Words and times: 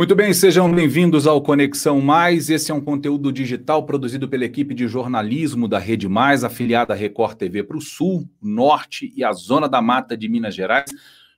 Muito 0.00 0.14
bem, 0.14 0.32
sejam 0.32 0.72
bem-vindos 0.72 1.26
ao 1.26 1.42
Conexão 1.42 2.00
Mais. 2.00 2.48
Esse 2.48 2.72
é 2.72 2.74
um 2.74 2.80
conteúdo 2.80 3.30
digital 3.30 3.84
produzido 3.84 4.26
pela 4.30 4.46
equipe 4.46 4.72
de 4.72 4.88
jornalismo 4.88 5.68
da 5.68 5.78
Rede 5.78 6.08
Mais, 6.08 6.42
afiliada 6.42 6.94
à 6.94 6.96
Record 6.96 7.36
TV 7.36 7.62
para 7.62 7.76
o 7.76 7.82
Sul, 7.82 8.26
Norte 8.40 9.12
e 9.14 9.22
a 9.22 9.30
Zona 9.30 9.68
da 9.68 9.82
Mata 9.82 10.16
de 10.16 10.26
Minas 10.26 10.54
Gerais. 10.54 10.90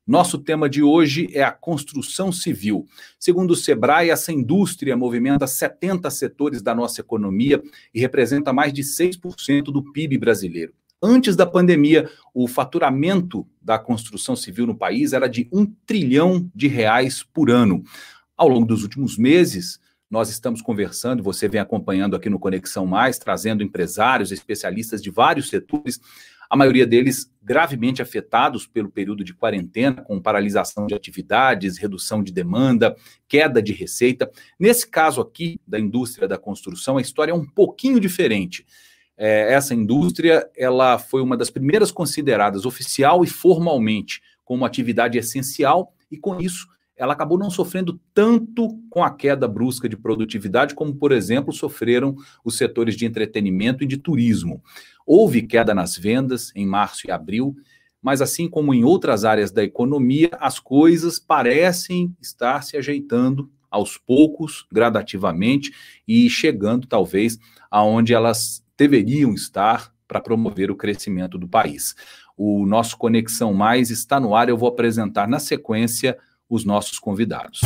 Nosso 0.07 0.39
tema 0.39 0.71
de 0.71 0.81
hoje 0.81 1.29
é 1.33 1.43
a 1.43 1.51
construção 1.51 2.31
civil. 2.31 2.87
Segundo 3.19 3.51
o 3.51 3.57
Sebrae, 3.57 4.11
essa 4.11 4.33
indústria 4.33 4.97
movimenta 4.97 5.45
70 5.45 6.09
setores 6.09 6.63
da 6.63 6.73
nossa 6.73 7.01
economia 7.01 7.61
e 7.93 7.99
representa 7.99 8.53
mais 8.53 8.73
de 8.73 8.83
6% 8.83 9.73
do 9.73 9.83
PIB 9.93 10.19
brasileiro. 10.19 10.73
Antes 11.03 11.35
da 11.35 11.45
pandemia, 11.45 12.09
o 12.33 12.47
faturamento 12.47 13.45
da 13.61 13.77
construção 13.77 14.37
civil 14.37 14.69
no 14.69 14.79
país 14.79 15.13
era 15.13 15.27
de 15.27 15.49
um 15.53 15.67
trilhão 15.85 16.49
de 16.55 16.69
reais 16.69 17.25
por 17.25 17.51
ano. 17.51 17.83
Ao 18.43 18.49
longo 18.49 18.67
dos 18.67 18.83
últimos 18.83 19.17
meses, 19.17 19.79
nós 20.11 20.29
estamos 20.29 20.61
conversando, 20.61 21.23
você 21.23 21.47
vem 21.47 21.61
acompanhando 21.61 22.17
aqui 22.17 22.29
no 22.29 22.41
Conexão 22.41 22.85
Mais, 22.85 23.17
trazendo 23.17 23.63
empresários, 23.63 24.33
especialistas 24.33 25.01
de 25.01 25.11
vários 25.13 25.49
setores, 25.49 26.01
a 26.51 26.57
maioria 26.57 26.85
deles 26.85 27.31
gravemente 27.41 28.03
afetados 28.03 28.67
pelo 28.67 28.91
período 28.91 29.23
de 29.23 29.33
quarentena, 29.33 30.03
com 30.03 30.21
paralisação 30.21 30.89
de 30.89 30.95
atividades, 30.97 31.79
redução 31.79 32.21
de 32.21 32.33
demanda, 32.33 32.97
queda 33.29 33.63
de 33.63 33.73
receita. 33.73 34.29
Nesse 34.59 34.89
caso 34.89 35.21
aqui, 35.21 35.61
da 35.65 35.79
indústria 35.79 36.27
da 36.27 36.37
construção, 36.37 36.97
a 36.97 37.01
história 37.01 37.31
é 37.31 37.37
um 37.37 37.47
pouquinho 37.47 38.01
diferente. 38.01 38.67
É, 39.17 39.53
essa 39.53 39.73
indústria 39.73 40.51
ela 40.57 40.99
foi 40.99 41.23
uma 41.23 41.37
das 41.37 41.49
primeiras 41.49 41.93
consideradas 41.93 42.67
oficial 42.67 43.23
e 43.23 43.29
formalmente 43.29 44.21
como 44.45 44.65
atividade 44.65 45.17
essencial, 45.17 45.95
e 46.11 46.19
com 46.19 46.41
isso 46.41 46.67
ela 47.03 47.15
acabou 47.15 47.37
não 47.37 47.51
sofrendo 47.51 48.01
tanto 48.15 48.79
com 48.89 49.03
a 49.03 49.11
queda 49.11 49.49
brusca 49.49 49.89
de 49.89 49.97
produtividade, 49.97 50.73
como, 50.73 50.95
por 50.95 51.11
exemplo, 51.11 51.53
sofreram 51.53 52.15
os 52.45 52.57
setores 52.57 52.97
de 52.97 53.05
entretenimento 53.05 53.83
e 53.83 53.89
de 53.89 53.97
turismo. 53.97 54.63
Houve 55.05 55.43
queda 55.43 55.75
nas 55.75 55.99
vendas 55.99 56.53
em 56.55 56.65
março 56.65 57.09
e 57.09 57.11
abril, 57.11 57.57
mas 58.01 58.23
assim 58.23 58.49
como 58.49 58.73
em 58.73 58.85
outras 58.85 59.25
áreas 59.25 59.51
da 59.51 59.65
economia, 59.65 60.31
as 60.39 60.61
coisas 60.61 61.19
parecem 61.19 62.15
estar 62.21 62.63
se 62.63 62.77
ajeitando 62.77 63.51
aos 63.69 63.99
poucos, 63.99 64.65
gradativamente 64.71 65.73
e 66.07 66.31
chegando 66.31 66.87
talvez 66.87 67.37
aonde 67.69 68.15
elas 68.15 68.65
deveriam 68.79 69.35
estar 69.35 69.93
para 70.07 70.21
promover 70.21 70.71
o 70.71 70.77
crescimento 70.77 71.37
do 71.37 71.49
país. 71.49 71.97
O 72.37 72.65
nosso 72.65 72.97
Conexão 72.97 73.53
Mais 73.53 73.91
está 73.91 74.21
no 74.21 74.37
ar, 74.37 74.49
eu 74.49 74.57
vou 74.57 74.69
apresentar 74.69 75.27
na 75.27 75.41
sequência 75.41 76.17
os 76.53 76.67
nossos 76.67 76.99
convidados. 76.99 77.63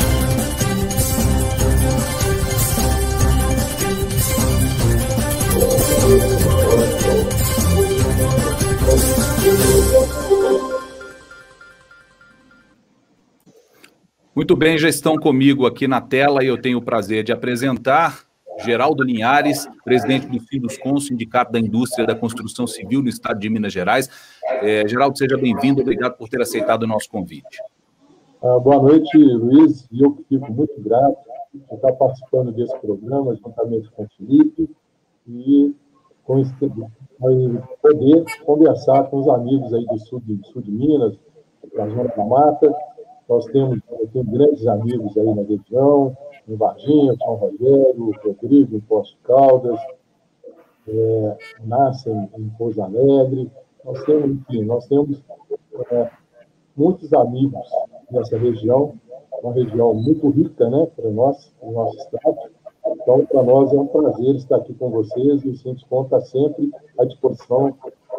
Muito 14.33 14.55
bem, 14.55 14.77
já 14.77 14.87
estão 14.87 15.17
comigo 15.17 15.65
aqui 15.65 15.85
na 15.85 15.99
tela 15.99 16.41
e 16.41 16.47
eu 16.47 16.57
tenho 16.57 16.77
o 16.77 16.81
prazer 16.81 17.25
de 17.25 17.33
apresentar 17.33 18.21
Geraldo 18.63 19.03
Linhares, 19.03 19.67
presidente 19.83 20.27
do 20.27 20.39
Sinduscon, 20.39 20.97
Sindicato 21.01 21.51
da 21.51 21.59
Indústria 21.59 22.07
da 22.07 22.15
Construção 22.15 22.65
Civil 22.65 23.01
no 23.01 23.09
estado 23.09 23.37
de 23.37 23.49
Minas 23.49 23.73
Gerais. 23.73 24.09
É, 24.61 24.87
Geraldo, 24.87 25.17
seja 25.17 25.37
bem-vindo, 25.37 25.81
obrigado 25.81 26.15
por 26.17 26.29
ter 26.29 26.41
aceitado 26.41 26.83
o 26.83 26.87
nosso 26.87 27.09
convite. 27.09 27.59
Ah, 28.39 28.59
boa 28.59 28.79
noite, 28.79 29.17
Luiz, 29.17 29.87
e 29.91 30.03
eu 30.03 30.15
fico 30.29 30.53
muito 30.53 30.79
grato 30.79 31.17
de 31.51 31.73
estar 31.73 31.91
participando 31.93 32.51
desse 32.51 32.77
programa, 32.77 33.35
juntamente 33.35 33.89
com 33.89 34.03
o 34.03 34.07
Felipe, 34.15 34.69
e 35.27 35.75
com 36.23 36.37
esse, 36.37 36.53
poder 37.81 38.25
conversar 38.45 39.05
com 39.05 39.17
os 39.21 39.27
amigos 39.27 39.73
aí 39.73 39.83
do 39.87 39.97
sul 39.97 40.19
de, 40.19 40.39
sul 40.49 40.61
de 40.61 40.69
Minas, 40.69 41.17
da 41.75 41.87
Zona 41.87 42.13
da 42.15 42.25
Mata. 42.25 42.75
Nós 43.27 43.43
temos, 43.47 43.79
temos 44.13 44.29
grandes 44.29 44.67
amigos 44.67 45.17
aí 45.17 45.33
na 45.33 45.41
região, 45.41 46.15
em 46.47 46.55
Varginha, 46.55 47.15
São 47.17 47.33
Rogério, 47.33 48.11
Rodrigo, 48.23 48.75
em 48.75 48.81
Poço 48.81 49.17
Caldas, 49.23 49.79
é, 50.87 51.37
Nascem 51.65 52.29
em 52.37 52.49
Pouso 52.49 52.83
Alegre. 52.83 53.49
Nós 53.83 54.03
temos, 54.03 54.29
enfim, 54.29 54.63
nós 54.63 54.85
temos 54.85 55.23
é, 55.89 56.11
muitos 56.77 57.11
amigos 57.13 57.67
nessa 58.11 58.37
região, 58.37 58.93
uma 59.41 59.53
região 59.53 59.93
muito 59.93 60.29
rica 60.29 60.69
né, 60.69 60.87
para 60.95 61.09
nós, 61.09 61.51
o 61.61 61.71
nosso 61.71 61.97
estado. 61.97 62.37
Então, 62.85 63.25
para 63.25 63.43
nós 63.43 63.73
é 63.73 63.75
um 63.75 63.87
prazer 63.87 64.35
estar 64.35 64.57
aqui 64.57 64.73
com 64.73 64.89
vocês 64.89 65.43
e 65.43 65.49
o 65.49 65.55
Sindicato 65.55 66.03
está 66.03 66.21
sempre 66.21 66.71
à 66.97 67.05
disposição. 67.05 67.75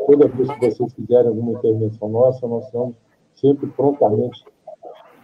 Toda 0.07 0.29
vez 0.29 0.51
que 0.51 0.71
vocês 0.71 0.93
quiserem 0.93 1.29
alguma 1.29 1.53
intervenção 1.53 2.09
nossa, 2.09 2.47
nós 2.47 2.65
estamos 2.67 2.95
sempre 3.35 3.67
prontamente 3.69 4.45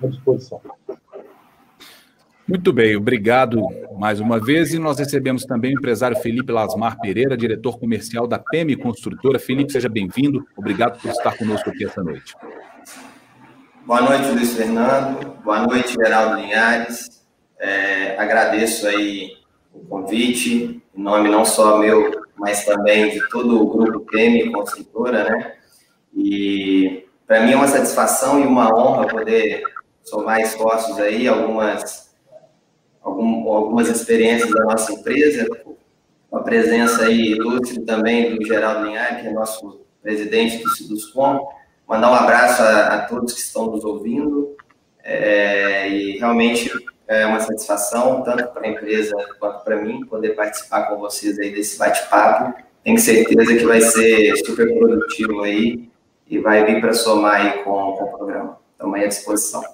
à 0.03 0.07
disposição. 0.07 0.61
Muito 2.47 2.75
bem, 2.75 2.95
obrigado 2.95 3.59
mais 3.97 4.21
uma 4.21 4.39
vez. 4.39 4.75
E 4.75 4.79
nós 4.79 4.99
recebemos 4.99 5.45
também 5.45 5.75
o 5.75 5.79
empresário 5.79 6.17
Felipe 6.17 6.53
Lasmar 6.53 7.01
Pereira, 7.01 7.37
diretor 7.37 7.79
comercial 7.79 8.27
da 8.27 8.39
PEMI 8.39 8.77
Construtora. 8.77 9.39
Felipe, 9.39 9.73
seja 9.73 9.89
bem-vindo. 9.89 10.45
Obrigado 10.57 11.01
por 11.01 11.11
estar 11.11 11.37
conosco 11.39 11.71
aqui 11.71 11.85
essa 11.85 12.03
noite. 12.03 12.35
Boa 13.87 14.01
noite, 14.01 14.31
Luiz 14.31 14.55
Fernando. 14.55 15.37
Boa 15.45 15.67
noite, 15.67 15.93
Geraldo 15.93 16.41
Linhares. 16.41 17.23
É, 17.59 18.17
agradeço 18.17 18.87
aí 18.87 19.37
o 19.75 19.81
convite, 19.81 20.83
em 20.97 21.03
nome 21.03 21.29
não 21.29 21.45
só 21.45 21.77
meu, 21.77 22.25
mas 22.35 22.65
também 22.65 23.11
de 23.11 23.29
todo 23.29 23.63
o 23.63 23.69
grupo 23.69 24.01
PEMI 24.11 24.51
Construtora, 24.53 25.25
né? 25.25 25.57
E 26.17 27.07
para 27.27 27.43
mim 27.43 27.53
é 27.53 27.57
uma 27.57 27.69
satisfação 27.69 28.41
e 28.41 28.47
uma 28.47 28.75
honra 28.75 29.07
poder 29.07 29.63
somar 30.03 30.41
esforços 30.41 30.99
aí, 30.99 31.29
algumas, 31.29 32.17
algum, 33.03 33.53
algumas 33.53 33.91
experiências 33.91 34.51
da 34.51 34.65
nossa 34.65 34.95
empresa, 34.95 35.47
com 36.31 36.39
a 36.39 36.43
presença 36.43 37.05
aí 37.05 37.33
ilustre 37.33 37.85
também 37.85 38.35
do 38.35 38.47
Geraldo 38.47 38.87
Linhares, 38.87 39.21
que 39.21 39.27
é 39.27 39.31
nosso 39.31 39.85
presidente 40.03 40.63
do 40.63 40.71
Ciduscom, 40.71 41.47
mandar 41.89 42.11
um 42.11 42.15
abraço 42.15 42.63
a, 42.63 42.87
a 42.95 42.99
todos 43.07 43.33
que 43.33 43.41
estão 43.41 43.67
nos 43.67 43.85
ouvindo. 43.85 44.57
É, 45.03 45.89
e 45.89 46.19
realmente 46.19 46.71
é 47.07 47.27
uma 47.27 47.41
satisfação, 47.41 48.23
tanto 48.23 48.47
para 48.49 48.67
a 48.67 48.71
empresa 48.71 49.15
quanto 49.39 49.63
para 49.63 49.77
mim, 49.77 50.05
poder 50.07 50.31
participar 50.31 50.85
com 50.85 50.99
vocês 50.99 51.39
aí 51.39 51.53
desse 51.53 51.79
bate-papo. 51.79 52.55
Tenho 52.83 52.99
certeza 52.99 53.55
que 53.55 53.65
vai 53.65 53.81
ser 53.81 54.37
super 54.45 54.79
produtivo 54.79 55.43
aí 55.43 55.89
e 56.29 56.39
vai 56.39 56.65
vir 56.65 56.81
para 56.81 56.93
somar 56.93 57.41
aí 57.41 57.65
com, 57.65 57.93
com 57.93 58.05
o 58.05 58.17
programa. 58.17 58.59
Estamos 58.73 58.95
aí 58.95 59.05
à 59.05 59.09
disposição. 59.09 59.74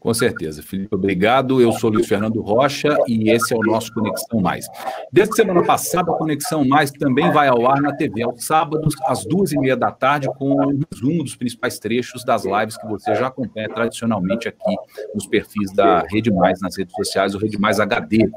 Com 0.00 0.14
certeza, 0.14 0.62
Felipe, 0.62 0.94
obrigado. 0.94 1.60
Eu 1.60 1.72
sou 1.72 1.90
Luiz 1.90 2.06
Fernando 2.06 2.40
Rocha 2.40 2.96
e 3.08 3.30
esse 3.30 3.52
é 3.52 3.56
o 3.56 3.62
nosso 3.62 3.92
Conexão 3.92 4.40
Mais. 4.40 4.64
Desde 5.12 5.34
semana 5.34 5.62
passada, 5.64 6.12
a 6.12 6.14
Conexão 6.14 6.64
Mais 6.64 6.92
também 6.92 7.30
vai 7.32 7.48
ao 7.48 7.66
ar 7.68 7.80
na 7.82 7.92
TV 7.92 8.22
aos 8.22 8.44
sábados, 8.44 8.94
às 9.06 9.24
duas 9.24 9.50
e 9.52 9.58
meia 9.58 9.76
da 9.76 9.90
tarde, 9.90 10.28
com 10.38 10.52
um 10.52 10.80
resumo 10.92 11.24
dos 11.24 11.34
principais 11.34 11.80
trechos 11.80 12.24
das 12.24 12.44
lives 12.44 12.76
que 12.76 12.86
você 12.86 13.12
já 13.16 13.26
acompanha 13.26 13.68
tradicionalmente 13.68 14.46
aqui 14.46 14.76
nos 15.12 15.26
perfis 15.26 15.72
da 15.72 16.04
Rede 16.08 16.30
Mais, 16.30 16.60
nas 16.60 16.78
redes 16.78 16.94
sociais, 16.94 17.34
o 17.34 17.38
Rede 17.38 17.58
Mais 17.58 17.80
HD. 17.80 18.30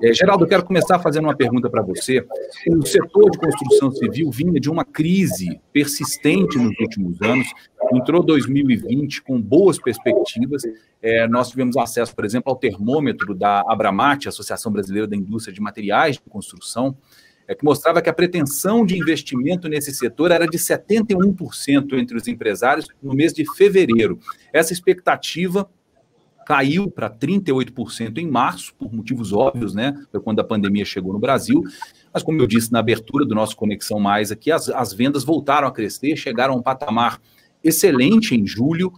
É, 0.00 0.12
Geraldo, 0.14 0.44
eu 0.44 0.48
quero 0.48 0.64
começar 0.64 0.98
fazendo 1.00 1.24
uma 1.24 1.36
pergunta 1.36 1.68
para 1.68 1.82
você. 1.82 2.24
O 2.68 2.86
setor 2.86 3.30
de 3.30 3.38
construção 3.38 3.90
civil 3.90 4.30
vinha 4.30 4.60
de 4.60 4.70
uma 4.70 4.84
crise 4.84 5.60
persistente 5.72 6.56
nos 6.56 6.78
últimos 6.78 7.20
anos, 7.20 7.48
entrou 7.92 8.22
2020 8.22 9.22
com 9.22 9.40
boas 9.40 9.76
perspectivas. 9.78 10.62
É, 11.02 11.26
nós 11.26 11.50
tivemos 11.50 11.76
acesso, 11.76 12.14
por 12.14 12.24
exemplo, 12.24 12.50
ao 12.50 12.56
termômetro 12.56 13.34
da 13.34 13.64
Abramate, 13.68 14.28
Associação 14.28 14.70
Brasileira 14.70 15.08
da 15.08 15.16
Indústria 15.16 15.52
de 15.52 15.60
Materiais 15.60 16.14
de 16.14 16.22
Construção, 16.30 16.96
é, 17.48 17.54
que 17.54 17.64
mostrava 17.64 18.00
que 18.00 18.10
a 18.10 18.12
pretensão 18.12 18.86
de 18.86 18.96
investimento 18.96 19.68
nesse 19.68 19.92
setor 19.92 20.30
era 20.30 20.46
de 20.46 20.58
71% 20.58 21.98
entre 21.98 22.16
os 22.16 22.28
empresários 22.28 22.86
no 23.02 23.14
mês 23.14 23.32
de 23.32 23.44
fevereiro. 23.56 24.20
Essa 24.52 24.72
expectativa 24.72 25.68
caiu 26.48 26.90
para 26.90 27.10
38% 27.10 28.16
em 28.16 28.26
março, 28.26 28.74
por 28.74 28.90
motivos 28.90 29.34
óbvios, 29.34 29.74
né? 29.74 30.02
Foi 30.10 30.18
quando 30.18 30.40
a 30.40 30.44
pandemia 30.44 30.82
chegou 30.82 31.12
no 31.12 31.18
Brasil. 31.18 31.62
Mas, 32.10 32.22
como 32.22 32.40
eu 32.40 32.46
disse 32.46 32.72
na 32.72 32.78
abertura 32.78 33.26
do 33.26 33.34
nosso 33.34 33.54
Conexão 33.54 34.00
Mais 34.00 34.32
aqui, 34.32 34.50
as, 34.50 34.70
as 34.70 34.94
vendas 34.94 35.24
voltaram 35.24 35.68
a 35.68 35.70
crescer, 35.70 36.16
chegaram 36.16 36.54
a 36.54 36.56
um 36.56 36.62
patamar 36.62 37.20
excelente 37.62 38.34
em 38.34 38.46
julho, 38.46 38.90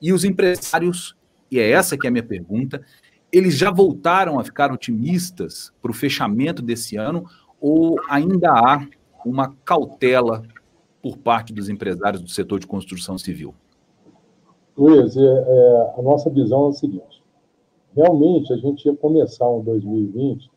e 0.00 0.14
os 0.14 0.24
empresários, 0.24 1.14
e 1.50 1.58
é 1.58 1.72
essa 1.72 1.98
que 1.98 2.06
é 2.06 2.08
a 2.08 2.10
minha 2.10 2.24
pergunta, 2.24 2.80
eles 3.30 3.54
já 3.54 3.70
voltaram 3.70 4.40
a 4.40 4.44
ficar 4.44 4.72
otimistas 4.72 5.74
para 5.82 5.90
o 5.90 5.94
fechamento 5.94 6.62
desse 6.62 6.96
ano, 6.96 7.26
ou 7.60 8.00
ainda 8.08 8.50
há 8.50 8.86
uma 9.26 9.54
cautela 9.62 10.42
por 11.02 11.18
parte 11.18 11.52
dos 11.52 11.68
empresários 11.68 12.22
do 12.22 12.30
setor 12.30 12.60
de 12.60 12.66
construção 12.66 13.18
civil? 13.18 13.54
Luiz, 14.76 15.16
é, 15.16 15.22
é, 15.22 15.94
a 15.96 16.02
nossa 16.02 16.28
visão 16.28 16.64
é 16.64 16.68
o 16.68 16.72
seguinte: 16.72 17.22
realmente 17.94 18.52
a 18.52 18.56
gente 18.56 18.84
ia 18.86 18.96
começar 18.96 19.48
um 19.48 19.62
2020 19.62 20.50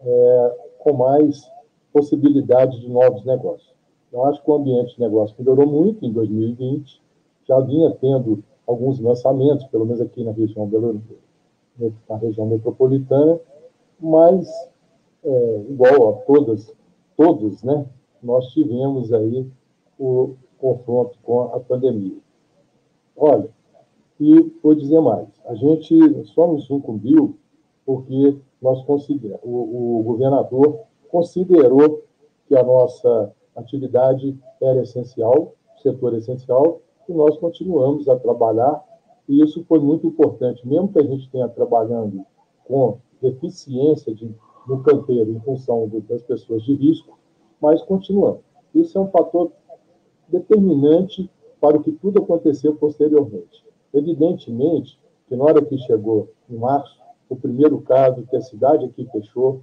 é, 0.00 0.56
com 0.78 0.92
mais 0.92 1.50
possibilidades 1.92 2.80
de 2.80 2.88
novos 2.88 3.24
negócios. 3.24 3.74
Eu 4.12 4.24
acho 4.26 4.40
que 4.42 4.50
o 4.50 4.54
ambiente 4.54 4.94
de 4.94 5.00
negócio 5.00 5.34
melhorou 5.38 5.66
muito 5.66 6.04
em 6.04 6.12
2020, 6.12 7.02
já 7.48 7.58
vinha 7.60 7.90
tendo 8.00 8.44
alguns 8.64 9.00
lançamentos, 9.00 9.66
pelo 9.66 9.84
menos 9.84 10.00
aqui 10.00 10.22
na 10.22 10.30
região, 10.30 10.70
na 12.08 12.16
região 12.16 12.46
metropolitana, 12.46 13.40
mas, 13.98 14.48
é, 15.24 15.64
igual 15.68 16.10
a 16.10 16.12
todas, 16.22 16.72
todos, 17.16 17.62
né, 17.64 17.84
nós 18.22 18.46
tivemos 18.52 19.12
aí 19.12 19.46
o 19.98 20.34
confronto 20.58 21.18
com 21.22 21.42
a 21.42 21.58
pandemia. 21.58 22.18
Olha, 23.16 23.48
e 24.20 24.52
vou 24.62 24.74
dizer 24.74 25.00
mais, 25.00 25.28
a 25.46 25.54
gente 25.54 26.24
só 26.26 26.46
nos 26.46 26.64
sucumbiu 26.64 27.36
porque 27.84 28.36
nós 28.62 28.82
conseguimos, 28.84 29.38
o, 29.42 30.00
o 30.00 30.02
governador 30.04 30.80
considerou 31.10 32.02
que 32.46 32.56
a 32.56 32.62
nossa 32.62 33.32
atividade 33.56 34.38
era 34.60 34.82
essencial, 34.82 35.54
setor 35.82 36.14
essencial, 36.14 36.80
e 37.08 37.12
nós 37.12 37.36
continuamos 37.38 38.08
a 38.08 38.16
trabalhar, 38.16 38.82
e 39.28 39.42
isso 39.42 39.64
foi 39.64 39.78
muito 39.78 40.06
importante, 40.06 40.66
mesmo 40.66 40.88
que 40.88 40.98
a 40.98 41.04
gente 41.04 41.28
tenha 41.30 41.48
trabalhando 41.48 42.24
com 42.64 42.98
deficiência 43.20 44.14
de, 44.14 44.34
no 44.66 44.82
canteiro 44.82 45.30
em 45.30 45.40
função 45.40 45.90
das 46.08 46.22
pessoas 46.22 46.62
de 46.62 46.74
risco, 46.74 47.18
mas 47.60 47.82
continuamos. 47.82 48.40
Isso 48.74 48.96
é 48.98 49.00
um 49.00 49.08
fator 49.08 49.52
determinante 50.28 51.30
para 51.60 51.76
o 51.76 51.82
que 51.82 51.92
tudo 51.92 52.22
aconteceu 52.22 52.74
posteriormente. 52.74 53.64
Evidentemente 53.94 54.98
que 55.28 55.36
na 55.36 55.44
hora 55.44 55.64
que 55.64 55.78
chegou 55.78 56.28
em 56.50 56.56
março, 56.56 57.00
o 57.28 57.36
primeiro 57.36 57.80
caso, 57.80 58.26
que 58.26 58.36
a 58.36 58.42
cidade 58.42 58.84
aqui 58.84 59.08
fechou, 59.10 59.62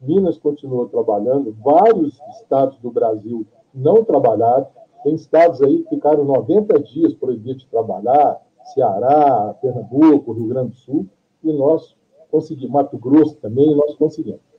Minas 0.00 0.38
continuou 0.38 0.88
trabalhando, 0.88 1.54
vários 1.62 2.18
estados 2.40 2.78
do 2.78 2.90
Brasil 2.90 3.46
não 3.74 4.04
trabalharam, 4.04 4.66
tem 5.02 5.14
estados 5.14 5.60
aí 5.60 5.82
que 5.82 5.90
ficaram 5.90 6.24
90 6.24 6.80
dias 6.80 7.12
proibidos 7.12 7.62
de 7.62 7.68
trabalhar, 7.68 8.40
Ceará, 8.72 9.54
Pernambuco, 9.60 10.32
Rio 10.32 10.46
Grande 10.46 10.70
do 10.70 10.76
Sul, 10.76 11.06
e 11.42 11.52
nós 11.52 11.94
conseguimos, 12.30 12.72
Mato 12.72 12.96
Grosso 12.96 13.36
também, 13.36 13.74
nós 13.74 13.94
conseguimos. 13.96 14.53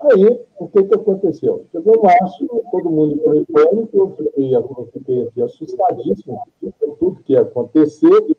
Aí, 0.00 0.46
o 0.58 0.68
que, 0.68 0.84
que 0.84 0.94
aconteceu? 0.94 1.66
Chegou 1.72 2.00
março, 2.00 2.46
todo 2.70 2.88
mundo 2.88 3.14
entrou 3.14 3.34
em 3.34 3.44
pânico, 3.44 3.88
eu 3.92 4.10
fiquei, 4.10 4.54
eu 4.54 4.88
fiquei 4.92 5.42
assustadíssimo 5.42 6.40
com 6.60 6.94
tudo 6.94 7.22
que 7.24 7.32
ia 7.32 7.40
acontecer. 7.40 8.36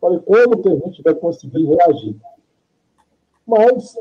Falei, 0.00 0.18
como 0.20 0.60
que 0.60 0.68
a 0.68 0.76
gente 0.76 1.02
vai 1.02 1.14
conseguir 1.14 1.66
reagir? 1.66 2.16
Mas, 3.46 3.96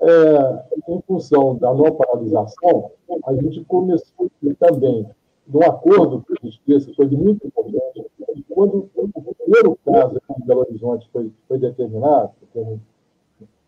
é, 0.00 0.64
em 0.88 1.02
função 1.02 1.56
da 1.56 1.74
não 1.74 1.92
paralisação, 1.96 2.92
a 3.26 3.34
gente 3.34 3.64
começou 3.64 4.30
também, 4.60 5.08
no 5.48 5.62
acordo 5.64 6.22
que 6.22 6.32
a 6.32 6.46
gente 6.46 6.60
fez, 6.64 6.94
foi 6.94 7.06
muito 7.06 7.44
importante, 7.46 8.06
quando 8.48 8.88
o 8.94 9.34
primeiro 9.34 9.76
caso 9.84 10.16
aqui 10.16 10.40
em 10.40 10.46
Belo 10.46 10.60
Horizonte 10.60 11.08
foi, 11.12 11.32
foi 11.48 11.58
determinado, 11.58 12.30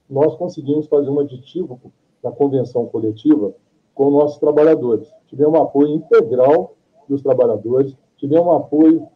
nós 0.08 0.36
conseguimos 0.36 0.86
fazer 0.86 1.10
um 1.10 1.18
aditivo 1.18 1.80
da 2.26 2.32
convenção 2.32 2.86
coletiva 2.86 3.54
com 3.94 4.10
nossos 4.10 4.38
trabalhadores. 4.38 5.08
Tivemos 5.28 5.60
apoio 5.60 5.94
integral 5.94 6.74
dos 7.08 7.22
trabalhadores, 7.22 7.96
tivemos 8.16 8.52
apoio 8.56 9.06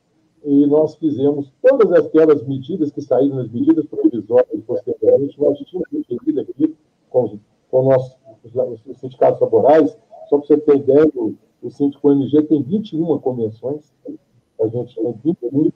e 0.44 0.64
nós 0.66 0.94
fizemos 0.94 1.52
todas 1.60 1.92
aquelas 1.92 2.46
medidas 2.46 2.92
que 2.92 3.02
saíram 3.02 3.36
nas 3.36 3.50
medidas 3.50 3.84
provisórias 3.86 4.62
posteriormente, 4.64 5.40
nós 5.40 5.58
tínhamos 5.58 5.88
defendido 5.90 6.40
aqui 6.40 6.76
com, 7.10 7.38
com 7.68 7.82
nossos, 7.82 8.16
os 8.86 8.98
sindicatos 8.98 9.40
laborais, 9.40 9.98
só 10.28 10.38
para 10.38 10.46
você 10.46 10.56
ter 10.58 10.76
ideia, 10.76 11.10
o, 11.16 11.34
o 11.62 11.70
Síndico 11.70 12.10
MG 12.12 12.44
tem 12.44 12.62
21 12.62 13.18
convenções, 13.18 13.92
a 14.60 14.68
gente 14.68 14.94
tem 14.94 15.12
21 15.24 15.72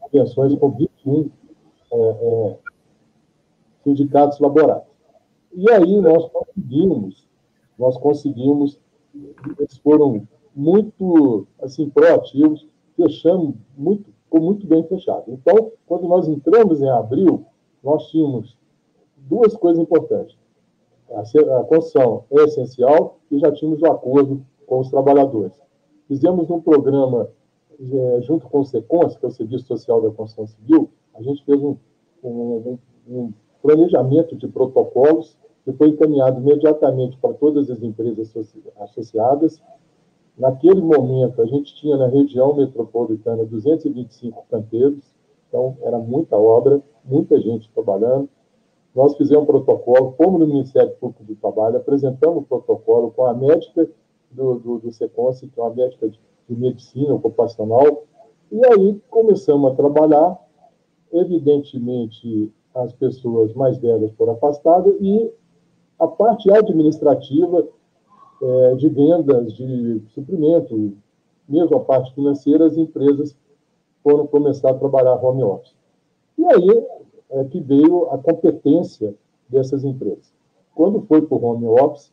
convenções 0.00 0.54
com 0.54 0.70
21 0.70 1.30
é, 1.92 1.96
é, 1.96 2.56
sindicatos 3.82 4.38
laborais. 4.38 4.89
E 5.52 5.70
aí 5.70 6.00
nós 6.00 6.28
conseguimos, 6.30 7.28
nós 7.78 7.96
conseguimos, 7.98 8.80
eles 9.58 9.78
foram 9.78 10.26
muito 10.54 11.46
assim, 11.60 11.88
proativos, 11.88 12.66
fechamos 12.96 13.54
muito, 13.76 14.10
ficou 14.24 14.40
muito 14.40 14.66
bem 14.66 14.82
fechado. 14.84 15.24
Então, 15.28 15.72
quando 15.86 16.06
nós 16.06 16.28
entramos 16.28 16.80
em 16.80 16.88
abril, 16.88 17.44
nós 17.82 18.08
tínhamos 18.10 18.56
duas 19.16 19.54
coisas 19.56 19.82
importantes. 19.82 20.36
A 21.10 21.64
construção 21.64 22.24
é 22.30 22.44
essencial 22.44 23.18
e 23.30 23.38
já 23.38 23.50
tínhamos 23.50 23.82
o 23.82 23.86
acordo 23.86 24.44
com 24.66 24.78
os 24.78 24.88
trabalhadores. 24.88 25.60
Fizemos 26.06 26.48
um 26.50 26.60
programa 26.60 27.28
é, 27.80 28.20
junto 28.22 28.46
com 28.46 28.60
o 28.60 28.64
SECONS, 28.64 29.16
que 29.16 29.24
é 29.24 29.28
o 29.28 29.32
Serviço 29.32 29.66
Social 29.66 30.00
da 30.02 30.10
Construção 30.10 30.46
Civil, 30.46 30.90
a 31.14 31.22
gente 31.22 31.44
fez 31.44 31.60
um, 31.62 31.76
um, 32.22 32.78
um 33.08 33.32
planejamento 33.62 34.36
de 34.36 34.48
protocolos 34.48 35.36
que 35.64 35.72
foi 35.72 35.88
encaminhado 35.88 36.40
imediatamente 36.40 37.16
para 37.18 37.34
todas 37.34 37.70
as 37.70 37.82
empresas 37.82 38.32
associadas. 38.78 39.60
Naquele 40.36 40.80
momento, 40.80 41.42
a 41.42 41.46
gente 41.46 41.74
tinha 41.74 41.96
na 41.96 42.06
região 42.06 42.54
metropolitana 42.54 43.44
225 43.44 44.46
canteiros, 44.50 45.04
então 45.48 45.76
era 45.82 45.98
muita 45.98 46.36
obra, 46.36 46.80
muita 47.04 47.38
gente 47.40 47.70
trabalhando. 47.74 48.28
Nós 48.94 49.16
fizemos 49.16 49.44
um 49.44 49.46
protocolo, 49.46 50.14
fomos 50.16 50.40
no 50.40 50.46
Ministério 50.46 50.92
Público 50.96 51.22
do 51.24 51.36
Trabalho, 51.36 51.76
apresentamos 51.76 52.42
o 52.42 52.46
protocolo 52.46 53.10
com 53.10 53.26
a 53.26 53.34
médica 53.34 53.88
do, 54.30 54.54
do, 54.54 54.78
do 54.78 54.90
que 54.90 55.04
é 55.04 55.62
uma 55.62 55.74
médica 55.74 56.08
de, 56.08 56.18
de 56.48 56.56
medicina 56.56 57.14
ocupacional, 57.14 58.04
e 58.50 58.64
aí 58.66 59.00
começamos 59.10 59.72
a 59.72 59.74
trabalhar. 59.74 60.38
Evidentemente, 61.12 62.52
as 62.74 62.92
pessoas 62.92 63.52
mais 63.54 63.78
velhas 63.78 64.12
foram 64.12 64.34
afastadas 64.34 64.94
e 65.00 65.30
a 66.00 66.08
parte 66.08 66.50
administrativa 66.50 67.68
é, 68.42 68.74
de 68.74 68.88
vendas, 68.88 69.52
de 69.52 70.02
suprimento, 70.14 70.94
mesmo 71.46 71.76
a 71.76 71.80
parte 71.80 72.14
financeira, 72.14 72.66
as 72.66 72.76
empresas 72.76 73.36
foram 74.02 74.26
começar 74.26 74.70
a 74.70 74.74
trabalhar 74.74 75.22
home 75.22 75.42
office. 75.42 75.74
E 76.38 76.44
aí 76.46 76.86
é 77.30 77.44
que 77.44 77.60
veio 77.60 78.10
a 78.10 78.18
competência 78.18 79.14
dessas 79.48 79.84
empresas. 79.84 80.32
Quando 80.74 81.02
foi 81.02 81.20
para 81.20 81.36
o 81.36 81.44
home 81.44 81.66
office, 81.66 82.10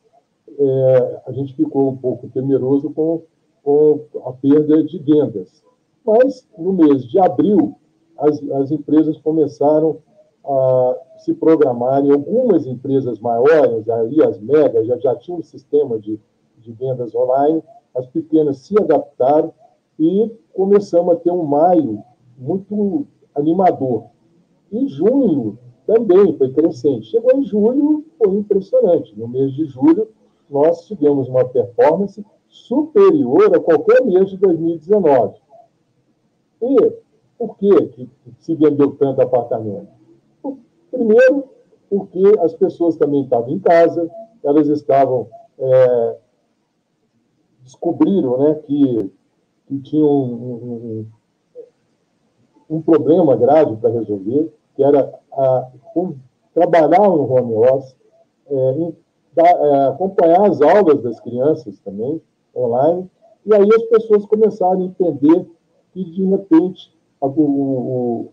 é, 0.58 1.22
a 1.26 1.32
gente 1.32 1.54
ficou 1.54 1.88
um 1.90 1.96
pouco 1.96 2.28
temeroso 2.28 2.90
com, 2.90 3.22
com 3.64 4.00
a 4.26 4.32
perda 4.32 4.82
de 4.84 4.98
vendas. 4.98 5.62
Mas, 6.04 6.46
no 6.58 6.72
mês 6.72 7.04
de 7.04 7.18
abril, 7.18 7.74
as, 8.18 8.42
as 8.50 8.70
empresas 8.70 9.16
começaram 9.18 9.98
a 10.44 10.96
se 11.18 11.34
programarem. 11.34 12.10
Algumas 12.10 12.66
empresas 12.66 13.18
maiores, 13.18 13.88
ali 13.88 14.22
as 14.22 14.38
megas, 14.40 14.86
já, 14.86 14.96
já 14.98 15.16
tinham 15.16 15.38
um 15.38 15.42
sistema 15.42 15.98
de, 15.98 16.18
de 16.58 16.72
vendas 16.72 17.14
online, 17.14 17.62
as 17.94 18.06
pequenas 18.06 18.58
se 18.58 18.78
adaptaram 18.78 19.52
e 19.98 20.30
começamos 20.54 21.14
a 21.14 21.16
ter 21.16 21.30
um 21.30 21.44
maio 21.44 22.02
muito 22.38 23.06
animador. 23.34 24.04
Em 24.70 24.86
junho 24.88 25.58
também 25.86 26.36
foi 26.36 26.52
crescente. 26.52 27.06
Chegou 27.06 27.32
em 27.34 27.44
julho, 27.44 28.04
foi 28.18 28.34
impressionante. 28.34 29.18
No 29.18 29.26
mês 29.26 29.52
de 29.54 29.64
julho, 29.64 30.08
nós 30.48 30.86
tivemos 30.86 31.28
uma 31.28 31.44
performance 31.44 32.24
superior 32.48 33.54
a 33.54 33.60
qualquer 33.60 34.04
mês 34.04 34.30
de 34.30 34.36
2019. 34.36 35.36
E 36.60 36.92
por 37.38 37.56
que 37.56 38.08
se 38.38 38.54
vendeu 38.54 38.92
tanto 38.92 39.22
apartamento? 39.22 39.97
Primeiro, 40.90 41.44
porque 41.88 42.22
as 42.40 42.54
pessoas 42.54 42.96
também 42.96 43.22
estavam 43.22 43.50
em 43.50 43.58
casa, 43.58 44.10
elas 44.44 44.68
estavam. 44.68 45.28
É, 45.58 46.16
descobriram 47.68 48.38
né, 48.38 48.54
que, 48.66 49.12
que 49.66 49.78
tinham 49.80 50.08
um, 50.08 51.06
um, 52.70 52.76
um 52.76 52.82
problema 52.82 53.36
grave 53.36 53.76
para 53.76 53.90
resolver, 53.90 54.52
que 54.74 54.82
era 54.82 55.12
a, 55.32 55.68
um, 55.94 56.16
trabalhar 56.54 57.00
no 57.00 57.30
home 57.30 57.54
office, 57.54 57.94
é, 58.48 58.72
em, 58.72 58.96
da, 59.34 59.46
é, 59.46 59.88
acompanhar 59.88 60.48
as 60.48 60.62
aulas 60.62 61.02
das 61.02 61.20
crianças 61.20 61.78
também, 61.80 62.20
online, 62.56 63.10
e 63.44 63.54
aí 63.54 63.68
as 63.68 63.82
pessoas 63.84 64.24
começaram 64.24 64.80
a 64.80 64.84
entender 64.84 65.46
que, 65.92 66.04
de 66.04 66.24
repente, 66.24 66.90
a, 67.20 67.26
o, 67.26 68.30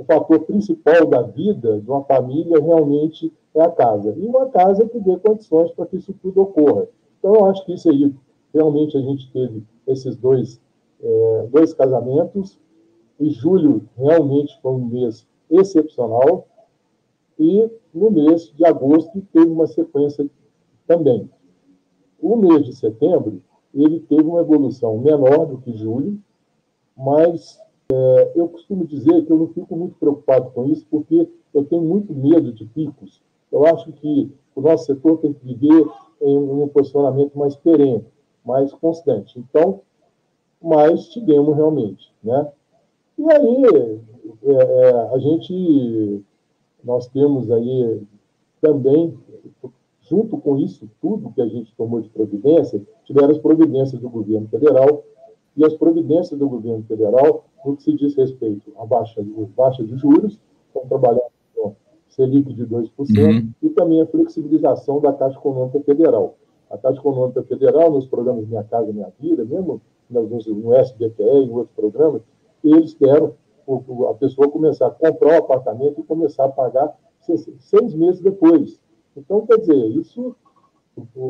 o 0.00 0.04
fator 0.04 0.40
principal 0.40 1.04
da 1.04 1.20
vida 1.20 1.78
de 1.78 1.90
uma 1.90 2.02
família 2.04 2.58
realmente 2.58 3.30
é 3.54 3.60
a 3.60 3.70
casa. 3.70 4.14
E 4.16 4.26
uma 4.26 4.46
casa 4.48 4.88
que 4.88 4.98
dê 4.98 5.18
condições 5.18 5.70
para 5.72 5.84
que 5.84 5.96
isso 5.96 6.14
tudo 6.22 6.40
ocorra. 6.40 6.88
Então, 7.18 7.34
eu 7.34 7.44
acho 7.44 7.66
que 7.66 7.74
isso 7.74 7.90
aí, 7.90 8.14
realmente, 8.54 8.96
a 8.96 9.00
gente 9.02 9.30
teve 9.30 9.62
esses 9.86 10.16
dois, 10.16 10.58
é, 11.02 11.48
dois 11.52 11.74
casamentos, 11.74 12.58
e 13.18 13.28
julho 13.28 13.82
realmente 13.94 14.58
foi 14.62 14.72
um 14.72 14.86
mês 14.86 15.26
excepcional, 15.50 16.48
e 17.38 17.70
no 17.92 18.10
mês 18.10 18.50
de 18.56 18.64
agosto 18.64 19.22
teve 19.34 19.50
uma 19.50 19.66
sequência 19.66 20.26
também. 20.86 21.28
O 22.18 22.36
mês 22.36 22.64
de 22.64 22.74
setembro, 22.74 23.42
ele 23.74 24.00
teve 24.00 24.22
uma 24.22 24.40
evolução 24.40 24.96
menor 24.96 25.44
do 25.44 25.58
que 25.58 25.76
julho, 25.76 26.18
mas 26.96 27.60
é, 27.92 28.32
eu 28.36 28.48
costumo 28.48 28.86
dizer 28.86 29.24
que 29.24 29.32
eu 29.32 29.38
não 29.38 29.48
fico 29.48 29.76
muito 29.76 29.96
preocupado 29.96 30.50
com 30.50 30.66
isso, 30.66 30.86
porque 30.90 31.28
eu 31.52 31.64
tenho 31.64 31.82
muito 31.82 32.14
medo 32.14 32.52
de 32.52 32.64
picos. 32.66 33.20
Eu 33.50 33.66
acho 33.66 33.90
que 33.92 34.30
o 34.54 34.60
nosso 34.60 34.86
setor 34.86 35.18
tem 35.18 35.32
que 35.32 35.44
viver 35.44 35.86
em 36.20 36.36
um 36.36 36.68
posicionamento 36.68 37.36
mais 37.36 37.56
perene, 37.56 38.04
mais 38.44 38.72
constante. 38.72 39.38
Então, 39.38 39.80
mais 40.62 41.08
tivemos 41.08 41.56
realmente, 41.56 42.12
né? 42.22 42.48
E 43.18 43.32
aí, 43.32 43.64
é, 44.44 44.52
é, 44.52 45.14
a 45.14 45.18
gente, 45.18 46.22
nós 46.84 47.08
temos 47.08 47.50
aí 47.50 48.02
também, 48.60 49.18
junto 50.02 50.38
com 50.38 50.58
isso 50.58 50.88
tudo 51.00 51.32
que 51.32 51.40
a 51.40 51.48
gente 51.48 51.74
tomou 51.76 52.00
de 52.00 52.08
providência, 52.08 52.80
tiveram 53.04 53.30
as 53.30 53.38
providências 53.38 54.00
do 54.00 54.08
governo 54.08 54.48
federal, 54.48 55.02
e 55.56 55.64
as 55.64 55.74
providências 55.74 56.38
do 56.38 56.48
governo 56.48 56.84
federal, 56.84 57.44
no 57.64 57.76
que 57.76 57.82
se 57.82 57.92
diz 57.94 58.14
respeito 58.14 58.72
à 58.78 58.86
baixa, 58.86 59.22
baixa 59.56 59.84
de 59.84 59.96
juros, 59.96 60.38
estão 60.68 60.86
trabalhando 60.86 61.30
com 61.54 61.74
Selic 62.08 62.52
de 62.52 62.66
2%, 62.66 62.90
uhum. 62.98 63.50
e 63.62 63.68
também 63.70 64.00
a 64.00 64.06
flexibilização 64.06 65.00
da 65.00 65.12
Caixa 65.12 65.38
Econômica 65.38 65.80
Federal. 65.80 66.36
A 66.70 66.78
Caixa 66.78 66.98
Econômica 66.98 67.42
Federal, 67.42 67.90
nos 67.90 68.06
programas 68.06 68.46
Minha 68.46 68.64
Casa 68.64 68.92
Minha 68.92 69.12
Vida, 69.18 69.44
mesmo 69.44 69.80
no 70.08 70.74
SBPE 70.74 71.22
e 71.22 71.44
em 71.44 71.50
outros 71.50 71.74
programas, 71.74 72.22
eles 72.64 72.94
querem 72.94 73.30
a 74.08 74.14
pessoa 74.14 74.48
começar 74.48 74.88
a 74.88 74.90
comprar 74.90 75.34
o 75.34 75.44
apartamento 75.44 76.00
e 76.00 76.04
começar 76.04 76.44
a 76.44 76.48
pagar 76.48 76.96
seis 77.20 77.94
meses 77.94 78.20
depois. 78.20 78.80
Então, 79.16 79.46
quer 79.46 79.58
dizer, 79.58 79.86
isso, 79.96 80.34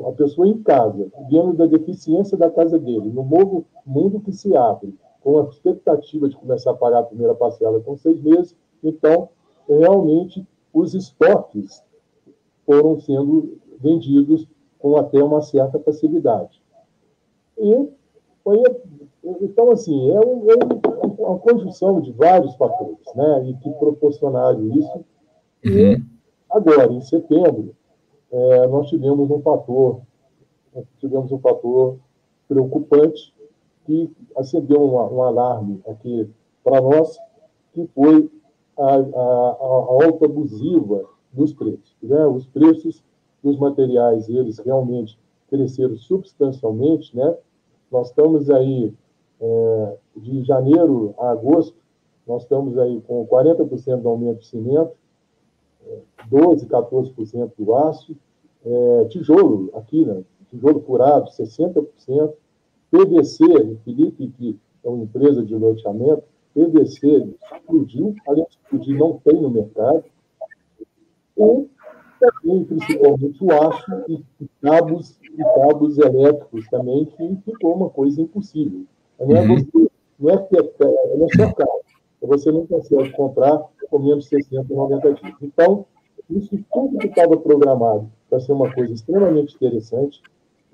a 0.07 0.13
pessoa 0.13 0.47
em 0.47 0.63
casa, 0.63 1.11
vendo 1.31 1.53
da 1.55 1.67
deficiência 1.67 2.37
da 2.37 2.51
casa 2.51 2.79
dele, 2.79 3.11
no 3.11 3.25
novo 3.25 3.65
mundo 3.85 4.21
que 4.21 4.33
se 4.33 4.57
abre, 4.57 4.95
com 5.21 5.39
a 5.39 5.45
expectativa 5.45 6.29
de 6.29 6.37
começar 6.37 6.71
a 6.71 6.75
pagar 6.75 7.01
a 7.01 7.05
primeira 7.05 7.35
parcela 7.35 7.81
com 7.81 7.97
seis 7.97 8.21
meses, 8.21 8.57
então, 8.83 9.29
realmente, 9.69 10.47
os 10.73 10.95
estoques 10.95 11.83
foram 12.65 12.99
sendo 13.01 13.59
vendidos 13.79 14.47
com 14.79 14.97
até 14.97 15.23
uma 15.23 15.43
certa 15.43 15.79
facilidade. 15.79 16.63
E 17.59 17.89
foi, 18.43 18.63
então, 19.43 19.71
assim, 19.71 20.11
é, 20.11 20.21
um, 20.21 20.51
é 20.51 20.55
uma 21.19 21.39
conjunção 21.39 22.01
de 22.01 22.13
vários 22.13 22.55
fatores, 22.57 23.15
né, 23.15 23.51
e 23.51 23.55
que 23.55 23.71
proporcionaram 23.71 24.67
isso. 24.73 25.05
E 25.63 25.95
uhum. 25.95 26.03
agora, 26.51 26.93
em 26.93 27.01
setembro, 27.03 27.75
é, 28.33 28.67
nós 28.67 28.89
tivemos 28.89 29.31
um 29.31 29.41
fator, 29.41 30.01
tivemos 30.99 31.33
um 31.33 31.39
fator 31.39 31.99
preocupante 32.49 33.35
que 33.85 34.11
acendeu 34.37 34.81
um, 34.81 34.95
um 34.95 35.23
alarme 35.23 35.81
aqui 35.89 36.29
para 36.63 36.81
nós, 36.81 37.19
que 37.73 37.87
foi 37.95 38.31
a, 38.79 38.95
a, 38.95 38.97
a, 38.97 40.05
alta 40.05 40.27
abusiva 40.27 41.05
dos 41.33 41.53
preços. 41.53 41.97
Né? 42.03 42.27
Os 42.27 42.47
preços 42.47 43.03
dos 43.43 43.59
materiais, 43.59 44.29
eles 44.29 44.59
realmente 44.59 45.19
cresceram 45.49 45.97
substancialmente, 45.97 47.17
né? 47.17 47.37
Nós 47.91 48.09
estamos 48.09 48.49
aí, 48.51 48.95
é, 49.41 49.97
de 50.17 50.45
janeiro 50.45 51.15
a 51.19 51.31
agosto, 51.31 51.77
nós 52.27 52.43
estamos 52.43 52.79
aí 52.79 53.01
com 53.01 53.27
40% 53.27 54.03
do 54.03 54.09
aumento 54.09 54.39
do 54.39 54.45
cimento, 54.45 54.93
12%, 56.31 56.67
14% 56.67 57.53
do 57.59 57.75
aço, 57.75 58.17
é, 58.65 59.05
tijolo, 59.07 59.71
aqui, 59.75 60.05
né? 60.05 60.23
Tijolo 60.51 60.81
furado, 60.81 61.31
60%, 61.31 62.33
PVC, 62.91 63.45
o 63.45 63.79
Felipe, 63.85 64.29
que 64.37 64.59
é 64.85 64.89
uma 64.89 65.05
empresa 65.05 65.45
de 65.45 65.55
loteamento, 65.55 66.25
PVC 66.55 67.29
explodiu, 67.53 68.15
além 68.27 68.45
de 68.45 68.51
explodir, 68.51 68.99
não 68.99 69.21
tem 69.25 69.41
no 69.41 69.51
mercado. 69.51 70.05
E 71.39 71.69
também, 72.19 72.65
principalmente, 72.65 73.45
o 73.45 73.53
aço 73.53 74.05
e, 74.09 74.25
e 74.41 74.49
cabos 74.61 75.19
e 75.23 75.43
cabos 75.43 75.99
elétricos 75.99 76.69
também, 76.69 77.07
que 77.07 77.37
ficou 77.45 77.75
uma 77.75 77.89
coisa 77.89 78.21
impossível. 78.21 78.85
Não 79.19 79.37
é, 79.37 79.41
uhum. 79.41 79.55
você, 79.57 79.91
não 80.19 80.31
é, 80.31 80.39
que 80.39 80.57
é, 80.57 81.17
não 81.17 81.27
é 81.27 81.29
só 81.37 81.53
você 82.27 82.53
não 82.53 82.67
consegue 82.67 83.11
comprar 83.13 83.63
com 83.89 83.99
menos 83.99 84.25
de 84.25 84.43
60, 84.45 84.73
90 84.73 85.13
dias. 85.15 85.35
Então, 85.43 85.87
isso 86.29 86.59
tudo 86.73 86.99
que 86.99 87.09
estava 87.09 87.37
programado 87.37 88.11
para 88.29 88.41
ser 88.41 88.53
uma 88.53 88.73
coisa 88.73 88.93
extremamente 88.93 89.55
interessante, 89.57 90.23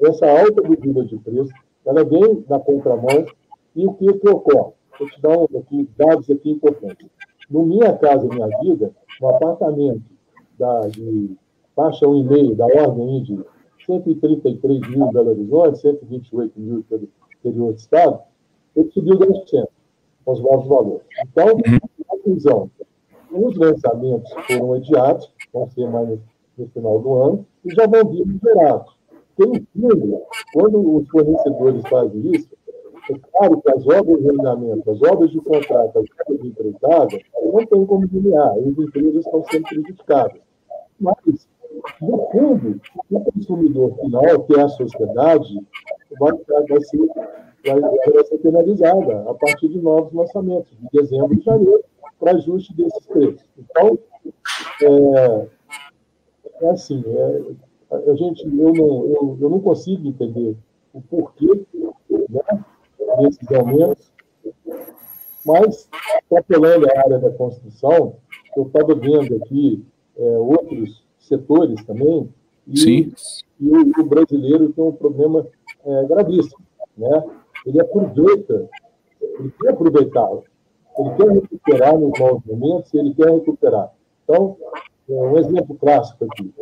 essa 0.00 0.26
alta 0.28 0.68
medida 0.68 1.04
de 1.04 1.16
preço, 1.16 1.52
ela 1.84 2.04
vem 2.04 2.44
na 2.48 2.58
contramão 2.58 3.26
e 3.74 3.86
o 3.86 3.94
que, 3.94 4.12
que 4.12 4.28
ocorre? 4.28 4.72
Vou 4.98 5.08
te 5.08 5.20
dar 5.20 5.38
um, 5.38 5.44
aqui, 5.58 5.88
dados 5.96 6.30
aqui 6.30 6.50
importantes. 6.50 7.06
No 7.48 7.64
Minha 7.64 7.96
Casa 7.96 8.26
Minha 8.26 8.48
Vida, 8.60 8.92
um 9.22 9.28
apartamento 9.28 10.02
da, 10.58 10.80
de 10.88 11.36
faixa 11.74 12.06
1,5, 12.06 12.56
da 12.56 12.66
ordem 12.66 13.22
de 13.22 13.44
133 13.86 14.80
mil 14.88 15.06
em 15.06 15.12
Belo 15.12 15.30
Horizonte, 15.30 15.78
128 15.78 16.60
mil 16.60 16.84
pelo 16.88 17.08
interior 17.38 17.72
do 17.72 17.78
Estado, 17.78 18.20
ele 18.74 18.90
subiu 18.90 19.18
10% 19.18 19.68
com 20.26 20.32
os 20.32 20.40
novos 20.40 20.66
valores. 20.66 21.06
Então, 21.22 21.46
a 21.46 22.04
conclusão, 22.08 22.70
os 23.30 23.56
lançamentos 23.56 24.30
foram 24.46 24.74
adiados, 24.74 25.32
vão 25.52 25.70
ser 25.70 25.88
mais 25.88 26.18
no, 26.58 26.68
final 26.68 26.98
do 26.98 27.14
ano, 27.14 27.46
e 27.64 27.72
já 27.72 27.86
vão 27.86 28.10
vir 28.10 28.26
liberados. 28.26 28.96
Tem 29.36 29.66
fundo, 29.72 30.22
quando 30.52 30.96
os 30.96 31.08
fornecedores 31.08 31.82
fazem 31.88 32.34
isso, 32.34 32.48
é 33.08 33.14
claro 33.32 33.62
que 33.62 33.70
as 33.70 33.86
obras 33.86 34.20
de 34.20 34.30
andamento, 34.30 34.90
as 34.90 35.00
obras 35.02 35.30
de 35.30 35.40
contrato, 35.40 35.98
as 35.98 36.06
obras 36.22 36.40
de 36.42 36.48
empreitada, 36.48 37.18
não 37.42 37.64
tem 37.64 37.86
como 37.86 38.08
delinear, 38.08 38.50
as 38.50 38.66
empresas 38.66 39.24
estão 39.24 39.44
sendo 39.44 39.62
prejudicadas. 39.62 40.40
Mas 40.98 41.14
no 42.00 42.28
fundo, 42.30 42.80
o 43.10 43.20
consumidor 43.20 43.94
final, 44.00 44.42
que 44.44 44.58
é 44.58 44.62
a 44.62 44.68
sociedade, 44.68 45.54
vai, 46.18 46.32
vai, 46.68 46.80
ser, 46.80 46.98
vai, 47.66 47.80
vai 47.80 48.24
ser 48.24 48.38
penalizada 48.38 49.30
a 49.30 49.34
partir 49.34 49.68
de 49.68 49.78
novos 49.80 50.12
lançamentos, 50.12 50.70
de 50.78 51.00
dezembro 51.00 51.34
e 51.34 51.42
janeiro, 51.42 51.84
para 52.18 52.32
ajuste 52.32 52.74
desses 52.74 53.06
preços. 53.06 53.44
Então, 53.58 53.98
é, 54.82 55.46
é 56.62 56.70
assim, 56.70 57.04
é, 57.06 58.00
a 58.10 58.14
gente, 58.14 58.44
eu, 58.44 58.72
não, 58.72 59.06
eu, 59.06 59.38
eu 59.40 59.50
não 59.50 59.60
consigo 59.60 60.08
entender 60.08 60.56
o 60.92 61.00
porquê 61.00 61.64
né, 62.10 62.64
desses 63.20 63.52
aumentos, 63.52 64.10
mas, 65.44 65.88
extrapolando 66.22 66.90
a 66.90 66.98
área 66.98 67.18
da 67.20 67.30
construção, 67.30 68.16
eu 68.56 68.64
estava 68.64 68.94
vendo 68.94 69.36
aqui 69.36 69.84
é, 70.16 70.38
outros 70.38 71.04
setores 71.20 71.84
também. 71.84 72.28
E, 72.66 72.78
Sim. 72.78 73.12
e 73.60 73.68
o, 73.68 74.00
o, 74.00 74.04
brasileiro 74.04 74.72
tem 74.72 74.82
um 74.82 74.92
problema 74.92 75.46
é, 75.86 76.04
gravíssimo. 76.04 76.60
Né? 76.96 77.24
Ele 77.64 77.80
aproveita, 77.80 78.68
ele 79.20 79.52
quer 79.60 79.70
aproveitar, 79.70 80.30
ele 80.98 81.10
quer 81.16 81.30
recuperar 81.30 81.98
nos 81.98 82.18
novos 82.18 82.44
momentos, 82.44 82.92
ele 82.94 83.14
quer 83.14 83.30
recuperar. 83.30 83.92
Então, 84.24 84.56
é, 85.08 85.12
um 85.12 85.38
exemplo 85.38 85.76
clássico 85.76 86.24
aqui. 86.24 86.52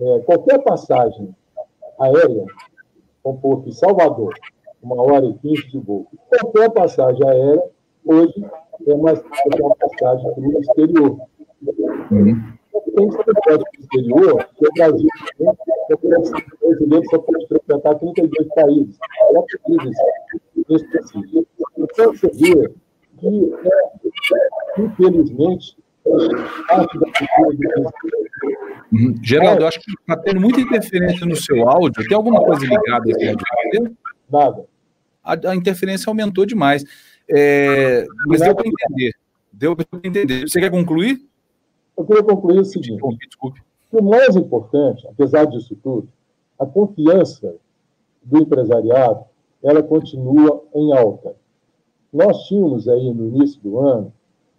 É, 0.00 0.18
qualquer 0.20 0.62
passagem 0.62 1.34
aérea, 2.00 2.46
vamos 3.22 3.40
pôr 3.40 3.58
aqui, 3.60 3.72
Salvador, 3.72 4.34
uma 4.82 5.00
hora 5.00 5.26
e 5.26 5.34
quinze 5.34 5.68
de 5.68 5.78
voo, 5.78 6.06
qualquer 6.28 6.70
passagem 6.70 7.24
aérea, 7.28 7.62
hoje, 8.04 8.44
é 8.86 8.94
mais 8.96 9.22
uma 9.60 9.76
passagem 9.76 10.32
para 10.32 10.42
o 10.42 10.60
exterior. 10.60 11.18
Uhum 12.10 12.51
tem 12.94 13.08
estratégia 13.08 13.64
exterior, 13.78 14.48
que 14.58 14.66
o 14.66 14.72
Brasil 14.74 15.08
o 15.90 16.68
brasileiro 16.68 17.04
só 17.10 17.18
pode 17.18 17.46
frequentar 17.48 17.94
32 17.96 18.48
países. 18.54 18.98
Quatro 19.30 19.60
países 19.64 19.96
específicos. 20.68 21.46
Então, 21.76 22.12
você 22.14 22.28
vê 22.28 22.70
que, 23.18 23.54
é, 23.64 24.82
infelizmente, 24.82 25.76
parte 26.68 26.98
da 26.98 27.06
cultura 27.06 27.56
do 27.56 27.92
Uhum. 28.92 29.14
Geraldo, 29.22 29.62
eu 29.62 29.68
acho 29.68 29.80
que 29.80 29.90
está 29.90 30.16
tendo 30.18 30.40
muita 30.40 30.60
interferência 30.60 31.24
no 31.24 31.34
seu 31.34 31.66
áudio. 31.66 32.06
Tem 32.06 32.14
alguma 32.14 32.44
coisa 32.44 32.66
ligada 32.66 33.10
aqui? 33.10 33.96
Nada. 34.30 34.66
A, 35.24 35.50
a 35.50 35.56
interferência 35.56 36.10
aumentou 36.10 36.44
demais. 36.44 36.84
É, 37.30 38.04
mas 38.26 38.40
deu 38.40 38.54
para 38.54 38.68
entender. 38.68 39.14
Deu 39.50 39.76
para 39.76 39.86
entender. 40.04 40.42
Você 40.42 40.60
quer 40.60 40.70
concluir? 40.70 41.24
Eu 41.96 42.04
queria 42.04 42.22
concluir 42.22 42.60
o 42.60 42.64
seguinte: 42.64 43.00
desculpe, 43.26 43.60
o 43.92 44.02
mais 44.02 44.36
importante, 44.36 45.06
apesar 45.06 45.44
disso 45.46 45.76
tudo, 45.82 46.08
a 46.58 46.66
confiança 46.66 47.54
do 48.22 48.38
empresariado 48.38 49.24
ela 49.62 49.82
continua 49.82 50.62
em 50.74 50.92
alta. 50.92 51.34
Nós 52.12 52.44
tínhamos 52.46 52.88
aí 52.88 53.12
no 53.12 53.28
início 53.28 53.60
do 53.60 53.78
ano 53.78 54.12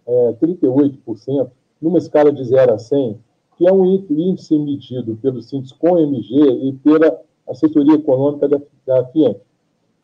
é, 0.06 0.32
38% 0.34 1.50
numa 1.80 1.98
escala 1.98 2.32
de 2.32 2.42
0 2.44 2.72
a 2.72 2.78
100, 2.78 3.18
que 3.56 3.66
é 3.66 3.72
um 3.72 3.84
índice 3.84 4.58
medido 4.58 5.16
pelo 5.16 5.40
com 5.78 5.98
MG 5.98 6.68
e 6.68 6.72
pela 6.72 7.20
assessoria 7.48 7.94
econômica 7.94 8.48
da, 8.48 8.60
da 8.86 9.04
FIEM. 9.06 9.36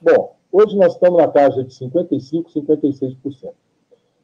Bom, 0.00 0.36
hoje 0.52 0.76
nós 0.76 0.92
estamos 0.92 1.18
na 1.18 1.28
taxa 1.28 1.64
de 1.64 1.72
55%, 1.72 2.52
56%. 2.52 3.52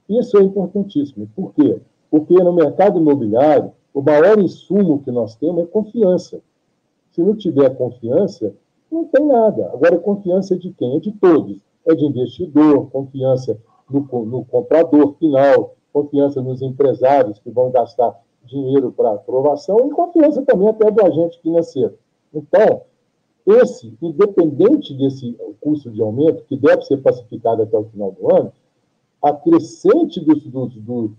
Isso 0.09 0.39
é 0.39 0.43
importantíssimo. 0.43 1.29
Por 1.35 1.53
quê? 1.55 1.81
Porque 2.11 2.35
no 2.35 2.53
mercado 2.53 2.99
imobiliário, 2.99 3.73
o 3.93 4.03
maior 4.03 4.39
insumo 4.39 5.03
que 5.03 5.11
nós 5.11 5.35
temos 5.37 5.63
é 5.63 5.67
confiança. 5.67 6.41
Se 7.11 7.23
não 7.23 7.35
tiver 7.35 7.71
confiança, 7.77 8.55
não 8.91 9.05
tem 9.07 9.25
nada. 9.25 9.71
Agora, 9.73 9.99
confiança 9.99 10.57
de 10.57 10.71
quem? 10.73 10.97
É 10.97 11.01
de 11.01 11.13
todos. 11.13 11.59
É 11.87 11.95
de 11.95 12.05
investidor, 12.05 12.91
confiança 12.91 13.59
no, 13.89 14.01
no 14.25 14.45
comprador 14.45 15.15
final, 15.19 15.75
confiança 15.93 16.43
nos 16.43 16.61
empresários 16.63 17.39
que 17.39 17.51
vão 17.51 17.71
gastar 17.71 18.21
dinheiro 18.45 18.93
para 18.93 19.15
aprovação 19.15 19.87
e 19.87 19.91
confiança 19.91 20.43
também 20.43 20.69
até 20.69 20.91
do 20.91 21.05
agente 21.05 21.41
financeiro. 21.41 21.99
Então, 22.33 22.83
esse, 23.47 23.97
independente 24.03 24.93
desse 24.95 25.37
custo 25.61 25.91
de 25.91 26.03
aumento, 26.03 26.45
que 26.45 26.57
deve 26.57 26.83
ser 26.83 26.99
pacificado 26.99 27.63
até 27.63 27.79
o 27.79 27.85
final 27.85 28.13
do 28.13 28.35
ano, 28.35 28.53
a 29.23 29.33
crescente 29.33 30.21
do, 30.21 30.35
do, 30.35 30.67
do, 30.69 31.17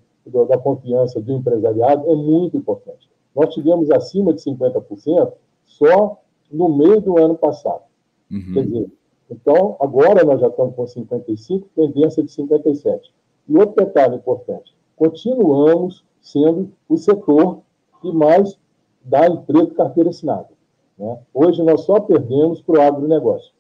da 0.47 0.57
confiança 0.57 1.21
do 1.21 1.31
empresariado 1.31 2.09
é 2.09 2.15
muito 2.15 2.57
importante. 2.57 3.09
Nós 3.35 3.53
tivemos 3.53 3.89
acima 3.91 4.33
de 4.33 4.41
50% 4.41 5.31
só 5.65 6.19
no 6.51 6.75
meio 6.75 7.01
do 7.01 7.17
ano 7.17 7.35
passado. 7.35 7.83
Uhum. 8.31 8.53
Quer 8.53 8.63
dizer, 8.63 8.91
então, 9.29 9.75
agora 9.79 10.23
nós 10.23 10.39
já 10.39 10.47
estamos 10.47 10.75
com 10.75 10.83
55%, 10.83 11.63
tendência 11.75 12.23
de 12.23 12.29
57%. 12.29 13.01
E 13.47 13.55
outro 13.55 13.75
detalhe 13.85 14.15
importante: 14.15 14.73
continuamos 14.95 16.03
sendo 16.21 16.71
o 16.87 16.97
setor 16.97 17.59
que 18.01 18.11
mais 18.11 18.57
dá 19.03 19.27
emprego 19.27 19.73
carteira 19.73 20.09
assinada. 20.09 20.49
Né? 20.97 21.19
Hoje 21.33 21.61
nós 21.63 21.81
só 21.81 21.99
perdemos 21.99 22.61
para 22.61 22.79
o 22.79 22.81
agronegócio. 22.81 23.53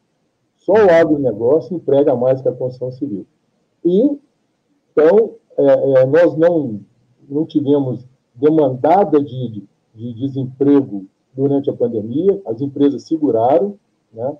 Só 0.55 0.73
o 0.73 0.89
agronegócio 0.91 1.75
emprega 1.75 2.15
mais 2.15 2.41
que 2.41 2.49
a 2.49 2.51
construção 2.51 2.91
civil. 2.91 3.25
E, 3.85 4.19
então, 4.91 5.35
é, 5.57 6.01
é, 6.01 6.05
nós 6.05 6.35
não, 6.37 6.79
não 7.27 7.45
tivemos 7.45 8.05
demandada 8.35 9.21
de, 9.21 9.49
de, 9.49 9.63
de, 9.95 10.13
desemprego 10.13 11.05
durante 11.33 11.69
a 11.69 11.73
pandemia, 11.73 12.41
as 12.45 12.61
empresas 12.61 13.03
seguraram, 13.03 13.75
né? 14.13 14.37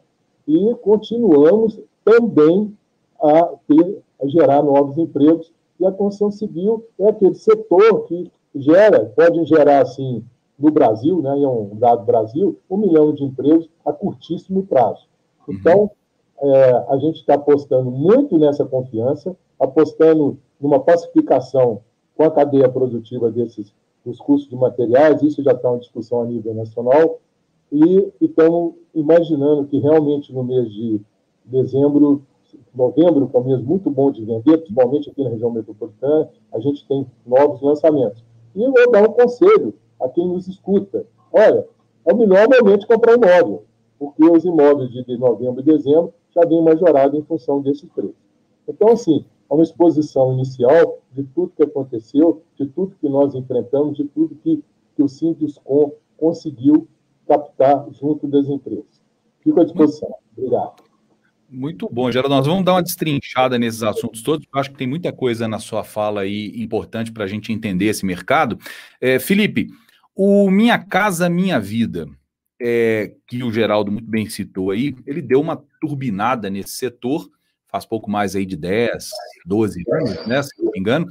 e 0.47 0.75
continuamos 0.75 1.79
também 2.05 2.75
a, 3.21 3.43
ter, 3.67 4.01
a 4.21 4.27
gerar 4.27 4.63
novos 4.63 4.97
empregos, 4.97 5.51
e 5.79 5.85
a 5.85 5.91
construção 5.91 6.31
civil 6.31 6.85
é 6.99 7.09
aquele 7.09 7.35
setor 7.35 8.05
que 8.05 8.31
gera, 8.55 9.05
pode 9.15 9.45
gerar, 9.45 9.81
assim, 9.81 10.23
no 10.57 10.71
Brasil, 10.71 11.21
né, 11.21 11.37
em 11.37 11.45
um 11.45 11.75
dado 11.75 12.03
Brasil, 12.03 12.57
um 12.69 12.77
milhão 12.77 13.13
de 13.13 13.23
empregos 13.23 13.69
a 13.85 13.93
curtíssimo 13.93 14.65
prazo. 14.65 15.07
Uhum. 15.47 15.53
Então, 15.53 15.91
é, 16.39 16.85
a 16.89 16.97
gente 16.97 17.17
está 17.17 17.35
apostando 17.35 17.91
muito 17.91 18.37
nessa 18.37 18.65
confiança, 18.65 19.35
apostando 19.59 20.37
numa 20.59 20.79
pacificação 20.79 21.81
com 22.15 22.23
a 22.23 22.31
cadeia 22.31 22.67
produtiva 22.69 23.31
desses 23.31 23.73
dos 24.03 24.19
custos 24.19 24.49
de 24.49 24.55
materiais, 24.55 25.21
isso 25.21 25.43
já 25.43 25.51
está 25.51 25.69
uma 25.69 25.79
discussão 25.79 26.21
a 26.21 26.25
nível 26.25 26.53
nacional, 26.53 27.19
e 27.71 28.11
estamos 28.21 28.75
imaginando 28.95 29.67
que 29.67 29.77
realmente 29.79 30.33
no 30.33 30.43
mês 30.43 30.71
de 30.71 31.01
dezembro, 31.43 32.21
novembro, 32.73 33.27
que 33.27 33.35
é 33.35 33.39
um 33.39 33.43
mês 33.43 33.61
muito 33.61 33.89
bom 33.89 34.09
de 34.09 34.23
vender, 34.23 34.57
principalmente 34.59 35.09
aqui 35.09 35.23
na 35.23 35.29
região 35.29 35.51
metropolitana, 35.51 36.29
a 36.53 36.59
gente 36.59 36.87
tem 36.87 37.05
novos 37.25 37.61
lançamentos. 37.61 38.23
E 38.55 38.63
eu 38.63 38.71
vou 38.71 38.91
dar 38.91 39.03
um 39.03 39.11
conselho 39.11 39.73
a 39.99 40.07
quem 40.07 40.25
nos 40.25 40.47
escuta. 40.47 41.05
Olha, 41.31 41.67
é 42.05 42.13
o 42.13 42.17
melhor 42.17 42.47
momento 42.47 42.87
comprar 42.87 43.15
imóvel, 43.15 43.65
porque 43.99 44.23
os 44.23 44.45
imóveis 44.45 44.89
de 44.89 45.17
novembro 45.17 45.59
e 45.59 45.63
dezembro 45.63 46.13
já 46.33 46.45
vêm 46.45 46.63
majorados 46.63 47.19
em 47.19 47.23
função 47.23 47.61
desses 47.61 47.89
preços. 47.89 48.15
Então, 48.67 48.89
assim, 48.89 49.25
é 49.49 49.53
uma 49.53 49.63
exposição 49.63 50.33
inicial 50.33 50.99
de 51.11 51.23
tudo 51.23 51.53
que 51.55 51.63
aconteceu, 51.63 52.43
de 52.57 52.65
tudo 52.67 52.95
que 52.99 53.09
nós 53.09 53.33
enfrentamos, 53.33 53.97
de 53.97 54.05
tudo 54.05 54.35
que, 54.43 54.63
que 54.95 55.03
o 55.03 55.07
Sinduscom 55.07 55.93
conseguiu 56.17 56.87
captar 57.27 57.87
junto 57.91 58.27
das 58.27 58.47
empresas. 58.47 59.01
Fico 59.41 59.59
à 59.59 59.63
disposição. 59.63 60.13
Obrigado. 60.35 60.87
Muito 61.49 61.87
bom, 61.89 62.11
Geraldo. 62.11 62.35
Nós 62.35 62.45
vamos 62.45 62.65
dar 62.65 62.73
uma 62.73 62.83
destrinchada 62.83 63.57
nesses 63.57 63.81
assuntos 63.81 64.21
todos. 64.21 64.45
Eu 64.53 64.59
acho 64.59 64.71
que 64.71 64.77
tem 64.77 64.87
muita 64.87 65.13
coisa 65.13 65.47
na 65.47 65.59
sua 65.59 65.83
fala 65.83 66.21
aí 66.21 66.51
importante 66.61 67.11
para 67.11 67.23
a 67.23 67.27
gente 67.27 67.53
entender 67.53 67.85
esse 67.85 68.05
mercado. 68.05 68.59
É, 68.99 69.17
Felipe, 69.17 69.69
o 70.13 70.51
Minha 70.51 70.77
Casa 70.77 71.29
Minha 71.29 71.59
Vida, 71.59 72.05
é, 72.61 73.13
que 73.27 73.41
o 73.43 73.51
Geraldo 73.51 73.91
muito 73.91 74.09
bem 74.09 74.27
citou 74.27 74.71
aí, 74.71 74.95
ele 75.05 75.21
deu 75.21 75.39
uma 75.39 75.63
turbinada 75.79 76.49
nesse 76.49 76.71
setor, 76.71 77.29
faz 77.69 77.85
pouco 77.85 78.09
mais 78.09 78.35
aí 78.35 78.45
de 78.45 78.55
10, 78.55 79.09
12 79.45 79.83
anos, 79.91 80.27
né, 80.27 80.41
se 80.41 80.63
não 80.63 80.71
me 80.71 80.79
engano. 80.79 81.07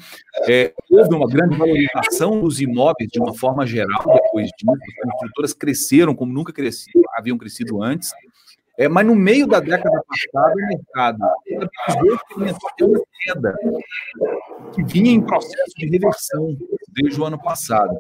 É, 0.48 0.72
houve 0.90 1.14
uma 1.14 1.28
grande 1.28 1.56
valorização 1.56 2.40
dos 2.40 2.60
imóveis 2.60 3.10
de 3.10 3.20
uma 3.20 3.34
forma 3.34 3.66
geral 3.66 4.02
depois 4.06 4.46
disso. 4.46 4.72
As 4.72 5.12
construtoras 5.12 5.52
cresceram 5.52 6.14
como 6.14 6.32
nunca 6.32 6.52
cresciam, 6.52 7.02
haviam 7.16 7.38
crescido 7.38 7.82
antes. 7.82 8.10
É, 8.78 8.88
mas 8.88 9.06
no 9.06 9.14
meio 9.14 9.46
da 9.46 9.58
década 9.58 10.02
passada, 10.06 10.54
o 10.54 10.68
mercado 10.68 11.18
ter 12.76 12.84
uma 12.84 13.02
queda 13.22 13.54
que 14.74 14.84
vinha 14.84 15.12
em 15.12 15.20
processo 15.20 15.72
de 15.78 15.88
reversão 15.88 16.54
desde 16.88 17.18
o 17.18 17.24
ano 17.24 17.40
passado. 17.42 17.98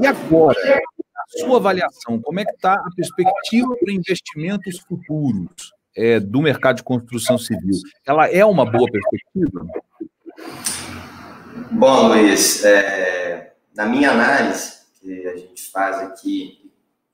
E 0.00 0.06
agora, 0.06 0.58
a 0.98 1.38
sua 1.38 1.58
avaliação, 1.58 2.20
como 2.20 2.40
é 2.40 2.44
que 2.44 2.50
está 2.50 2.74
a 2.74 2.90
perspectiva 2.96 3.76
para 3.76 3.92
investimentos 3.92 4.80
futuros 4.80 5.72
é, 5.96 6.20
do 6.20 6.40
mercado 6.40 6.76
de 6.76 6.82
construção 6.82 7.38
civil? 7.38 7.74
Ela 8.06 8.28
é 8.28 8.44
uma 8.44 8.64
boa 8.64 8.88
perspectiva? 8.90 9.66
Bom, 11.70 12.08
Luiz, 12.08 12.64
é, 12.64 13.54
na 13.74 13.86
minha 13.86 14.10
análise, 14.10 14.82
que 15.00 15.26
a 15.26 15.36
gente 15.36 15.70
faz 15.70 15.98
aqui 15.98 16.62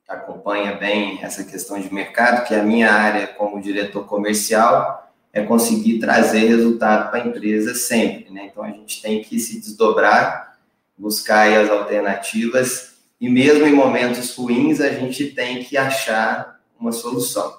acompanha 0.09 0.75
bem 0.75 1.19
essa 1.21 1.43
questão 1.43 1.79
de 1.79 1.93
mercado, 1.93 2.47
que 2.47 2.55
a 2.55 2.63
minha 2.63 2.91
área 2.91 3.27
como 3.27 3.61
diretor 3.61 4.05
comercial 4.07 5.07
é 5.31 5.43
conseguir 5.43 5.99
trazer 5.99 6.47
resultado 6.47 7.11
para 7.11 7.21
a 7.21 7.27
empresa 7.27 7.75
sempre, 7.75 8.31
né? 8.31 8.49
Então 8.51 8.63
a 8.63 8.71
gente 8.71 8.99
tem 9.03 9.21
que 9.21 9.39
se 9.39 9.59
desdobrar, 9.59 10.57
buscar 10.97 11.47
as 11.53 11.69
alternativas 11.69 12.95
e 13.21 13.29
mesmo 13.29 13.67
em 13.67 13.73
momentos 13.73 14.35
ruins 14.35 14.81
a 14.81 14.89
gente 14.89 15.27
tem 15.27 15.63
que 15.63 15.77
achar 15.77 16.59
uma 16.79 16.91
solução. 16.91 17.58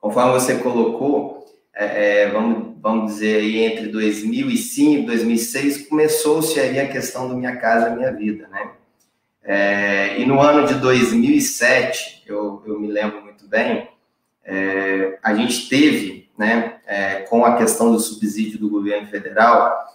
Conforme 0.00 0.32
você 0.32 0.58
colocou, 0.58 1.46
é, 1.74 2.22
é 2.22 2.30
vamos, 2.30 2.76
vamos 2.80 3.12
dizer 3.12 3.40
aí 3.40 3.64
entre 3.64 3.88
2005 3.88 5.02
e 5.02 5.06
2006 5.06 5.88
começou-se 5.88 6.58
aí 6.58 6.78
a 6.78 6.88
questão 6.88 7.28
do 7.28 7.36
Minha 7.36 7.56
Casa 7.56 7.94
Minha 7.94 8.12
Vida, 8.12 8.48
né? 8.48 8.70
É, 9.42 10.20
e 10.20 10.26
no 10.26 10.40
ano 10.40 10.66
de 10.66 10.74
2007, 10.74 12.24
eu, 12.26 12.62
eu 12.66 12.78
me 12.78 12.86
lembro 12.86 13.22
muito 13.22 13.48
bem, 13.48 13.88
é, 14.44 15.18
a 15.22 15.34
gente 15.34 15.68
teve, 15.70 16.28
né, 16.38 16.80
é, 16.86 17.20
com 17.20 17.44
a 17.44 17.56
questão 17.56 17.90
do 17.90 17.98
subsídio 17.98 18.58
do 18.58 18.68
governo 18.68 19.06
federal, 19.06 19.86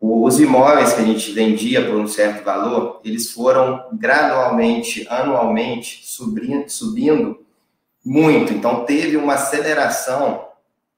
os 0.00 0.38
imóveis 0.38 0.92
que 0.92 1.00
a 1.00 1.04
gente 1.04 1.32
vendia 1.32 1.84
por 1.84 1.96
um 1.96 2.06
certo 2.06 2.44
valor, 2.44 3.00
eles 3.04 3.32
foram 3.32 3.88
gradualmente, 3.94 5.06
anualmente, 5.08 6.06
subindo, 6.06 6.68
subindo 6.68 7.43
muito. 8.04 8.52
Então, 8.52 8.84
teve 8.84 9.16
uma 9.16 9.34
aceleração 9.34 10.48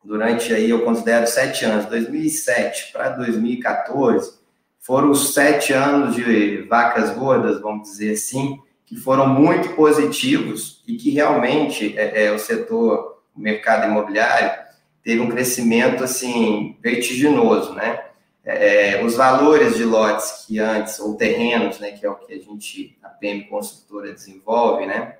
durante 0.07 0.55
aí, 0.55 0.71
eu 0.71 0.85
considero, 0.85 1.27
sete 1.27 1.65
anos, 1.65 1.87
2007 1.87 2.93
para 2.93 3.11
2014, 3.11 4.39
foram 4.79 5.11
os 5.11 5.35
sete 5.35 5.73
anos 5.73 6.15
de 6.15 6.63
vacas 6.63 7.11
gordas, 7.11 7.61
vamos 7.61 7.91
dizer 7.91 8.13
assim, 8.13 8.61
que 8.85 8.95
foram 8.97 9.27
muito 9.29 9.71
positivos 9.71 10.85
e 10.87 10.97
que 10.97 11.11
realmente 11.11 11.99
é, 11.99 12.27
é, 12.27 12.33
o 12.33 12.39
setor, 12.39 13.21
o 13.35 13.41
mercado 13.41 13.91
imobiliário, 13.91 14.65
teve 15.03 15.21
um 15.21 15.29
crescimento 15.29 16.05
assim 16.05 16.77
vertiginoso, 16.81 17.75
né? 17.75 18.05
É, 18.45 18.93
é 18.93 19.05
os 19.05 19.17
valores 19.17 19.75
de 19.75 19.85
lotes 19.85 20.47
que 20.47 20.61
antes, 20.61 21.01
ou 21.01 21.17
terrenos, 21.17 21.81
né, 21.81 21.91
que 21.91 22.07
é 22.07 22.09
o 22.09 22.15
que 22.15 22.33
a 22.33 22.39
gente, 22.39 22.97
a 23.03 23.09
PM 23.09 23.43
Construtora 23.45 24.13
desenvolve, 24.13 24.87
né, 24.87 25.17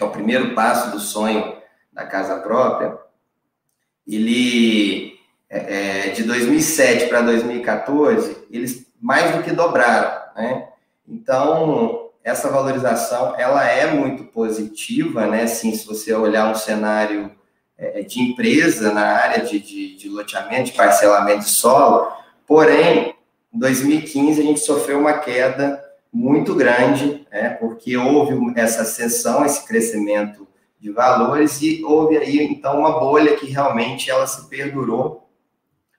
que 0.00 0.04
é 0.04 0.06
o 0.06 0.10
primeiro 0.10 0.54
passo 0.54 0.90
do 0.90 0.98
sonho 0.98 1.58
da 1.92 2.06
casa 2.06 2.36
própria, 2.36 2.96
ele, 4.08 5.12
é, 5.50 6.06
é 6.06 6.10
de 6.12 6.22
2007 6.22 7.06
para 7.06 7.20
2014, 7.20 8.46
eles 8.50 8.86
mais 8.98 9.36
do 9.36 9.42
que 9.42 9.52
dobraram, 9.52 10.22
né? 10.34 10.68
Então, 11.06 12.08
essa 12.24 12.48
valorização, 12.48 13.38
ela 13.38 13.62
é 13.68 13.92
muito 13.92 14.24
positiva, 14.24 15.26
né? 15.26 15.42
Assim, 15.42 15.74
se 15.74 15.86
você 15.86 16.14
olhar 16.14 16.50
um 16.50 16.54
cenário 16.54 17.30
é, 17.76 18.00
de 18.00 18.22
empresa 18.22 18.94
na 18.94 19.04
área 19.04 19.44
de, 19.44 19.60
de, 19.60 19.96
de 19.96 20.08
loteamento, 20.08 20.70
de 20.70 20.72
parcelamento 20.72 21.40
de 21.40 21.50
solo, 21.50 22.10
porém, 22.46 23.14
em 23.52 23.58
2015 23.58 24.40
a 24.40 24.44
gente 24.44 24.60
sofreu 24.60 24.98
uma 24.98 25.18
queda 25.18 25.78
muito 26.12 26.54
grande, 26.54 27.26
né, 27.30 27.50
porque 27.50 27.96
houve 27.96 28.34
essa 28.58 28.82
ascensão, 28.82 29.44
esse 29.44 29.66
crescimento 29.66 30.46
de 30.78 30.90
valores 30.90 31.60
e 31.62 31.84
houve 31.84 32.16
aí 32.16 32.40
então 32.42 32.80
uma 32.80 32.98
bolha 32.98 33.36
que 33.36 33.46
realmente 33.46 34.10
ela 34.10 34.26
se 34.26 34.48
perdurou, 34.48 35.28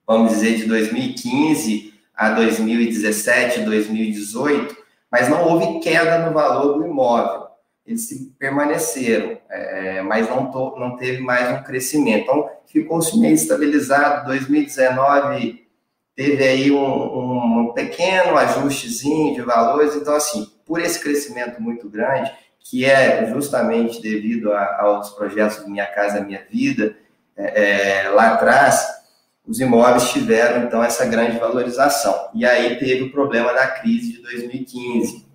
vamos 0.06 0.34
dizer 0.34 0.58
de 0.58 0.66
2015 0.66 1.94
a 2.16 2.32
2017, 2.32 3.62
2018, 3.62 4.76
mas 5.12 5.30
não 5.30 5.48
houve 5.48 5.80
queda 5.80 6.26
no 6.26 6.34
valor 6.34 6.78
do 6.78 6.86
imóvel, 6.86 7.42
eles 7.86 8.08
permaneceram, 8.38 9.38
é, 9.50 10.02
mas 10.02 10.30
não, 10.30 10.52
não 10.78 10.96
teve 10.98 11.22
mais 11.22 11.60
um 11.60 11.64
crescimento. 11.64 12.24
Então 12.24 12.50
ficou-se 12.66 13.20
meio 13.20 13.34
estabilizado. 13.34 14.28
2019 14.28 15.68
teve 16.16 16.44
aí 16.44 16.72
um, 16.72 17.60
um 17.68 17.74
pequeno 17.74 18.38
ajustezinho 18.38 19.36
de 19.36 19.42
valores. 19.42 19.96
Então 19.96 20.16
assim, 20.16 20.48
por 20.66 20.80
esse 20.82 21.00
crescimento 21.00 21.62
muito 21.62 21.90
grande 21.90 22.32
que 22.64 22.86
é 22.86 23.30
justamente 23.34 24.02
devido 24.02 24.54
a, 24.54 24.82
aos 24.82 25.10
projetos 25.10 25.68
Minha 25.68 25.88
Casa 25.88 26.22
Minha 26.22 26.46
Vida, 26.50 26.96
é, 27.36 28.04
é, 28.04 28.10
lá 28.10 28.34
atrás, 28.34 28.88
os 29.46 29.60
imóveis 29.60 30.12
tiveram, 30.12 30.64
então, 30.64 30.84
essa 30.84 31.06
grande 31.06 31.38
valorização. 31.38 32.30
E 32.34 32.46
aí 32.46 32.78
teve 32.78 33.04
o 33.04 33.12
problema 33.12 33.52
da 33.54 33.68
crise 33.68 34.14
de 34.14 34.22
2015, 34.22 35.26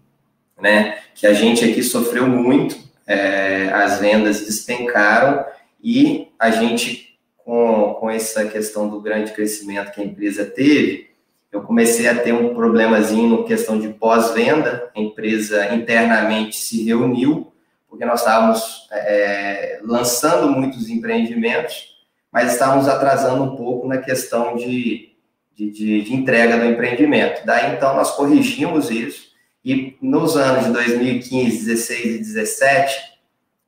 né? 0.61 0.99
Que 1.15 1.27
a 1.27 1.33
gente 1.33 1.65
aqui 1.65 1.83
sofreu 1.83 2.27
muito, 2.27 2.77
é, 3.07 3.71
as 3.73 3.99
vendas 3.99 4.41
despencaram 4.41 5.45
e 5.83 6.29
a 6.39 6.51
gente, 6.51 7.06
com, 7.47 7.95
com 8.01 8.11
essa 8.11 8.45
questão 8.47 8.89
do 8.89 9.01
grande 9.01 9.31
crescimento 9.31 9.93
que 9.93 10.01
a 10.01 10.05
empresa 10.05 10.45
teve, 10.45 11.11
eu 11.53 11.63
comecei 11.63 12.09
a 12.09 12.19
ter 12.19 12.33
um 12.33 12.53
problemazinho 12.53 13.29
no 13.29 13.45
questão 13.45 13.79
de 13.79 13.89
pós-venda, 13.91 14.91
a 14.95 15.01
empresa 15.01 15.73
internamente 15.73 16.57
se 16.57 16.83
reuniu, 16.83 17.53
porque 17.89 18.05
nós 18.05 18.19
estávamos 18.19 18.89
é, 18.91 19.79
lançando 19.85 20.49
muitos 20.51 20.91
empreendimentos, 20.91 21.95
mas 22.33 22.53
estávamos 22.53 22.89
atrasando 22.89 23.45
um 23.45 23.55
pouco 23.55 23.87
na 23.87 23.99
questão 23.99 24.57
de, 24.57 25.13
de, 25.55 25.71
de, 25.71 26.03
de 26.03 26.15
entrega 26.15 26.59
do 26.59 26.65
empreendimento. 26.65 27.47
Daí, 27.47 27.77
então, 27.77 27.95
nós 27.95 28.11
corrigimos 28.11 28.91
isso, 28.91 29.29
e 29.65 29.97
nos 30.03 30.37
anos 30.37 30.65
de 30.65 30.73
2015, 30.73 31.65
16 31.65 32.05
e 32.07 32.19
17, 32.19 32.97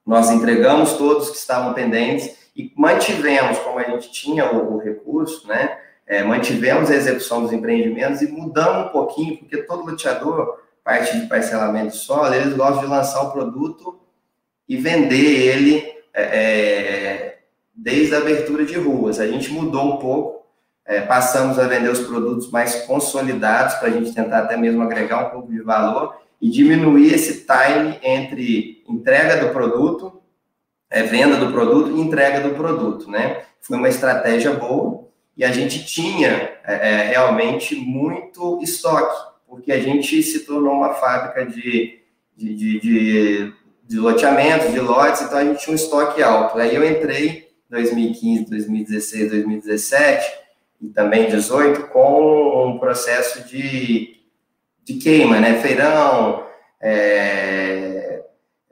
nós 0.05 0.33
entregamos 0.33 0.95
todos 0.95 1.31
que 1.31 1.37
estavam 1.37 1.73
pendentes 1.75 2.38
e 2.59 2.73
mantivemos, 2.77 3.57
como 3.61 3.79
a 3.79 3.85
gente 3.85 4.11
tinha 4.11 4.53
o, 4.53 4.75
o 4.75 4.79
recurso, 4.79 5.47
né, 5.47 5.79
é, 6.05 6.25
mantivemos 6.25 6.91
a 6.91 6.97
execução 6.97 7.43
dos 7.43 7.53
empreendimentos 7.53 8.21
e 8.21 8.27
mudamos 8.27 8.89
um 8.89 8.89
pouquinho, 8.89 9.37
porque 9.37 9.59
todo 9.59 9.87
loteador, 9.87 10.59
parte 10.83 11.21
de 11.21 11.27
parcelamento 11.27 11.95
solo, 11.95 12.35
eles 12.35 12.55
gostam 12.55 12.81
de 12.81 12.91
lançar 12.91 13.23
o 13.23 13.31
produto 13.31 14.01
e 14.69 14.77
vender 14.77 15.15
ele 15.15 15.99
é, 16.13 16.23
é, 16.23 17.39
desde 17.73 18.15
a 18.15 18.19
abertura 18.19 18.65
de 18.65 18.75
ruas. 18.77 19.21
A 19.21 19.27
gente 19.27 19.53
mudou 19.53 19.95
um 19.95 19.97
pouco, 19.99 20.47
é, 20.85 21.03
passamos 21.03 21.59
a 21.59 21.69
vender 21.69 21.91
os 21.91 22.01
produtos 22.01 22.51
mais 22.51 22.87
consolidados 22.87 23.75
para 23.75 23.89
a 23.89 23.93
gente 23.93 24.13
tentar 24.13 24.41
até 24.41 24.57
mesmo 24.57 24.83
agregar 24.83 25.29
um 25.29 25.31
pouco 25.31 25.53
de 25.53 25.61
valor 25.61 26.17
e 26.41 26.51
diminuir 26.51 27.15
esse 27.15 27.47
time 27.47 27.99
entre 28.03 28.83
entrega 28.89 29.47
do 29.47 29.53
produto, 29.53 30.18
é, 30.91 31.03
venda 31.03 31.37
do 31.37 31.53
produto 31.53 31.97
e 31.97 32.01
entrega 32.01 32.41
do 32.41 32.55
produto, 32.55 33.11
né? 33.11 33.43
Foi 33.61 33.77
uma 33.77 33.89
estratégia 33.89 34.53
boa 34.53 35.09
e 35.37 35.45
a 35.45 35.53
gente 35.53 35.85
tinha 35.85 36.53
é, 36.65 36.75
é, 36.75 37.03
realmente 37.11 37.77
muito 37.77 38.61
estoque, 38.63 39.17
porque 39.47 39.71
a 39.71 39.81
gente 39.81 40.23
se 40.23 40.41
tornou 40.41 40.73
uma 40.73 40.95
fábrica 40.95 41.47
de, 41.47 42.01
de, 42.37 42.55
de, 42.55 42.81
de, 42.81 43.53
de 43.87 43.99
loteamento, 43.99 44.73
de 44.73 44.81
lotes, 44.81 45.23
então 45.23 45.39
a 45.39 45.45
gente 45.45 45.61
tinha 45.61 45.73
um 45.73 45.77
estoque 45.77 46.23
alto. 46.23 46.59
Aí 46.59 46.75
eu 46.75 46.85
entrei 46.85 47.49
em 47.69 47.71
2015, 47.71 48.51
2016, 48.51 49.31
2017 49.31 50.27
e 50.81 50.89
também 50.89 51.31
2018 51.31 51.89
com 51.89 52.69
um 52.69 52.79
processo 52.79 53.47
de, 53.49 54.17
de 54.85 54.95
queima, 54.95 55.39
né? 55.39 55.61
Feirão, 55.61 56.47
é, 56.81 58.08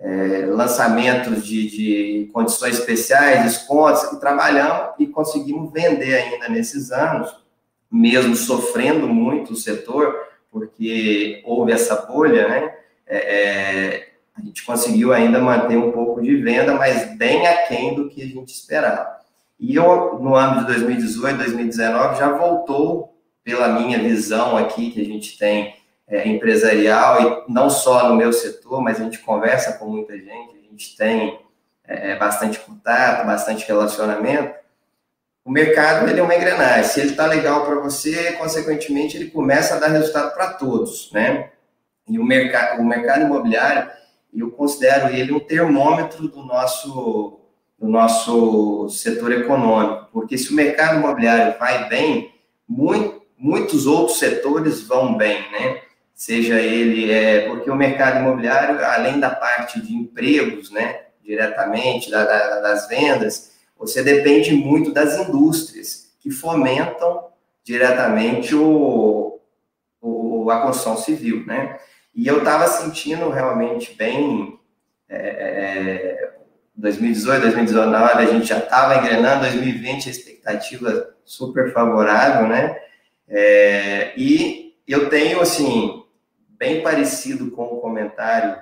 é, 0.07 0.47
lançamentos 0.47 1.45
de, 1.45 1.69
de, 1.69 2.31
condições 2.33 2.79
especiais, 2.79 3.43
descontos, 3.43 4.05
e 4.13 4.21
trabalhamos 4.21 4.95
e 5.01 5.07
conseguimos 5.09 5.73
vender 5.73 6.15
ainda 6.15 6.49
nesses 6.49 6.93
anos, 6.93 7.35
mesmo 7.91 8.37
sofrendo 8.37 9.09
muito 9.09 9.55
o 9.55 9.57
setor, 9.57 10.15
porque 10.49 11.43
houve 11.45 11.73
essa 11.73 11.97
bolha, 11.97 12.47
né? 12.47 12.75
É, 13.05 13.17
é, 13.17 14.09
a 14.37 14.41
gente 14.43 14.65
conseguiu 14.65 15.13
ainda 15.13 15.41
manter 15.41 15.77
um 15.77 15.91
pouco 15.91 16.23
de 16.23 16.37
venda, 16.37 16.75
mas 16.75 17.17
bem 17.17 17.45
aquém 17.45 17.97
do 17.97 18.09
que 18.09 18.23
a 18.23 18.27
gente 18.27 18.55
esperava. 18.55 19.09
E 19.59 19.75
eu, 19.75 20.21
no 20.21 20.37
ano 20.37 20.61
de 20.61 20.67
2018, 20.67 21.37
2019, 21.37 22.19
já 22.19 22.31
voltou, 22.31 23.13
pela 23.43 23.81
minha 23.81 23.99
visão 23.99 24.57
aqui, 24.57 24.91
que 24.91 25.01
a 25.01 25.05
gente 25.05 25.37
tem 25.37 25.76
é, 26.09 26.29
empresarial, 26.29 27.45
e 27.49 27.53
não 27.53 27.69
só 27.69 28.09
no 28.09 28.17
meu 28.17 28.33
setor, 28.33 28.81
mas 28.81 29.01
a 29.01 29.05
gente 29.05 29.19
conversa 29.19 29.73
com 29.75 29.87
muita 29.87 30.17
gente, 30.17 30.57
a 30.57 30.71
gente 30.71 30.97
tem 30.97 31.41
é, 31.85 32.17
bastante 32.17 32.59
contato, 32.61 33.27
bastante 33.27 33.67
relacionamento. 33.67 34.55
O 35.45 35.51
mercado 35.51 36.09
ele 36.09 36.19
é 36.19 36.23
uma 36.23 36.35
engrenagem. 36.35 36.85
Se 36.85 37.01
ele 37.01 37.11
está 37.11 37.27
legal 37.27 37.65
para 37.65 37.77
você, 37.77 38.33
consequentemente, 38.33 39.17
ele 39.17 39.31
começa 39.31 39.77
a 39.77 39.79
dar 39.79 39.89
resultado 39.89 40.35
para 40.35 40.55
todos, 40.55 41.11
né? 41.13 41.51
E 42.09 42.19
o 42.19 42.25
mercado, 42.25 42.81
o 42.81 42.85
mercado 42.85 43.23
imobiliário, 43.23 43.91
eu 44.35 44.51
considero 44.51 45.15
ele 45.15 45.33
um 45.33 45.41
termômetro 45.41 46.29
do 46.29 46.43
nosso, 46.43 47.41
do 47.79 47.89
nosso 47.89 48.89
setor 48.89 49.33
econômico, 49.33 50.09
porque 50.13 50.37
se 50.37 50.53
o 50.53 50.57
mercado 50.57 50.99
imobiliário 50.99 51.59
vai 51.59 51.89
bem, 51.89 52.35
muito, 52.69 53.23
muitos 53.39 53.87
outros 53.87 54.19
setores 54.19 54.83
vão 54.83 55.17
bem, 55.17 55.41
né? 55.51 55.81
Seja 56.17 56.59
ele, 56.59 57.13
é, 57.13 57.47
porque 57.47 57.71
o 57.71 57.77
mercado 57.77 58.21
imobiliário, 58.21 58.83
além 58.83 59.21
da 59.21 59.29
parte 59.29 59.81
de 59.83 59.95
empregos, 59.95 60.71
né, 60.71 61.03
diretamente, 61.23 62.11
da, 62.11 62.25
da, 62.25 62.61
das 62.61 62.89
vendas, 62.89 63.53
você 63.79 64.03
depende 64.03 64.55
muito 64.55 64.93
das 64.93 65.19
indústrias 65.19 66.07
que 66.19 66.31
fomentam 66.31 67.27
diretamente 67.63 68.55
o, 68.55 69.39
o 70.01 70.51
a 70.51 70.63
construção 70.63 70.97
civil, 70.97 71.45
né? 71.45 71.79
E 72.15 72.27
eu 72.27 72.39
estava 72.39 72.67
sentindo 72.67 73.29
realmente 73.29 73.95
bem. 73.95 74.59
É, 75.09 76.31
2018, 76.75 77.43
2019, 77.43 78.13
a 78.13 78.27
gente 78.27 78.47
já 78.47 78.59
estava 78.59 78.97
engrenando, 78.97 79.43
2020 79.43 80.09
a 80.09 80.11
expectativa 80.11 81.15
super 81.25 81.73
favorável, 81.73 82.49
né? 82.49 82.79
É, 83.29 84.13
e 84.17 84.75
eu 84.87 85.09
tenho, 85.09 85.41
assim, 85.41 85.96
bem 86.59 86.83
parecido 86.83 87.51
com 87.51 87.65
o 87.65 87.81
comentário 87.81 88.57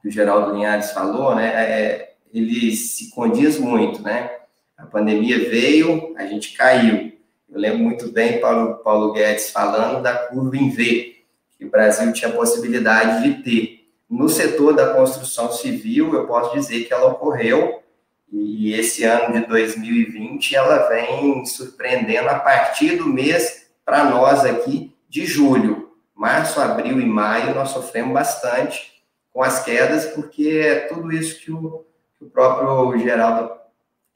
que 0.00 0.08
o 0.08 0.10
Geraldo 0.10 0.54
Linhares 0.54 0.92
falou, 0.92 1.34
né? 1.34 1.48
É, 1.48 2.14
ele 2.32 2.74
se 2.76 3.10
condiz 3.10 3.58
muito, 3.58 4.02
né? 4.02 4.30
A 4.76 4.84
pandemia 4.84 5.48
veio, 5.48 6.14
a 6.16 6.26
gente 6.26 6.56
caiu. 6.56 7.12
Eu 7.48 7.60
lembro 7.60 7.78
muito 7.78 8.12
bem 8.12 8.40
Paulo, 8.40 8.76
Paulo 8.76 9.12
Guedes 9.12 9.50
falando 9.50 10.02
da 10.02 10.14
curva 10.14 10.56
em 10.56 10.70
V, 10.70 11.16
que 11.58 11.64
o 11.64 11.70
Brasil 11.70 12.12
tinha 12.12 12.30
possibilidade 12.30 13.22
de 13.22 13.42
ter. 13.42 13.88
No 14.08 14.28
setor 14.28 14.74
da 14.74 14.94
construção 14.94 15.50
civil, 15.50 16.14
eu 16.14 16.26
posso 16.26 16.54
dizer 16.54 16.84
que 16.84 16.92
ela 16.92 17.06
ocorreu, 17.06 17.82
e 18.30 18.72
esse 18.74 19.04
ano 19.04 19.32
de 19.32 19.46
2020 19.46 20.54
ela 20.54 20.88
vem 20.88 21.44
surpreendendo 21.46 22.28
a 22.28 22.38
partir 22.38 22.96
do 22.96 23.06
mês, 23.06 23.68
para 23.84 24.04
nós 24.04 24.44
aqui, 24.44 24.92
de 25.08 25.24
julho 25.24 25.85
março, 26.16 26.60
abril 26.60 27.00
e 27.00 27.04
maio 27.04 27.54
nós 27.54 27.70
sofremos 27.70 28.12
bastante 28.12 29.02
com 29.32 29.42
as 29.42 29.62
quedas, 29.62 30.06
porque 30.06 30.62
é 30.64 30.80
tudo 30.86 31.12
isso 31.12 31.38
que 31.40 31.52
o, 31.52 31.84
que 32.18 32.24
o 32.24 32.30
próprio 32.30 32.98
Geraldo 32.98 33.52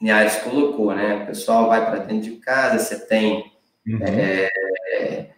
Niares 0.00 0.36
colocou, 0.36 0.94
né? 0.94 1.22
O 1.22 1.26
pessoal 1.26 1.68
vai 1.68 1.84
para 1.84 1.98
dentro 1.98 2.30
de 2.30 2.36
casa, 2.38 2.78
você 2.78 2.98
tem. 3.06 3.52
Uhum. 3.86 3.98
É, 4.02 5.28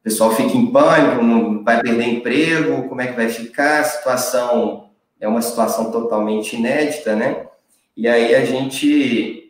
o 0.00 0.04
pessoal 0.04 0.30
fica 0.30 0.56
em 0.56 0.70
pânico, 0.70 1.20
não 1.20 1.64
vai 1.64 1.82
perder 1.82 2.04
emprego, 2.04 2.88
como 2.88 3.00
é 3.00 3.08
que 3.08 3.16
vai 3.16 3.28
ficar? 3.28 3.80
A 3.80 3.84
situação 3.84 4.90
é 5.20 5.26
uma 5.26 5.42
situação 5.42 5.90
totalmente 5.90 6.54
inédita, 6.54 7.16
né? 7.16 7.48
E 7.96 8.06
aí 8.06 8.36
a 8.36 8.44
gente 8.44 9.45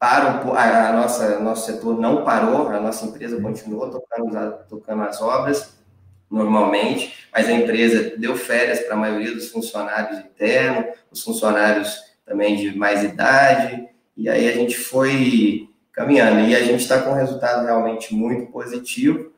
para 0.00 0.40
a, 0.54 0.88
a 0.88 0.92
nossa 0.94 1.38
nosso 1.40 1.70
setor 1.70 2.00
não 2.00 2.24
parou, 2.24 2.68
a 2.68 2.80
nossa 2.80 3.04
empresa 3.04 3.38
continuou 3.38 3.90
tocando, 3.90 4.54
tocando 4.66 5.02
as 5.02 5.20
obras 5.20 5.78
normalmente, 6.30 7.26
mas 7.30 7.46
a 7.46 7.52
empresa 7.52 8.16
deu 8.16 8.34
férias 8.34 8.80
para 8.80 8.94
a 8.94 8.98
maioria 8.98 9.34
dos 9.34 9.50
funcionários 9.50 10.18
internos, 10.20 10.96
os 11.10 11.22
funcionários 11.22 11.98
também 12.24 12.56
de 12.56 12.76
mais 12.78 13.04
idade, 13.04 13.88
e 14.16 14.28
aí 14.28 14.48
a 14.48 14.52
gente 14.52 14.78
foi 14.78 15.68
caminhando. 15.92 16.48
E 16.48 16.56
a 16.56 16.62
gente 16.62 16.80
está 16.80 17.02
com 17.02 17.10
um 17.10 17.14
resultado 17.14 17.66
realmente 17.66 18.14
muito 18.14 18.50
positivo. 18.50 19.32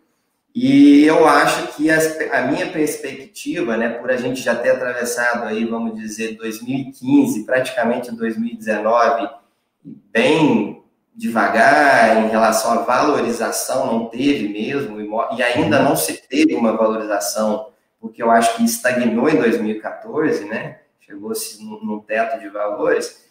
E 0.54 1.04
eu 1.04 1.26
acho 1.26 1.74
que 1.74 1.90
as, 1.90 2.20
a 2.30 2.42
minha 2.42 2.70
perspectiva, 2.70 3.76
né, 3.76 3.88
por 3.88 4.10
a 4.10 4.16
gente 4.16 4.42
já 4.42 4.54
ter 4.54 4.70
atravessado 4.70 5.44
aí, 5.44 5.64
vamos 5.64 5.98
dizer, 5.98 6.36
2015, 6.36 7.44
praticamente 7.44 8.14
2019, 8.14 9.41
bem 9.84 10.82
devagar 11.14 12.24
em 12.24 12.28
relação 12.28 12.72
à 12.72 12.82
valorização, 12.82 13.86
não 13.86 14.06
teve 14.06 14.48
mesmo, 14.48 15.00
e 15.36 15.42
ainda 15.42 15.78
não 15.78 15.94
se 15.94 16.26
teve 16.26 16.54
uma 16.54 16.76
valorização, 16.76 17.68
porque 18.00 18.22
eu 18.22 18.30
acho 18.30 18.56
que 18.56 18.64
estagnou 18.64 19.28
em 19.28 19.36
2014, 19.36 20.44
né? 20.46 20.80
Chegou-se 21.00 21.62
num 21.62 22.00
teto 22.00 22.40
de 22.40 22.48
valores, 22.48 23.26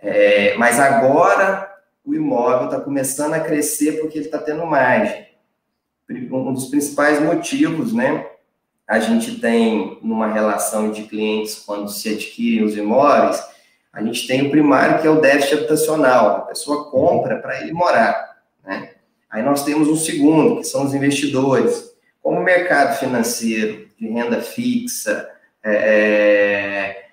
é, 0.00 0.56
mas 0.56 0.78
agora 0.78 1.72
o 2.04 2.14
imóvel 2.14 2.66
está 2.66 2.80
começando 2.80 3.34
a 3.34 3.40
crescer 3.40 4.00
porque 4.00 4.18
ele 4.18 4.26
está 4.26 4.38
tendo 4.38 4.64
margem 4.66 5.24
um 6.10 6.52
dos 6.52 6.66
principais 6.66 7.20
motivos, 7.20 7.92
né? 7.92 8.26
A 8.86 9.00
gente 9.00 9.40
tem 9.40 9.98
numa 10.02 10.30
relação 10.30 10.90
de 10.90 11.04
clientes 11.04 11.54
quando 11.54 11.88
se 11.88 12.10
adquirem 12.10 12.64
os 12.64 12.76
imóveis, 12.76 13.42
a 13.94 14.02
gente 14.02 14.26
tem 14.26 14.46
o 14.46 14.50
primário 14.50 15.00
que 15.00 15.06
é 15.06 15.10
o 15.10 15.20
déficit 15.20 15.54
habitacional, 15.54 16.36
a 16.36 16.40
pessoa 16.40 16.90
compra 16.90 17.36
para 17.36 17.60
ele 17.60 17.72
morar, 17.72 18.38
né? 18.64 18.90
Aí 19.30 19.42
nós 19.42 19.64
temos 19.64 19.88
um 19.88 19.96
segundo, 19.96 20.58
que 20.58 20.64
são 20.64 20.84
os 20.84 20.94
investidores. 20.94 21.92
Como 22.22 22.38
o 22.38 22.44
mercado 22.44 22.98
financeiro 22.98 23.88
de 23.98 24.08
renda 24.08 24.40
fixa, 24.40 25.28
é, 25.62 25.74
é 25.74 27.04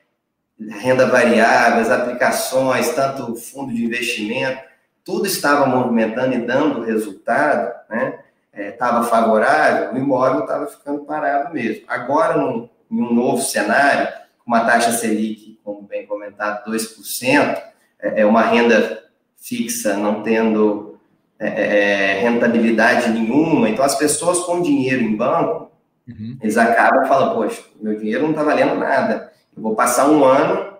renda 0.79 1.07
variável, 1.07 1.81
as 1.81 1.89
aplicações, 1.89 2.89
tanto 2.89 3.35
fundo 3.35 3.73
de 3.73 3.83
investimento, 3.83 4.61
tudo 5.03 5.25
estava 5.25 5.65
movimentando 5.65 6.35
e 6.35 6.45
dando 6.45 6.83
resultado, 6.83 7.73
né? 7.89 8.19
estava 8.53 9.05
é, 9.05 9.09
favorável, 9.09 9.93
o 9.93 9.97
imóvel 9.97 10.41
estava 10.41 10.67
ficando 10.67 11.05
parado 11.05 11.53
mesmo. 11.53 11.83
Agora, 11.87 12.37
num, 12.37 12.69
em 12.91 13.01
um 13.01 13.13
novo 13.13 13.41
cenário, 13.41 14.07
com 14.39 14.51
uma 14.51 14.65
taxa 14.65 14.91
Selic, 14.91 15.59
como 15.75 15.87
bem 15.87 16.05
comentado, 16.05 16.69
2%, 16.69 17.61
é, 17.99 18.21
é 18.21 18.25
uma 18.25 18.41
renda 18.41 19.03
fixa 19.37 19.95
não 19.95 20.21
tendo 20.21 20.99
é, 21.39 21.47
é, 21.47 22.19
rentabilidade 22.21 23.09
nenhuma, 23.09 23.69
então 23.69 23.83
as 23.83 23.95
pessoas 23.95 24.39
com 24.39 24.61
dinheiro 24.61 25.01
em 25.01 25.15
banco, 25.15 25.71
uhum. 26.07 26.37
eles 26.41 26.57
acabam 26.57 27.07
falando, 27.07 27.35
poxa, 27.35 27.63
meu 27.81 27.97
dinheiro 27.97 28.23
não 28.23 28.31
está 28.31 28.43
valendo 28.43 28.75
nada, 28.75 29.31
eu 29.55 29.61
vou 29.61 29.75
passar 29.75 30.09
um 30.09 30.23
ano 30.23 30.71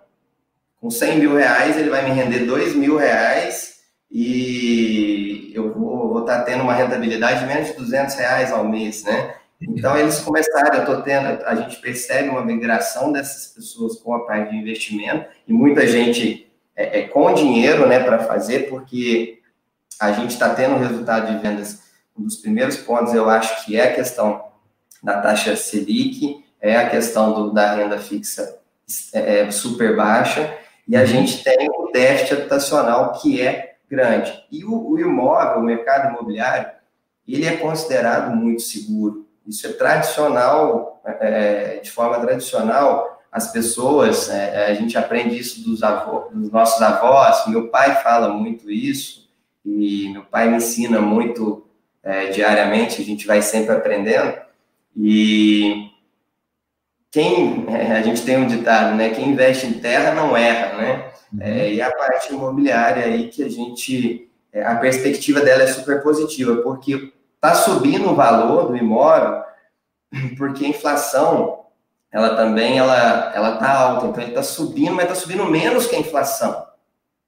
com 0.80 0.90
100 0.90 1.20
mil 1.20 1.36
reais, 1.36 1.78
ele 1.78 1.90
vai 1.90 2.04
me 2.04 2.12
render 2.12 2.46
2 2.46 2.76
mil 2.76 2.98
reais 2.98 3.82
e 4.10 5.52
eu 5.54 5.74
vou 5.74 5.92
vou 6.12 6.22
estar 6.22 6.40
tá 6.40 6.44
tendo 6.44 6.64
uma 6.64 6.74
rentabilidade 6.74 7.40
de 7.40 7.46
menos 7.46 7.70
de 7.70 7.78
200 7.78 8.16
reais 8.16 8.52
ao 8.52 8.68
mês, 8.68 9.04
né? 9.04 9.36
Então, 9.62 9.95
eles 9.97 10.19
começaram, 10.19 10.74
eu 10.74 10.80
estou 10.82 11.02
tendo, 11.02 11.43
a 11.45 11.56
gente 11.56 11.78
percebe 11.78 12.30
uma 12.30 12.43
migração 12.43 13.12
dessas 13.12 13.47
pessoas 13.54 14.00
com 14.00 14.13
a 14.13 14.26
parte 14.26 14.52
de 14.52 14.58
investimento 14.58 15.30
e 15.47 15.54
muita 15.54 15.86
gente 15.86 16.52
é, 16.76 17.00
é 17.00 17.08
com 17.08 17.34
dinheiro, 17.34 17.88
né, 17.88 18.00
para 18.00 18.19
fazer, 18.19 18.69
porque 18.69 19.39
a 20.00 20.12
gente 20.12 20.32
está 20.32 20.54
tendo 20.56 20.78
resultado 20.78 21.32
de 21.32 21.41
vendas. 21.41 21.82
Um 22.17 22.24
dos 22.24 22.38
primeiros 22.38 22.78
pontos, 22.78 23.13
eu 23.13 23.30
acho 23.30 23.65
que 23.65 23.78
é 23.78 23.91
a 23.91 23.95
questão 23.95 24.43
da 25.02 25.21
taxa 25.21 25.56
Selic, 25.56 26.43
é 26.60 26.76
a 26.76 26.89
questão 26.89 27.34
do, 27.34 27.54
da 27.54 27.76
renda 27.76 28.00
fixa 28.00 28.60
é, 29.13 29.41
é 29.41 29.52
super 29.52 29.95
baixa, 29.95 30.58
e 30.88 30.95
a 30.95 31.06
gente 31.06 31.43
tem 31.43 31.69
o 31.69 31.91
déficit 31.91 32.34
habitacional, 32.34 33.13
que 33.13 33.41
é 33.41 33.76
grande. 33.89 34.34
E 34.52 34.65
o, 34.65 34.89
o 34.89 35.00
imóvel, 35.00 35.62
o 35.62 35.65
mercado 35.65 36.10
imobiliário, 36.10 36.71
ele 37.28 37.45
é 37.45 37.58
considerado 37.58 38.36
muito 38.36 38.62
seguro. 38.62 39.28
Isso 39.48 39.68
é 39.68 39.74
tradicional, 39.74 41.02
é, 41.06 41.80
de 41.82 41.92
forma 41.92 42.20
tradicional, 42.20 43.22
as 43.32 43.52
pessoas, 43.52 44.30
é, 44.30 44.68
a 44.68 44.74
gente 44.74 44.98
aprende 44.98 45.38
isso 45.38 45.64
dos, 45.64 45.84
avós, 45.84 46.32
dos 46.34 46.52
nossos 46.52 46.82
avós, 46.82 47.48
meu 47.48 47.70
pai 47.70 48.02
fala 48.04 48.30
muito 48.30 48.70
isso, 48.70 49.30
e 49.66 50.10
meu 50.10 50.24
pai 50.24 50.50
me 50.50 50.58
ensina 50.58 51.00
muito 51.00 51.66
é, 52.04 52.28
diariamente, 52.28 53.02
a 53.02 53.06
gente 53.06 53.26
vai 53.26 53.42
sempre 53.42 53.76
aprendendo, 53.76 54.38
e 54.96 55.90
quem, 57.10 57.66
é, 57.70 57.94
a 57.94 58.02
gente 58.02 58.24
tem 58.24 58.38
um 58.38 58.48
ditado, 58.48 58.96
né, 58.96 59.10
quem 59.10 59.30
investe 59.30 59.66
em 59.66 59.74
terra 59.74 60.14
não 60.14 60.36
erra, 60.36 60.78
né, 60.78 61.12
Uhum. 61.34 61.42
É, 61.42 61.74
e 61.74 61.82
a 61.82 61.90
parte 61.92 62.34
imobiliária 62.34 63.06
aí 63.06 63.30
que 63.30 63.44
a 63.44 63.50
gente, 63.50 64.30
é, 64.52 64.64
a 64.64 64.76
perspectiva 64.76 65.40
dela 65.40 65.64
é 65.64 65.68
super 65.68 66.04
positiva, 66.04 66.58
porque 66.58 67.12
está 67.42 67.56
subindo 67.56 68.12
o 68.12 68.16
valor 68.16 68.68
do 68.68 68.78
imóvel, 68.78 69.42
porque 70.38 70.64
a 70.64 70.70
inflação, 70.70 71.66
ela 72.12 72.36
também, 72.36 72.78
ela 72.78 73.34
ela 73.34 73.54
está 73.56 73.80
alta, 73.80 74.08
então 74.08 74.22
ele 74.22 74.32
está 74.32 74.44
subindo, 74.44 74.94
mas 74.94 75.06
está 75.06 75.16
subindo 75.16 75.46
menos 75.46 75.88
que 75.88 75.96
a 75.96 76.00
inflação. 76.00 76.68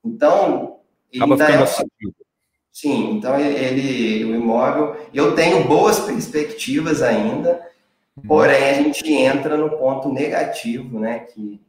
Então, 0.06 0.78
ele 1.12 1.23
Acaba 1.23 1.38
tá, 1.38 1.84
Sim, 2.71 3.12
então 3.12 3.39
ele, 3.39 4.26
o 4.26 4.36
imóvel, 4.36 4.95
eu 5.13 5.36
tenho 5.36 5.63
boas 5.67 5.99
perspectivas 5.99 7.02
ainda, 7.02 7.62
uhum. 8.17 8.23
porém 8.28 8.69
a 8.69 8.73
gente 8.73 9.12
entra 9.12 9.56
no 9.56 9.78
ponto 9.78 10.12
negativo, 10.12 10.99
né, 10.99 11.19
que 11.19 11.62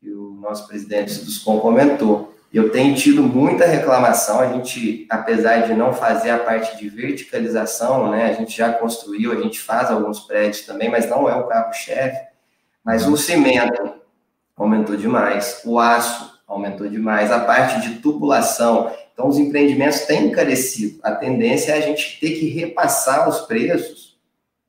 que 0.00 0.12
o 0.12 0.34
nosso 0.34 0.66
presidente 0.66 1.24
Duscom 1.24 1.58
comentou. 1.60 2.34
Eu 2.52 2.70
tenho 2.70 2.94
tido 2.96 3.22
muita 3.22 3.66
reclamação, 3.66 4.40
a 4.40 4.50
gente, 4.52 5.06
apesar 5.10 5.66
de 5.66 5.74
não 5.74 5.92
fazer 5.92 6.30
a 6.30 6.38
parte 6.38 6.78
de 6.78 6.88
verticalização, 6.88 8.10
né, 8.10 8.24
a 8.24 8.32
gente 8.32 8.56
já 8.56 8.72
construiu, 8.72 9.32
a 9.32 9.40
gente 9.42 9.60
faz 9.60 9.90
alguns 9.90 10.20
prédios 10.20 10.62
também, 10.62 10.88
mas 10.88 11.08
não 11.10 11.28
é 11.28 11.34
o 11.34 11.46
carro-chefe, 11.46 12.18
mas 12.82 13.06
o 13.06 13.18
cimento 13.18 13.92
aumentou 14.56 14.96
demais, 14.96 15.60
o 15.66 15.78
aço 15.78 16.40
aumentou 16.46 16.88
demais, 16.88 17.30
a 17.30 17.40
parte 17.40 17.82
de 17.82 17.96
tubulação, 17.96 18.96
então 19.12 19.28
os 19.28 19.38
empreendimentos 19.38 20.00
têm 20.02 20.28
encarecido, 20.28 21.00
a 21.02 21.12
tendência 21.14 21.72
é 21.72 21.76
a 21.76 21.82
gente 21.82 22.18
ter 22.18 22.30
que 22.30 22.48
repassar 22.48 23.28
os 23.28 23.40
preços 23.42 24.18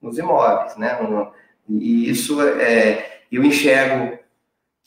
nos 0.02 0.18
imóveis, 0.18 0.76
né, 0.76 1.00
e 1.70 2.10
isso 2.10 2.42
é, 2.42 3.22
eu 3.32 3.42
enxergo 3.42 4.19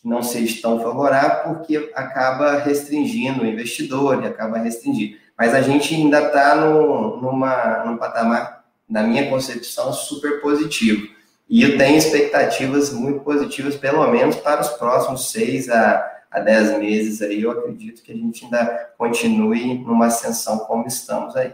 que 0.02 0.08
não 0.08 0.22
seja 0.22 0.60
tão 0.60 0.80
favorável, 0.80 1.54
porque 1.54 1.90
acaba 1.94 2.58
restringindo 2.58 3.42
o 3.42 3.46
investidor 3.46 4.22
e 4.22 4.26
acaba 4.26 4.58
restringindo. 4.58 5.16
Mas 5.38 5.54
a 5.54 5.62
gente 5.62 5.94
ainda 5.94 6.26
está 6.26 6.56
num 6.56 7.96
patamar, 7.96 8.64
na 8.88 9.04
minha 9.04 9.30
concepção, 9.30 9.92
super 9.92 10.40
positivo. 10.40 11.08
E 11.48 11.62
eu 11.62 11.78
tenho 11.78 11.96
expectativas 11.96 12.92
muito 12.92 13.20
positivas, 13.20 13.76
pelo 13.76 14.06
menos 14.10 14.36
para 14.36 14.60
os 14.60 14.70
próximos 14.70 15.30
seis 15.30 15.68
a, 15.68 16.04
a 16.30 16.40
dez 16.40 16.78
meses 16.78 17.22
aí. 17.22 17.42
Eu 17.42 17.50
acredito 17.52 18.02
que 18.02 18.12
a 18.12 18.16
gente 18.16 18.44
ainda 18.44 18.90
continue 18.98 19.78
numa 19.78 20.06
ascensão 20.06 20.58
como 20.60 20.86
estamos 20.86 21.36
aí. 21.36 21.52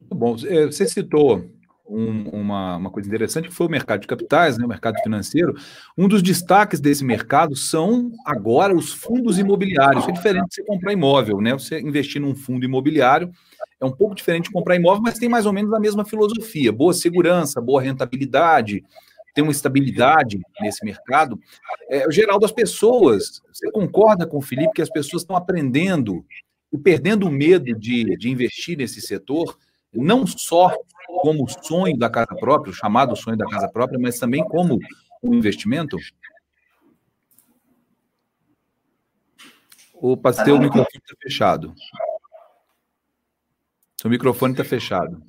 Muito 0.00 0.14
bom. 0.14 0.36
É, 0.46 0.66
você 0.66 0.86
citou 0.86 1.44
um, 1.88 2.28
uma, 2.28 2.76
uma 2.76 2.90
coisa 2.90 3.08
interessante, 3.08 3.48
que 3.48 3.54
foi 3.54 3.66
o 3.66 3.70
mercado 3.70 4.00
de 4.00 4.06
capitais, 4.06 4.58
né, 4.58 4.64
o 4.64 4.68
mercado 4.68 5.00
financeiro. 5.02 5.54
Um 5.96 6.06
dos 6.06 6.22
destaques 6.22 6.80
desse 6.80 7.04
mercado 7.04 7.56
são 7.56 8.12
agora 8.24 8.74
os 8.74 8.92
fundos 8.92 9.38
imobiliários. 9.38 10.06
É 10.06 10.12
diferente 10.12 10.48
de 10.48 10.54
você 10.56 10.64
comprar 10.64 10.92
imóvel, 10.92 11.40
né? 11.40 11.52
Você 11.54 11.80
investir 11.80 12.20
num 12.20 12.34
fundo 12.34 12.64
imobiliário 12.64 13.32
é 13.80 13.84
um 13.84 13.92
pouco 13.92 14.14
diferente 14.14 14.44
de 14.44 14.52
comprar 14.52 14.76
imóvel, 14.76 15.02
mas 15.02 15.18
tem 15.18 15.28
mais 15.28 15.46
ou 15.46 15.52
menos 15.52 15.72
a 15.72 15.80
mesma 15.80 16.04
filosofia: 16.04 16.72
boa 16.72 16.92
segurança, 16.92 17.60
boa 17.60 17.80
rentabilidade, 17.80 18.84
tem 19.34 19.42
uma 19.42 19.52
estabilidade 19.52 20.40
nesse 20.60 20.84
mercado. 20.84 21.38
É, 21.88 22.06
o 22.06 22.10
geral 22.10 22.38
das 22.38 22.52
pessoas, 22.52 23.40
você 23.52 23.70
concorda 23.70 24.26
com 24.26 24.38
o 24.38 24.42
Felipe 24.42 24.72
que 24.74 24.82
as 24.82 24.90
pessoas 24.90 25.22
estão 25.22 25.36
aprendendo 25.36 26.24
e 26.72 26.76
perdendo 26.76 27.26
o 27.26 27.30
medo 27.30 27.72
de, 27.74 28.16
de 28.16 28.28
investir 28.28 28.76
nesse 28.76 29.00
setor, 29.00 29.56
não 29.94 30.26
só 30.26 30.74
como 31.18 31.44
o 31.44 31.48
sonho 31.48 31.96
da 31.98 32.08
casa 32.08 32.34
própria, 32.34 32.70
o 32.70 32.74
chamado 32.74 33.16
sonho 33.16 33.36
da 33.36 33.46
casa 33.46 33.68
própria, 33.68 33.98
mas 33.98 34.18
também 34.18 34.44
como 34.44 34.78
um 35.22 35.34
investimento? 35.34 35.96
Opa, 39.94 40.32
seu 40.32 40.58
microfone 40.58 40.86
está 40.94 41.16
fechado. 41.20 41.74
Seu 44.00 44.08
microfone 44.08 44.52
está 44.52 44.64
fechado. 44.64 45.20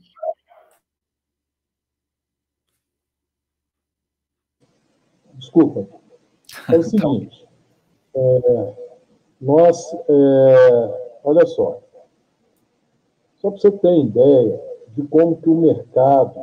Desculpa. 5.33 5.87
É 6.71 6.77
o 6.77 6.83
seguinte. 6.83 7.47
É, 8.15 8.89
nós, 9.41 9.93
é, 9.93 11.19
olha 11.23 11.45
só. 11.47 11.81
Só 13.37 13.49
para 13.49 13.59
você 13.59 13.71
ter 13.71 13.97
ideia, 14.01 14.68
de 14.99 15.07
como 15.07 15.37
que 15.37 15.49
o 15.49 15.55
mercado, 15.55 16.33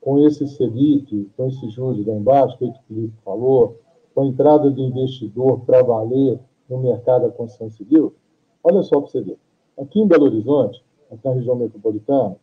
com 0.00 0.18
esse 0.26 0.48
Selic, 0.48 1.30
com 1.36 1.46
esse 1.46 1.68
juros 1.70 2.04
lá 2.04 2.14
embaixo, 2.14 2.58
que 2.58 2.64
o 2.64 2.74
Felipe 2.88 3.14
falou, 3.24 3.78
com 4.12 4.22
a 4.22 4.26
entrada 4.26 4.68
do 4.68 4.80
investidor 4.80 5.60
para 5.60 5.82
valer 5.82 6.38
no 6.68 6.78
mercado 6.78 7.22
da 7.22 7.30
construção 7.30 7.70
civil, 7.70 8.12
olha 8.64 8.82
só 8.82 9.00
para 9.00 9.10
você 9.10 9.20
ver. 9.20 9.38
Aqui 9.78 10.00
em 10.00 10.06
Belo 10.08 10.26
Horizonte, 10.26 10.82
na 11.22 11.32
região 11.32 11.54
metropolitana, 11.54 12.36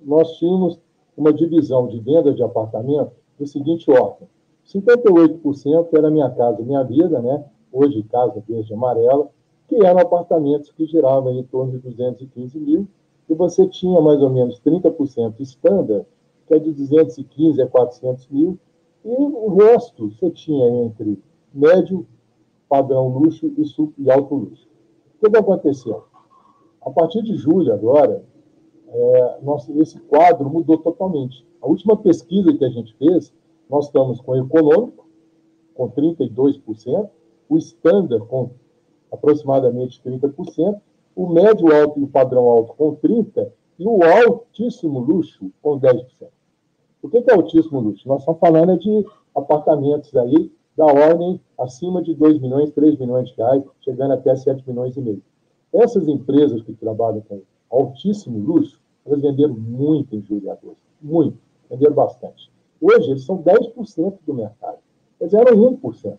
nós 0.00 0.36
tínhamos 0.38 0.78
uma 1.16 1.32
divisão 1.32 1.86
de 1.86 2.00
venda 2.00 2.34
de 2.34 2.42
apartamento 2.42 3.12
do 3.38 3.46
seguinte 3.46 3.88
ordem. 3.90 4.28
58% 4.66 5.88
era 5.96 6.10
Minha 6.10 6.30
Casa 6.30 6.62
Minha 6.62 6.82
Vida, 6.82 7.20
né? 7.20 7.44
hoje 7.72 8.02
Casa 8.04 8.42
Verde 8.48 8.74
Amarela, 8.74 9.28
que 9.68 9.76
eram 9.84 10.00
apartamentos 10.00 10.72
que 10.72 10.84
giravam 10.86 11.32
em 11.32 11.44
torno 11.44 11.72
de 11.72 11.78
215 11.78 12.58
mil, 12.58 12.88
e 13.28 13.34
você 13.34 13.66
tinha 13.66 14.00
mais 14.00 14.20
ou 14.22 14.30
menos 14.30 14.60
30% 14.60 15.40
standard, 15.40 16.06
que 16.46 16.54
é 16.54 16.58
de 16.58 16.72
215 16.72 17.60
a 17.60 17.66
400 17.66 18.28
mil, 18.28 18.58
e 19.04 19.08
o 19.08 19.54
resto 19.54 20.10
você 20.10 20.30
tinha 20.30 20.84
entre 20.84 21.22
médio, 21.52 22.06
padrão 22.68 23.08
luxo 23.08 23.46
e, 23.46 24.02
e 24.02 24.10
alto 24.10 24.34
luxo. 24.34 24.68
O 25.22 25.30
que, 25.30 25.36
aconteceu? 25.36 26.04
A 26.84 26.90
partir 26.90 27.22
de 27.22 27.34
julho, 27.36 27.72
agora, 27.72 28.24
é, 28.88 29.38
nosso, 29.42 29.72
esse 29.80 29.98
quadro 30.00 30.48
mudou 30.48 30.78
totalmente. 30.78 31.46
A 31.60 31.66
última 31.66 31.96
pesquisa 31.96 32.52
que 32.52 32.64
a 32.64 32.68
gente 32.68 32.94
fez, 32.96 33.32
nós 33.68 33.86
estamos 33.86 34.20
com 34.20 34.32
o 34.32 34.44
econômico, 34.44 35.06
com 35.74 35.90
32%, 35.90 37.08
o 37.48 37.56
standard 37.58 38.26
com 38.26 38.50
aproximadamente 39.10 40.00
30%, 40.04 40.80
o 41.16 41.26
médio 41.26 41.74
alto 41.74 41.98
e 41.98 42.02
o 42.02 42.08
padrão 42.08 42.44
alto 42.44 42.74
com 42.74 42.94
30% 42.94 43.50
e 43.78 43.86
o 43.86 44.02
altíssimo 44.04 45.00
luxo 45.00 45.50
com 45.62 45.80
10%. 45.80 46.04
O 47.02 47.08
que 47.08 47.18
é 47.18 47.32
altíssimo 47.32 47.80
luxo? 47.80 48.06
Nós 48.06 48.20
estamos 48.20 48.38
falando 48.38 48.78
de 48.78 49.04
apartamentos 49.34 50.14
aí 50.16 50.52
da 50.76 50.84
ordem 50.84 51.40
acima 51.58 52.02
de 52.02 52.14
2 52.14 52.38
milhões, 52.40 52.70
3 52.70 52.98
milhões 52.98 53.30
de 53.30 53.36
reais, 53.36 53.64
chegando 53.80 54.12
até 54.12 54.36
7 54.36 54.62
milhões 54.68 54.96
e 54.96 55.00
meio. 55.00 55.22
Essas 55.72 56.06
empresas 56.06 56.62
que 56.62 56.72
trabalham 56.74 57.22
com 57.22 57.40
altíssimo 57.70 58.38
luxo, 58.38 58.78
elas 59.06 59.22
venderam 59.22 59.54
muito 59.54 60.14
em 60.14 60.22
julho 60.22 60.44
e 60.44 60.50
agosto. 60.50 60.82
Muito. 61.00 61.38
Venderam 61.70 61.94
bastante. 61.94 62.50
Hoje, 62.80 63.10
eles 63.10 63.24
são 63.24 63.42
10% 63.42 64.18
do 64.26 64.34
mercado. 64.34 64.78
Eles 65.20 65.32
eram 65.32 65.56
1%. 65.56 66.18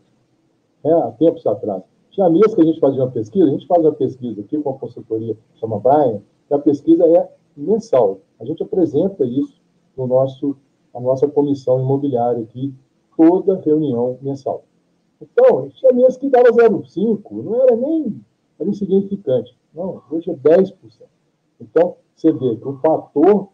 É, 0.84 0.92
há 0.92 1.12
tempos 1.12 1.46
atrás. 1.46 1.84
Tinha 2.18 2.32
mês 2.32 2.56
que 2.56 2.62
a 2.62 2.66
gente 2.66 2.80
fazia 2.80 3.04
uma 3.04 3.12
pesquisa, 3.12 3.46
a 3.46 3.52
gente 3.52 3.68
faz 3.68 3.80
uma 3.80 3.94
pesquisa 3.94 4.42
aqui 4.42 4.58
com 4.58 4.72
a 4.72 4.74
consultoria 4.80 5.36
que 5.36 5.60
chama 5.60 5.80
Brian, 5.80 6.20
e 6.50 6.54
a 6.56 6.58
pesquisa 6.58 7.06
é 7.06 7.30
mensal. 7.56 8.22
A 8.40 8.44
gente 8.44 8.64
apresenta 8.64 9.24
isso 9.24 9.62
no 9.96 10.08
nosso, 10.08 10.58
a 10.96 11.00
nossa 11.00 11.28
comissão 11.28 11.80
imobiliária 11.80 12.42
aqui, 12.42 12.74
toda 13.16 13.62
reunião 13.62 14.18
mensal. 14.20 14.64
Então, 15.22 15.70
tinha 15.70 15.94
mês 15.94 16.18
que 16.18 16.28
dava 16.28 16.50
0,5, 16.50 17.44
não 17.44 17.62
era 17.62 17.76
nem 17.76 18.20
era 18.60 18.68
insignificante. 18.68 19.56
Não, 19.72 20.02
hoje 20.10 20.32
é 20.32 20.34
10%. 20.34 20.74
Então, 21.62 21.98
você 22.16 22.32
vê 22.32 22.56
que 22.56 22.68
o 22.68 22.80
fator 22.80 23.50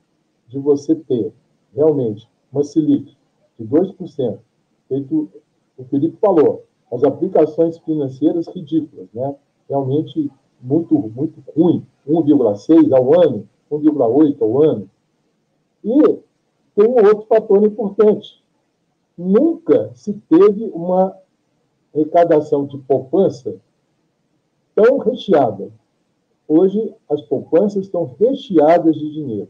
de 0.47 0.58
você 0.58 0.95
ter 0.95 1.34
realmente 1.76 2.30
uma 2.49 2.63
Selic 2.63 3.13
de 3.60 3.67
2%, 3.67 4.39
feito 4.88 5.30
o 5.78 5.84
Felipe 5.84 6.15
falou, 6.21 6.63
as 6.93 7.03
aplicações 7.03 7.77
financeiras 7.79 8.47
ridículas, 8.47 9.08
né? 9.13 9.36
realmente 9.67 10.29
muito, 10.62 10.93
muito 10.93 11.43
ruim, 11.56 11.86
1,6 12.08 12.95
ao 12.95 13.19
ano, 13.19 13.49
1,8 13.71 14.41
ao 14.41 14.62
ano. 14.62 14.89
E 15.84 16.19
tem 16.75 16.88
um 16.88 17.06
outro 17.06 17.25
fator 17.27 17.63
importante. 17.63 18.43
Nunca 19.17 19.91
se 19.95 20.13
teve 20.29 20.65
uma 20.73 21.17
arrecadação 21.93 22.65
de 22.65 22.77
poupança 22.77 23.56
tão 24.75 24.99
recheada. 24.99 25.71
Hoje, 26.47 26.93
as 27.10 27.21
poupanças 27.21 27.86
estão 27.86 28.15
recheadas 28.19 28.95
de 28.95 29.12
dinheiro. 29.12 29.49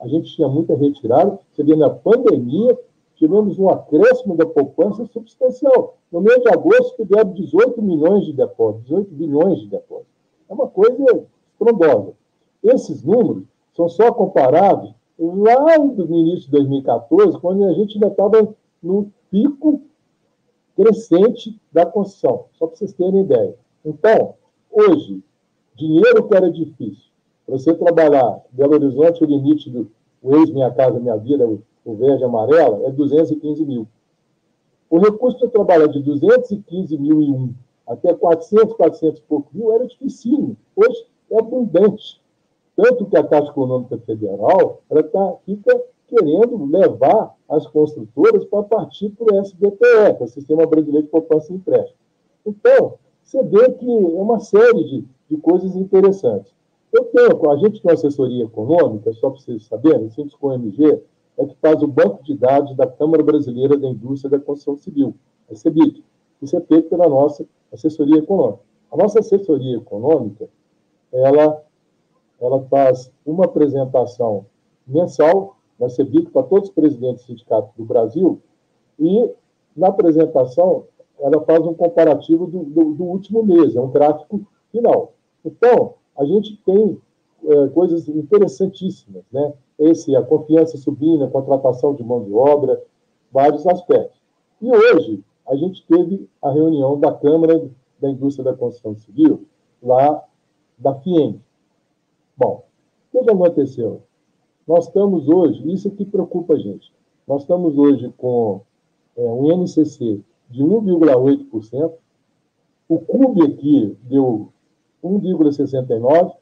A 0.00 0.08
gente 0.08 0.34
tinha 0.34 0.48
muita 0.48 0.74
retirada. 0.76 1.38
Você 1.52 1.62
vê 1.62 1.76
na 1.76 1.90
pandemia, 1.90 2.78
tivemos 3.16 3.58
um 3.58 3.68
acréscimo 3.68 4.36
da 4.36 4.46
poupança 4.46 5.04
substancial. 5.06 5.96
No 6.10 6.20
mês 6.20 6.42
de 6.42 6.48
agosto, 6.48 6.96
tiveram 6.96 7.32
18 7.32 7.80
milhões 7.82 8.24
de 8.26 8.32
depósitos, 8.32 8.84
18 8.84 9.14
bilhões 9.14 9.60
de 9.60 9.68
depósitos. 9.68 10.12
É 10.48 10.52
uma 10.52 10.66
coisa 10.66 11.26
estrondosa. 11.52 12.12
Esses 12.62 13.02
números 13.02 13.44
são 13.74 13.88
só 13.88 14.12
comparados 14.12 14.94
lá 15.18 15.78
no 15.78 16.16
início 16.16 16.46
de 16.46 16.50
2014, 16.50 17.38
quando 17.38 17.64
a 17.64 17.72
gente 17.72 17.94
ainda 17.94 18.08
estava 18.08 18.54
no 18.82 19.10
pico 19.30 19.80
crescente 20.76 21.60
da 21.72 21.86
construção, 21.86 22.46
só 22.52 22.66
para 22.66 22.76
vocês 22.76 22.92
terem 22.92 23.20
ideia. 23.20 23.54
Então, 23.84 24.34
hoje, 24.70 25.22
dinheiro 25.76 26.26
que 26.26 26.36
era 26.36 26.50
difícil, 26.50 27.10
para 27.46 27.56
você 27.56 27.74
trabalhar 27.74 28.40
Belo 28.50 28.74
Horizonte, 28.74 29.22
o 29.22 29.26
limite 29.26 29.70
do 29.70 29.90
o 30.22 30.36
ex 30.36 30.50
Minha 30.50 30.70
Casa 30.70 30.98
Minha 30.98 31.16
Vida, 31.16 31.46
o 31.84 31.94
verde 31.94 32.22
e 32.22 32.24
amarelo, 32.24 32.86
é 32.86 32.90
215 32.90 33.64
mil. 33.64 33.86
O 34.88 34.98
recurso 34.98 35.38
para 35.38 35.48
trabalhar 35.48 35.88
de 35.88 36.00
215 36.00 36.96
mil 36.98 37.22
e 37.22 37.30
um 37.30 37.54
até 37.86 38.14
400, 38.14 38.74
400 38.74 39.18
e 39.18 39.22
pouco 39.22 39.48
mil 39.52 39.72
era 39.72 39.86
difícil. 39.86 40.56
Hoje 40.74 41.06
é 41.30 41.38
abundante. 41.38 42.20
Tanto 42.76 43.06
que 43.06 43.16
a 43.16 43.22
Caixa 43.22 43.50
Econômica 43.50 43.98
Federal 43.98 44.82
ela 44.90 45.02
tá, 45.02 45.34
fica 45.44 45.82
querendo 46.08 46.64
levar 46.66 47.34
as 47.48 47.66
construtoras 47.66 48.44
para 48.46 48.62
partir 48.62 49.10
para 49.10 49.34
o 49.34 49.40
SBPE, 49.40 50.16
é 50.20 50.22
o 50.22 50.28
Sistema 50.28 50.66
Brasileiro 50.66 51.06
de 51.06 51.10
Poupança 51.10 51.52
e 51.52 51.56
Empréstimo. 51.56 51.98
Então, 52.44 52.94
você 53.22 53.42
vê 53.42 53.70
que 53.72 53.90
é 53.90 54.20
uma 54.20 54.40
série 54.40 54.84
de, 54.84 55.04
de 55.30 55.36
coisas 55.38 55.74
interessantes. 55.76 56.52
Eu 56.92 57.04
tenho, 57.06 57.50
a 57.50 57.56
gente 57.56 57.80
tem 57.80 57.90
uma 57.90 57.94
assessoria 57.94 58.44
econômica, 58.44 59.12
só 59.14 59.30
para 59.30 59.40
vocês 59.40 59.64
saberem, 59.64 60.06
o 60.06 60.38
com 60.38 60.52
MG, 60.52 61.00
é 61.36 61.44
que 61.46 61.56
faz 61.56 61.82
o 61.82 61.88
banco 61.88 62.22
de 62.22 62.34
dados 62.34 62.76
da 62.76 62.86
Câmara 62.86 63.22
Brasileira 63.22 63.76
da 63.76 63.88
Indústria 63.88 64.30
da 64.30 64.44
Construção 64.44 64.76
Civil, 64.76 65.14
a 65.50 65.54
CEBIC. 65.54 66.04
Isso 66.40 66.56
é 66.56 66.60
feito 66.60 66.88
pela 66.88 67.08
nossa 67.08 67.44
assessoria 67.72 68.18
econômica. 68.18 68.60
A 68.90 68.96
nossa 68.96 69.18
assessoria 69.18 69.76
econômica, 69.76 70.48
ela, 71.12 71.62
ela 72.40 72.62
faz 72.64 73.10
uma 73.26 73.46
apresentação 73.46 74.46
mensal 74.86 75.56
na 75.78 75.88
CEBIC 75.88 76.30
para 76.30 76.44
todos 76.44 76.68
os 76.68 76.74
presidentes 76.74 77.22
de 77.22 77.32
sindicatos 77.32 77.74
do 77.76 77.84
Brasil 77.84 78.40
e, 78.98 79.30
na 79.76 79.88
apresentação, 79.88 80.84
ela 81.18 81.40
faz 81.44 81.66
um 81.66 81.74
comparativo 81.74 82.46
do, 82.46 82.64
do, 82.64 82.94
do 82.94 83.04
último 83.04 83.42
mês, 83.42 83.74
é 83.74 83.80
um 83.80 83.90
gráfico 83.90 84.46
final. 84.70 85.14
Então, 85.44 85.94
a 86.16 86.24
gente 86.24 86.56
tem 86.64 87.00
é, 87.46 87.68
coisas 87.68 88.08
interessantíssimas, 88.08 89.24
né? 89.32 89.52
Esse, 89.78 90.14
a 90.14 90.22
confiança 90.22 90.76
subindo, 90.76 91.24
a 91.24 91.30
contratação 91.30 91.94
de 91.94 92.02
mão 92.02 92.24
de 92.24 92.32
obra, 92.32 92.82
vários 93.32 93.66
aspectos. 93.66 94.20
E 94.60 94.70
hoje, 94.70 95.24
a 95.46 95.56
gente 95.56 95.84
teve 95.86 96.28
a 96.40 96.50
reunião 96.50 96.98
da 96.98 97.12
Câmara 97.12 97.68
da 98.00 98.10
Indústria 98.10 98.44
da 98.44 98.56
Construção 98.56 98.96
Civil, 98.96 99.46
lá 99.82 100.22
da 100.78 100.94
FIEM. 100.94 101.40
Bom, 102.36 102.64
o 103.12 103.22
que 103.22 103.30
aconteceu? 103.30 104.02
Nós 104.66 104.86
estamos 104.86 105.28
hoje, 105.28 105.70
isso 105.70 105.90
que 105.90 106.04
preocupa 106.04 106.54
a 106.54 106.58
gente, 106.58 106.92
nós 107.26 107.42
estamos 107.42 107.76
hoje 107.76 108.12
com 108.16 108.62
é, 109.16 109.22
um 109.22 109.52
INCC 109.52 110.22
de 110.50 110.62
1,8%, 110.62 111.92
o 112.88 112.98
CUB 112.98 113.42
aqui 113.42 113.96
deu 114.02 114.48
1,69%, 115.02 116.36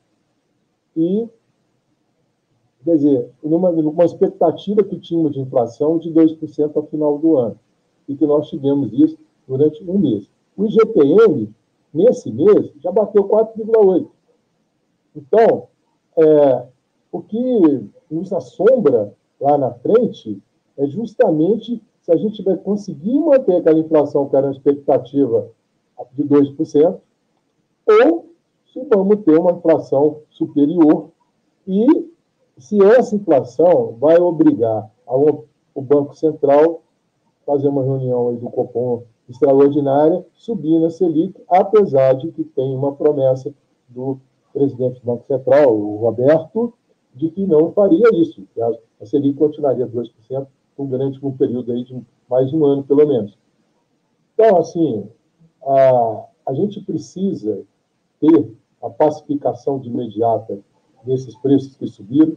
e, 0.96 1.28
quer 2.84 2.96
dizer, 2.96 3.30
numa, 3.42 3.70
numa 3.70 4.04
expectativa 4.04 4.82
que 4.82 4.98
tínhamos 4.98 5.32
de 5.32 5.40
inflação 5.40 5.98
de 5.98 6.10
2% 6.10 6.72
ao 6.74 6.86
final 6.86 7.18
do 7.18 7.36
ano, 7.36 7.58
e 8.08 8.16
que 8.16 8.26
nós 8.26 8.48
tivemos 8.48 8.92
isso 8.92 9.18
durante 9.46 9.82
um 9.88 9.98
mês. 9.98 10.28
O 10.56 10.64
IGPM, 10.64 11.54
nesse 11.92 12.30
mês, 12.30 12.72
já 12.80 12.90
bateu 12.90 13.24
4,8%. 13.24 14.08
Então, 15.14 15.68
é, 16.16 16.66
o 17.10 17.20
que 17.20 17.90
nos 18.10 18.32
assombra 18.32 19.14
lá 19.40 19.58
na 19.58 19.72
frente 19.72 20.40
é 20.76 20.86
justamente 20.86 21.82
se 22.00 22.12
a 22.12 22.16
gente 22.16 22.42
vai 22.42 22.56
conseguir 22.56 23.18
manter 23.18 23.56
aquela 23.56 23.78
inflação 23.78 24.28
que 24.28 24.36
era 24.36 24.46
uma 24.46 24.52
expectativa 24.52 25.48
de 26.12 26.24
2%, 26.24 26.98
ou 27.86 28.26
se 28.72 28.84
vamos 28.84 29.24
ter 29.24 29.38
uma 29.38 29.52
inflação 29.52 30.20
superior 30.30 31.10
e 31.66 32.11
se 32.62 32.80
essa 32.84 33.16
inflação 33.16 33.96
vai 33.98 34.18
obrigar 34.18 34.88
ao, 35.04 35.46
o 35.74 35.82
Banco 35.82 36.14
Central 36.14 36.82
fazer 37.44 37.66
uma 37.66 37.82
reunião 37.82 38.28
aí 38.28 38.36
do 38.36 38.48
Copom 38.50 39.02
extraordinária, 39.28 40.24
subir 40.32 40.78
na 40.78 40.88
Selic, 40.88 41.42
apesar 41.48 42.14
de 42.14 42.30
que 42.30 42.44
tem 42.44 42.74
uma 42.74 42.94
promessa 42.94 43.52
do 43.88 44.18
presidente 44.52 45.00
do 45.00 45.06
Banco 45.06 45.26
Central, 45.26 45.76
o 45.76 45.96
Roberto, 45.96 46.72
de 47.14 47.30
que 47.30 47.44
não 47.46 47.72
faria 47.72 48.08
isso, 48.14 48.46
que 48.54 48.60
a, 48.60 48.70
a 49.00 49.06
Selic 49.06 49.36
continuaria 49.36 49.86
2% 49.86 50.46
por 50.76 50.84
um 50.84 50.88
grande 50.88 51.18
um 51.20 51.32
período 51.32 51.72
aí 51.72 51.82
de 51.82 52.00
mais 52.30 52.52
um 52.52 52.64
ano, 52.64 52.84
pelo 52.84 53.06
menos. 53.06 53.36
Então, 54.34 54.56
assim, 54.56 55.08
a, 55.64 56.26
a 56.46 56.54
gente 56.54 56.80
precisa 56.80 57.64
ter 58.20 58.52
a 58.80 58.88
pacificação 58.88 59.80
de 59.80 59.88
imediata 59.88 60.60
desses 61.04 61.36
preços 61.38 61.76
que 61.76 61.88
subiram. 61.88 62.36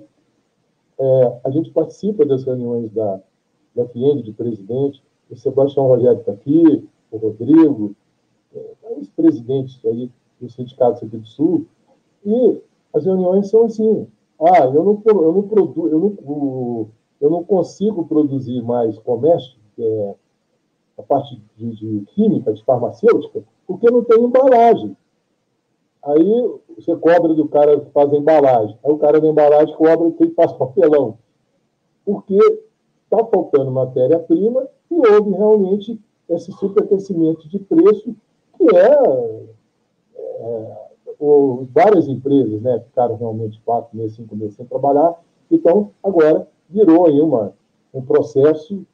É, 0.98 1.40
a 1.44 1.50
gente 1.50 1.72
participa 1.72 2.26
das 2.26 2.44
reuniões 2.44 2.92
da, 2.92 3.20
da 3.76 3.84
de 3.84 4.32
presidente, 4.32 5.04
o 5.30 5.36
Sebastião 5.36 5.88
Rogério 5.88 6.20
está 6.20 6.32
aqui, 6.32 6.88
o 7.12 7.18
Rodrigo, 7.18 7.96
é, 8.54 8.64
os 8.98 9.10
presidentes 9.10 9.80
aí 9.86 10.10
dos 10.40 10.54
sindicatos 10.54 11.04
aqui 11.04 11.18
do 11.18 11.28
Sul, 11.28 11.66
e 12.26 12.62
as 12.94 13.06
reuniões 13.06 13.50
são 13.50 13.66
assim, 13.66 14.08
ah, 14.40 14.66
eu 14.66 14.84
não, 14.84 15.02
eu 15.06 15.34
não, 15.34 15.44
produ, 15.44 15.88
eu 15.88 16.00
não, 16.00 16.88
eu 17.20 17.30
não 17.30 17.44
consigo 17.44 18.06
produzir 18.06 18.62
mais 18.62 18.98
comércio, 19.00 19.58
é, 19.78 20.16
a 20.98 21.04
parte 21.04 21.42
de, 21.58 21.76
de, 21.76 22.06
química, 22.14 22.54
de 22.54 22.64
farmacêutica, 22.64 23.44
porque 23.68 23.90
não 23.92 24.04
tem 24.04 24.24
embalagem. 24.24 24.96
Aí 26.06 26.52
você 26.76 26.96
cobra 26.96 27.34
do 27.34 27.48
cara 27.48 27.80
que 27.80 27.90
faz 27.92 28.14
a 28.14 28.18
embalagem. 28.18 28.78
Aí 28.84 28.92
o 28.92 28.98
cara 28.98 29.20
da 29.20 29.28
embalagem 29.28 29.76
cobra 29.76 30.12
quem 30.12 30.30
faz 30.32 30.54
papelão. 30.54 31.18
Porque 32.06 32.38
está 33.04 33.26
faltando 33.26 33.72
matéria-prima 33.72 34.68
e 34.92 34.96
houve 34.96 35.32
realmente 35.32 36.00
esse 36.30 36.52
superaquecimento 36.54 37.48
de 37.50 37.60
preço, 37.60 38.16
que 38.58 38.76
é, 38.76 39.52
é 40.16 40.86
o, 41.20 41.68
várias 41.74 42.08
empresas 42.08 42.62
né, 42.62 42.80
ficaram 42.80 43.16
realmente 43.16 43.60
quatro 43.66 43.96
meses, 43.98 44.16
cinco 44.16 44.36
meses 44.36 44.56
sem 44.56 44.66
trabalhar. 44.66 45.16
Então, 45.50 45.92
agora 46.04 46.48
virou 46.70 47.08
aí 47.08 47.20
uma, 47.20 47.54
um 47.94 48.02
processo 48.02 48.86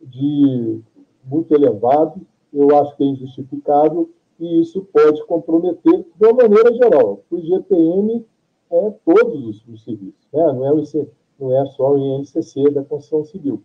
de 0.00 0.80
muito 1.24 1.54
elevado, 1.54 2.20
eu 2.52 2.76
acho 2.78 2.96
que 2.96 3.04
é 3.04 3.06
injustificável, 3.06 4.08
e 4.38 4.60
isso 4.60 4.82
pode 4.92 5.24
comprometer, 5.26 6.04
de 6.14 6.26
uma 6.26 6.32
maneira 6.32 6.72
geral, 6.74 7.22
o 7.30 7.40
GPM 7.40 8.24
é 8.70 8.90
todos 9.04 9.46
os, 9.46 9.66
os 9.66 9.84
serviços, 9.84 10.28
né? 10.32 10.44
não, 10.52 10.64
é 10.64 10.72
o 10.72 10.78
IC, 10.78 11.08
não 11.38 11.56
é 11.56 11.66
só 11.66 11.94
o 11.94 11.98
INCC 11.98 12.70
da 12.70 12.84
construção 12.84 13.24
civil. 13.24 13.62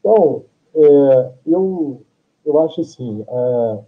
Então, 0.00 0.44
é, 0.74 1.32
eu, 1.46 2.02
eu 2.44 2.58
acho 2.60 2.80
assim, 2.80 3.24
é, 3.28 3.78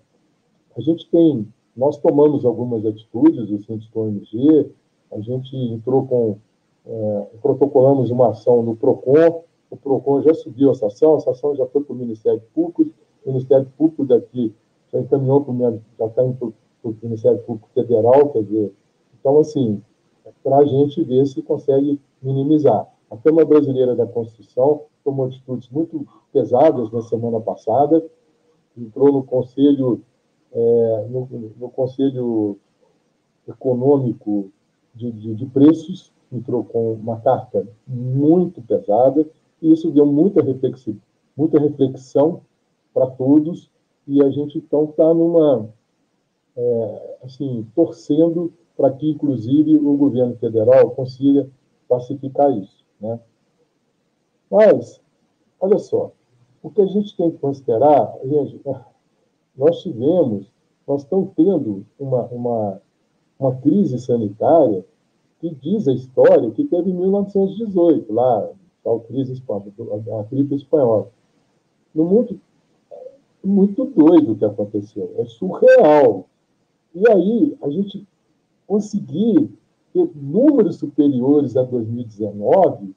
a 0.76 0.80
gente 0.80 1.08
tem, 1.10 1.48
nós 1.76 1.98
tomamos 1.98 2.44
algumas 2.44 2.84
atitudes, 2.86 3.50
o 3.50 3.62
Síndico 3.64 4.00
ONG, 4.00 4.70
a 5.10 5.20
gente 5.20 5.56
entrou 5.56 6.06
com, 6.06 6.38
é, 6.86 7.26
protocolamos 7.42 8.10
uma 8.10 8.30
ação 8.30 8.62
no 8.62 8.76
PROCON, 8.76 9.44
o 9.68 9.76
PROCON 9.76 10.22
já 10.22 10.32
subiu 10.34 10.70
essa 10.70 10.86
ação, 10.86 11.16
essa 11.16 11.32
ação 11.32 11.56
já 11.56 11.66
foi 11.66 11.82
para 11.82 11.92
o 11.92 11.98
Ministério 11.98 12.42
Público, 12.54 12.86
o 13.24 13.28
Ministério 13.30 13.66
Público 13.76 14.04
daqui 14.04 14.54
já 14.96 15.00
encaminhou 15.00 15.42
para 15.42 15.52
o 15.52 15.80
já 15.98 16.08
para 16.08 16.24
o 16.24 16.96
Ministério 17.02 17.38
Público 17.40 17.68
Federal, 17.74 18.30
quer 18.30 18.42
dizer, 18.42 18.72
então, 19.18 19.38
assim, 19.38 19.82
para 20.42 20.58
a 20.58 20.64
gente 20.64 21.02
ver 21.02 21.26
se 21.26 21.42
consegue 21.42 22.00
minimizar. 22.22 22.86
A 23.10 23.16
Câmara 23.16 23.46
Brasileira 23.46 23.94
da 23.94 24.06
Constituição 24.06 24.82
tomou 25.04 25.26
atitudes 25.26 25.68
muito 25.70 26.06
pesadas 26.32 26.90
na 26.90 27.02
semana 27.02 27.40
passada, 27.40 28.04
entrou 28.76 29.12
no 29.12 29.22
Conselho, 29.22 30.02
é, 30.52 31.06
no, 31.08 31.28
no, 31.58 31.70
Conselho 31.70 32.58
Econômico 33.48 34.50
de, 34.94 35.10
de, 35.12 35.34
de 35.34 35.46
Preços, 35.46 36.12
entrou 36.32 36.64
com 36.64 36.94
uma 36.94 37.20
carta 37.20 37.66
muito 37.86 38.60
pesada, 38.62 39.26
e 39.62 39.72
isso 39.72 39.90
deu 39.90 40.04
muita 40.04 40.42
reflexão, 40.42 40.96
muita 41.36 41.58
reflexão 41.60 42.42
para 42.92 43.06
todos, 43.06 43.70
e 44.06 44.22
a 44.22 44.30
gente 44.30 44.58
então 44.58 44.84
está 44.84 45.12
numa, 45.12 45.68
é, 46.56 47.18
assim, 47.22 47.66
torcendo 47.74 48.52
para 48.76 48.92
que, 48.92 49.10
inclusive, 49.10 49.76
o 49.76 49.96
governo 49.96 50.36
federal 50.36 50.90
consiga 50.90 51.48
pacificar 51.88 52.50
isso. 52.56 52.84
Né? 53.00 53.18
Mas, 54.50 55.00
olha 55.60 55.78
só, 55.78 56.12
o 56.62 56.70
que 56.70 56.82
a 56.82 56.86
gente 56.86 57.16
tem 57.16 57.30
que 57.30 57.38
considerar, 57.38 58.14
gente, 58.24 58.60
nós 59.56 59.82
tivemos, 59.82 60.46
nós 60.86 61.02
estamos 61.02 61.30
tendo 61.34 61.84
uma, 61.98 62.24
uma, 62.26 62.82
uma 63.38 63.56
crise 63.56 63.98
sanitária 63.98 64.84
que 65.40 65.50
diz 65.50 65.88
a 65.88 65.92
história 65.92 66.50
que 66.50 66.64
teve 66.64 66.90
em 66.90 66.94
1918, 66.94 68.12
lá, 68.12 68.50
a 68.86 69.00
crise 69.00 69.32
espanhola, 69.32 69.72
a 70.20 70.22
gripe 70.24 70.54
espanhola. 70.54 71.10
No 71.94 72.04
mundo, 72.04 72.40
muito 73.46 73.84
doido 73.84 74.32
o 74.32 74.36
que 74.36 74.44
aconteceu, 74.44 75.14
é 75.18 75.24
surreal. 75.24 76.26
E 76.94 77.08
aí, 77.08 77.56
a 77.62 77.70
gente 77.70 78.06
conseguir 78.66 79.50
ter 79.92 80.10
números 80.14 80.76
superiores 80.76 81.56
a 81.56 81.62
2019 81.62 82.94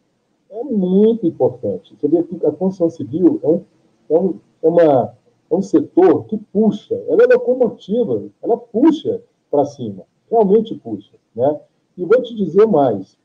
é 0.50 0.64
muito 0.64 1.28
importante. 1.28 1.96
Você 1.96 2.08
vê 2.08 2.24
que 2.24 2.36
a 2.46 2.52
construção 2.52 2.90
civil 2.90 3.40
é 3.44 3.48
um, 3.48 3.64
é 4.10 4.20
um, 4.20 4.40
é 4.64 4.68
uma, 4.68 5.14
é 5.52 5.56
um 5.56 5.62
setor 5.62 6.26
que 6.26 6.38
puxa, 6.38 6.96
ela 7.08 7.24
é 7.24 7.28
locomotiva, 7.28 8.24
ela 8.42 8.58
puxa 8.58 9.22
para 9.52 9.66
cima, 9.66 10.04
realmente 10.30 10.76
puxa. 10.76 11.14
Né? 11.36 11.60
E 11.98 12.04
vou 12.04 12.22
te 12.22 12.36
dizer 12.36 12.66
mais: 12.66 13.18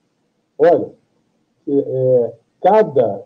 olha, 0.59 0.93
é, 1.66 1.72
é 1.72 2.35
cada 2.61 3.25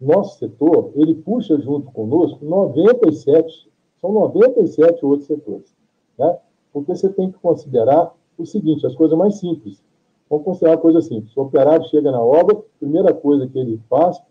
nosso 0.00 0.38
setor, 0.38 0.92
ele 0.94 1.14
puxa 1.14 1.58
junto 1.60 1.90
conosco 1.92 2.44
97, 2.44 3.68
são 4.00 4.12
97 4.12 5.04
outros 5.04 5.26
setores. 5.26 5.74
Né? 6.18 6.38
Porque 6.72 6.94
você 6.94 7.08
tem 7.10 7.30
que 7.30 7.38
considerar 7.38 8.14
o 8.38 8.46
seguinte, 8.46 8.86
as 8.86 8.94
coisas 8.94 9.16
mais 9.16 9.36
simples. 9.36 9.82
Vamos 10.28 10.44
considerar 10.44 10.76
uma 10.76 10.82
coisa 10.82 11.00
simples. 11.00 11.36
O 11.36 11.42
operário 11.42 11.86
chega 11.88 12.10
na 12.10 12.22
obra, 12.22 12.56
a 12.56 12.78
primeira 12.78 13.12
coisa 13.12 13.46
que 13.46 13.58
ele 13.58 13.80
faz 13.90 14.22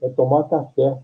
é 0.00 0.08
tomar 0.08 0.44
café. 0.44 0.96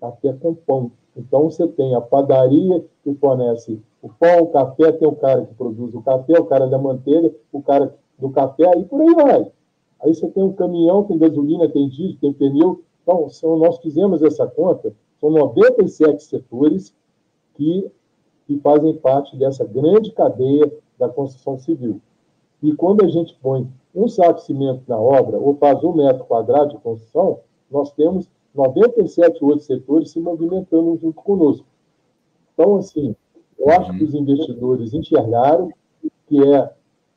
Café 0.00 0.32
com 0.34 0.54
pão. 0.54 0.92
Então, 1.16 1.50
você 1.50 1.66
tem 1.66 1.94
a 1.94 2.00
padaria 2.00 2.84
que 3.02 3.14
fornece 3.14 3.80
o 4.00 4.08
pão, 4.08 4.42
o 4.42 4.46
café, 4.48 4.92
tem 4.92 5.06
o 5.06 5.14
cara 5.14 5.44
que 5.44 5.54
produz 5.54 5.94
o 5.94 6.02
café, 6.02 6.38
o 6.38 6.44
cara 6.44 6.66
da 6.66 6.78
manteiga, 6.78 7.32
o 7.52 7.62
cara 7.62 7.94
do 8.18 8.30
café, 8.30 8.70
e 8.78 8.84
por 8.84 9.00
aí 9.00 9.14
vai. 9.14 9.52
Aí 10.02 10.14
você 10.14 10.26
tem 10.28 10.42
um 10.42 10.52
caminhão, 10.52 11.04
tem 11.04 11.16
gasolina, 11.16 11.68
tem 11.68 11.88
diesel, 11.88 12.18
tem 12.20 12.32
pneu. 12.32 12.82
Então, 13.02 13.28
são, 13.28 13.56
nós 13.56 13.78
fizemos 13.78 14.22
essa 14.22 14.46
conta, 14.46 14.92
são 15.20 15.30
97 15.30 16.22
setores 16.22 16.94
que, 17.54 17.90
que 18.46 18.58
fazem 18.58 18.96
parte 18.96 19.36
dessa 19.36 19.64
grande 19.64 20.12
cadeia 20.12 20.72
da 20.98 21.08
construção 21.08 21.58
civil. 21.58 22.00
E 22.62 22.74
quando 22.74 23.04
a 23.04 23.08
gente 23.08 23.36
põe 23.42 23.68
um 23.94 24.08
saco 24.08 24.34
de 24.34 24.44
cimento 24.44 24.82
na 24.86 24.98
obra 24.98 25.38
ou 25.38 25.56
faz 25.56 25.82
um 25.82 25.92
metro 25.92 26.24
quadrado 26.24 26.70
de 26.70 26.78
construção, 26.80 27.40
nós 27.70 27.90
temos 27.92 28.28
97 28.54 29.44
outros 29.44 29.66
setores 29.66 30.10
se 30.10 30.20
movimentando 30.20 30.96
junto 30.96 31.20
conosco. 31.20 31.66
Então, 32.52 32.76
assim, 32.76 33.16
eu 33.58 33.70
acho 33.70 33.92
que 33.96 34.04
os 34.04 34.14
investidores 34.14 34.92
enxergaram 34.92 35.72
que 36.26 36.42
é 36.42 36.72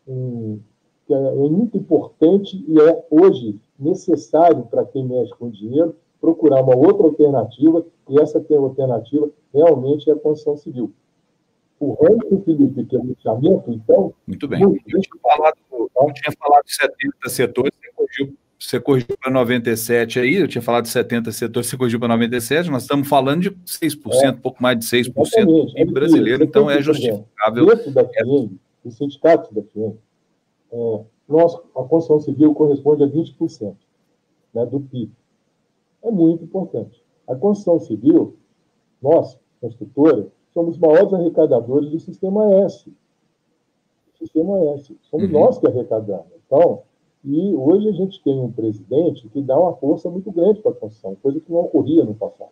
um, 0.08 0.60
que 1.06 1.14
é, 1.14 1.32
muito 1.34 1.78
importante 1.78 2.64
e 2.68 2.80
é 2.80 3.06
hoje 3.10 3.60
necessário 3.80 4.64
para 4.64 4.86
quem 4.86 5.06
mexe 5.06 5.34
com 5.36 5.50
dinheiro 5.50 5.96
procurar 6.26 6.62
uma 6.62 6.76
outra 6.76 7.06
alternativa, 7.06 7.86
e 8.10 8.20
essa 8.20 8.40
alternativa 8.40 9.30
realmente 9.54 10.10
é 10.10 10.14
a 10.14 10.16
construção 10.16 10.58
civil. 10.58 10.92
O 11.80 11.94
ranking, 11.94 12.42
Felipe, 12.42 12.86
que 12.86 12.96
é 12.96 13.00
o 13.00 13.06
loteamento, 13.06 13.72
então. 13.72 14.14
Muito 14.26 14.48
bem. 14.48 14.62
Eu 14.62 14.72
tinha 14.72 15.22
falado, 15.22 15.56
eu 15.72 16.14
tinha 16.14 16.36
falado 16.40 16.66
de 16.66 16.74
70 16.74 17.30
setores, 17.30 17.72
você 17.76 17.92
corrigiu, 17.94 18.38
você 18.58 18.80
corrigiu 18.80 19.18
para 19.22 19.32
97 19.32 20.20
aí, 20.20 20.36
eu 20.36 20.48
tinha 20.48 20.62
falado 20.62 20.86
de 20.86 20.90
70 20.90 21.32
setores, 21.32 21.70
você 21.70 21.78
corrigiu 21.78 22.00
para 22.00 22.08
97, 22.08 22.72
nós 22.72 22.84
estamos 22.84 23.08
falando 23.08 23.42
de 23.42 23.52
6%, 23.52 23.98
é, 24.24 24.32
pouco 24.32 24.64
mais 24.64 24.80
de 24.80 24.86
6% 24.86 25.46
do 25.46 25.74
PIB 25.74 25.94
brasileiro, 25.94 26.44
então 26.44 26.72
é 26.72 26.82
justificável. 26.82 27.66
Dentro 27.68 27.92
da 27.92 28.08
FIENG, 28.08 28.58
os 28.84 28.98
sindicatos 28.98 29.52
da 29.52 29.62
FIENG, 29.62 29.98
é, 30.72 31.00
nós, 31.28 31.56
a 31.56 31.84
construção 31.84 32.20
civil 32.20 32.54
corresponde 32.54 33.04
a 33.04 33.08
20% 33.08 33.76
né, 34.54 34.66
do 34.66 34.80
PIB. 34.80 35.12
É 36.04 36.12
muito 36.12 36.44
importante. 36.44 37.04
A 37.28 37.36
construção 37.36 37.80
civil, 37.80 38.36
nós, 39.02 39.38
construtora, 39.60 40.28
somos 40.54 40.76
os 40.76 40.80
maiores 40.80 41.14
arrecadadores 41.14 41.90
do 41.90 42.00
Sistema 42.00 42.54
S. 42.54 42.92
Sistema 44.18 44.58
S. 44.76 44.96
Somos 45.10 45.26
uhum. 45.26 45.40
nós 45.40 45.58
que 45.58 45.68
arrecadamos. 45.68 46.28
Então, 46.46 46.84
e 47.24 47.54
hoje 47.56 47.90
a 47.90 47.92
gente 47.92 48.22
tem 48.24 48.40
um 48.40 48.52
presidente 48.52 49.28
que 49.30 49.42
dá 49.42 49.60
uma 49.60 49.74
força 49.74 50.10
muito 50.10 50.32
grande 50.32 50.62
para 50.62 50.72
a 50.72 50.76
construção, 50.76 51.16
coisa 51.16 51.40
que 51.40 51.52
não 51.52 51.62
ocorria 51.62 52.06
no 52.06 52.14
passado. 52.14 52.52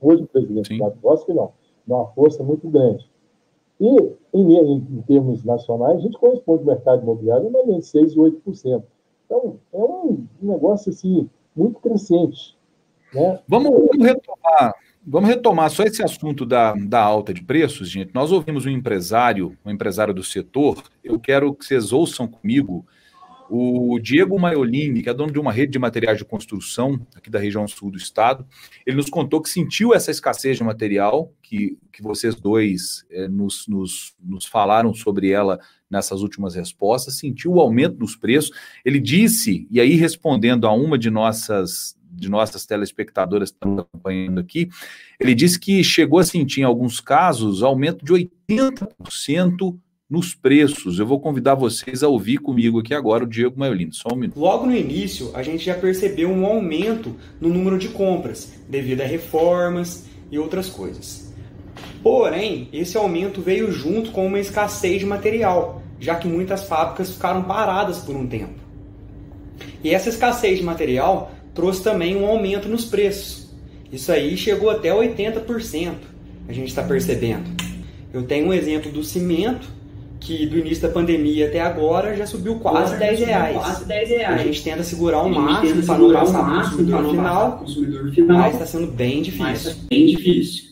Hoje 0.00 0.24
o 0.24 0.26
presidente 0.26 0.76
da 0.76 0.90
que 0.90 1.32
não, 1.32 1.52
dá 1.86 1.94
uma 1.94 2.06
força 2.08 2.42
muito 2.42 2.68
grande. 2.68 3.08
E, 3.80 4.12
em, 4.32 4.72
em, 4.72 5.02
termos 5.06 5.44
nacionais, 5.44 5.98
a 5.98 6.00
gente 6.00 6.18
corresponde 6.18 6.60
ao 6.60 6.66
mercado 6.66 7.02
imobiliário 7.02 7.48
a 7.48 7.66
menos 7.66 7.92
6% 7.92 8.12
e 8.12 8.16
8%. 8.16 8.82
Então, 9.26 9.56
é 9.72 9.78
um 9.78 10.26
negócio 10.40 10.90
assim, 10.90 11.28
muito 11.54 11.80
crescente. 11.80 12.56
Né? 13.12 13.40
Vamos, 13.46 13.70
vamos 13.70 14.06
retomar, 14.06 14.74
Vamos 15.08 15.28
retomar 15.28 15.70
só 15.70 15.84
esse 15.84 16.02
assunto 16.02 16.44
da, 16.44 16.74
da 16.74 17.00
alta 17.00 17.32
de 17.32 17.40
preços, 17.40 17.88
gente. 17.88 18.10
Nós 18.12 18.32
ouvimos 18.32 18.66
um 18.66 18.70
empresário, 18.70 19.56
um 19.64 19.70
empresário 19.70 20.12
do 20.12 20.24
setor. 20.24 20.82
Eu 21.04 21.20
quero 21.20 21.54
que 21.54 21.64
vocês 21.64 21.92
ouçam 21.92 22.26
comigo 22.26 22.84
o 23.48 23.98
Diego 24.00 24.38
Maiolini, 24.38 25.02
que 25.02 25.08
é 25.08 25.14
dono 25.14 25.32
de 25.32 25.38
uma 25.38 25.52
rede 25.52 25.72
de 25.72 25.78
materiais 25.78 26.18
de 26.18 26.24
construção 26.24 27.00
aqui 27.14 27.30
da 27.30 27.38
região 27.38 27.66
sul 27.66 27.90
do 27.90 27.96
estado, 27.96 28.46
ele 28.84 28.96
nos 28.96 29.08
contou 29.08 29.40
que 29.40 29.48
sentiu 29.48 29.94
essa 29.94 30.10
escassez 30.10 30.56
de 30.56 30.64
material, 30.64 31.32
que, 31.42 31.78
que 31.92 32.02
vocês 32.02 32.34
dois 32.34 33.04
é, 33.10 33.28
nos, 33.28 33.66
nos, 33.68 34.14
nos 34.22 34.46
falaram 34.46 34.92
sobre 34.92 35.30
ela 35.30 35.58
nessas 35.88 36.22
últimas 36.22 36.54
respostas, 36.54 37.18
sentiu 37.18 37.52
o 37.52 37.60
aumento 37.60 37.96
dos 37.96 38.16
preços. 38.16 38.50
Ele 38.84 38.98
disse, 38.98 39.66
e 39.70 39.80
aí 39.80 39.94
respondendo 39.94 40.66
a 40.66 40.72
uma 40.72 40.98
de 40.98 41.10
nossas 41.10 41.96
de 42.16 42.30
nossas 42.30 42.64
telespectadoras 42.64 43.50
que 43.50 43.56
estão 43.56 43.78
acompanhando 43.78 44.40
aqui, 44.40 44.70
ele 45.20 45.34
disse 45.34 45.60
que 45.60 45.84
chegou 45.84 46.18
a 46.18 46.24
sentir 46.24 46.62
em 46.62 46.64
alguns 46.64 46.98
casos 46.98 47.62
aumento 47.62 48.02
de 48.02 48.12
80% 48.48 49.78
nos 50.08 50.34
preços. 50.34 50.98
Eu 50.98 51.06
vou 51.06 51.20
convidar 51.20 51.54
vocês 51.54 52.02
a 52.02 52.08
ouvir 52.08 52.38
comigo 52.38 52.78
aqui 52.78 52.94
agora 52.94 53.24
o 53.24 53.28
Diego 53.28 53.58
Maiolino. 53.58 53.92
Só 53.92 54.08
um 54.12 54.16
minuto. 54.16 54.38
Logo 54.38 54.66
no 54.66 54.76
início, 54.76 55.30
a 55.34 55.42
gente 55.42 55.64
já 55.64 55.74
percebeu 55.74 56.30
um 56.30 56.46
aumento 56.46 57.16
no 57.40 57.48
número 57.48 57.78
de 57.78 57.88
compras, 57.88 58.52
devido 58.68 59.02
a 59.02 59.06
reformas 59.06 60.06
e 60.30 60.38
outras 60.38 60.68
coisas. 60.68 61.34
Porém, 62.02 62.68
esse 62.72 62.96
aumento 62.96 63.40
veio 63.40 63.70
junto 63.72 64.12
com 64.12 64.26
uma 64.26 64.38
escassez 64.38 65.00
de 65.00 65.06
material, 65.06 65.82
já 65.98 66.14
que 66.14 66.28
muitas 66.28 66.64
fábricas 66.64 67.12
ficaram 67.12 67.42
paradas 67.42 67.98
por 67.98 68.14
um 68.14 68.26
tempo. 68.26 68.54
E 69.82 69.90
essa 69.90 70.08
escassez 70.08 70.58
de 70.58 70.64
material 70.64 71.32
trouxe 71.54 71.82
também 71.82 72.16
um 72.16 72.26
aumento 72.26 72.68
nos 72.68 72.84
preços. 72.84 73.46
Isso 73.90 74.12
aí 74.12 74.36
chegou 74.36 74.70
até 74.70 74.90
80%, 74.90 75.94
a 76.48 76.52
gente 76.52 76.68
está 76.68 76.82
percebendo. 76.82 77.44
Eu 78.12 78.22
tenho 78.22 78.48
um 78.48 78.52
exemplo 78.52 78.90
do 78.90 79.02
cimento, 79.02 79.68
que 80.20 80.46
do 80.46 80.58
início 80.58 80.82
da 80.82 80.92
pandemia 80.92 81.46
até 81.46 81.60
agora 81.60 82.16
já 82.16 82.26
subiu 82.26 82.56
quase, 82.56 82.96
10, 82.96 83.20
reais. 83.20 83.56
quase 83.56 83.84
10 83.84 84.08
reais. 84.08 84.40
A 84.40 84.44
gente 84.44 84.62
tenta 84.62 84.82
segurar 84.82 85.22
o 85.22 85.28
máximo 85.28 85.82
para 85.82 85.98
não 85.98 86.12
passar 86.12 86.44
para 86.44 86.58
o 86.58 86.62
consumidor, 86.62 87.10
final, 87.10 87.64
final, 88.12 88.38
mas 88.38 88.54
está 88.54 88.66
sendo 88.66 88.86
bem 88.86 89.22
difícil. 89.22 89.72
Tá 89.72 89.78
bem 89.88 90.06
difícil. 90.06 90.65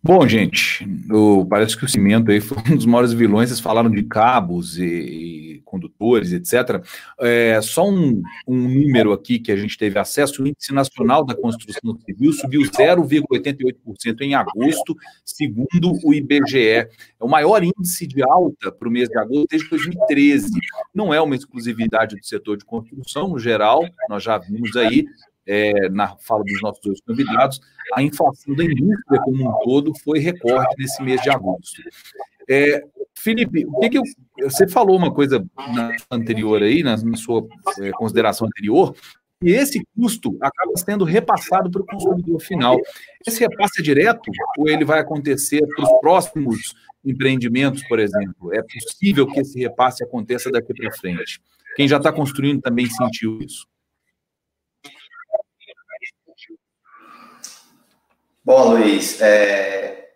Bom, 0.00 0.26
gente, 0.28 0.86
o, 1.10 1.44
parece 1.44 1.76
que 1.76 1.84
o 1.84 1.88
cimento 1.88 2.30
aí 2.30 2.40
foi 2.40 2.56
um 2.70 2.76
dos 2.76 2.86
maiores 2.86 3.12
vilões. 3.12 3.48
Vocês 3.48 3.60
falaram 3.60 3.90
de 3.90 4.04
cabos 4.04 4.78
e, 4.78 4.84
e 4.84 5.62
condutores, 5.64 6.32
etc. 6.32 6.82
É, 7.20 7.60
só 7.60 7.88
um, 7.88 8.22
um, 8.46 8.56
número 8.56 9.12
aqui 9.12 9.40
que 9.40 9.50
a 9.50 9.56
gente 9.56 9.76
teve 9.76 9.98
acesso: 9.98 10.42
o 10.42 10.46
Índice 10.46 10.72
Nacional 10.72 11.24
da 11.24 11.34
Construção 11.34 11.98
Civil 12.06 12.32
subiu 12.32 12.62
0,88% 12.62 14.20
em 14.20 14.34
agosto, 14.34 14.96
segundo 15.24 15.92
o 16.04 16.14
IBGE. 16.14 16.58
É 16.60 16.88
o 17.20 17.28
maior 17.28 17.62
índice 17.64 18.06
de 18.06 18.22
alta 18.22 18.70
para 18.70 18.88
o 18.88 18.92
mês 18.92 19.08
de 19.08 19.18
agosto 19.18 19.46
desde 19.50 19.68
2013. 19.68 20.52
Não 20.94 21.12
é 21.12 21.20
uma 21.20 21.34
exclusividade 21.34 22.14
do 22.14 22.24
setor 22.24 22.56
de 22.56 22.64
construção, 22.64 23.28
no 23.28 23.38
geral, 23.38 23.84
nós 24.08 24.22
já 24.22 24.38
vimos 24.38 24.76
aí 24.76 25.04
é, 25.48 25.88
na 25.88 26.14
fala 26.18 26.44
dos 26.44 26.60
nossos 26.60 26.80
dois 26.84 27.00
convidados, 27.00 27.58
a 27.94 28.02
inflação 28.02 28.54
da 28.54 28.64
indústria 28.64 29.20
como 29.22 29.48
um 29.48 29.58
todo 29.64 29.92
foi 30.04 30.18
recorde 30.18 30.74
nesse 30.78 31.02
mês 31.02 31.22
de 31.22 31.30
agosto. 31.30 31.82
É, 32.48 32.84
Felipe, 33.14 33.64
o 33.66 33.80
que, 33.80 33.88
que 33.88 33.98
eu, 33.98 34.02
você 34.42 34.68
falou 34.68 34.96
uma 34.96 35.12
coisa 35.12 35.44
anterior 36.10 36.62
aí, 36.62 36.82
na 36.82 36.96
sua 37.16 37.46
é, 37.80 37.90
consideração 37.92 38.46
anterior, 38.46 38.94
e 39.42 39.50
esse 39.50 39.82
custo 39.96 40.36
acaba 40.40 40.72
sendo 40.76 41.04
repassado 41.04 41.70
para 41.70 41.82
o 41.82 41.86
consumidor 41.86 42.40
final. 42.40 42.76
Esse 43.26 43.40
repasse 43.40 43.80
é 43.80 43.84
direto 43.84 44.30
ou 44.58 44.68
ele 44.68 44.84
vai 44.84 45.00
acontecer 45.00 45.64
para 45.66 45.84
os 45.84 46.00
próximos 46.00 46.74
empreendimentos, 47.04 47.82
por 47.84 48.00
exemplo? 48.00 48.52
É 48.52 48.62
possível 48.62 49.26
que 49.26 49.40
esse 49.40 49.58
repasse 49.58 50.02
aconteça 50.02 50.50
daqui 50.50 50.74
para 50.74 50.92
frente? 50.92 51.40
Quem 51.76 51.86
já 51.86 51.98
está 51.98 52.12
construindo 52.12 52.60
também 52.60 52.86
sentiu 52.86 53.38
isso. 53.40 53.66
Bom, 58.48 58.70
Luiz, 58.70 59.20
é, 59.20 60.08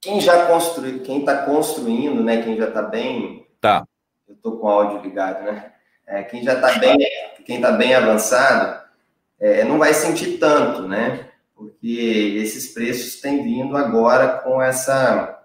quem 0.00 0.18
já 0.18 0.46
construiu, 0.46 1.00
quem 1.00 1.20
está 1.20 1.42
construindo, 1.44 2.24
né? 2.24 2.40
Quem 2.40 2.56
já 2.56 2.68
está 2.68 2.80
bem. 2.80 3.46
Tá. 3.60 3.84
Eu 4.26 4.34
estou 4.34 4.56
com 4.56 4.66
o 4.66 4.70
áudio 4.70 5.02
ligado, 5.02 5.44
né? 5.44 5.70
É, 6.06 6.22
quem 6.22 6.42
já 6.42 6.54
está 6.54 6.78
bem, 6.78 6.96
quem 7.44 7.56
está 7.56 7.72
bem 7.72 7.94
avançado, 7.94 8.80
é, 9.38 9.62
não 9.64 9.76
vai 9.76 9.92
sentir 9.92 10.38
tanto, 10.38 10.88
né? 10.88 11.28
Porque 11.54 12.38
esses 12.42 12.72
preços 12.72 13.20
têm 13.20 13.42
vindo 13.42 13.76
agora 13.76 14.38
com 14.38 14.62
essa 14.62 15.44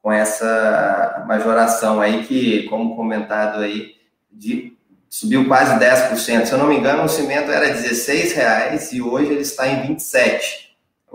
com 0.00 0.12
essa 0.12 1.24
majoração 1.26 2.00
aí 2.00 2.24
que, 2.24 2.68
como 2.68 2.94
comentado 2.94 3.62
aí, 3.62 3.96
de, 4.30 4.78
subiu 5.10 5.48
quase 5.48 5.74
10%. 5.74 6.46
Se 6.46 6.52
eu 6.52 6.58
não 6.58 6.68
me 6.68 6.76
engano, 6.76 7.02
o 7.02 7.08
cimento 7.08 7.50
era 7.50 7.66
16 7.66 8.32
reais 8.32 8.92
e 8.92 9.02
hoje 9.02 9.32
ele 9.32 9.40
está 9.40 9.66
em 9.66 9.88
27 9.88 10.65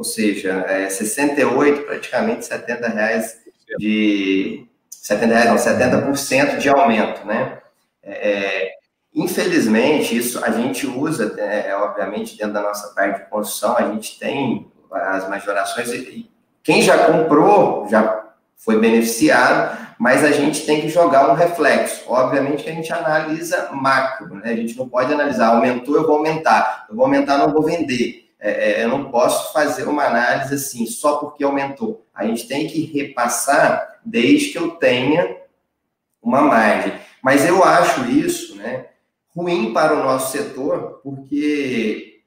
ou 0.02 0.04
seja, 0.04 0.66
é 0.68 0.89
68, 0.89 1.84
praticamente 1.84 2.47
70 2.47 2.88
reais 2.88 3.38
de 3.78 4.66
70 4.89 5.28
reais, 5.28 5.47
não, 5.47 5.58
70% 5.58 6.58
de 6.58 6.70
aumento, 6.70 7.24
né? 7.24 7.60
É, 8.02 8.32
é, 8.32 8.72
infelizmente, 9.14 10.18
isso 10.18 10.43
a 10.43 10.49
gente 10.49 10.88
usa, 10.88 11.39
é, 11.39 11.76
obviamente, 11.76 12.36
dentro 12.36 12.54
da 12.54 12.64
nossa 12.64 12.95
parte 12.95 13.20
de 13.20 13.30
construção, 13.30 13.78
a 13.78 13.91
gente 13.91 14.18
tem 14.18 14.72
as 14.91 15.30
majorações, 15.30 15.93
e 15.93 16.28
quem 16.64 16.82
já 16.82 17.06
comprou 17.06 17.88
já 17.88 18.26
foi 18.58 18.80
beneficiado, 18.80 19.78
mas 19.99 20.24
a 20.24 20.32
gente 20.32 20.66
tem 20.66 20.82
que 20.82 20.89
jogar 20.89 21.30
um 21.30 21.36
reflexo. 21.36 22.06
Obviamente 22.08 22.64
que 22.64 22.70
a 22.72 22.74
gente 22.74 22.91
analisa 22.91 23.70
macro, 23.72 24.34
né? 24.34 24.52
A 24.52 24.56
gente 24.56 24.76
não 24.76 24.89
pode 24.89 25.14
analisar, 25.14 25.49
aumentou, 25.49 25.95
eu 25.95 26.08
vou 26.08 26.18
aumentar, 26.18 26.88
eu 26.89 26.95
vou 26.95 27.06
aumentar, 27.06 27.38
não 27.38 27.54
vou 27.54 27.62
vender. 27.62 28.30
É, 28.44 28.72
é, 28.72 28.84
eu 28.84 28.89
não 28.89 29.12
posso 29.12 29.54
fazer 29.54 29.88
uma 29.88 30.04
análise 30.04 30.56
assim, 30.56 30.88
só 30.88 31.18
porque 31.18 31.44
aumentou. 31.44 32.08
A 32.12 32.26
gente 32.26 32.48
tem 32.48 32.68
que 32.68 32.82
repassar 32.86 34.00
desde 34.04 34.50
que 34.50 34.58
eu 34.58 34.72
tenha 34.72 35.38
uma 36.20 36.42
margem. 36.42 36.94
Mas 37.22 37.46
eu 37.46 37.64
acho 37.64 38.04
isso 38.10 38.56
né, 38.56 38.88
ruim 39.36 39.72
para 39.72 39.94
o 39.94 40.04
nosso 40.04 40.32
setor, 40.36 41.02
porque 41.04 42.24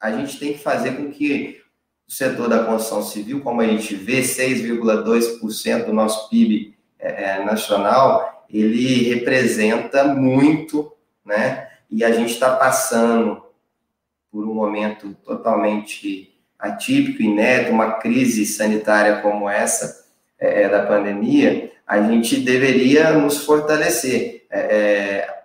a 0.00 0.10
gente 0.10 0.38
tem 0.38 0.54
que 0.54 0.58
fazer 0.58 0.96
com 0.96 1.10
que 1.10 1.60
o 2.08 2.12
setor 2.12 2.48
da 2.48 2.64
construção 2.64 3.02
civil, 3.02 3.42
como 3.42 3.60
a 3.60 3.66
gente 3.66 3.94
vê, 3.94 4.22
6,2% 4.22 5.84
do 5.84 5.92
nosso 5.92 6.30
PIB 6.30 6.74
é, 6.98 7.34
é, 7.34 7.44
nacional, 7.44 8.46
ele 8.48 9.10
representa 9.10 10.04
muito, 10.04 10.90
né? 11.22 11.68
E 11.90 12.02
a 12.02 12.12
gente 12.12 12.32
está 12.32 12.56
passando 12.56 13.44
por 14.30 14.46
um 14.46 14.54
momento 14.54 15.14
totalmente 15.24 16.34
atípico, 16.58 17.22
inédito, 17.22 17.72
uma 17.72 17.92
crise 17.92 18.44
sanitária 18.46 19.20
como 19.20 19.48
essa 19.48 20.06
é, 20.38 20.62
é, 20.62 20.68
da 20.68 20.86
pandemia, 20.86 21.72
a 21.86 22.00
gente 22.02 22.40
deveria 22.40 23.12
nos 23.12 23.38
fortalecer. 23.44 24.46
É, 24.50 24.60
é 24.60 25.40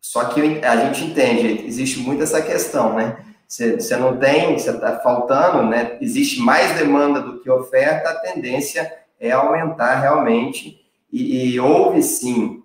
só 0.00 0.24
que 0.24 0.40
a 0.64 0.76
gente 0.76 1.04
entende, 1.04 1.64
existe 1.66 2.00
muito 2.00 2.22
essa 2.22 2.42
questão, 2.42 2.94
né? 2.94 3.18
Você 3.46 3.96
não 3.96 4.16
tem, 4.16 4.58
você 4.58 4.70
está 4.70 4.98
faltando, 4.98 5.68
né? 5.68 5.96
Existe 6.00 6.40
mais 6.40 6.76
demanda 6.76 7.20
do 7.20 7.38
que 7.40 7.50
oferta, 7.50 8.08
a 8.08 8.18
tendência 8.18 8.92
é 9.20 9.30
aumentar 9.30 10.00
realmente. 10.00 10.80
E, 11.12 11.52
e 11.52 11.60
houve 11.60 12.02
sim 12.02 12.62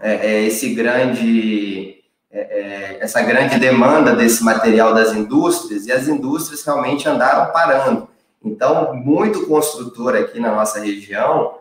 é, 0.00 0.26
é 0.26 0.42
esse 0.42 0.74
grande 0.74 1.99
é, 2.32 2.38
é, 2.40 2.98
essa 3.00 3.20
grande 3.22 3.58
demanda 3.58 4.14
desse 4.14 4.44
material 4.44 4.94
das 4.94 5.12
indústrias 5.12 5.86
e 5.86 5.92
as 5.92 6.06
indústrias 6.06 6.64
realmente 6.64 7.08
andaram 7.08 7.52
parando. 7.52 8.08
Então, 8.44 8.94
muito 8.94 9.46
construtor 9.46 10.14
aqui 10.14 10.38
na 10.38 10.54
nossa 10.54 10.80
região 10.80 11.58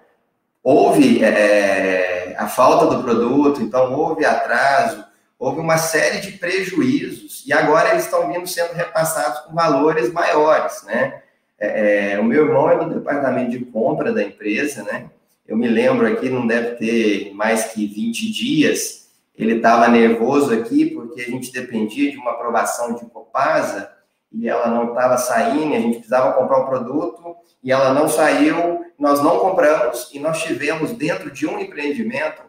houve 0.64 1.24
é, 1.24 2.36
a 2.38 2.48
falta 2.48 2.96
do 2.96 3.04
produto, 3.04 3.62
então 3.62 3.94
houve 3.94 4.26
atraso, 4.26 5.04
houve 5.38 5.60
uma 5.60 5.78
série 5.78 6.20
de 6.20 6.34
prejuízos 6.34 7.44
e 7.48 7.54
agora 7.54 7.90
eles 7.92 8.04
estão 8.06 8.32
vindo 8.32 8.46
sendo 8.46 8.74
repassados 8.74 9.40
com 9.42 9.56
valores 9.56 10.12
maiores, 10.12 10.84
né? 10.84 11.22
É, 11.60 12.14
é, 12.14 12.20
o 12.20 12.24
meu 12.24 12.46
irmão 12.46 12.70
é 12.70 12.78
do 12.78 12.94
departamento 12.94 13.52
de 13.52 13.66
compra 13.66 14.14
da 14.14 14.24
empresa, 14.24 14.84
né? 14.84 15.10
Eu 15.48 15.58
me 15.58 15.68
lembro 15.68 16.06
aqui, 16.06 16.30
não 16.30 16.46
deve 16.46 16.76
ter 16.76 17.34
mais 17.34 17.66
que 17.66 17.88
20 17.88 18.32
dias, 18.32 18.99
ele 19.40 19.56
estava 19.56 19.88
nervoso 19.88 20.54
aqui 20.54 20.88
porque 20.88 21.22
a 21.22 21.26
gente 21.26 21.52
dependia 21.54 22.12
de 22.12 22.18
uma 22.18 22.32
aprovação 22.32 22.94
de 22.94 23.06
Copasa 23.06 23.90
e 24.30 24.50
ela 24.50 24.68
não 24.68 24.90
estava 24.90 25.18
saindo, 25.18 25.74
a 25.74 25.80
gente 25.80 26.00
precisava 26.00 26.34
comprar 26.34 26.60
um 26.60 26.66
produto 26.66 27.38
e 27.64 27.72
ela 27.72 27.94
não 27.94 28.10
saiu, 28.10 28.86
nós 29.00 29.24
não 29.24 29.40
compramos 29.40 30.10
e 30.14 30.20
nós 30.20 30.44
tivemos 30.44 30.92
dentro 30.92 31.32
de 31.32 31.48
um 31.48 31.58
empreendimento 31.58 32.42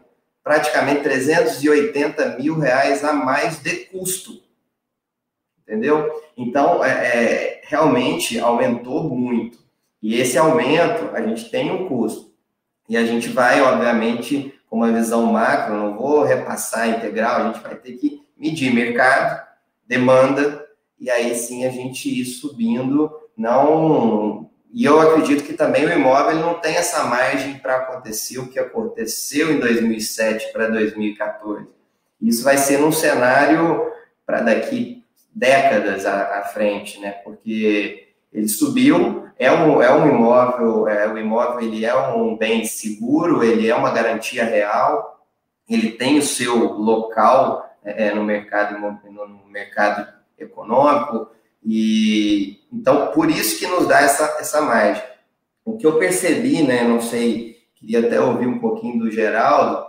praticamente 0.43 1.01
380 1.03 2.37
mil 2.37 2.59
reais 2.59 3.05
a 3.05 3.13
mais 3.13 3.59
de 3.59 3.85
custo. 3.85 4.41
entendeu? 5.61 6.11
Então, 6.35 6.83
é, 6.83 6.89
é, 6.89 7.61
realmente 7.63 8.37
aumentou 8.37 9.03
muito. 9.03 9.59
E 10.01 10.19
esse 10.19 10.37
aumento, 10.37 11.15
a 11.15 11.21
gente 11.21 11.49
tem 11.49 11.71
um 11.71 11.87
custo. 11.87 12.33
E 12.89 12.97
a 12.97 13.05
gente 13.05 13.29
vai, 13.29 13.61
obviamente, 13.61 14.53
com 14.71 14.77
uma 14.77 14.91
visão 14.93 15.25
macro, 15.25 15.75
não 15.75 15.97
vou 15.97 16.23
repassar 16.23 16.87
integral, 16.87 17.41
a 17.41 17.47
gente 17.51 17.61
vai 17.61 17.75
ter 17.75 17.91
que 17.97 18.21
medir 18.37 18.73
mercado, 18.73 19.45
demanda, 19.85 20.65
e 20.97 21.09
aí 21.09 21.35
sim 21.35 21.65
a 21.65 21.69
gente 21.69 22.09
ir 22.09 22.23
subindo, 22.23 23.11
não... 23.35 24.49
E 24.73 24.85
eu 24.85 25.01
acredito 25.01 25.43
que 25.43 25.51
também 25.51 25.85
o 25.85 25.91
imóvel 25.91 26.37
não 26.37 26.53
tem 26.53 26.77
essa 26.77 27.03
margem 27.03 27.57
para 27.57 27.75
acontecer 27.75 28.39
o 28.39 28.47
que 28.47 28.57
aconteceu 28.57 29.51
em 29.51 29.59
2007 29.59 30.53
para 30.53 30.69
2014. 30.69 31.67
Isso 32.21 32.41
vai 32.41 32.57
ser 32.57 32.77
num 32.79 32.93
cenário 32.93 33.91
para 34.25 34.39
daqui 34.39 35.03
décadas 35.35 36.05
à, 36.05 36.39
à, 36.39 36.43
frente, 36.43 37.01
né? 37.01 37.11
Porque 37.11 38.13
ele 38.31 38.47
subiu, 38.47 39.20
é 39.41 39.51
um, 39.51 39.81
é 39.81 39.91
um 39.91 40.07
imóvel, 40.07 40.87
é, 40.87 41.11
o 41.11 41.17
imóvel 41.17 41.61
ele 41.61 41.83
é 41.83 41.95
um 41.95 42.37
bem 42.37 42.63
seguro, 42.63 43.43
ele 43.43 43.67
é 43.67 43.75
uma 43.75 43.89
garantia 43.89 44.45
real, 44.45 45.25
ele 45.67 45.93
tem 45.93 46.19
o 46.19 46.21
seu 46.21 46.73
local 46.73 47.67
é, 47.83 48.09
é 48.09 48.13
no 48.13 48.23
mercado 48.23 48.79
no 48.79 49.43
mercado 49.49 50.07
econômico 50.37 51.31
e 51.65 52.59
então 52.71 53.07
por 53.13 53.31
isso 53.31 53.57
que 53.57 53.65
nos 53.65 53.87
dá 53.87 54.01
essa 54.01 54.25
essa 54.39 54.61
margem. 54.61 55.03
O 55.65 55.75
que 55.75 55.87
eu 55.87 55.97
percebi, 55.97 56.61
né? 56.61 56.83
Não 56.83 57.01
sei, 57.01 57.57
queria 57.73 58.05
até 58.05 58.21
ouvir 58.21 58.45
um 58.45 58.59
pouquinho 58.59 58.99
do 58.99 59.09
Geraldo, 59.09 59.87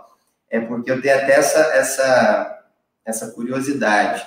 é 0.49 0.59
porque 0.59 0.89
eu 0.89 0.99
tenho 0.99 1.15
até 1.15 1.33
essa 1.33 1.59
essa 1.75 2.63
essa 3.05 3.31
curiosidade. 3.33 4.25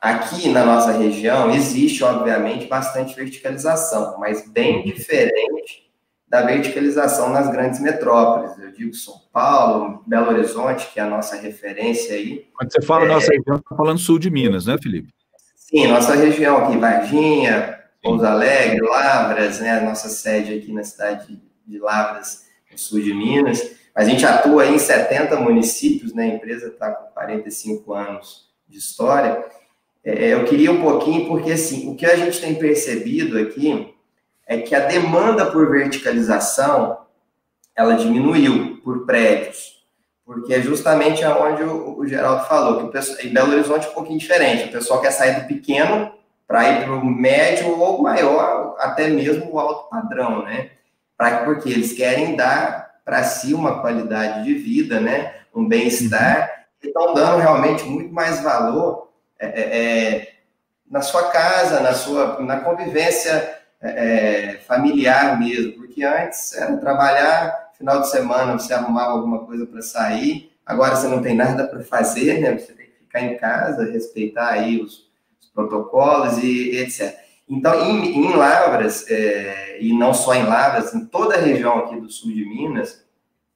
Aqui 0.00 0.48
na 0.48 0.64
nossa 0.64 0.92
região 0.92 1.50
existe, 1.50 2.02
obviamente, 2.02 2.66
bastante 2.66 3.14
verticalização, 3.14 4.18
mas 4.18 4.48
bem 4.48 4.82
diferente 4.82 5.90
da 6.26 6.42
verticalização 6.42 7.28
nas 7.30 7.50
grandes 7.50 7.80
metrópoles. 7.80 8.56
Eu 8.58 8.72
digo 8.72 8.94
São 8.94 9.20
Paulo, 9.30 10.02
Belo 10.06 10.30
Horizonte, 10.30 10.88
que 10.90 11.00
é 11.00 11.02
a 11.02 11.10
nossa 11.10 11.36
referência 11.36 12.14
aí. 12.14 12.48
Quando 12.56 12.72
você 12.72 12.80
fala 12.80 13.04
é... 13.04 13.08
nossa 13.08 13.30
região, 13.30 13.56
está 13.56 13.76
falando 13.76 13.98
sul 13.98 14.18
de 14.18 14.30
Minas, 14.30 14.64
né, 14.64 14.78
Felipe? 14.80 15.12
Sim, 15.54 15.88
nossa 15.88 16.14
região 16.14 16.64
aqui, 16.64 16.78
Varginha, 16.78 17.78
Pouso 18.02 18.24
Alegre, 18.24 18.80
Lavras, 18.80 19.60
né, 19.60 19.78
a 19.78 19.82
nossa 19.82 20.08
sede 20.08 20.54
aqui 20.54 20.72
na 20.72 20.82
cidade 20.82 21.38
de 21.66 21.78
Lavras, 21.78 22.46
no 22.72 22.78
sul 22.78 23.00
de 23.00 23.12
Minas. 23.12 23.72
A 23.94 24.02
gente 24.04 24.24
atua 24.24 24.66
em 24.66 24.78
70 24.78 25.36
municípios, 25.36 26.14
né, 26.14 26.24
a 26.24 26.34
empresa 26.36 26.68
está 26.68 26.90
com 26.90 27.12
45 27.12 27.92
anos 27.92 28.48
de 28.66 28.78
história. 28.78 29.44
É, 30.04 30.32
eu 30.32 30.44
queria 30.44 30.72
um 30.72 30.80
pouquinho, 30.80 31.28
porque 31.28 31.52
assim, 31.52 31.90
o 31.90 31.94
que 31.94 32.06
a 32.06 32.16
gente 32.16 32.40
tem 32.40 32.54
percebido 32.54 33.38
aqui 33.38 33.94
é 34.46 34.58
que 34.58 34.74
a 34.74 34.86
demanda 34.86 35.46
por 35.46 35.70
verticalização 35.70 36.98
ela 37.76 37.94
diminuiu 37.94 38.80
por 38.82 39.06
prédios, 39.06 39.84
porque 40.24 40.54
é 40.54 40.60
justamente 40.60 41.24
aonde 41.24 41.62
o, 41.62 41.98
o 41.98 42.06
Geraldo 42.06 42.44
falou, 42.46 42.78
que 42.78 42.84
o 42.84 42.90
pessoal, 42.90 43.18
em 43.22 43.32
Belo 43.32 43.52
Horizonte 43.52 43.86
é 43.86 43.90
um 43.90 43.94
pouquinho 43.94 44.18
diferente, 44.18 44.68
o 44.68 44.72
pessoal 44.72 45.00
quer 45.00 45.12
sair 45.12 45.40
do 45.40 45.46
pequeno 45.46 46.12
para 46.46 46.68
ir 46.68 46.84
para 46.84 46.92
o 46.92 47.04
médio 47.04 47.78
ou 47.78 48.02
maior, 48.02 48.74
até 48.80 49.06
mesmo 49.08 49.52
o 49.52 49.58
alto 49.58 49.88
padrão, 49.88 50.44
né? 50.44 50.70
Pra, 51.16 51.44
porque 51.44 51.68
eles 51.68 51.92
querem 51.92 52.34
dar 52.34 52.90
para 53.04 53.22
si 53.22 53.54
uma 53.54 53.80
qualidade 53.80 54.44
de 54.44 54.54
vida, 54.54 54.98
né? 54.98 55.34
Um 55.54 55.68
bem-estar, 55.68 56.40
uhum. 56.40 56.64
e 56.82 56.86
estão 56.88 57.14
dando 57.14 57.38
realmente 57.38 57.84
muito 57.84 58.12
mais 58.12 58.42
valor 58.42 59.09
é, 59.40 59.46
é, 59.46 60.16
é, 60.16 60.32
na 60.88 61.00
sua 61.00 61.30
casa, 61.30 61.80
na 61.80 61.94
sua 61.94 62.40
na 62.40 62.60
convivência 62.60 63.58
é, 63.80 63.88
é, 63.88 64.56
familiar 64.58 65.40
mesmo, 65.40 65.72
porque 65.72 66.04
antes 66.04 66.52
era 66.52 66.76
trabalhar, 66.76 67.70
final 67.78 68.02
de 68.02 68.10
semana 68.10 68.52
você 68.52 68.74
arrumava 68.74 69.12
alguma 69.12 69.46
coisa 69.46 69.64
para 69.64 69.80
sair, 69.80 70.52
agora 70.66 70.94
você 70.94 71.08
não 71.08 71.22
tem 71.22 71.34
nada 71.34 71.66
para 71.66 71.82
fazer, 71.82 72.40
né? 72.40 72.58
Você 72.58 72.74
tem 72.74 72.86
que 72.86 72.98
ficar 72.98 73.22
em 73.22 73.38
casa, 73.38 73.90
respeitar 73.90 74.50
aí 74.50 74.82
os, 74.82 75.08
os 75.40 75.48
protocolos 75.54 76.36
e, 76.38 76.76
etc. 76.76 77.18
Então, 77.48 77.74
em, 77.80 78.26
em 78.26 78.36
Lavras, 78.36 79.06
é, 79.10 79.78
e 79.80 79.96
não 79.96 80.12
só 80.12 80.34
em 80.34 80.44
Lavras, 80.44 80.94
em 80.94 81.06
toda 81.06 81.36
a 81.36 81.40
região 81.40 81.78
aqui 81.78 81.98
do 81.98 82.10
sul 82.10 82.30
de 82.30 82.44
Minas, 82.44 83.02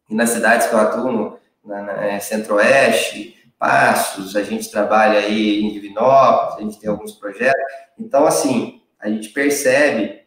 e 0.09 0.15
nas 0.15 0.31
cidades 0.31 0.67
que 0.67 0.75
eu 0.75 0.81
atuo, 0.81 1.13
no, 1.13 1.39
na, 1.63 1.83
na 1.83 2.21
Centro-Oeste, 2.21 3.44
Passos, 3.65 4.37
a 4.37 4.43
gente 4.43 4.71
trabalha 4.71 5.21
aí 5.21 5.63
em 5.63 5.73
Divinópolis, 5.73 6.59
a 6.59 6.61
gente 6.61 6.79
tem 6.79 6.91
alguns 6.91 7.13
projetos. 7.13 7.65
Então, 7.99 8.27
assim, 8.27 8.83
a 9.01 9.09
gente 9.09 9.31
percebe 9.31 10.21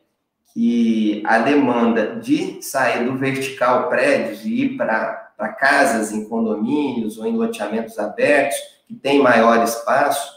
que 0.51 1.21
a 1.23 1.37
demanda 1.37 2.15
de 2.15 2.63
sair 2.63 3.05
do 3.05 3.15
vertical 3.15 3.89
prédios 3.89 4.43
e 4.43 4.63
ir 4.63 4.69
para 4.75 5.53
casas 5.59 6.11
em 6.11 6.27
condomínios 6.27 7.19
ou 7.19 7.27
em 7.27 7.37
loteamentos 7.37 7.99
abertos, 7.99 8.57
que 8.87 8.95
tem 8.95 9.21
maior 9.21 9.63
espaço, 9.63 10.35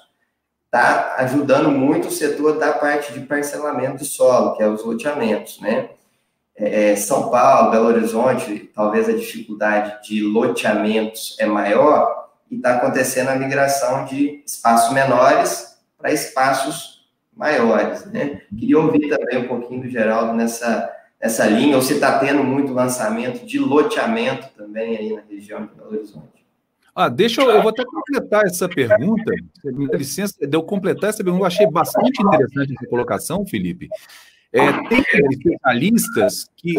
está 0.66 1.14
ajudando 1.20 1.70
muito 1.70 2.09
o 2.09 2.12
setor 2.12 2.59
da 2.59 2.74
parte 2.74 3.14
de 3.14 3.20
parcelamento 3.20 3.96
de 3.96 4.05
solo, 4.05 4.59
que 4.59 4.62
é 4.62 4.68
os 4.68 4.84
loteamentos, 4.84 5.59
né? 5.62 5.88
É, 6.55 6.94
São 6.96 7.30
Paulo, 7.30 7.70
Belo 7.70 7.86
Horizonte, 7.86 8.70
talvez 8.74 9.09
a 9.09 9.12
dificuldade 9.12 10.07
de 10.07 10.22
loteamentos 10.22 11.34
é 11.40 11.46
maior, 11.46 12.20
e 12.51 12.57
está 12.57 12.76
acontecendo 12.76 13.28
a 13.28 13.36
migração 13.36 14.05
de 14.05 14.42
espaços 14.44 14.92
menores 14.92 15.78
para 15.96 16.12
espaços 16.12 17.09
maiores. 17.34 18.05
Né? 18.07 18.42
Queria 18.59 18.78
ouvir 18.78 19.09
também 19.09 19.38
um 19.38 19.48
pouquinho 19.48 19.82
do 19.82 19.88
Geraldo 19.88 20.34
nessa, 20.34 20.90
nessa 21.22 21.46
linha, 21.46 21.76
ou 21.76 21.82
se 21.82 21.94
está 21.94 22.18
tendo 22.18 22.42
muito 22.42 22.72
lançamento 22.72 23.46
de 23.46 23.59
loteamento 23.59 24.48
também 24.57 24.96
aí 24.96 25.14
na 25.14 25.22
região 25.22 25.64
de 25.66 25.74
Belo 25.74 25.90
Horizonte. 25.90 26.40
Ah, 26.94 27.09
deixa 27.09 27.40
eu, 27.40 27.51
eu 27.51 27.62
vou 27.62 27.70
até 27.70 27.84
completar 27.84 28.44
essa 28.44 28.68
pergunta, 28.68 29.32
me 29.64 29.88
dá 29.88 29.96
licença, 29.96 30.34
de 30.46 30.57
eu 30.57 30.62
completar 30.62 31.11
essa 31.11 31.22
pergunta, 31.22 31.42
eu 31.42 31.46
achei 31.46 31.66
bastante 31.70 32.20
interessante 32.20 32.74
essa 32.76 32.90
colocação, 32.90 33.46
Felipe, 33.46 33.88
é, 34.53 34.72
tem 34.88 35.05
especialistas 35.30 36.51
que 36.57 36.74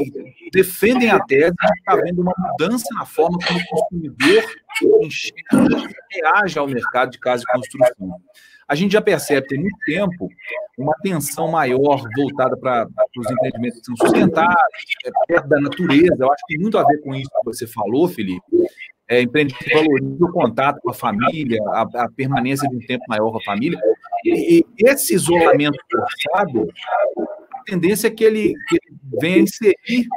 defendem 0.51 1.09
a 1.09 1.19
tese 1.19 1.51
de 1.51 1.57
que 1.57 1.79
está 1.79 1.93
havendo 1.93 2.21
uma 2.21 2.33
mudança 2.37 2.85
na 2.93 3.05
forma 3.05 3.37
como 3.47 3.59
o 3.59 3.65
consumidor 3.65 4.43
enxerga 5.01 5.89
e 6.11 6.21
reage 6.21 6.59
ao 6.59 6.67
mercado 6.67 7.11
de 7.11 7.19
casa 7.19 7.43
e 7.47 7.51
construção. 7.51 8.15
A 8.67 8.75
gente 8.75 8.93
já 8.93 9.01
percebe, 9.01 9.47
tem 9.47 9.59
muito 9.59 9.77
tempo, 9.85 10.29
uma 10.77 10.93
atenção 10.97 11.49
maior 11.49 12.01
voltada 12.15 12.57
para 12.57 12.87
os 13.17 13.29
empreendimentos 13.29 13.79
que 13.79 13.85
são 13.85 13.95
sustentáveis, 13.97 14.55
é, 15.05 15.11
perto 15.27 15.47
da 15.47 15.59
natureza. 15.59 16.15
Eu 16.19 16.31
acho 16.31 16.43
que 16.47 16.53
tem 16.53 16.61
muito 16.61 16.77
a 16.77 16.83
ver 16.85 17.01
com 17.01 17.13
isso 17.15 17.29
que 17.29 17.45
você 17.45 17.67
falou, 17.67 18.07
Felipe. 18.07 18.41
É, 19.09 19.21
empreendimento 19.21 19.73
valoriza 19.73 20.25
o 20.25 20.31
contato 20.31 20.79
com 20.81 20.89
a 20.89 20.93
família, 20.93 21.59
a, 21.67 21.81
a 21.81 22.09
permanência 22.15 22.67
de 22.69 22.75
um 22.77 22.79
tempo 22.79 23.03
maior 23.09 23.31
com 23.31 23.39
a 23.39 23.43
família. 23.43 23.77
E, 24.23 24.59
e 24.59 24.89
esse 24.89 25.15
isolamento 25.15 25.77
forçado 25.91 26.67
tendência 27.63 28.07
é 28.07 28.11
que 28.11 28.23
ele, 28.23 28.53
que 28.67 28.75
ele 28.75 28.97
venha 29.19 29.39
inserir, 29.39 30.07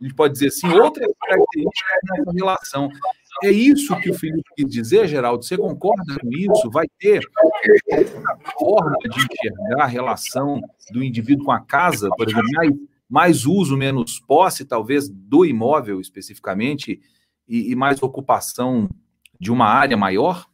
a 0.00 0.04
gente 0.04 0.14
pode 0.14 0.34
dizer 0.34 0.48
assim, 0.48 0.68
outras 0.68 1.10
características 1.20 1.98
nessa 2.04 2.32
relação. 2.32 2.90
É 3.44 3.50
isso 3.50 3.98
que 4.00 4.10
o 4.10 4.14
Felipe 4.14 4.48
quis 4.56 4.68
dizer, 4.68 5.08
Geraldo? 5.08 5.44
Você 5.44 5.56
concorda 5.56 6.18
com 6.20 6.28
isso? 6.32 6.70
Vai 6.70 6.86
ter 6.98 7.20
essa 7.88 8.36
forma 8.58 8.96
de 9.02 9.08
enxergar 9.08 9.84
a 9.84 9.86
relação 9.86 10.60
do 10.90 11.02
indivíduo 11.02 11.46
com 11.46 11.52
a 11.52 11.60
casa, 11.60 12.08
por 12.10 12.28
exemplo, 12.28 12.48
mais, 12.54 12.72
mais 13.08 13.46
uso, 13.46 13.76
menos 13.76 14.20
posse, 14.20 14.64
talvez, 14.64 15.08
do 15.08 15.44
imóvel 15.44 16.00
especificamente, 16.00 17.00
e, 17.48 17.70
e 17.70 17.76
mais 17.76 18.02
ocupação 18.02 18.88
de 19.40 19.50
uma 19.50 19.66
área 19.66 19.96
maior? 19.96 20.46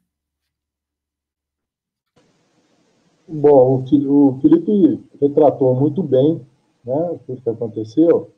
Bom, 3.31 3.85
o 3.85 4.39
Felipe 4.41 5.05
retratou 5.21 5.75
muito 5.75 6.03
bem 6.03 6.41
né, 6.83 7.21
que 7.27 7.51
aconteceu. 7.51 8.31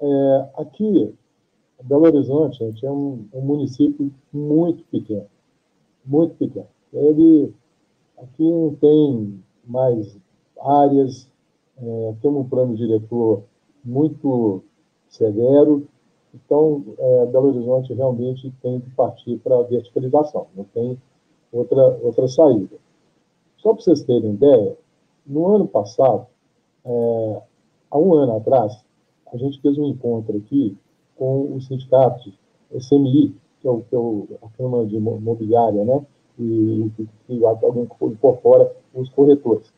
É, 0.00 0.48
aqui, 0.58 1.12
Belo 1.82 2.04
Horizonte, 2.04 2.58
gente, 2.58 2.86
é 2.86 2.90
um, 2.90 3.26
um, 3.34 3.40
município 3.40 4.12
muito 4.32 4.84
pequeno, 4.84 5.26
muito 6.04 6.36
pequeno. 6.36 6.68
Ele 6.92 7.52
aqui 8.16 8.48
não 8.48 8.76
tem 8.76 9.42
mais 9.66 10.16
áreas, 10.60 11.28
é, 11.76 12.14
temos 12.22 12.42
um 12.46 12.48
plano 12.48 12.76
diretor 12.76 13.42
muito 13.84 14.62
severo, 15.08 15.88
então 16.32 16.84
é, 16.96 17.26
Belo 17.26 17.48
Horizonte 17.48 17.92
realmente 17.92 18.54
tem 18.62 18.78
que 18.78 18.90
partir 18.90 19.38
para 19.38 19.58
a 19.58 19.62
verticalização, 19.64 20.46
não 20.54 20.62
tem 20.62 20.96
outra, 21.52 21.98
outra 22.04 22.28
saída. 22.28 22.85
Só 23.58 23.72
para 23.72 23.82
vocês 23.82 24.02
terem 24.04 24.34
ideia, 24.34 24.76
no 25.26 25.46
ano 25.48 25.66
passado, 25.66 26.26
é, 26.84 27.42
há 27.90 27.98
um 27.98 28.14
ano 28.14 28.36
atrás, 28.36 28.84
a 29.32 29.36
gente 29.36 29.60
fez 29.60 29.76
um 29.78 29.86
encontro 29.86 30.36
aqui 30.36 30.76
com 31.16 31.54
o 31.54 31.60
sindicato 31.60 32.32
SMI, 32.78 33.34
que 33.60 33.66
é, 33.66 33.70
o, 33.70 33.80
que 33.80 33.94
é 33.94 33.98
o, 33.98 34.28
a 34.42 34.48
Câmara 34.56 34.86
de 34.86 34.98
Mobiliária, 34.98 35.84
né? 35.84 36.04
e, 36.38 36.90
e 37.28 37.44
alguém 37.44 37.88
incorpora 38.02 38.74
os 38.94 39.08
corretores. 39.10 39.72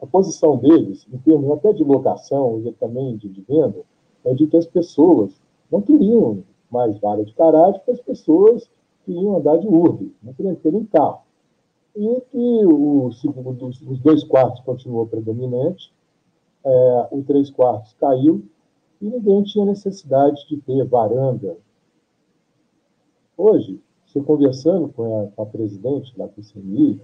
A 0.00 0.06
posição 0.06 0.56
deles, 0.56 1.06
em 1.12 1.18
termos 1.18 1.50
até 1.52 1.72
de 1.72 1.84
locação 1.84 2.60
e 2.64 2.72
também 2.72 3.16
de, 3.16 3.28
de 3.28 3.40
venda, 3.42 3.82
é 4.24 4.34
de 4.34 4.46
que 4.46 4.56
as 4.56 4.66
pessoas 4.66 5.32
não 5.70 5.80
queriam 5.80 6.42
mais 6.70 6.98
vara 6.98 7.24
de 7.24 7.32
caráter, 7.34 7.78
porque 7.78 7.92
as 7.92 8.00
pessoas 8.00 8.68
queriam 9.04 9.36
andar 9.36 9.58
de 9.58 9.66
urbe, 9.66 10.14
não 10.22 10.32
queriam 10.32 10.54
ter 10.54 10.74
um 10.74 10.84
carro. 10.84 11.20
E 11.94 12.20
que 12.30 12.64
o, 12.64 13.06
os 13.08 13.98
dois 14.00 14.24
quartos 14.24 14.60
continuou 14.62 15.06
predominante, 15.06 15.92
é, 16.64 17.08
o 17.10 17.22
três 17.22 17.50
quartos 17.50 17.94
caiu, 17.94 18.44
e 19.00 19.06
ninguém 19.06 19.42
tinha 19.42 19.64
necessidade 19.64 20.46
de 20.48 20.56
ter 20.58 20.84
varanda. 20.86 21.56
Hoje, 23.36 23.80
você 24.06 24.20
conversando 24.20 24.88
com 24.88 25.22
a, 25.22 25.26
com 25.28 25.42
a 25.42 25.46
presidente 25.46 26.16
da 26.16 26.28
PCMI, 26.28 27.00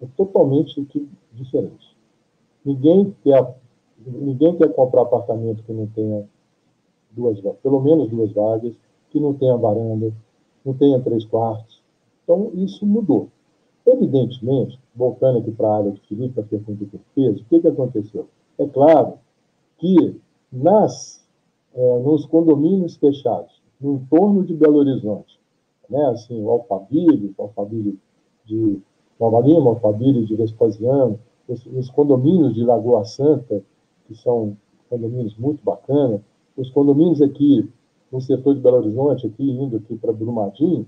é 0.00 0.06
totalmente 0.16 0.86
diferente. 1.32 1.96
Ninguém 2.64 3.14
quer, 3.22 3.56
ninguém 4.06 4.56
quer 4.56 4.72
comprar 4.74 5.02
apartamento 5.02 5.62
que 5.64 5.72
não 5.72 5.86
tenha 5.88 6.28
duas, 7.10 7.40
pelo 7.62 7.80
menos 7.80 8.08
duas 8.08 8.32
vagas, 8.32 8.74
que 9.10 9.20
não 9.20 9.34
tenha 9.34 9.56
varanda, 9.56 10.12
não 10.64 10.74
tenha 10.74 11.00
três 11.00 11.24
quartos. 11.24 11.82
Então, 12.22 12.50
isso 12.54 12.86
mudou. 12.86 13.28
Evidentemente, 13.86 14.78
voltando 14.94 15.38
aqui 15.38 15.50
para 15.50 15.68
a 15.68 15.76
área 15.78 15.92
de 15.92 16.00
Felipe, 16.00 16.34
para 16.34 16.44
a 16.44 16.46
pergunta 16.46 16.84
que 16.86 16.98
fez, 17.14 17.40
o 17.40 17.44
que, 17.44 17.60
que 17.60 17.68
aconteceu? 17.68 18.26
É 18.58 18.66
claro 18.66 19.18
que 19.78 20.18
nas, 20.50 21.22
é, 21.74 21.98
nos 21.98 22.24
condomínios 22.26 22.96
fechados, 22.96 23.62
no 23.80 23.96
entorno 23.96 24.44
de 24.44 24.54
Belo 24.54 24.78
Horizonte, 24.78 25.38
né, 25.90 26.02
assim, 26.06 26.42
o 26.42 26.50
Alphaville, 26.50 27.34
o 27.36 27.42
Alphaville 27.42 27.98
de 28.46 28.80
Nova 29.20 29.40
Lima, 29.40 29.66
o 29.66 29.68
Alphaville 29.70 30.24
de 30.24 30.34
Vespasiano, 30.34 31.18
os, 31.46 31.66
os 31.66 31.90
condomínios 31.90 32.54
de 32.54 32.64
Lagoa 32.64 33.04
Santa, 33.04 33.62
que 34.06 34.14
são 34.14 34.56
condomínios 34.88 35.36
muito 35.36 35.62
bacanas, 35.62 36.20
os 36.56 36.70
condomínios 36.70 37.20
aqui 37.20 37.68
no 38.10 38.20
setor 38.20 38.54
de 38.54 38.60
Belo 38.60 38.78
Horizonte, 38.78 39.26
aqui 39.26 39.50
indo 39.50 39.76
aqui 39.76 39.96
para 39.96 40.12
Brumadinho, 40.12 40.86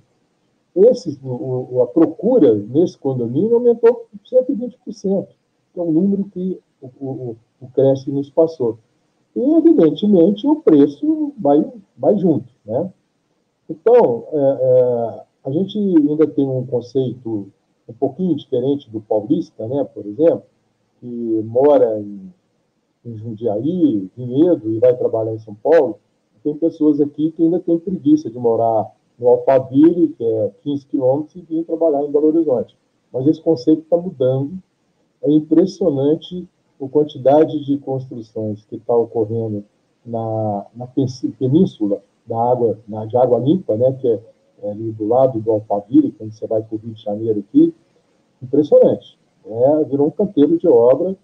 esse, 0.85 1.19
o, 1.23 1.81
a 1.83 1.87
procura 1.87 2.55
nesse 2.55 2.99
condomínio 2.99 3.55
aumentou 3.55 4.07
120%, 4.31 5.27
que 5.73 5.81
é 5.81 5.83
um 5.83 5.93
número 5.93 6.25
que 6.25 6.61
o, 6.81 6.87
o, 7.01 7.37
o 7.61 7.69
Cresce 7.69 8.11
nos 8.11 8.29
passou. 8.29 8.79
E, 9.35 9.41
evidentemente, 9.41 10.47
o 10.47 10.57
preço 10.57 11.33
vai, 11.39 11.65
vai 11.97 12.17
junto. 12.19 12.49
Né? 12.65 12.91
Então, 13.69 14.25
é, 14.33 14.37
é, 14.39 15.23
a 15.45 15.51
gente 15.51 15.79
ainda 15.79 16.27
tem 16.27 16.47
um 16.47 16.67
conceito 16.67 17.49
um 17.89 17.93
pouquinho 17.93 18.35
diferente 18.35 18.91
do 18.91 19.01
paulista, 19.01 19.67
né, 19.69 19.85
por 19.85 20.05
exemplo, 20.07 20.43
que 21.01 21.07
mora 21.45 22.01
em, 22.01 22.33
em 23.05 23.17
Jundiaí, 23.17 24.11
Vinhedo, 24.17 24.73
e 24.73 24.79
vai 24.79 24.97
trabalhar 24.97 25.35
em 25.35 25.39
São 25.39 25.55
Paulo. 25.55 25.99
Tem 26.43 26.55
pessoas 26.57 27.01
aqui 27.01 27.31
que 27.33 27.43
ainda 27.43 27.61
têm 27.61 27.79
preguiça 27.79 28.31
de 28.31 28.39
morar 28.39 28.91
no 29.19 29.29
Alphaville, 29.29 30.09
que 30.09 30.25
é 30.25 30.51
15 30.63 30.87
quilômetros, 30.87 31.37
e 31.37 31.41
vir 31.41 31.65
trabalhar 31.65 32.03
em 32.05 32.11
Belo 32.11 32.29
Horizonte. 32.29 32.77
Mas 33.13 33.27
esse 33.27 33.41
conceito 33.41 33.83
está 33.83 33.97
mudando. 33.97 34.59
É 35.23 35.31
impressionante 35.31 36.47
a 36.83 36.89
quantidade 36.89 37.65
de 37.65 37.79
construções 37.79 38.65
que 38.67 38.77
está 38.77 38.95
ocorrendo 38.95 39.65
na, 40.05 40.67
na 40.75 40.87
península 41.39 42.03
da 42.27 42.39
água, 42.39 42.79
na, 42.87 43.07
de 43.07 43.17
água 43.17 43.39
limpa, 43.39 43.77
né, 43.77 43.93
que 43.93 44.07
é, 44.07 44.21
é 44.63 44.71
ali 44.71 44.93
do 44.93 45.07
lado 45.07 45.41
do 45.41 45.51
Alphaville, 45.51 46.13
quando 46.13 46.33
você 46.33 46.47
vai 46.47 46.63
para 46.63 46.75
o 46.75 46.79
Rio 46.79 46.93
de 46.93 47.03
Janeiro 47.03 47.41
aqui, 47.41 47.75
impressionante. 48.43 49.19
É, 49.47 49.85
virou 49.85 50.09
um 50.09 50.11
canteiro 50.11 50.59
de 50.59 50.69
obra 50.69 51.17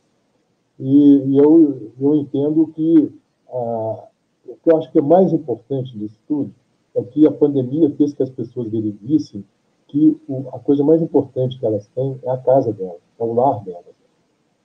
e, 0.79 1.17
e 1.27 1.37
eu, 1.37 1.93
eu 2.01 2.15
entendo 2.15 2.69
que 2.69 3.13
ah, 3.53 4.05
o 4.47 4.57
que 4.63 4.71
eu 4.71 4.77
acho 4.79 4.91
que 4.91 4.99
é 4.99 5.03
mais 5.03 5.33
importante 5.33 5.97
disso 5.99 6.19
tudo 6.27 6.55
é 6.95 7.03
que 7.03 7.27
a 7.27 7.31
pandemia 7.31 7.91
fez 7.97 8.13
que 8.13 8.23
as 8.23 8.31
pessoas 8.31 8.69
vissem 8.71 9.45
que 9.89 10.19
o, 10.29 10.49
a 10.53 10.59
coisa 10.59 10.83
mais 10.83 11.03
importante 11.03 11.59
que 11.59 11.67
elas 11.67 11.87
têm 11.89 12.19
é 12.23 12.31
a 12.31 12.39
casa 12.39 12.73
delas, 12.73 13.01
é 13.19 13.23
o 13.23 13.33
lar 13.35 13.63
delas. 13.63 13.85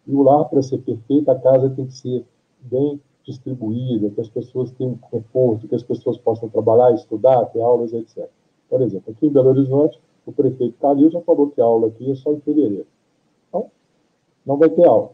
E 0.05 0.13
o 0.13 0.21
lar, 0.23 0.45
para 0.45 0.61
ser 0.61 0.77
perfeito, 0.79 1.29
a 1.29 1.37
casa 1.37 1.69
tem 1.69 1.85
que 1.85 1.93
ser 1.93 2.25
bem 2.61 2.99
distribuída, 3.25 4.09
que 4.09 4.21
as 4.21 4.29
pessoas 4.29 4.71
tenham 4.71 4.95
conforto, 4.95 5.67
que 5.67 5.75
as 5.75 5.83
pessoas 5.83 6.17
possam 6.17 6.47
trabalhar, 6.47 6.93
estudar, 6.93 7.45
ter 7.47 7.61
aulas, 7.61 7.91
etc. 7.93 8.29
Por 8.69 8.81
exemplo, 8.81 9.11
aqui 9.11 9.27
em 9.27 9.29
Belo 9.29 9.49
Horizonte, 9.49 9.99
o 10.25 10.31
prefeito 10.31 10.77
Calil 10.79 11.09
já 11.11 11.19
falou 11.21 11.49
que 11.49 11.59
a 11.59 11.65
aula 11.65 11.87
aqui 11.87 12.09
é 12.09 12.15
só 12.15 12.31
em 12.31 12.39
fevereiro. 12.39 12.87
Então, 13.49 13.69
não 14.45 14.57
vai 14.57 14.69
ter 14.69 14.87
aula. 14.87 15.11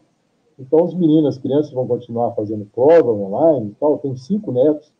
Então, 0.58 0.84
os 0.84 0.94
meninos, 0.94 1.36
as 1.36 1.38
crianças 1.38 1.72
vão 1.72 1.86
continuar 1.88 2.32
fazendo 2.32 2.64
prova 2.72 3.10
online 3.10 3.70
e 3.70 3.74
tal. 3.74 3.98
Tem 3.98 4.14
cinco 4.16 4.52
netos 4.52 4.92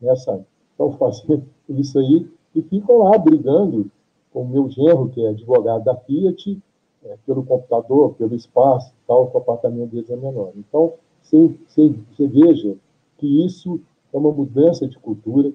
nessa, 0.00 0.44
estão 0.72 0.92
fazendo 0.92 1.44
isso 1.68 1.98
aí 1.98 2.26
e 2.54 2.62
ficam 2.62 2.98
lá 2.98 3.16
brigando 3.18 3.90
com 4.32 4.42
o 4.42 4.48
meu 4.48 4.68
genro, 4.68 5.08
que 5.08 5.24
é 5.24 5.30
advogado 5.30 5.84
da 5.84 5.96
Fiat, 5.96 6.60
é, 7.04 7.16
pelo 7.24 7.44
computador, 7.44 8.14
pelo 8.14 8.34
espaço 8.34 8.92
tal, 9.06 9.28
que 9.28 9.36
o 9.36 9.40
apartamento 9.40 9.90
deles 9.90 10.10
é 10.10 10.16
menor. 10.16 10.52
Então, 10.56 10.94
você, 11.22 11.54
você, 11.66 12.26
veja 12.26 12.76
que 13.18 13.44
isso 13.44 13.80
é 14.12 14.16
uma 14.16 14.32
mudança 14.32 14.86
de 14.86 14.98
cultura. 14.98 15.52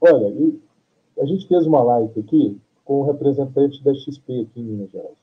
Olha, 0.00 0.32
a 1.20 1.24
gente 1.24 1.46
fez 1.46 1.66
uma 1.66 1.82
live 1.82 2.20
aqui 2.20 2.58
com 2.84 3.00
o 3.00 3.04
representante 3.04 3.82
da 3.82 3.94
XP 3.94 4.40
aqui 4.42 4.60
em 4.60 4.64
Minas 4.64 4.90
Gerais. 4.90 5.16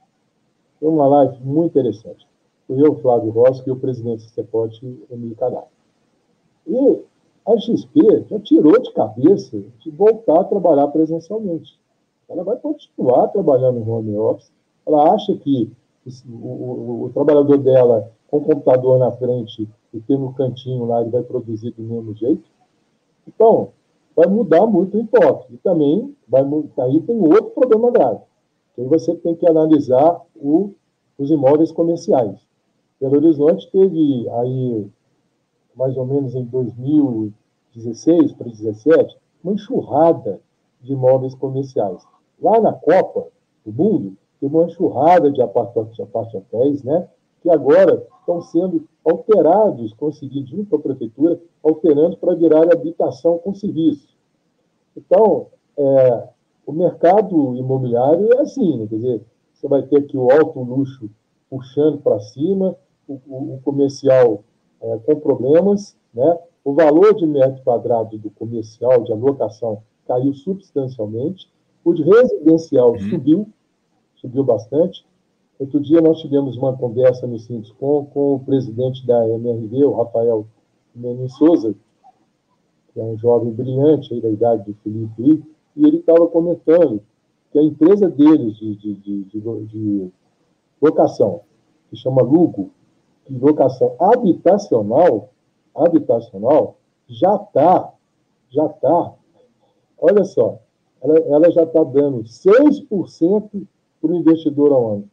Foi 0.79 0.89
uma 0.89 1.07
live 1.07 1.37
muito 1.43 1.71
interessante. 1.71 2.27
Fui 2.67 2.85
eu, 2.85 2.95
Flávio 2.95 3.29
Rossi, 3.29 3.63
e 3.65 3.71
o 3.71 3.75
presidente 3.75 4.25
do 4.25 4.31
CEPOT, 4.31 4.81
Emílio 5.09 5.35
Cadar. 5.35 5.67
E 6.67 7.03
a 7.45 7.57
XP 7.57 8.25
já 8.29 8.39
tirou 8.39 8.81
de 8.81 8.91
cabeça 8.93 9.61
de 9.79 9.91
voltar 9.91 10.41
a 10.41 10.43
trabalhar 10.45 10.87
presencialmente. 10.87 11.77
Ela 12.29 12.43
vai 12.43 12.57
continuar 12.57 13.27
trabalhando 13.27 13.79
no 13.79 13.91
home 13.91 14.15
office. 14.15 14.51
Ela 14.85 15.13
acha 15.13 15.35
que 15.35 15.71
o, 16.25 16.47
o, 16.47 17.03
o 17.05 17.09
trabalhador 17.13 17.57
dela, 17.57 18.11
com 18.27 18.37
o 18.37 18.41
computador 18.41 18.97
na 18.97 19.11
frente, 19.11 19.67
e 19.93 19.99
ter 20.01 20.17
no 20.17 20.33
cantinho 20.33 20.85
lá, 20.85 21.01
ele 21.01 21.11
vai 21.11 21.21
produzir 21.21 21.71
do 21.71 21.83
mesmo 21.83 22.15
jeito. 22.15 22.43
Então, 23.27 23.69
vai 24.15 24.27
mudar 24.27 24.65
muito 24.65 24.97
o 24.97 25.01
enfoque. 25.01 25.53
E 25.53 25.57
também, 25.57 26.15
vai, 26.27 26.43
aí 26.79 27.01
tem 27.01 27.19
outro 27.19 27.51
problema 27.51 27.91
grave. 27.91 28.19
Que 28.75 28.81
você 28.83 29.13
tem 29.15 29.35
que 29.35 29.47
analisar 29.47 30.21
o, 30.35 30.71
os 31.17 31.29
imóveis 31.29 31.71
comerciais. 31.71 32.39
Belo 32.99 33.17
Horizonte 33.17 33.69
teve 33.71 34.27
aí, 34.29 34.87
mais 35.75 35.95
ou 35.97 36.05
menos 36.05 36.35
em 36.35 36.45
2016 36.45 38.33
para 38.33 38.45
2017, 38.45 39.17
uma 39.43 39.53
enxurrada 39.53 40.39
de 40.81 40.93
imóveis 40.93 41.33
comerciais. 41.35 42.05
Lá 42.41 42.59
na 42.59 42.73
Copa 42.73 43.27
do 43.65 43.71
Mundo, 43.71 44.17
teve 44.39 44.55
uma 44.55 44.65
enxurrada 44.65 45.31
de 45.31 45.41
apartamentos, 45.41 46.83
né? 46.83 47.07
que 47.41 47.49
agora 47.49 48.05
estão 48.19 48.41
sendo 48.41 48.87
alterados, 49.05 49.93
conseguidos 49.93 50.49
junto 50.49 50.75
a 50.75 50.79
prefeitura, 50.79 51.39
alterando 51.61 52.17
para 52.17 52.35
virar 52.35 52.71
habitação 52.71 53.37
com 53.37 53.53
serviço. 53.53 54.15
Então, 54.95 55.47
é, 55.77 56.27
o 56.65 56.71
mercado 56.71 57.55
imobiliário 57.55 58.29
é 58.33 58.41
assim, 58.41 58.77
né? 58.77 58.87
quer 58.87 58.95
dizer, 58.95 59.21
você 59.53 59.67
vai 59.67 59.81
ter 59.83 59.97
aqui 59.97 60.17
o 60.17 60.31
alto 60.31 60.61
luxo 60.61 61.09
puxando 61.49 61.99
para 61.99 62.19
cima, 62.19 62.75
o, 63.07 63.19
o, 63.27 63.55
o 63.55 63.61
comercial 63.63 64.43
é, 64.83 64.97
com 64.99 65.15
problemas, 65.15 65.97
né? 66.13 66.37
o 66.63 66.73
valor 66.73 67.15
de 67.15 67.25
metro 67.25 67.63
quadrado 67.63 68.17
do 68.17 68.29
comercial, 68.29 69.03
de 69.03 69.11
alocação, 69.11 69.81
caiu 70.07 70.33
substancialmente, 70.33 71.49
o 71.83 71.93
de 71.93 72.03
residencial 72.03 72.91
uhum. 72.91 73.09
subiu, 73.09 73.47
subiu 74.15 74.43
bastante, 74.43 75.05
Outro 75.59 75.79
dia 75.79 76.01
nós 76.01 76.19
tivemos 76.19 76.57
uma 76.57 76.75
conversa 76.75 77.27
no 77.27 77.39
Sindicom 77.39 78.05
com 78.07 78.35
o 78.35 78.39
presidente 78.39 79.05
da 79.05 79.27
MRV, 79.29 79.85
o 79.85 79.93
Rafael 79.93 80.45
Menin 80.95 81.29
Souza, 81.29 81.75
que 82.91 82.99
é 82.99 83.03
um 83.03 83.17
jovem 83.17 83.51
brilhante 83.51 84.13
aí 84.13 84.19
da 84.19 84.29
idade 84.29 84.63
do 84.63 84.73
Felipe, 84.83 85.43
e 85.75 85.87
ele 85.87 85.97
estava 85.97 86.27
comentando 86.27 87.01
que 87.51 87.59
a 87.59 87.63
empresa 87.63 88.09
deles 88.09 88.57
de, 88.57 88.75
de, 88.75 88.93
de, 88.95 89.23
de, 89.67 90.11
locação, 90.81 91.41
que 91.89 91.95
chama 91.95 92.21
Lugo, 92.21 92.71
de 93.29 93.39
locação 93.39 93.95
habitacional, 93.99 95.31
habitacional, 95.75 96.77
já 97.07 97.35
está, 97.35 97.93
já 98.49 98.65
está, 98.65 99.13
olha 99.97 100.23
só, 100.23 100.59
ela, 101.01 101.17
ela 101.19 101.51
já 101.51 101.63
está 101.63 101.83
dando 101.83 102.23
6% 102.23 103.67
para 104.01 104.11
o 104.11 104.15
investidor 104.15 104.71
ao 104.71 104.91
ano. 104.93 105.09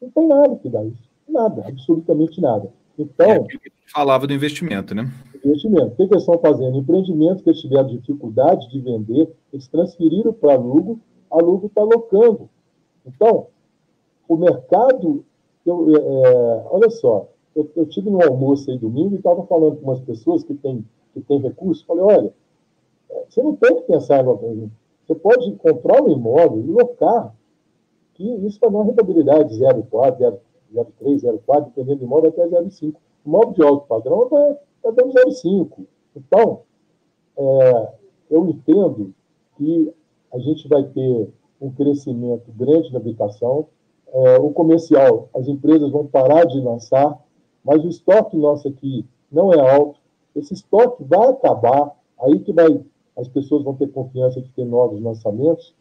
Não 0.00 0.10
tem 0.10 0.26
nada 0.26 0.56
que 0.56 0.68
dá 0.68 0.84
isso. 0.84 1.08
Nada, 1.28 1.66
absolutamente 1.66 2.40
nada. 2.40 2.70
Então. 2.98 3.26
É 3.26 3.46
falava 3.92 4.26
do 4.26 4.32
investimento, 4.32 4.94
né? 4.94 5.10
Investimento. 5.44 5.92
O 5.92 5.96
que, 5.96 6.02
eles 6.02 6.22
estão 6.22 6.38
fazendo? 6.38 6.76
Empreendimentos 6.76 7.42
que 7.42 7.50
eles 7.50 7.60
tiveram 7.60 7.86
dificuldade 7.88 8.68
de 8.70 8.80
vender, 8.80 9.32
eles 9.52 9.68
transferiram 9.68 10.32
para 10.32 10.54
a 10.54 10.58
Lugo, 10.58 11.00
a 11.30 11.36
Lugo 11.36 11.66
está 11.66 11.82
alocando 11.82 12.48
Então, 13.06 13.46
o 14.28 14.36
mercado, 14.36 15.24
eu, 15.66 15.96
é, 15.96 16.66
olha 16.70 16.90
só, 16.90 17.28
eu, 17.54 17.68
eu 17.76 17.86
tive 17.86 18.10
no 18.10 18.22
almoço 18.22 18.70
aí 18.70 18.78
domingo 18.78 19.14
e 19.14 19.18
estava 19.18 19.44
falando 19.46 19.76
com 19.76 19.84
umas 19.84 20.00
pessoas 20.00 20.42
que 20.42 20.54
têm 20.54 20.84
que 21.16 21.20
tem 21.22 21.40
recursos, 21.40 21.82
falei, 21.84 22.02
olha, 22.02 22.32
você 23.28 23.42
não 23.42 23.56
tem 23.56 23.74
que 23.76 23.82
pensar 23.82 24.22
em 24.22 24.70
Você 25.06 25.14
pode 25.14 25.50
comprar 25.56 26.02
um 26.02 26.10
imóvel 26.10 26.60
e 26.60 26.70
locar, 26.70 27.34
que 28.14 28.24
isso 28.46 28.60
vai 28.60 28.70
dar 28.70 28.78
uma 28.78 28.84
rentabilidade 28.84 29.56
de 29.56 29.64
0,4, 29.64 30.38
0,3, 30.74 31.22
0,4, 31.22 31.64
dependendo 31.66 32.00
do 32.00 32.04
imóvel, 32.04 32.30
até 32.30 32.46
0,5. 32.46 32.94
Imóvel 33.24 33.52
de 33.52 33.62
alto 33.62 33.86
padrão 33.86 34.24
está 34.24 34.56
tá 34.82 34.90
dando 34.90 35.14
0,5. 35.14 35.86
Então, 36.14 36.60
é, 37.36 37.92
eu 38.30 38.46
entendo 38.46 39.14
que 39.56 39.92
a 40.32 40.38
gente 40.38 40.68
vai 40.68 40.84
ter 40.84 41.28
um 41.60 41.70
crescimento 41.70 42.52
grande 42.52 42.92
na 42.92 42.98
habitação. 42.98 43.68
É, 44.12 44.38
o 44.38 44.50
comercial, 44.50 45.28
as 45.34 45.48
empresas 45.48 45.90
vão 45.90 46.06
parar 46.06 46.44
de 46.44 46.60
lançar, 46.60 47.18
mas 47.64 47.84
o 47.84 47.88
estoque 47.88 48.36
nosso 48.36 48.68
aqui 48.68 49.04
não 49.30 49.52
é 49.52 49.76
alto. 49.76 49.98
Esse 50.34 50.54
estoque 50.54 51.02
vai 51.04 51.28
acabar, 51.28 51.92
aí 52.20 52.38
que 52.40 52.52
vai, 52.52 52.80
as 53.16 53.28
pessoas 53.28 53.64
vão 53.64 53.74
ter 53.74 53.88
confiança 53.88 54.40
de 54.40 54.48
ter 54.50 54.64
novos 54.64 55.00
lançamentos. 55.00 55.74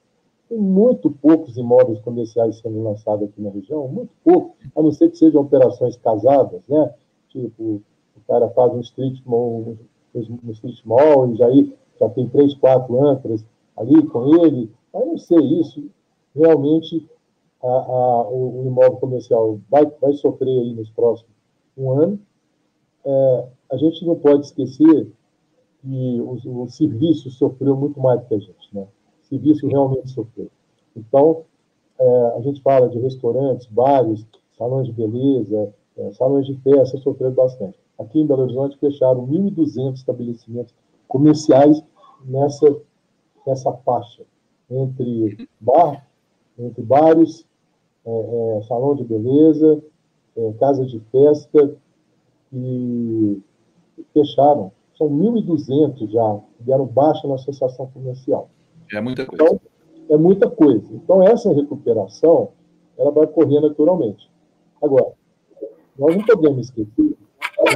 Tem 0.50 0.58
muito 0.58 1.10
poucos 1.10 1.58
imóveis 1.58 2.00
comerciais 2.00 2.60
sendo 2.60 2.82
lançados 2.84 3.28
aqui 3.28 3.42
na 3.42 3.50
região, 3.50 3.88
muito 3.88 4.12
pouco, 4.24 4.56
a 4.76 4.82
não 4.82 4.92
ser 4.92 5.10
que 5.10 5.18
sejam 5.18 5.42
operações 5.42 5.98
casadas, 5.98 6.62
né? 6.68 6.94
Tipo, 7.30 7.82
o 8.16 8.22
cara 8.28 8.50
faz 8.50 8.74
um 8.74 8.80
street 8.80 9.22
mall, 9.26 9.76
um 10.14 10.52
street 10.52 10.82
mall 10.86 11.32
e 11.32 11.36
já, 11.36 11.48
já 12.00 12.10
tem 12.10 12.30
três, 12.30 12.54
quatro 12.54 13.04
âncoras 13.04 13.46
ali 13.76 14.06
com 14.08 14.46
ele. 14.46 14.72
Mas 14.94 15.06
não 15.06 15.18
sei 15.18 15.40
isso. 15.60 15.84
Realmente, 16.34 17.08
a, 17.66 17.68
a, 17.68 18.30
o, 18.30 18.62
o, 18.62 18.68
imóvel 18.68 18.98
comercial 18.98 19.60
vai, 19.70 19.86
vai 20.00 20.14
sofrer 20.14 20.60
aí 20.60 20.74
nos 20.74 20.90
próximos 20.92 21.32
um 21.76 21.92
ano. 21.92 22.20
É, 23.04 23.48
a 23.72 23.78
gente 23.78 24.06
não 24.06 24.16
pode 24.16 24.46
esquecer 24.46 25.12
que 25.82 26.22
o, 26.22 26.64
o, 26.64 26.70
serviço 26.70 27.30
sofreu 27.32 27.76
muito 27.76 28.00
mais 28.00 28.24
que 28.28 28.36
a 28.36 28.40
gente, 28.40 28.74
né? 28.74 28.88
O 29.24 29.26
serviço 29.26 29.68
realmente 29.68 30.10
sofreu. 30.12 30.50
Então, 30.96 31.44
é, 32.00 32.34
a 32.38 32.42
gente 32.42 32.62
fala 32.62 32.88
de 32.88 33.00
restaurantes, 33.00 33.66
bares, 33.68 34.26
salões 34.58 34.88
de 34.88 34.94
beleza, 34.94 35.74
é, 35.98 36.12
salões 36.12 36.46
de 36.46 36.56
festa 36.58 36.98
sofreram 37.00 37.34
bastante. 37.34 37.78
Aqui 37.98 38.20
em 38.20 38.28
Belo 38.28 38.44
Horizonte 38.44 38.78
fecharam 38.78 39.26
1.200 39.28 39.96
estabelecimentos 39.96 40.74
comerciais 41.08 41.82
nessa, 42.26 42.76
nessa 43.46 43.72
faixa, 43.74 44.24
entre 44.70 45.48
bar, 45.60 46.06
entre 46.58 46.84
bares, 46.84 47.46
é, 48.06 48.58
é, 48.58 48.62
salão 48.64 48.96
de 48.96 49.04
beleza, 49.04 49.84
é, 50.38 50.54
casa 50.60 50.86
de 50.86 51.00
festa 51.12 51.76
e 52.54 53.42
fecharam. 54.14 54.72
São 54.98 55.10
1.200 55.10 56.10
já, 56.10 56.40
deram 56.60 56.86
baixa 56.86 57.28
na 57.28 57.36
associação 57.36 57.88
comercial. 57.88 58.50
É 58.94 59.02
muita 59.02 59.26
coisa. 59.26 59.44
Então, 59.44 59.60
é 60.10 60.18
muita 60.18 60.50
coisa. 60.50 60.94
Então, 60.94 61.24
essa 61.24 61.52
recuperação, 61.54 62.50
ela 62.98 63.12
vai 63.12 63.26
ocorrer 63.26 63.62
naturalmente. 63.62 64.30
Agora, 64.82 65.14
nós 65.98 66.16
não 66.16 66.24
podemos 66.24 66.68
esquecer 66.68 67.18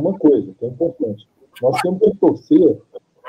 uma 0.01 0.17
coisa 0.17 0.53
que 0.57 0.65
é 0.65 0.67
importante. 0.67 1.27
Nós 1.61 1.81
temos 1.81 1.99
que 1.99 2.15
torcer 2.15 2.81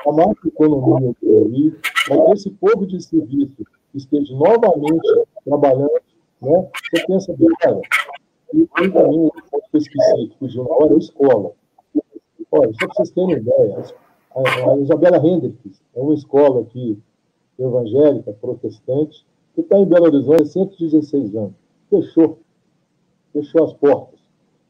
a 0.05 0.11
macroeconomia 0.11 1.15
aí 1.21 1.73
para 2.07 2.25
que 2.25 2.31
esse 2.33 2.49
povo 2.51 2.85
de 2.85 3.01
serviço 3.01 3.65
esteja 3.93 4.33
novamente 4.35 5.25
trabalhando. 5.43 6.01
Né? 6.41 6.69
Você 6.93 7.05
pensa 7.05 7.33
bem, 7.37 7.47
cara, 7.59 7.81
tem 8.51 8.65
também 8.67 9.19
um 9.19 9.29
ponto 9.29 9.69
que 9.71 10.37
fugiu 10.39 10.63
na 10.63 10.75
hora, 10.75 10.93
é 10.93 10.95
a 10.95 10.99
escola. 10.99 11.51
Olha, 12.51 12.73
só 12.73 12.87
para 12.87 12.93
vocês 12.95 13.11
terem 13.11 13.29
uma 13.29 13.37
ideia, 13.37 13.83
a, 14.35 14.71
a 14.71 14.77
Isabela 14.77 15.17
Hendricks 15.17 15.81
é 15.95 16.01
uma 16.01 16.13
escola 16.13 16.61
aqui 16.61 16.97
evangélica, 17.57 18.33
protestante, 18.33 19.25
que 19.53 19.61
está 19.61 19.77
em 19.77 19.85
Belo 19.85 20.05
Horizonte 20.05 20.43
há 20.43 20.45
116 20.45 21.35
anos. 21.35 21.53
Fechou. 21.89 22.39
Fechou 23.33 23.63
as 23.63 23.73
portas. 23.73 24.19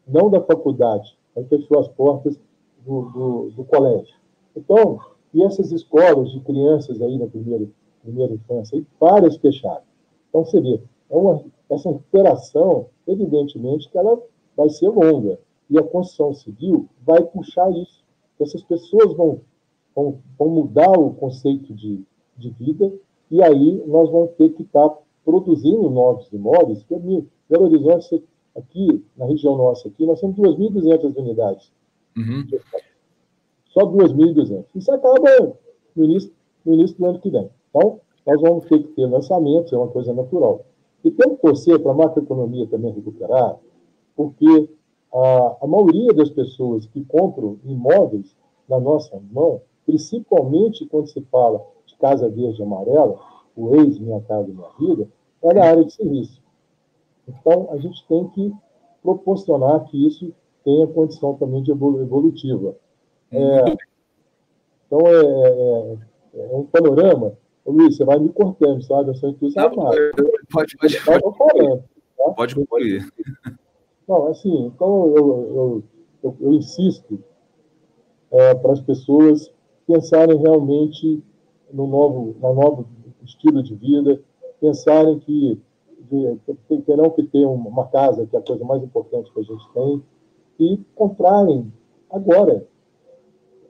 Não 0.08 0.30
da 0.30 0.42
faculdade, 0.42 1.18
mas 1.36 1.48
fechou 1.48 1.80
as 1.80 1.88
portas 1.88 2.40
do, 2.86 3.02
do, 3.04 3.52
do 3.52 3.64
colégio. 3.64 4.16
Então, 4.56 5.00
e 5.34 5.44
essas 5.44 5.72
escolas 5.72 6.32
de 6.32 6.40
crianças 6.42 7.02
aí 7.02 7.18
na 7.18 7.28
primeira, 7.28 7.66
primeira 8.04 8.34
infância, 8.34 8.78
aí, 8.78 8.86
várias 9.00 9.38
fecharam. 9.38 9.84
Então, 10.30 10.44
você 10.44 10.60
vê, 10.60 10.82
é 11.10 11.16
uma, 11.16 11.44
essa 11.74 11.90
recuperação, 11.90 12.88
evidentemente, 13.08 13.90
que 13.90 13.98
ela 13.98 14.22
vai 14.56 14.70
ser 14.70 14.90
longa 14.90 15.40
e 15.70 15.78
a 15.78 15.84
construção 15.84 16.34
civil 16.34 16.88
vai 17.06 17.24
puxar 17.24 17.72
isso. 17.72 18.04
Essas 18.40 18.62
pessoas 18.64 19.14
vão, 19.16 19.42
vão, 19.96 20.20
vão 20.38 20.50
mudar 20.50 20.92
o 21.00 21.14
conceito 21.14 21.74
de, 21.74 22.04
de 22.38 22.50
vida 22.50 22.92
e 23.30 23.42
aí 23.42 23.82
nós 23.88 24.10
vamos 24.10 24.32
ter 24.32 24.50
que 24.50 24.64
estar 24.64 24.90
produzindo 25.24 25.90
novos 25.90 26.32
imóveis. 26.34 26.84
Que 26.84 26.96
Belo 27.50 27.66
Horizonte, 27.66 28.24
aqui 28.56 29.06
na 29.16 29.26
região 29.26 29.56
nossa, 29.56 29.88
aqui, 29.88 30.06
nós 30.06 30.20
temos 30.20 30.36
2.200 30.36 31.16
unidades. 31.16 31.72
Uhum. 32.18 32.46
Só 33.68 33.86
2.200. 33.86 34.66
Isso 34.76 34.92
acaba 34.92 35.56
no 35.96 36.04
início, 36.04 36.34
no 36.66 36.74
início 36.74 36.98
do 36.98 37.06
ano 37.06 37.20
que 37.20 37.30
vem. 37.30 37.50
Então, 37.70 38.02
nós 38.28 38.42
vamos 38.42 38.66
ter 38.66 38.80
que 38.80 38.90
ter 38.90 39.06
lançamentos, 39.06 39.72
é 39.72 39.78
uma 39.78 39.88
coisa 39.88 40.14
natural. 40.14 40.66
E 41.04 41.12
temos 41.12 41.38
que 41.38 41.42
torcer 41.42 41.80
para 41.82 41.92
a 41.92 41.96
macroeconomia 41.96 42.68
também 42.68 42.94
recuperar, 42.94 43.58
porque 44.16 44.70
a, 45.14 45.58
a 45.62 45.68
maioria 45.68 46.14
das 46.14 46.30
pessoas 46.30 46.86
que 46.88 47.04
compram 47.06 47.60
imóveis 47.66 48.36
na 48.70 48.80
nossa 48.80 49.20
mão, 49.32 49.62
principalmente 49.86 50.86
quando 50.86 51.08
se 51.08 51.22
fala 51.32 51.66
de 51.86 51.96
Casa 51.98 52.30
Verde 52.30 52.62
e 52.62 52.64
Amarela, 52.64 53.20
o 53.56 53.76
ex 53.76 54.00
Minha 54.00 54.22
Casa 54.22 54.48
Minha 54.48 54.70
Vida, 54.80 55.08
é 55.42 55.54
na 55.54 55.66
área 55.66 55.84
de 55.84 55.94
serviço. 55.94 56.42
Então, 57.28 57.68
a 57.72 57.78
gente 57.78 58.06
tem 58.08 58.28
que 58.30 58.54
proporcionar 59.02 59.86
que 59.86 60.08
isso 60.08 60.34
tenha 60.64 60.88
condição 60.88 61.34
também 61.36 61.64
de 61.64 61.72
evolutiva. 61.72 62.76
É, 63.32 63.76
então, 64.86 65.00
é, 65.08 65.22
é, 65.22 65.98
é, 66.36 66.56
um 66.56 66.64
panorama. 66.64 67.34
Ô, 67.64 67.72
Luiz, 67.72 67.96
você 67.96 68.06
vai 68.06 68.20
me 68.20 68.30
cortando, 68.30 68.82
sabe? 68.82 69.10
Eu 69.10 69.16
sou 69.16 69.30
entusiasmado. 69.30 69.96
Pode, 70.52 70.78
pode, 70.78 71.00
pode, 71.06 71.22
pode, 71.22 71.82
tá? 72.18 72.32
pode 72.36 72.56
concluir. 72.56 73.12
Não, 74.08 74.28
assim, 74.28 74.66
então 74.66 75.14
eu, 75.16 75.28
eu, 75.28 75.84
eu, 76.24 76.38
eu 76.42 76.54
insisto 76.54 77.24
é, 78.32 78.56
para 78.56 78.74
as 78.74 78.82
pessoas 78.82 79.52
pensarem 79.88 80.38
realmente 80.38 81.24
no 81.72 81.88
novo, 81.88 82.36
no 82.42 82.54
novo 82.54 82.88
estilo 83.24 83.62
de 83.64 83.76
vida, 83.76 84.22
pensarem 84.60 85.20
que 85.20 85.60
de, 86.10 86.82
terão 86.86 87.10
que 87.10 87.24
ter 87.24 87.46
uma 87.46 87.88
casa, 87.88 88.26
que 88.26 88.36
é 88.36 88.40
a 88.40 88.44
coisa 88.44 88.64
mais 88.66 88.84
importante 88.84 89.32
que 89.32 89.40
a 89.40 89.44
gente 89.44 89.74
tem, 89.74 90.04
e 90.60 90.80
comprarem 90.96 91.72
agora. 92.10 92.68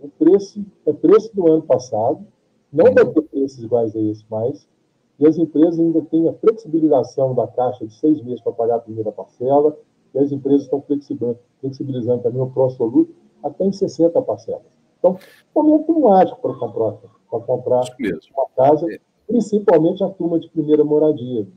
O 0.01 0.09
preço 0.09 0.65
é 0.85 0.93
preço 0.93 1.35
do 1.35 1.47
ano 1.51 1.61
passado, 1.61 2.25
não 2.73 2.85
vai 2.93 3.05
ter 3.05 3.21
preços 3.41 3.63
iguais 3.63 3.95
a 3.95 3.99
esse 3.99 4.23
mais, 4.29 4.67
e 5.19 5.25
as 5.25 5.37
empresas 5.37 5.79
ainda 5.79 6.01
têm 6.01 6.27
a 6.27 6.33
flexibilização 6.33 7.33
da 7.33 7.47
caixa 7.47 7.85
de 7.85 7.93
seis 7.93 8.21
meses 8.23 8.41
para 8.41 8.53
pagar 8.53 8.75
a 8.75 8.79
primeira 8.79 9.11
parcela, 9.11 9.75
e 10.13 10.19
as 10.19 10.31
empresas 10.31 10.63
estão 10.63 10.83
flexibilizando 11.61 12.21
também 12.21 12.41
o 12.41 12.47
pró-soluto 12.47 13.13
até 13.43 13.65
em 13.65 13.71
60 13.71 14.21
parcelas. 14.21 14.61
Então, 14.99 15.17
momento 15.55 15.99
mágico 15.99 16.39
para 16.41 16.53
comprar, 16.53 16.91
para 17.29 17.39
comprar 17.39 17.81
uma 18.35 18.47
casa, 18.55 18.93
é. 18.93 18.99
principalmente 19.27 20.03
a 20.03 20.09
turma 20.09 20.39
de 20.39 20.49
primeira 20.49 20.83
moradia, 20.83 21.47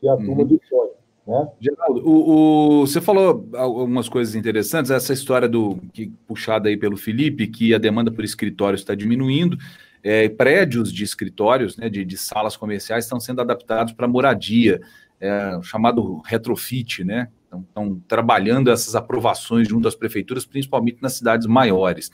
que 0.00 0.06
é 0.06 0.10
a 0.10 0.16
turma 0.16 0.42
uhum. 0.42 0.46
de 0.46 0.60
sonho. 0.68 0.90
Né? 1.26 1.48
Geraldo, 1.60 2.08
o, 2.08 2.80
o, 2.80 2.86
você 2.86 3.00
falou 3.00 3.46
algumas 3.54 4.08
coisas 4.08 4.34
interessantes, 4.34 4.90
essa 4.90 5.12
história 5.12 5.48
do 5.48 5.76
que 5.92 6.12
puxada 6.26 6.68
aí 6.68 6.76
pelo 6.76 6.96
Felipe, 6.96 7.48
que 7.48 7.74
a 7.74 7.78
demanda 7.78 8.10
por 8.10 8.24
escritórios 8.24 8.80
está 8.80 8.94
diminuindo, 8.94 9.58
é, 10.02 10.28
prédios 10.28 10.92
de 10.92 11.04
escritórios, 11.04 11.76
né, 11.76 11.88
de, 11.88 12.04
de 12.04 12.16
salas 12.16 12.56
comerciais, 12.56 13.04
estão 13.04 13.20
sendo 13.20 13.40
adaptados 13.40 13.92
para 13.92 14.08
moradia, 14.08 14.80
é, 15.20 15.58
chamado 15.62 16.22
retrofit, 16.24 17.04
né? 17.04 17.28
Então, 17.46 17.64
estão 17.66 18.02
trabalhando 18.06 18.70
essas 18.70 18.94
aprovações 18.94 19.66
junto 19.66 19.88
às 19.88 19.94
prefeituras, 19.94 20.44
principalmente 20.44 20.98
nas 21.00 21.14
cidades 21.14 21.46
maiores. 21.46 22.10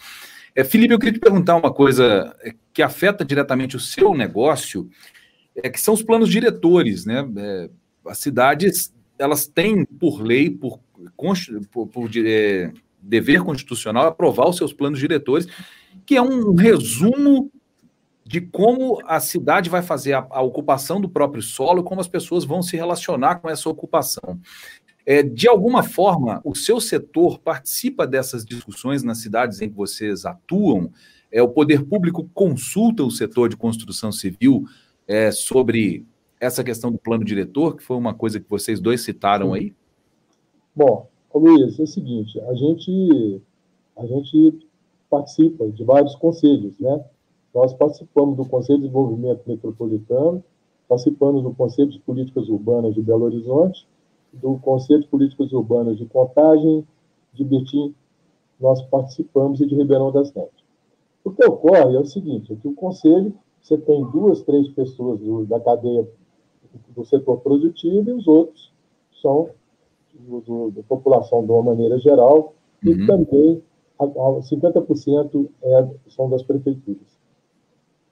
É, 0.54 0.62
Felipe, 0.62 0.94
eu 0.94 0.98
queria 0.98 1.14
te 1.14 1.20
perguntar 1.20 1.56
uma 1.56 1.72
coisa 1.72 2.34
é, 2.40 2.54
que 2.72 2.82
afeta 2.82 3.24
diretamente 3.24 3.76
o 3.76 3.80
seu 3.80 4.14
negócio, 4.14 4.88
é 5.56 5.68
que 5.68 5.80
são 5.80 5.92
os 5.94 6.02
planos 6.02 6.30
diretores, 6.30 7.04
né? 7.04 7.28
É, 7.36 7.70
as 8.06 8.18
cidades 8.18 8.94
elas 9.18 9.46
têm 9.46 9.84
por 9.84 10.20
lei, 10.20 10.50
por, 10.50 10.80
por, 11.70 11.86
por 11.88 12.10
é, 12.16 12.72
dever 13.00 13.42
constitucional, 13.42 14.06
aprovar 14.06 14.48
os 14.48 14.56
seus 14.56 14.72
planos 14.72 14.98
diretores, 14.98 15.46
que 16.06 16.16
é 16.16 16.22
um 16.22 16.54
resumo 16.54 17.50
de 18.24 18.40
como 18.40 19.00
a 19.04 19.20
cidade 19.20 19.68
vai 19.68 19.82
fazer 19.82 20.14
a, 20.14 20.26
a, 20.30 20.40
ocupação 20.40 21.00
do 21.00 21.08
próprio 21.08 21.42
solo 21.42 21.84
como 21.84 22.00
as 22.00 22.08
pessoas 22.08 22.44
vão 22.44 22.62
se 22.62 22.76
relacionar 22.76 23.36
com 23.36 23.50
essa 23.50 23.68
ocupação. 23.68 24.40
É, 25.06 25.22
de 25.22 25.46
alguma 25.46 25.82
forma, 25.82 26.40
o 26.42 26.54
seu 26.54 26.80
setor 26.80 27.38
participa 27.38 28.06
dessas 28.06 28.44
discussões 28.44 29.02
nas 29.02 29.18
cidades 29.18 29.60
em 29.60 29.68
que 29.68 29.76
vocês 29.76 30.24
atuam? 30.24 30.90
É, 31.30 31.42
o 31.42 31.48
poder 31.48 31.84
público 31.84 32.30
consulta 32.32 33.02
o 33.02 33.10
setor 33.10 33.50
de 33.50 33.56
construção 33.56 34.10
civil 34.10 34.64
é, 35.06 35.30
sobre 35.30 36.06
essa 36.40 36.64
questão 36.64 36.90
do 36.90 36.98
plano 36.98 37.24
diretor, 37.24 37.76
que 37.76 37.82
foi 37.82 37.96
uma 37.96 38.14
coisa 38.14 38.40
que 38.40 38.48
vocês 38.48 38.80
dois 38.80 39.02
citaram 39.02 39.52
aí? 39.52 39.74
Bom, 40.74 41.08
Luiz, 41.34 41.78
é 41.78 41.82
o 41.82 41.86
seguinte, 41.86 42.40
a 42.40 42.54
gente, 42.54 43.42
a 43.98 44.06
gente 44.06 44.66
participa 45.10 45.68
de 45.68 45.84
vários 45.84 46.14
conselhos, 46.16 46.78
né? 46.78 47.04
Nós 47.54 47.72
participamos 47.72 48.36
do 48.36 48.44
Conselho 48.44 48.80
de 48.80 48.86
Desenvolvimento 48.88 49.42
Metropolitano, 49.46 50.42
participamos 50.88 51.42
do 51.42 51.54
Conselho 51.54 51.90
de 51.90 52.00
Políticas 52.00 52.48
Urbanas 52.48 52.94
de 52.94 53.00
Belo 53.00 53.24
Horizonte, 53.24 53.86
do 54.32 54.58
Conselho 54.58 55.02
de 55.02 55.08
Políticas 55.08 55.52
Urbanas 55.52 55.96
de 55.96 56.04
Contagem, 56.06 56.84
de 57.32 57.44
Betim, 57.44 57.94
nós 58.60 58.82
participamos 58.82 59.60
e 59.60 59.66
de 59.66 59.74
Ribeirão 59.74 60.10
das 60.10 60.32
Neves. 60.32 60.64
O 61.24 61.30
que 61.30 61.44
ocorre 61.44 61.94
é 61.94 62.00
o 62.00 62.04
seguinte, 62.04 62.52
é 62.52 62.56
que 62.56 62.68
o 62.68 62.74
Conselho, 62.74 63.32
você 63.62 63.78
tem 63.78 64.04
duas, 64.10 64.42
três 64.42 64.68
pessoas 64.68 65.20
do, 65.20 65.46
da 65.46 65.60
cadeia 65.60 66.06
do 66.94 67.04
setor 67.04 67.38
produtivo 67.38 68.10
e 68.10 68.12
os 68.12 68.26
outros 68.26 68.72
são 69.22 69.50
do, 70.12 70.40
do, 70.40 70.70
da 70.72 70.82
população 70.82 71.44
de 71.44 71.50
uma 71.50 71.62
maneira 71.62 71.98
geral 71.98 72.54
uhum. 72.84 72.92
e 72.92 73.06
também 73.06 73.62
a, 73.98 74.04
a 74.04 74.08
50% 74.08 75.48
é, 75.62 75.88
são 76.08 76.28
das 76.28 76.42
prefeituras. 76.42 77.13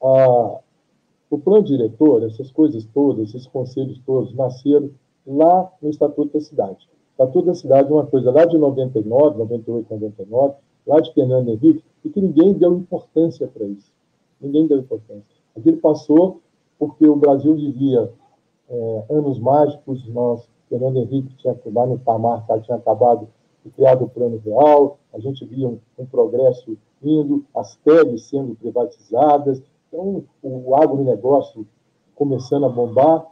O 0.03 1.39
plano 1.39 1.63
diretor, 1.63 2.25
essas 2.25 2.51
coisas 2.51 2.85
todas, 2.93 3.29
esses 3.29 3.47
conselhos 3.47 4.01
todos, 4.05 4.35
nasceram 4.35 4.91
lá 5.25 5.71
no 5.81 5.89
Estatuto 5.89 6.33
da 6.35 6.41
Cidade. 6.41 6.89
O 7.11 7.13
Estatuto 7.13 7.47
da 7.47 7.55
Cidade 7.55 7.91
é 7.91 7.95
uma 7.95 8.07
coisa 8.07 8.33
lá 8.33 8.45
de 8.45 8.59
99, 8.59 9.39
98, 9.39 9.87
99, 9.91 10.55
lá 10.87 11.01
de 11.01 11.15
Fernando 11.15 11.49
Henrique, 11.49 11.85
e 12.05 12.11
que 12.11 12.21
ninguém 12.21 12.53
deu 12.53 12.75
importância 12.75 13.47
para 13.47 13.65
isso. 13.65 13.93
Ninguém 14.41 14.67
deu 14.67 14.79
importância. 14.79 15.23
Aquilo 15.57 15.77
passou 15.77 16.41
porque 16.79 17.07
o 17.07 17.15
Brasil 17.15 17.55
vivia 17.55 18.13
é, 18.69 19.05
anos 19.11 19.39
mágicos, 19.39 20.05
nós, 20.09 20.49
Fernando 20.69 20.97
Henrique 20.97 21.37
tinha 21.37 21.57
lá 21.67 21.87
no 21.87 21.99
Tamar, 21.99 22.45
tá, 22.45 22.59
tinha 22.59 22.77
acabado 22.77 23.29
de 23.65 23.71
criar 23.71 24.03
o 24.03 24.09
Plano 24.09 24.43
Real, 24.45 24.99
a 25.13 25.21
gente 25.21 25.45
via 25.45 25.69
um, 25.69 25.79
um 25.97 26.05
progresso 26.07 26.77
indo, 27.01 27.45
as 27.55 27.77
teles 27.77 28.25
sendo 28.25 28.57
privatizadas, 28.57 29.63
então 29.93 30.25
o 30.43 30.75
agronegócio 30.75 31.67
começando 32.15 32.65
a 32.65 32.69
bombar, 32.69 33.27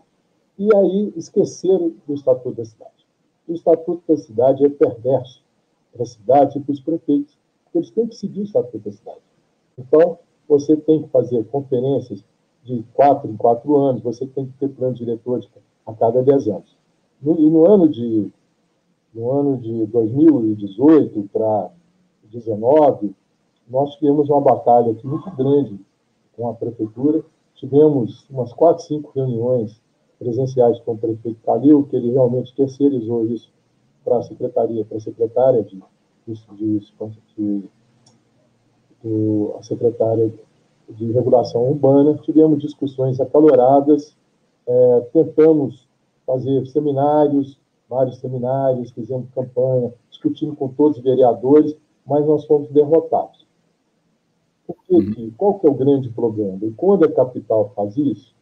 e 0.59 0.69
aí 0.77 1.13
esqueceram 1.17 1.95
do 2.07 2.13
Estatuto 2.13 2.57
da 2.57 2.65
Cidade. 2.65 3.07
O 3.49 3.55
Estatuto 3.55 4.03
da 4.07 4.17
Cidade 4.19 4.65
é 4.65 4.69
perverso 4.69 5.43
para 5.91 6.03
a 6.03 6.07
cidade 6.07 6.59
e 6.59 6.61
para 6.61 6.73
os 6.73 6.81
prefeitos, 6.81 7.39
porque 7.65 7.79
eles 7.79 7.91
têm 7.91 8.07
que 8.07 8.17
seguir 8.17 8.41
o 8.41 8.45
Estatuto 8.45 8.79
da 8.79 8.93
Cidade. 8.93 9.21
Então, 9.79 10.19
você 10.47 10.77
tem 10.77 11.03
que 11.03 11.09
fazer 11.09 11.45
conferências 11.47 12.23
de 12.63 12.85
quatro 12.93 13.31
em 13.31 13.37
quatro 13.37 13.77
anos, 13.77 14.03
você 14.03 14.27
tem 14.27 14.47
que 14.47 14.53
ter 14.59 14.69
plano 14.69 14.95
diretor 14.95 15.41
a 15.87 15.95
cada 15.95 16.23
dez 16.23 16.47
anos. 16.47 16.77
No, 17.23 17.39
e 17.39 17.49
no 17.49 17.67
ano 17.67 17.89
de 17.89 18.31
no 19.15 19.31
ano 19.33 19.57
de 19.57 19.87
2018 19.87 21.29
para 21.33 21.71
2019, 22.23 23.13
nós 23.69 23.95
tivemos 23.97 24.29
uma 24.29 24.41
batalha 24.41 24.93
aqui 24.93 25.05
muito 25.07 25.29
grande 25.33 25.81
com 26.41 26.49
a 26.49 26.55
prefeitura. 26.55 27.23
Tivemos 27.55 28.25
umas 28.31 28.51
quatro, 28.55 28.83
cinco 28.83 29.13
reuniões 29.15 29.79
presenciais 30.19 30.81
com 30.81 30.93
o 30.93 30.99
prefeito 30.99 31.39
Calil, 31.45 31.85
que 31.85 31.97
ele 31.97 32.11
realmente 32.11 32.55
terceirizou 32.55 33.27
isso 33.27 33.53
para 34.03 34.17
a 34.17 34.23
secretaria, 34.23 34.83
para 34.87 34.97
a 34.97 35.01
secretária 35.01 35.63
de, 35.63 35.79
de, 36.27 36.35
de, 36.57 36.81
de 37.37 37.69
a 39.59 39.63
secretária 39.63 40.33
de 40.89 41.13
regulação 41.13 41.69
urbana, 41.69 42.19
tivemos 42.23 42.61
discussões 42.61 43.21
acaloradas, 43.21 44.17
é, 44.67 45.01
tentamos 45.13 45.87
fazer 46.27 46.67
seminários, 46.67 47.59
vários 47.89 48.19
seminários, 48.19 48.91
fizemos 48.91 49.29
campanha, 49.35 49.93
discutindo 50.11 50.55
com 50.57 50.69
todos 50.69 50.99
os 50.99 51.03
vereadores, 51.03 51.77
mas 52.07 52.27
nós 52.27 52.45
fomos 52.47 52.69
derrotados. 52.71 53.40
Por 54.71 54.85
que, 54.85 54.95
uhum. 54.95 55.33
Qual 55.37 55.59
que 55.59 55.67
é 55.67 55.71
o 55.71 55.75
grande 55.75 56.09
problema? 56.11 56.59
E 56.63 56.71
quando 56.71 57.05
a 57.05 57.11
capital 57.11 57.73
faz 57.75 57.97
isso, 57.97 58.33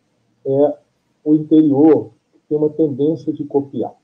é 0.44 0.76
o 1.24 1.34
interior 1.34 2.10
tem 2.48 2.58
uma 2.58 2.68
tendência 2.68 3.32
de 3.32 3.44
copiar. 3.44 3.94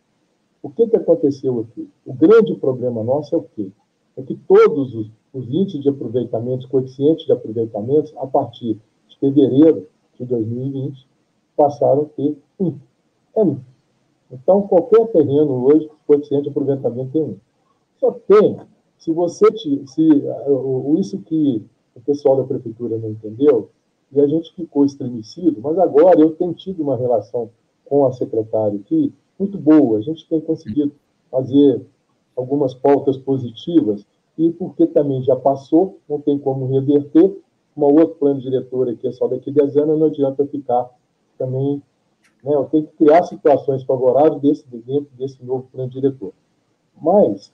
O 0.62 0.70
que, 0.70 0.86
que 0.86 0.96
aconteceu 0.96 1.60
aqui? 1.60 1.86
O 2.06 2.14
grande 2.14 2.54
problema 2.54 3.04
nosso 3.04 3.34
é 3.34 3.38
o 3.38 3.42
quê? 3.42 3.70
É 4.16 4.22
que 4.22 4.34
todos 4.34 4.94
os, 4.94 5.10
os 5.34 5.46
índices 5.48 5.82
de 5.82 5.88
aproveitamento, 5.90 6.68
coeficientes 6.68 7.26
de 7.26 7.32
aproveitamento, 7.32 8.12
a 8.18 8.26
partir 8.26 8.78
de 9.08 9.18
fevereiro 9.18 9.86
de 10.18 10.24
2020, 10.24 11.06
passaram 11.54 12.02
a 12.02 12.04
ter 12.06 12.38
um. 12.58 12.74
É 13.36 13.42
um. 13.42 13.58
Então, 14.30 14.62
qualquer 14.62 15.06
terreno 15.08 15.66
hoje, 15.66 15.86
o 15.86 16.06
coeficiente 16.06 16.44
de 16.44 16.48
aproveitamento 16.48 17.18
é 17.18 17.22
um. 17.22 17.36
Só 17.98 18.12
tem, 18.12 18.58
se 18.98 19.12
você, 19.12 19.50
te, 19.52 19.86
se, 19.86 20.08
isso 20.98 21.18
que 21.18 21.62
o 21.94 22.00
pessoal 22.00 22.36
da 22.36 22.44
prefeitura 22.44 22.98
não 22.98 23.10
entendeu, 23.10 23.70
e 24.12 24.20
a 24.20 24.26
gente 24.26 24.54
ficou 24.54 24.84
estremecido, 24.84 25.60
mas 25.60 25.78
agora 25.78 26.20
eu 26.20 26.34
tenho 26.36 26.54
tido 26.54 26.82
uma 26.82 26.96
relação 26.96 27.50
com 27.84 28.06
a 28.06 28.12
secretária 28.12 28.78
aqui 28.78 29.12
muito 29.38 29.58
boa, 29.58 29.98
a 29.98 30.00
gente 30.00 30.28
tem 30.28 30.40
conseguido 30.40 30.92
fazer 31.30 31.84
algumas 32.36 32.74
pautas 32.74 33.16
positivas, 33.16 34.06
e 34.36 34.50
porque 34.50 34.86
também 34.86 35.22
já 35.22 35.36
passou, 35.36 35.98
não 36.08 36.20
tem 36.20 36.38
como 36.38 36.66
reverter, 36.66 37.36
uma 37.76 37.86
outro 37.86 38.16
plano 38.16 38.40
diretor 38.40 38.88
aqui 38.88 39.08
é 39.08 39.12
só 39.12 39.26
daqui 39.26 39.50
a 39.50 39.52
10 39.52 39.76
anos, 39.76 39.98
não 39.98 40.06
adianta 40.06 40.46
ficar 40.46 40.88
também, 41.36 41.82
né, 42.42 42.54
eu 42.54 42.64
tenho 42.64 42.86
que 42.86 42.96
criar 42.96 43.24
situações 43.24 43.82
favoráveis 43.82 44.40
desse, 44.40 44.64
dentro 44.68 45.08
desse 45.16 45.44
novo 45.44 45.66
plano 45.72 45.90
diretor. 45.90 46.32
Mas 47.00 47.52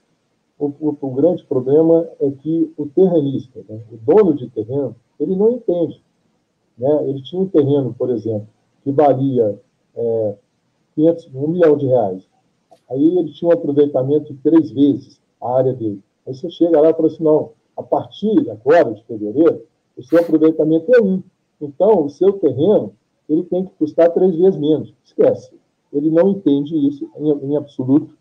o, 0.61 0.71
o, 0.79 0.97
o 1.01 1.11
grande 1.15 1.43
problema 1.45 2.07
é 2.19 2.29
que 2.29 2.71
o 2.77 2.85
terrenista, 2.85 3.61
né, 3.67 3.81
o 3.91 3.97
dono 3.97 4.35
de 4.35 4.47
terreno, 4.47 4.95
ele 5.19 5.35
não 5.35 5.51
entende. 5.51 5.99
Né? 6.77 7.09
Ele 7.09 7.21
tinha 7.23 7.41
um 7.41 7.47
terreno, 7.47 7.95
por 7.97 8.11
exemplo, 8.11 8.47
que 8.83 8.91
valia 8.91 9.59
é, 9.95 10.35
500, 10.93 11.29
um 11.33 11.47
milhão 11.47 11.75
de 11.75 11.87
reais. 11.87 12.29
Aí 12.87 13.17
ele 13.17 13.31
tinha 13.31 13.49
um 13.49 13.53
aproveitamento 13.53 14.31
de 14.31 14.39
três 14.39 14.71
vezes 14.71 15.19
a 15.41 15.57
área 15.57 15.73
dele. 15.73 15.99
Aí 16.27 16.35
você 16.35 16.49
chega 16.51 16.79
lá 16.79 16.91
e 16.91 16.93
fala 16.93 17.07
assim, 17.07 17.23
não, 17.23 17.51
a 17.75 17.81
partir 17.81 18.47
agora, 18.51 18.93
de 18.93 19.03
fevereiro, 19.05 19.65
o 19.97 20.03
seu 20.03 20.19
aproveitamento 20.19 20.93
é 20.93 21.01
um. 21.01 21.23
Então, 21.59 22.05
o 22.05 22.09
seu 22.09 22.33
terreno, 22.33 22.93
ele 23.27 23.43
tem 23.43 23.65
que 23.65 23.71
custar 23.79 24.11
três 24.11 24.35
vezes 24.35 24.59
menos. 24.59 24.93
Esquece. 25.03 25.51
Ele 25.91 26.11
não 26.11 26.29
entende 26.29 26.75
isso 26.87 27.09
em, 27.17 27.31
em 27.31 27.57
absoluto. 27.57 28.15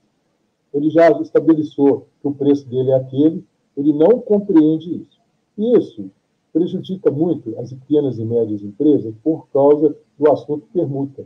Ele 0.73 0.91
já 0.91 1.11
estabeleceu 1.21 2.07
que 2.21 2.29
o 2.29 2.35
preço 2.35 2.69
dele 2.69 2.91
é 2.91 2.95
aquele, 2.95 3.45
ele 3.77 3.93
não 3.93 4.21
compreende 4.21 5.03
isso. 5.03 5.21
Isso 5.59 6.11
prejudica 6.53 7.11
muito 7.11 7.59
as 7.59 7.73
pequenas 7.73 8.19
e 8.19 8.25
médias 8.25 8.63
empresas 8.63 9.15
por 9.23 9.49
causa 9.49 9.97
do 10.19 10.31
assunto 10.31 10.67
permuta. 10.73 11.25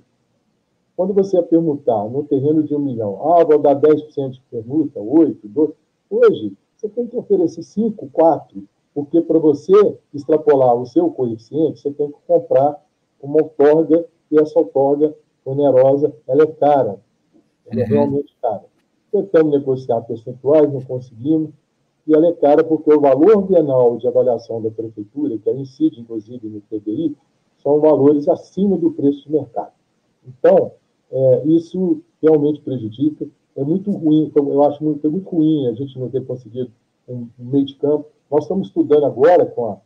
Quando 0.97 1.13
você 1.13 1.43
permutar 1.43 2.09
no 2.09 2.23
terreno 2.25 2.63
de 2.63 2.75
um 2.75 2.79
milhão, 2.79 3.19
ah, 3.33 3.45
vou 3.45 3.59
dar 3.59 3.75
10% 3.75 4.31
de 4.31 4.43
permuta, 4.51 5.01
8, 5.01 5.49
12, 5.49 5.75
hoje 6.09 6.53
você 6.77 6.89
tem 6.89 7.07
que 7.07 7.17
oferecer 7.17 7.63
5, 7.63 8.09
4, 8.13 8.63
porque 8.95 9.21
para 9.21 9.39
você 9.39 9.99
extrapolar 10.13 10.75
o 10.77 10.87
seu 10.87 11.11
coeficiente, 11.11 11.81
você 11.81 11.91
tem 11.91 12.09
que 12.09 12.19
comprar 12.27 12.81
uma 13.21 13.43
outorga, 13.43 14.07
e 14.31 14.39
essa 14.39 14.59
outorga 14.59 15.15
onerosa, 15.45 16.15
ela 16.27 16.43
é 16.43 16.47
cara, 16.47 17.01
ela 17.67 17.83
é 17.83 17.85
realmente 17.85 18.37
cara. 18.41 18.65
Tentamos 19.15 19.53
negociar 19.53 20.01
percentuais, 20.01 20.73
não 20.73 20.81
conseguimos, 20.81 21.51
e 22.05 22.13
ela 22.13 22.27
é 22.27 22.33
cara 22.33 22.65
porque 22.65 22.93
o 22.93 23.01
valor 23.01 23.43
bienal 23.43 23.97
de 23.97 24.09
avaliação 24.09 24.61
da 24.61 24.73
prefeitura, 24.73 25.39
que 25.39 25.49
incide, 25.53 26.01
inclusive, 26.01 26.49
no 26.49 26.61
TBI, 26.63 27.17
são 27.63 27.79
valores 27.81 28.29
acima 28.29 28.77
do 28.77 28.91
preço 28.91 29.23
de 29.23 29.31
mercado. 29.31 29.71
Então, 30.27 30.73
é, 31.13 31.47
isso 31.47 32.03
realmente 32.21 32.61
prejudica. 32.61 33.25
É 33.55 33.63
muito 33.63 33.89
ruim, 33.93 34.25
então, 34.25 34.53
eu 34.53 34.65
acho 34.65 34.83
muito, 34.83 35.07
é 35.07 35.11
muito 35.11 35.31
ruim 35.31 35.69
a 35.69 35.73
gente 35.75 35.97
não 35.97 36.11
ter 36.11 36.27
conseguido 36.27 36.73
um, 37.09 37.29
um 37.39 37.45
meio 37.45 37.65
de 37.65 37.77
campo. 37.77 38.07
Nós 38.29 38.43
estamos 38.43 38.67
estudando 38.67 39.07
agora 39.07 39.47
com 39.47 39.67
a, 39.67 39.79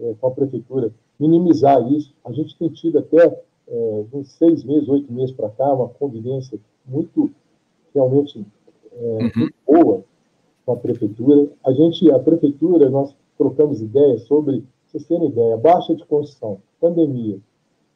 é, 0.00 0.14
com 0.20 0.26
a 0.26 0.30
prefeitura 0.32 0.92
minimizar 1.20 1.80
isso. 1.92 2.12
A 2.24 2.32
gente 2.32 2.58
tem 2.58 2.68
tido 2.68 2.98
até 2.98 3.40
é, 3.68 4.04
uns 4.12 4.32
seis 4.32 4.64
meses, 4.64 4.88
oito 4.88 5.12
meses 5.12 5.30
para 5.30 5.50
cá, 5.50 5.72
uma 5.72 5.88
convivência 5.88 6.58
muito, 6.84 7.30
realmente, 7.96 8.46
é, 8.92 9.18
uhum. 9.22 9.48
boa 9.66 10.04
com 10.64 10.72
a 10.72 10.76
prefeitura. 10.76 11.48
A 11.64 11.72
gente, 11.72 12.10
a 12.10 12.18
prefeitura, 12.18 12.90
nós 12.90 13.14
trocamos 13.38 13.80
ideias 13.80 14.22
sobre 14.22 14.64
vocês 14.86 15.04
terem 15.06 15.28
ideia, 15.28 15.56
baixa 15.56 15.94
de 15.94 16.04
construção, 16.04 16.58
pandemia, 16.80 17.38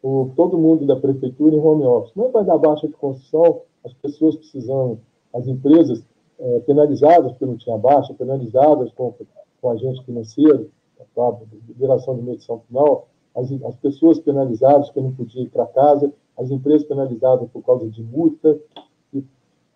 o, 0.02 0.30
todo 0.34 0.58
mundo 0.58 0.86
da 0.86 0.96
prefeitura 0.96 1.54
em 1.54 1.60
home 1.60 1.84
office. 1.84 2.14
Não 2.16 2.26
é 2.26 2.30
vai 2.30 2.44
dar 2.44 2.58
baixa 2.58 2.88
de 2.88 2.94
construção, 2.94 3.62
as 3.84 3.92
pessoas 3.94 4.36
precisando, 4.36 4.98
as 5.32 5.46
empresas 5.46 6.02
é, 6.38 6.60
penalizadas 6.60 7.32
porque 7.32 7.46
não 7.46 7.56
tinha 7.56 7.76
baixa, 7.76 8.14
penalizadas 8.14 8.90
com, 8.92 9.14
com 9.60 9.70
agente 9.70 10.04
financeiro, 10.04 10.70
a 11.16 11.36
liberação 11.68 12.16
de 12.16 12.22
medição 12.22 12.60
final, 12.68 13.08
as, 13.34 13.50
as 13.50 13.76
pessoas 13.76 14.18
penalizadas 14.18 14.86
porque 14.86 15.00
não 15.00 15.12
podiam 15.12 15.44
ir 15.44 15.48
para 15.48 15.66
casa, 15.66 16.12
as 16.36 16.50
empresas 16.50 16.86
penalizadas 16.86 17.48
por 17.50 17.62
causa 17.62 17.88
de 17.88 18.02
multa. 18.02 18.58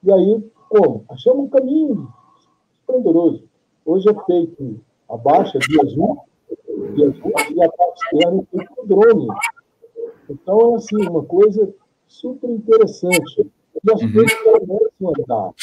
E, 0.04 0.12
aí, 0.12 0.50
como? 0.68 1.04
Achamos 1.08 1.46
um 1.46 1.48
caminho 1.48 2.08
esplendoroso. 2.78 3.44
Hoje 3.86 4.08
é 4.10 4.24
feito 4.26 4.80
a 5.08 5.16
baixa 5.16 5.58
dia 5.58 5.80
1, 5.82 5.86
dia 6.94 7.08
1 7.08 7.54
e 7.54 7.64
a 7.64 7.72
parte 7.72 8.04
externa 8.04 8.42
é 8.42 8.56
feita 8.56 8.74
com 8.74 8.86
drone. 8.86 9.28
Então, 10.28 10.72
é 10.72 10.76
assim, 10.76 11.08
uma 11.08 11.24
coisa 11.24 11.74
super 12.06 12.50
interessante. 12.50 13.50
E 13.82 13.92
as 13.92 14.02
uhum. 14.02 14.12
coisas 14.12 14.34
começam 14.42 15.08
a 15.08 15.12
andar. 15.22 15.54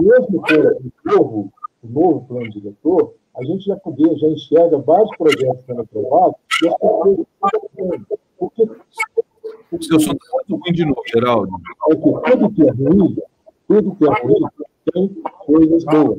Mesmo 0.00 0.42
com 0.42 1.12
o 1.12 1.16
novo, 1.16 1.52
o 1.82 1.88
novo 1.88 2.26
plano 2.26 2.50
diretor, 2.50 3.14
a 3.36 3.44
gente 3.44 3.66
já, 3.66 3.76
poder, 3.76 4.16
já 4.16 4.28
enxerga 4.28 4.78
vários 4.78 5.14
projetos 5.16 5.64
sendo 5.66 5.82
aprovados 5.82 6.36
e 6.62 6.68
as 6.68 6.74
pessoas 6.74 8.00
Porque. 8.38 8.62
O 9.72 9.82
seu 9.82 10.00
som 10.00 10.12
está 10.12 10.26
muito 10.32 10.64
ruim 10.64 10.72
de 10.72 10.84
novo, 10.84 11.02
Geraldo. 11.06 11.50
Porque 11.78 12.30
tudo 12.30 12.50
que 12.50 12.62
é 12.62 12.70
ruim, 12.72 13.16
tudo 13.70 13.94
que 13.94 14.04
é 14.04 14.26
ruim 14.26 14.42
tem 14.92 15.08
coisas 15.46 15.84
boas. 15.84 16.18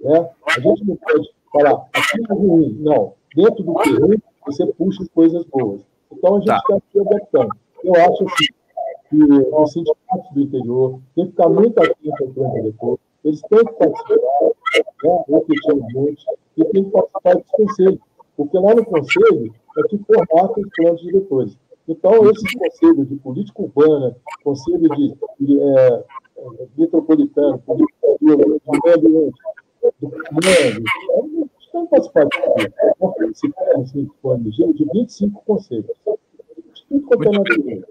Né? 0.00 0.30
A 0.46 0.60
gente 0.60 0.86
não 0.86 0.96
pode 0.96 1.30
falar, 1.52 1.86
aquilo 1.92 2.26
é 2.30 2.34
ruim. 2.34 2.76
Não. 2.80 3.12
Dentro 3.36 3.62
do 3.62 3.74
que 3.74 3.90
é 3.90 3.98
ruim, 3.98 4.22
você 4.46 4.66
puxa 4.72 5.04
coisas 5.14 5.44
boas. 5.44 5.82
Então, 6.10 6.36
a 6.36 6.38
gente 6.38 6.50
está 6.50 6.74
tá 6.74 6.80
se 6.90 7.00
adaptando. 7.00 7.50
Eu 7.84 7.94
acho 7.94 8.24
assim, 8.24 8.46
que 9.10 9.22
os 9.22 9.72
sindicatos 9.72 10.32
do 10.32 10.40
interior 10.40 11.00
têm 11.14 11.26
que 11.26 11.30
ficar 11.32 11.48
muito 11.50 11.78
atentos 11.78 12.20
ao 12.20 12.28
plano 12.28 12.54
diretor, 12.54 12.98
eles 13.22 13.42
têm 13.42 13.58
que 13.58 13.72
participar 13.72 14.16
né, 15.04 15.24
efetivamente 15.28 16.26
e 16.56 16.64
têm 16.64 16.84
que 16.84 16.90
participar 16.90 17.34
dos 17.34 17.50
conselhos, 17.50 18.00
porque 18.36 18.58
lá 18.58 18.74
no 18.74 18.84
conselho 18.84 19.54
é 19.76 19.82
que 19.88 19.98
formata 19.98 20.60
os 20.60 20.68
planos 20.76 21.00
diretores. 21.02 21.58
Então, 21.86 22.30
esses 22.30 22.54
conselhos 22.54 23.08
de 23.08 23.16
política 23.16 23.62
urbana, 23.62 24.16
conselho 24.44 24.88
de, 24.90 25.14
de 25.40 25.60
é, 25.60 26.04
metropolitano, 26.76 27.62
do 27.66 27.86
comando, 28.64 29.32
tem 31.72 31.84
que 31.84 31.90
participar 31.90 32.26
disso. 32.26 32.72
Nós 33.00 33.14
participamos, 33.16 33.90
assim, 33.90 34.72
de 34.72 34.84
25 34.92 35.42
conselhos. 35.44 35.86
Tudo 36.88 37.02
quanto 37.06 37.52
é 37.52 37.82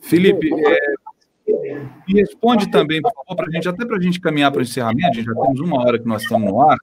Felipe, 0.00 0.50
é, 0.52 1.78
me 2.06 2.20
responde 2.20 2.70
também, 2.70 3.00
por 3.00 3.12
favor, 3.12 3.36
para 3.36 3.46
a 3.46 3.50
gente, 3.50 3.68
até 3.68 3.86
para 3.86 3.96
a 3.96 4.00
gente 4.00 4.20
caminhar 4.20 4.50
para 4.50 4.60
o 4.60 4.62
encerramento, 4.62 5.22
já 5.22 5.32
temos 5.32 5.60
uma 5.60 5.80
hora 5.80 5.98
que 5.98 6.06
nós 6.06 6.22
estamos 6.22 6.50
no 6.50 6.60
ar. 6.60 6.76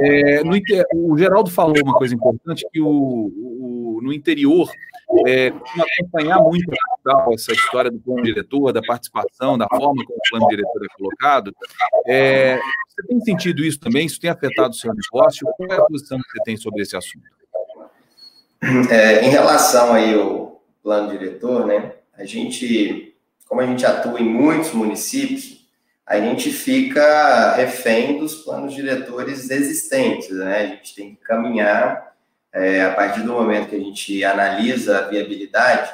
É, 0.00 0.42
no, 0.44 0.54
o 0.94 1.18
Geraldo 1.18 1.50
falou 1.50 1.74
uma 1.82 1.94
coisa 1.94 2.14
importante, 2.14 2.66
que 2.72 2.80
o, 2.80 2.86
o 2.88 4.00
no 4.02 4.12
interior 4.12 4.68
é, 5.26 5.52
acompanhar 5.98 6.40
muito 6.40 6.70
essa 7.32 7.52
história 7.52 7.90
do 7.90 7.98
plano 7.98 8.22
diretor, 8.22 8.72
da 8.72 8.80
participação, 8.82 9.58
da 9.58 9.66
forma 9.68 10.04
como 10.04 10.18
o 10.18 10.30
plano 10.30 10.46
diretor 10.48 10.84
é 10.84 10.96
colocado. 10.96 11.54
É, 12.06 12.56
você 12.56 13.06
tem 13.06 13.20
sentido 13.20 13.64
isso 13.64 13.80
também? 13.80 14.06
Isso 14.06 14.20
tem 14.20 14.30
afetado 14.30 14.70
o 14.70 14.74
seu 14.74 14.92
negócio? 14.94 15.46
Qual 15.56 15.68
é 15.70 15.74
a 15.74 15.84
posição 15.84 16.18
que 16.18 16.30
você 16.30 16.42
tem 16.44 16.56
sobre 16.56 16.82
esse 16.82 16.96
assunto? 16.96 17.24
É, 18.90 19.24
em 19.24 19.28
relação 19.28 19.92
aí 19.92 20.14
ao 20.14 20.62
plano 20.82 21.10
diretor, 21.10 21.66
né? 21.66 21.92
a 22.16 22.24
gente, 22.24 23.14
como 23.48 23.60
a 23.60 23.66
gente 23.66 23.84
atua 23.84 24.20
em 24.20 24.28
muitos 24.28 24.72
municípios, 24.72 25.64
a 26.06 26.18
gente 26.20 26.50
fica 26.50 27.54
refém 27.54 28.18
dos 28.18 28.36
planos 28.36 28.74
diretores 28.74 29.50
existentes, 29.50 30.30
né? 30.30 30.58
A 30.58 30.66
gente 30.66 30.94
tem 30.94 31.14
que 31.14 31.22
caminhar 31.22 32.03
é, 32.54 32.82
a 32.84 32.94
partir 32.94 33.22
do 33.22 33.32
momento 33.32 33.68
que 33.68 33.74
a 33.74 33.80
gente 33.80 34.24
analisa 34.24 34.98
a 34.98 35.08
viabilidade. 35.08 35.92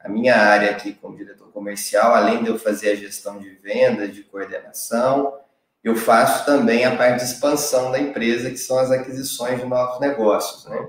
A 0.00 0.08
minha 0.08 0.34
área 0.34 0.70
aqui 0.70 0.94
como 0.94 1.16
diretor 1.16 1.52
comercial, 1.52 2.14
além 2.14 2.42
de 2.42 2.48
eu 2.48 2.58
fazer 2.58 2.92
a 2.92 2.96
gestão 2.96 3.38
de 3.38 3.50
vendas, 3.50 4.14
de 4.14 4.22
coordenação, 4.22 5.38
eu 5.84 5.94
faço 5.94 6.46
também 6.46 6.84
a 6.86 6.96
parte 6.96 7.18
de 7.18 7.24
expansão 7.24 7.92
da 7.92 7.98
empresa, 7.98 8.50
que 8.50 8.56
são 8.56 8.78
as 8.78 8.90
aquisições 8.90 9.60
de 9.60 9.66
novos 9.66 10.00
negócios, 10.00 10.64
né? 10.64 10.88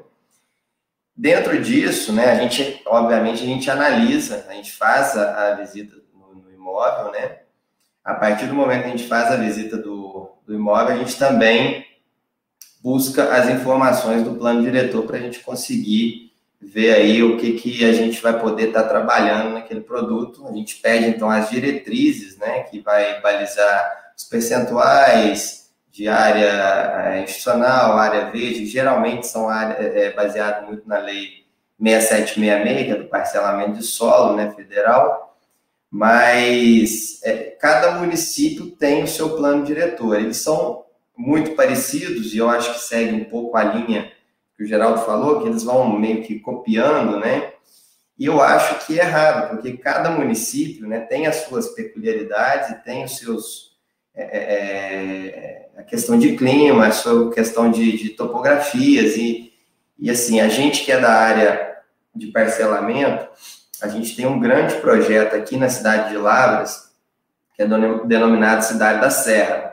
Dentro 1.15 1.61
disso, 1.61 2.13
né, 2.13 2.31
a 2.31 2.35
gente, 2.35 2.81
obviamente, 2.85 3.43
a 3.43 3.45
gente 3.45 3.69
analisa, 3.69 4.45
a 4.47 4.53
gente 4.53 4.71
faz 4.71 5.17
a, 5.17 5.49
a 5.49 5.55
visita 5.55 5.97
no, 6.13 6.33
no, 6.33 6.49
imóvel, 6.53 7.11
né? 7.11 7.39
A 8.05 8.13
partir 8.13 8.45
do 8.45 8.53
momento 8.53 8.83
que 8.83 8.87
a 8.87 8.91
gente 8.91 9.07
faz 9.07 9.29
a 9.29 9.35
visita 9.35 9.75
do, 9.75 10.31
do 10.45 10.55
imóvel, 10.55 10.95
a 10.95 10.97
gente 10.97 11.19
também 11.19 11.85
busca 12.81 13.33
as 13.33 13.49
informações 13.49 14.23
do 14.23 14.35
plano 14.35 14.61
diretor 14.61 15.03
para 15.03 15.17
a 15.17 15.21
gente 15.21 15.39
conseguir 15.39 16.31
ver 16.61 16.93
aí 16.93 17.23
o 17.23 17.37
que, 17.37 17.53
que 17.53 17.85
a 17.85 17.93
gente 17.93 18.21
vai 18.21 18.39
poder 18.39 18.67
estar 18.67 18.83
tá 18.83 18.89
trabalhando 18.89 19.53
naquele 19.53 19.81
produto. 19.81 20.47
A 20.47 20.51
gente 20.51 20.75
pede, 20.77 21.07
então, 21.07 21.29
as 21.29 21.49
diretrizes, 21.49 22.37
né, 22.37 22.61
que 22.63 22.79
vai 22.79 23.21
balizar 23.21 24.11
os 24.17 24.23
percentuais, 24.25 25.59
de 25.99 26.07
área 26.07 27.13
é, 27.13 27.23
institucional, 27.23 27.97
área 27.97 28.31
verde, 28.31 28.65
geralmente 28.65 29.27
são 29.27 29.49
área, 29.49 29.75
é, 29.83 30.05
é 30.05 30.13
baseado 30.13 30.65
muito 30.65 30.87
na 30.87 30.97
lei 30.97 31.45
6766, 31.81 32.85
que 32.85 32.91
é 32.91 32.95
do 32.95 33.09
parcelamento 33.09 33.73
de 33.73 33.83
solo, 33.83 34.35
né, 34.35 34.51
federal, 34.55 35.37
mas 35.89 37.21
é, 37.23 37.55
cada 37.59 37.99
município 37.99 38.67
tem 38.67 39.03
o 39.03 39.07
seu 39.07 39.35
plano 39.35 39.65
diretor. 39.65 40.15
Eles 40.15 40.37
são 40.37 40.85
muito 41.19 41.51
parecidos 41.51 42.33
e 42.33 42.37
eu 42.37 42.49
acho 42.49 42.75
que 42.75 42.79
segue 42.79 43.13
um 43.13 43.25
pouco 43.25 43.57
a 43.57 43.63
linha 43.63 44.09
que 44.55 44.63
o 44.63 44.65
Geraldo 44.65 45.01
falou, 45.01 45.41
que 45.41 45.49
eles 45.49 45.63
vão 45.63 45.99
meio 45.99 46.23
que 46.23 46.39
copiando, 46.39 47.19
né? 47.19 47.51
E 48.17 48.25
eu 48.25 48.41
acho 48.41 48.85
que 48.85 48.97
é 48.97 49.03
errado, 49.03 49.49
porque 49.49 49.77
cada 49.77 50.11
município 50.11 50.87
né, 50.87 51.01
tem 51.01 51.27
as 51.27 51.35
suas 51.43 51.69
peculiaridades 51.69 52.81
tem 52.83 53.03
os 53.03 53.17
seus 53.17 53.69
é, 54.15 54.23
é, 54.23 54.43
é, 54.43 55.69
a 55.77 55.83
questão 55.83 56.17
de 56.17 56.35
clima, 56.37 56.87
a 56.87 57.33
questão 57.33 57.69
de, 57.69 57.97
de, 57.97 58.09
topografias 58.09 59.15
e, 59.17 59.53
e 59.97 60.09
assim, 60.09 60.39
a 60.39 60.47
gente 60.47 60.83
que 60.83 60.91
é 60.91 60.99
da 60.99 61.11
área 61.11 61.77
de 62.15 62.27
parcelamento, 62.27 63.27
a 63.81 63.87
gente 63.87 64.15
tem 64.15 64.25
um 64.25 64.39
grande 64.39 64.75
projeto 64.75 65.35
aqui 65.35 65.57
na 65.57 65.69
cidade 65.69 66.09
de 66.09 66.17
Lavras, 66.17 66.91
que 67.55 67.63
é 67.63 67.67
denominado 68.05 68.63
Cidade 68.63 69.01
da 69.01 69.09
Serra. 69.09 69.68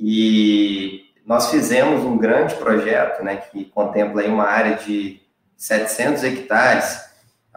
E 0.00 1.04
nós 1.26 1.50
fizemos 1.50 2.02
um 2.04 2.16
grande 2.16 2.54
projeto, 2.54 3.22
né, 3.22 3.36
que 3.36 3.66
contempla 3.66 4.24
uma 4.24 4.44
área 4.44 4.76
de 4.76 5.20
700 5.56 6.24
hectares, 6.24 7.04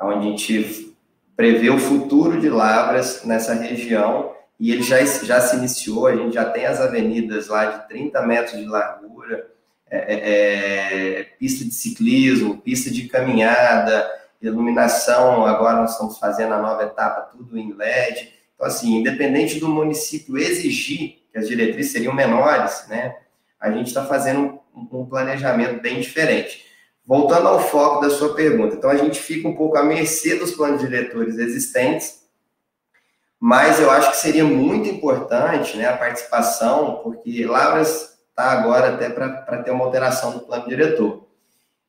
onde 0.02 0.28
a 0.28 0.30
gente 0.32 0.96
prevê 1.38 1.70
o 1.70 1.80
futuro 1.80 2.40
de 2.42 2.50
Lavras 2.50 3.24
nessa 3.24 3.54
região 3.54 4.34
e 4.60 4.72
ele 4.72 4.84
já, 4.84 5.04
já 5.04 5.42
se 5.42 5.56
iniciou, 5.56 6.08
a 6.08 6.16
gente 6.16 6.34
já 6.34 6.46
tem 6.46 6.66
as 6.66 6.80
avenidas 6.80 7.48
lá 7.48 7.66
de 7.66 7.88
30 7.88 8.22
metros 8.24 8.60
de 8.60 8.66
largura, 8.66 9.48
é, 9.90 9.98
é, 9.98 11.20
é, 11.20 11.24
pista 11.40 11.64
de 11.64 11.74
ciclismo, 11.74 12.58
pista 12.58 12.92
de 12.92 13.08
caminhada, 13.08 14.10
iluminação, 14.42 15.46
agora 15.46 15.78
nós 15.78 15.92
estamos 15.94 16.18
fazendo 16.18 16.54
a 16.54 16.62
nova 16.62 16.84
etapa, 16.84 17.30
tudo 17.32 17.58
em 17.58 17.74
LED. 17.74 18.34
Então, 18.54 18.68
assim, 18.68 18.98
independente 18.98 19.60
do 19.60 19.70
município 19.70 20.38
exigir 20.38 21.23
que 21.34 21.40
as 21.40 21.48
diretrizes 21.48 21.92
seriam 21.92 22.14
menores, 22.14 22.86
né, 22.88 23.16
a 23.60 23.72
gente 23.72 23.88
está 23.88 24.06
fazendo 24.06 24.60
um, 24.76 25.06
planejamento 25.06 25.82
bem 25.82 26.00
diferente. 26.00 26.64
Voltando 27.06 27.48
ao 27.48 27.60
foco 27.60 28.02
da 28.02 28.10
sua 28.10 28.34
pergunta, 28.36 28.76
então 28.76 28.90
a 28.90 28.96
gente 28.96 29.20
fica 29.20 29.48
um 29.48 29.56
pouco 29.56 29.78
à 29.78 29.84
mercê 29.84 30.36
dos 30.36 30.52
planos 30.52 30.80
diretores 30.80 31.38
existentes, 31.38 32.24
mas 33.40 33.80
eu 33.80 33.92
acho 33.92 34.12
que 34.12 34.18
seria 34.18 34.46
muito 34.46 34.88
importante 34.88 35.76
né, 35.76 35.86
a 35.86 35.98
participação, 35.98 37.02
porque 37.04 37.46
Lavras 37.46 38.18
está 38.30 38.52
agora 38.52 38.94
até 38.94 39.10
para 39.10 39.64
ter 39.64 39.72
uma 39.72 39.84
alteração 39.84 40.32
do 40.32 40.40
plano 40.42 40.68
diretor. 40.68 41.28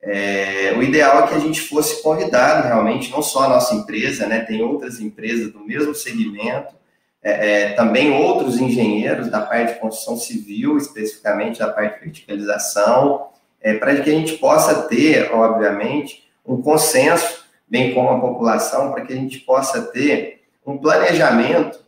É, 0.02 0.74
o 0.76 0.82
ideal 0.82 1.24
é 1.24 1.26
que 1.28 1.34
a 1.34 1.38
gente 1.38 1.60
fosse 1.60 2.02
convidado 2.02 2.66
realmente, 2.66 3.10
não 3.10 3.22
só 3.22 3.44
a 3.44 3.48
nossa 3.48 3.74
empresa, 3.74 4.26
né, 4.26 4.40
tem 4.40 4.62
outras 4.62 5.00
empresas 5.00 5.52
do 5.52 5.60
mesmo 5.60 5.94
segmento, 5.94 6.74
é, 7.24 7.62
é, 7.62 7.72
também 7.72 8.12
outros 8.12 8.60
engenheiros 8.60 9.30
da 9.30 9.40
parte 9.40 9.72
de 9.72 9.80
construção 9.80 10.14
civil, 10.14 10.76
especificamente 10.76 11.58
da 11.58 11.70
parte 11.70 11.94
de 11.94 12.04
verticalização, 12.04 13.28
é, 13.62 13.72
para 13.72 13.96
que 13.96 14.10
a 14.10 14.12
gente 14.12 14.34
possa 14.34 14.82
ter, 14.82 15.32
obviamente, 15.32 16.28
um 16.44 16.60
consenso, 16.60 17.44
bem 17.66 17.94
como 17.94 18.10
a 18.10 18.20
população, 18.20 18.92
para 18.92 19.06
que 19.06 19.14
a 19.14 19.16
gente 19.16 19.38
possa 19.38 19.80
ter 19.90 20.42
um 20.66 20.76
planejamento 20.76 21.82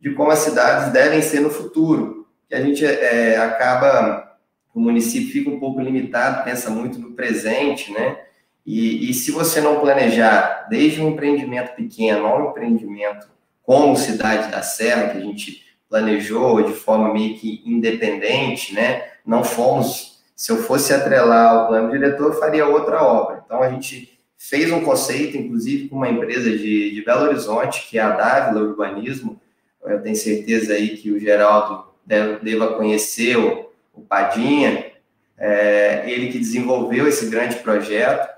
de 0.00 0.10
como 0.14 0.32
as 0.32 0.40
cidades 0.40 0.92
devem 0.92 1.22
ser 1.22 1.38
no 1.38 1.50
futuro, 1.50 2.26
que 2.48 2.54
a 2.56 2.60
gente 2.60 2.84
é, 2.84 3.36
acaba, 3.36 4.36
o 4.74 4.80
município 4.80 5.32
fica 5.32 5.48
um 5.48 5.60
pouco 5.60 5.80
limitado, 5.80 6.42
pensa 6.42 6.68
muito 6.70 6.98
no 6.98 7.12
presente, 7.12 7.92
né? 7.92 8.18
E, 8.66 9.08
e 9.10 9.14
se 9.14 9.30
você 9.30 9.60
não 9.60 9.78
planejar 9.78 10.66
desde 10.68 11.00
um 11.00 11.10
empreendimento 11.10 11.74
pequeno 11.76 12.26
ao 12.26 12.46
um 12.46 12.50
empreendimento 12.50 13.28
como 13.62 13.96
Cidade 13.96 14.50
da 14.50 14.62
Serra, 14.62 15.08
que 15.08 15.18
a 15.18 15.20
gente 15.20 15.62
planejou 15.88 16.62
de 16.62 16.72
forma 16.72 17.12
meio 17.12 17.36
que 17.36 17.62
independente, 17.66 18.74
né? 18.74 19.04
Não 19.24 19.44
fomos, 19.44 20.22
se 20.34 20.50
eu 20.50 20.56
fosse 20.56 20.92
atrelar 20.92 21.64
o 21.64 21.68
plano 21.68 21.90
diretor, 21.90 22.32
eu 22.32 22.38
faria 22.38 22.66
outra 22.66 23.02
obra. 23.02 23.42
Então 23.44 23.62
a 23.62 23.70
gente 23.70 24.18
fez 24.38 24.72
um 24.72 24.80
conceito, 24.80 25.36
inclusive 25.36 25.88
com 25.88 25.96
uma 25.96 26.08
empresa 26.08 26.50
de, 26.50 26.90
de 26.90 27.04
Belo 27.04 27.26
Horizonte, 27.26 27.86
que 27.88 27.98
é 27.98 28.02
a 28.02 28.10
Dávila 28.10 28.66
Urbanismo. 28.66 29.40
Eu 29.84 30.02
tenho 30.02 30.16
certeza 30.16 30.72
aí 30.72 30.96
que 30.96 31.10
o 31.12 31.18
Geraldo 31.18 31.84
deve, 32.04 32.42
deva 32.42 32.74
conhecer 32.74 33.36
o, 33.36 33.70
o 33.92 34.00
Padinha, 34.00 34.92
é, 35.38 36.04
ele 36.06 36.32
que 36.32 36.38
desenvolveu 36.38 37.06
esse 37.06 37.26
grande 37.26 37.56
projeto. 37.56 38.28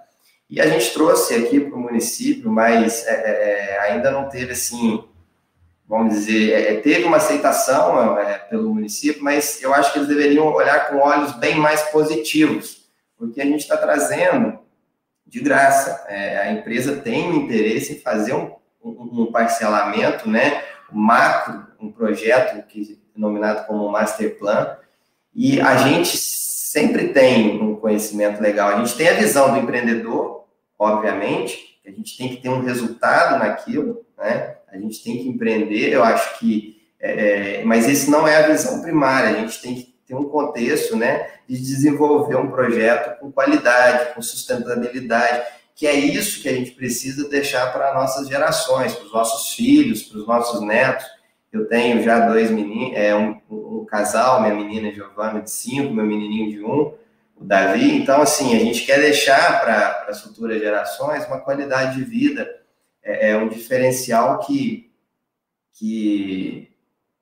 E 0.51 0.61
a 0.61 0.67
gente 0.67 0.93
trouxe 0.93 1.35
aqui 1.35 1.61
para 1.61 1.75
o 1.75 1.81
município, 1.81 2.51
mas 2.51 3.07
é, 3.07 3.13
é, 3.13 3.81
ainda 3.81 4.11
não 4.11 4.29
teve 4.29 4.53
assim 4.53 5.05
vamos 5.87 6.15
dizer, 6.15 6.53
é, 6.53 6.75
é, 6.75 6.81
teve 6.81 7.05
uma 7.05 7.19
aceitação 7.19 8.19
é, 8.19 8.39
pelo 8.39 8.75
município, 8.75 9.23
mas 9.23 9.63
eu 9.63 9.73
acho 9.75 9.93
que 9.93 9.99
eles 9.99 10.09
deveriam 10.09 10.47
olhar 10.47 10.89
com 10.89 10.97
olhos 10.97 11.33
bem 11.33 11.57
mais 11.57 11.83
positivos, 11.91 12.89
porque 13.17 13.41
a 13.41 13.45
gente 13.45 13.61
está 13.61 13.77
trazendo 13.77 14.59
de 15.27 15.41
graça. 15.41 16.05
É, 16.09 16.39
a 16.39 16.53
empresa 16.53 16.97
tem 16.97 17.31
um 17.31 17.37
interesse 17.37 17.95
em 17.95 18.01
fazer 18.01 18.35
um, 18.35 18.53
um, 18.83 19.23
um, 19.23 19.33
parcelamento, 19.33 20.29
né, 20.29 20.63
macro, 20.91 21.67
um 21.81 21.91
projeto 21.93 22.67
que 22.67 22.99
denominado 23.15 23.67
como 23.67 23.89
Master 23.91 24.39
Plan, 24.39 24.77
e 25.35 25.61
a 25.61 25.77
gente 25.77 26.17
sempre 26.17 27.09
tem 27.09 27.61
um 27.61 27.77
conhecimento 27.77 28.41
legal. 28.41 28.71
A 28.71 28.79
gente 28.79 28.97
tem 28.97 29.09
a 29.09 29.15
visão 29.15 29.53
do 29.53 29.59
empreendedor, 29.59 30.45
obviamente, 30.79 31.79
a 31.87 31.91
gente 31.91 32.17
tem 32.17 32.29
que 32.29 32.37
ter 32.39 32.49
um 32.49 32.63
resultado 32.63 33.39
naquilo, 33.39 34.05
né? 34.17 34.57
A 34.75 34.79
gente 34.79 35.05
tem 35.05 35.19
que 35.19 35.29
empreender, 35.29 35.93
eu 35.93 36.03
acho 36.03 36.39
que, 36.41 36.83
é, 37.01 37.61
é, 37.61 37.65
mas 37.65 37.89
esse 37.89 38.11
não 38.11 38.27
é 38.27 38.37
a 38.37 38.49
visão 38.49 38.83
primária. 38.83 39.31
A 39.31 39.41
gente 39.41 39.63
tem 39.63 39.77
que 39.77 39.95
ter 40.05 40.17
um 40.17 40.25
contexto, 40.25 40.97
né, 40.97 41.29
de 41.49 41.57
desenvolver 41.57 42.37
um 42.37 42.51
projeto 42.51 43.21
com 43.21 43.31
qualidade, 43.31 44.15
com 44.15 44.21
sustentabilidade, 44.21 45.43
que 45.77 45.87
é 45.87 45.95
isso 45.95 46.43
que 46.43 46.49
a 46.49 46.53
gente 46.53 46.73
precisa 46.73 47.29
deixar 47.29 47.73
para 47.73 47.95
nossas 47.95 48.29
gerações, 48.29 48.93
para 48.95 49.07
os 49.07 49.13
nossos 49.13 49.55
filhos, 49.55 50.03
para 50.03 50.19
os 50.19 50.27
nossos 50.27 50.61
netos. 50.61 51.07
Eu 51.53 51.69
tenho 51.69 52.03
já 52.03 52.27
dois 52.29 52.51
meninos, 52.51 52.97
é, 52.97 53.15
um, 53.15 53.41
um 53.49 53.85
casal, 53.89 54.43
minha 54.43 54.55
menina 54.55 54.93
Giovana 54.93 55.41
de 55.41 55.51
cinco, 55.51 55.95
meu 55.95 56.05
menininho 56.05 56.51
de 56.51 56.65
um, 56.65 56.93
o 57.37 57.45
Davi. 57.45 57.97
Então, 57.97 58.21
assim, 58.21 58.57
a 58.57 58.59
gente 58.59 58.85
quer 58.85 58.99
deixar 58.99 59.61
para 59.61 60.07
as 60.09 60.21
futuras 60.21 60.61
gerações 60.61 61.25
uma 61.27 61.39
qualidade 61.39 61.97
de 61.97 62.05
vida 62.05 62.64
é, 63.05 63.31
é 63.31 63.37
um 63.37 63.49
diferencial 63.49 64.41
que, 64.41 64.91
que 65.73 66.69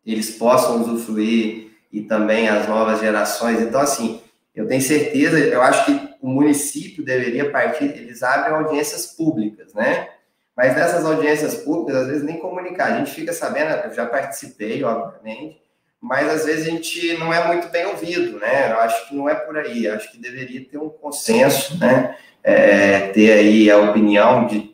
eles 0.06 0.30
possam 0.30 0.80
usufruir 0.80 1.70
e 1.92 2.02
também 2.02 2.48
as 2.48 2.68
novas 2.68 3.00
gerações. 3.00 3.60
Então, 3.60 3.80
assim, 3.80 4.20
eu 4.54 4.66
tenho 4.66 4.80
certeza, 4.80 5.38
eu 5.38 5.60
acho 5.60 5.84
que 5.86 6.12
o 6.20 6.28
município 6.28 7.04
deveria 7.04 7.50
partir, 7.50 7.84
eles 7.84 8.22
abrem 8.22 8.54
audiências 8.54 9.06
públicas, 9.06 9.74
né? 9.74 10.08
Mas 10.56 10.76
nessas 10.76 11.04
audiências 11.04 11.54
públicas, 11.56 12.02
às 12.02 12.08
vezes 12.08 12.22
nem 12.22 12.38
comunicar. 12.38 12.92
A 12.92 12.98
gente 12.98 13.10
fica 13.10 13.32
sabendo, 13.32 13.70
eu 13.86 13.94
já 13.94 14.06
participei, 14.06 14.84
obviamente, 14.84 15.60
mas 16.00 16.28
às 16.28 16.44
vezes 16.44 16.66
a 16.66 16.70
gente 16.70 17.16
não 17.18 17.32
é 17.32 17.46
muito 17.46 17.68
bem 17.68 17.86
ouvido, 17.86 18.38
né? 18.38 18.70
Eu 18.70 18.80
acho 18.80 19.08
que 19.08 19.14
não 19.14 19.28
é 19.28 19.34
por 19.34 19.56
aí. 19.56 19.88
Acho 19.88 20.10
que 20.12 20.18
deveria 20.18 20.64
ter 20.64 20.78
um 20.78 20.90
consenso, 20.90 21.78
né? 21.78 22.16
É, 22.42 23.08
ter 23.12 23.32
aí 23.32 23.70
a 23.70 23.78
opinião 23.78 24.46
de 24.46 24.71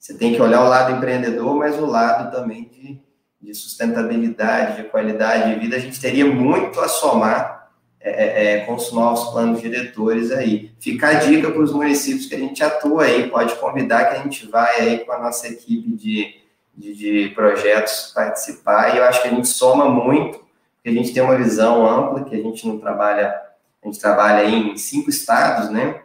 você 0.00 0.14
tem 0.14 0.34
que 0.34 0.40
olhar 0.40 0.64
o 0.64 0.68
lado 0.68 0.96
empreendedor, 0.96 1.54
mas 1.56 1.78
o 1.78 1.84
lado 1.84 2.34
também 2.34 2.64
de, 2.64 2.98
de 3.38 3.54
sustentabilidade, 3.54 4.82
de 4.82 4.88
qualidade 4.88 5.52
de 5.52 5.60
vida. 5.60 5.76
A 5.76 5.78
gente 5.78 6.00
teria 6.00 6.24
muito 6.24 6.80
a 6.80 6.88
somar 6.88 7.68
é, 8.00 8.10
é, 8.10 8.54
é 8.54 8.60
com 8.60 8.76
os 8.76 8.90
novos 8.92 9.30
planos 9.30 9.60
diretores 9.60 10.32
aí. 10.32 10.72
Fica 10.80 11.08
a 11.08 11.14
dica 11.14 11.50
para 11.50 11.60
os 11.60 11.70
municípios 11.70 12.24
que 12.24 12.34
a 12.34 12.38
gente 12.38 12.64
atua 12.64 13.04
aí, 13.04 13.28
pode 13.28 13.54
convidar 13.56 14.06
que 14.06 14.16
a 14.16 14.22
gente 14.22 14.46
vai 14.48 14.80
aí 14.80 14.98
com 15.00 15.12
a 15.12 15.18
nossa 15.18 15.46
equipe 15.46 15.94
de, 15.94 16.34
de, 16.74 16.94
de 16.94 17.28
projetos 17.34 18.10
participar, 18.14 18.94
e 18.94 18.98
eu 18.98 19.04
acho 19.04 19.20
que 19.20 19.28
a 19.28 19.32
gente 19.32 19.48
soma 19.48 19.86
muito, 19.86 20.38
porque 20.38 20.88
a 20.88 20.92
gente 20.92 21.12
tem 21.12 21.22
uma 21.22 21.36
visão 21.36 21.86
ampla, 21.86 22.24
que 22.24 22.34
a 22.34 22.42
gente 22.42 22.66
não 22.66 22.78
trabalha, 22.78 23.38
a 23.82 23.86
gente 23.86 24.00
trabalha 24.00 24.48
em 24.48 24.78
cinco 24.78 25.10
estados, 25.10 25.68
né? 25.68 26.00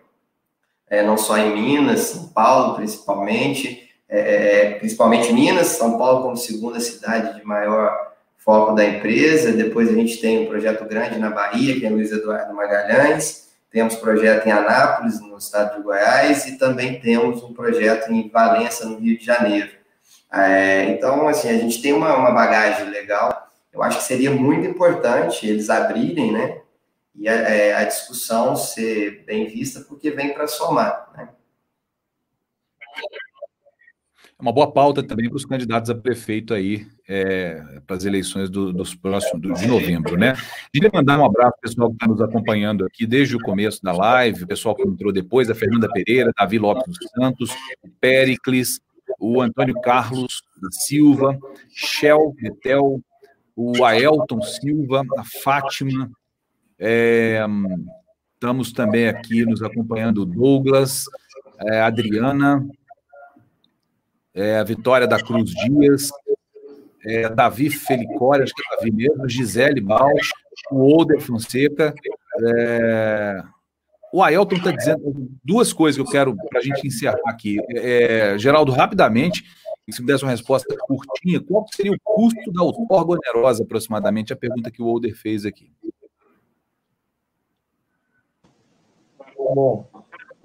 É, 0.89 1.01
não 1.01 1.17
só 1.17 1.37
em 1.37 1.53
Minas, 1.55 2.01
São 2.01 2.27
Paulo 2.27 2.75
principalmente, 2.75 3.84
é, 4.19 4.75
principalmente 4.79 5.31
Minas, 5.33 5.67
São 5.67 5.97
Paulo 5.97 6.23
como 6.23 6.37
segunda 6.37 6.79
cidade 6.79 7.39
de 7.39 7.45
maior 7.45 8.13
foco 8.37 8.73
da 8.73 8.85
empresa. 8.85 9.51
Depois 9.51 9.89
a 9.89 9.93
gente 9.93 10.17
tem 10.17 10.43
um 10.43 10.47
projeto 10.47 10.85
grande 10.85 11.17
na 11.17 11.31
Bahia, 11.31 11.79
que 11.79 11.85
é 11.85 11.89
Luiz 11.89 12.11
Eduardo 12.11 12.53
Magalhães. 12.53 13.49
Temos 13.71 13.95
projeto 13.95 14.47
em 14.47 14.51
Anápolis, 14.51 15.19
no 15.19 15.37
estado 15.37 15.75
de 15.75 15.83
Goiás, 15.83 16.45
e 16.47 16.57
também 16.57 16.99
temos 16.99 17.43
um 17.43 17.53
projeto 17.53 18.09
em 18.11 18.29
Valença, 18.29 18.85
no 18.85 18.97
Rio 18.97 19.17
de 19.17 19.25
Janeiro. 19.25 19.71
É, 20.31 20.83
então, 20.91 21.27
assim, 21.27 21.49
a 21.49 21.57
gente 21.57 21.81
tem 21.81 21.91
uma, 21.91 22.15
uma 22.15 22.31
bagagem 22.31 22.89
legal. 22.89 23.51
Eu 23.73 23.83
acho 23.83 23.97
que 23.97 24.03
seria 24.05 24.31
muito 24.31 24.65
importante 24.65 25.45
eles 25.45 25.69
abrirem, 25.69 26.31
né? 26.31 26.61
E 27.15 27.27
a, 27.27 27.33
é, 27.33 27.73
a 27.73 27.83
discussão 27.83 28.55
ser 28.55 29.23
bem 29.25 29.47
vista, 29.47 29.81
porque 29.81 30.11
vem 30.11 30.33
para 30.33 30.47
somar, 30.47 31.09
né? 31.17 31.29
Uma 34.45 34.53
boa 34.53 34.71
pauta 34.71 35.01
também 35.01 35.27
para 35.27 35.37
os 35.37 35.43
candidatos 35.43 35.89
a 35.89 35.95
prefeito 35.95 36.53
aí, 36.53 36.85
é, 37.09 37.79
para 37.87 37.95
as 37.95 38.05
eleições 38.05 38.47
do, 38.47 38.71
dos 38.71 38.93
próximos, 38.93 39.41
do, 39.41 39.51
de 39.55 39.65
novembro, 39.65 40.15
né? 40.19 40.35
Queria 40.71 40.91
mandar 40.93 41.19
um 41.19 41.25
abraço 41.25 41.55
ao 41.55 41.61
pessoal 41.61 41.89
que 41.89 41.95
está 41.95 42.07
nos 42.07 42.21
acompanhando 42.21 42.85
aqui 42.85 43.07
desde 43.07 43.35
o 43.35 43.39
começo 43.39 43.81
da 43.81 43.91
live, 43.91 44.43
o 44.43 44.47
pessoal 44.47 44.75
que 44.75 44.83
entrou 44.83 45.11
depois, 45.11 45.49
a 45.49 45.55
Fernanda 45.55 45.91
Pereira, 45.91 46.31
Davi 46.37 46.59
Lopes 46.59 46.85
dos 46.85 47.09
Santos, 47.09 47.49
o 47.81 47.89
Pericles, 47.99 48.79
o 49.19 49.41
Antônio 49.41 49.81
Carlos 49.81 50.43
da 50.61 50.69
Silva, 50.69 51.35
Shell 51.73 52.35
Betel, 52.39 53.01
o 53.55 53.83
Aelton 53.83 54.43
Silva, 54.43 55.01
a 55.17 55.23
Fátima, 55.43 56.11
é, 56.77 57.43
estamos 58.35 58.71
também 58.71 59.07
aqui 59.07 59.43
nos 59.43 59.63
acompanhando 59.63 60.21
o 60.21 60.25
Douglas, 60.25 61.05
é, 61.61 61.81
Adriana, 61.81 62.63
é, 64.35 64.57
a 64.57 64.63
Vitória 64.63 65.07
da 65.07 65.21
Cruz 65.21 65.49
Dias, 65.51 66.09
é, 67.05 67.29
Davi 67.29 67.69
Felicória, 67.69 68.43
acho 68.43 68.53
que 68.53 68.61
é 68.61 68.75
Davi 68.75 68.91
mesmo, 68.91 69.29
Gisele 69.29 69.79
Bausch, 69.79 70.31
o 70.71 70.93
Older 70.93 71.21
Fonseca. 71.21 71.93
É... 72.43 73.41
O 74.11 74.23
Ailton 74.23 74.55
está 74.55 74.71
dizendo 74.71 75.29
duas 75.43 75.73
coisas 75.73 76.01
que 76.01 76.07
eu 76.07 76.11
quero 76.11 76.35
para 76.49 76.59
a 76.59 76.63
gente 76.63 76.87
encerrar 76.87 77.19
aqui. 77.25 77.57
É, 77.69 78.37
Geraldo, 78.37 78.71
rapidamente, 78.71 79.43
se 79.89 80.01
me 80.01 80.07
desse 80.07 80.23
uma 80.23 80.31
resposta 80.31 80.73
curtinha, 80.79 81.41
qual 81.41 81.65
seria 81.73 81.91
o 81.91 81.99
custo 82.01 82.51
da 82.51 82.63
outorga 82.63 83.13
onerosa, 83.13 83.63
aproximadamente? 83.63 84.31
A 84.31 84.35
pergunta 84.35 84.71
que 84.71 84.81
o 84.81 84.87
Older 84.87 85.13
fez 85.15 85.45
aqui. 85.45 85.71
Bom, 89.37 89.87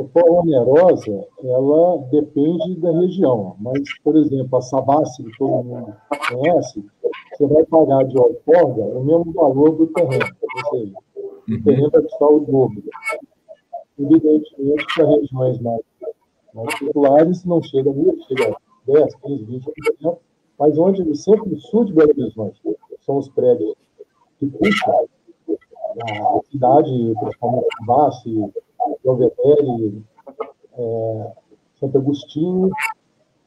a 0.00 0.08
forma 0.08 0.40
onerosa, 0.40 1.26
ela 1.44 1.98
depende 2.10 2.76
da 2.76 2.90
região. 2.92 3.56
Mas, 3.60 3.80
por 4.02 4.16
exemplo, 4.16 4.56
a 4.56 4.62
Sabassi, 4.62 5.22
que 5.22 5.38
todo 5.38 5.64
mundo 5.64 5.94
conhece, 6.28 6.84
você 7.32 7.46
vai 7.46 7.64
pagar 7.66 8.04
de 8.04 8.18
outorga 8.18 8.82
o 8.82 9.04
mesmo 9.04 9.32
valor 9.32 9.76
do 9.76 9.86
terreno. 9.88 10.24
Ou 10.42 10.70
seja, 10.70 10.94
o 11.16 11.52
uhum. 11.52 11.62
terreno 11.62 11.90
vai 11.90 12.02
custar 12.02 12.28
o 12.28 12.40
dobro. 12.40 12.82
Evidentemente, 13.98 14.86
para 14.94 15.06
regiões 15.06 15.60
mais, 15.60 15.80
mais 16.54 16.78
populares, 16.78 17.44
não 17.44 17.62
chega 17.62 17.90
a 17.90 17.94
chega 18.26 18.56
a 18.56 18.56
10, 18.86 19.14
15, 19.16 19.44
20%, 20.02 20.18
mas 20.58 20.78
onde 20.78 21.14
sempre 21.16 21.54
o 21.54 21.60
sul 21.60 21.84
de 21.84 21.92
Belo 21.92 22.10
Horizonte 22.10 22.60
são 23.00 23.18
os 23.18 23.28
prédios 23.28 23.74
que 24.38 24.46
puxam 24.46 25.06
a 26.02 26.40
cidade, 26.50 27.14
principalmente 27.20 27.66
Sabassi, 27.78 28.52
Belvedere, 29.04 30.02
é, 30.76 31.32
Santo 31.78 31.98
Agostinho, 31.98 32.70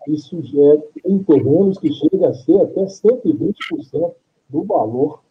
isso 0.08 0.42
é 0.56 1.10
em 1.10 1.24
terrenos 1.24 1.78
que 1.78 1.92
chega 1.94 2.30
a 2.30 2.34
ser 2.34 2.62
até 2.62 2.82
120% 2.86 4.14
do 4.50 4.64
valor 4.64 5.22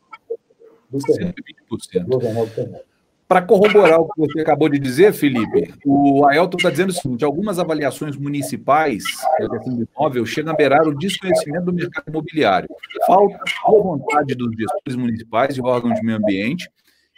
do 0.91 0.99
terreno. 0.99 1.35
120%. 1.71 2.81
Para 3.29 3.41
corroborar 3.41 3.99
o 3.99 4.09
que 4.09 4.21
você 4.21 4.41
acabou 4.41 4.69
de 4.69 4.79
dizer, 4.79 5.15
Felipe, 5.15 5.73
o 5.87 6.27
Aelton 6.27 6.59
está 6.59 6.69
dizendo 6.69 6.91
o 6.91 6.93
seguinte: 6.93 7.25
algumas 7.25 7.59
avaliações 7.59 8.15
municipais 8.15 9.03
do 9.41 9.87
imóvel 9.97 10.27
chegam 10.27 10.53
a 10.53 10.57
beirar 10.57 10.87
o 10.87 10.95
desconhecimento 10.95 11.65
do 11.65 11.73
mercado 11.73 12.05
imobiliário. 12.09 12.69
Falta 13.07 13.41
boa 13.67 13.83
vontade 13.83 14.35
dos 14.35 14.55
gestores 14.55 14.97
municipais 14.97 15.57
e 15.57 15.63
órgãos 15.63 15.95
de 15.95 16.05
meio 16.05 16.19
ambiente 16.19 16.69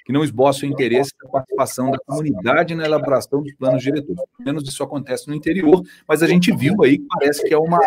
que 0.05 0.13
não 0.13 0.23
esboçam 0.23 0.69
interesse 0.69 1.13
na 1.23 1.31
participação 1.31 1.91
da 1.91 1.99
comunidade 1.99 2.75
na 2.75 2.85
elaboração 2.85 3.43
dos 3.43 3.55
planos 3.55 3.83
diretores. 3.83 4.21
Pelo 4.37 4.47
menos 4.47 4.69
isso 4.69 4.83
acontece 4.83 5.29
no 5.29 5.35
interior, 5.35 5.83
mas 6.07 6.23
a 6.23 6.27
gente 6.27 6.55
viu 6.55 6.83
aí 6.83 6.99
que 6.99 7.07
parece 7.09 7.43
que 7.43 7.55
é 7.55 7.59
uma, 7.59 7.81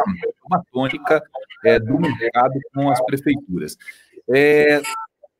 uma 0.45 0.64
tônica 0.72 1.22
é, 1.64 1.80
do 1.80 1.99
mercado 1.99 2.60
com 2.73 2.89
as 2.89 3.03
prefeituras. 3.06 3.77
É, 4.30 4.81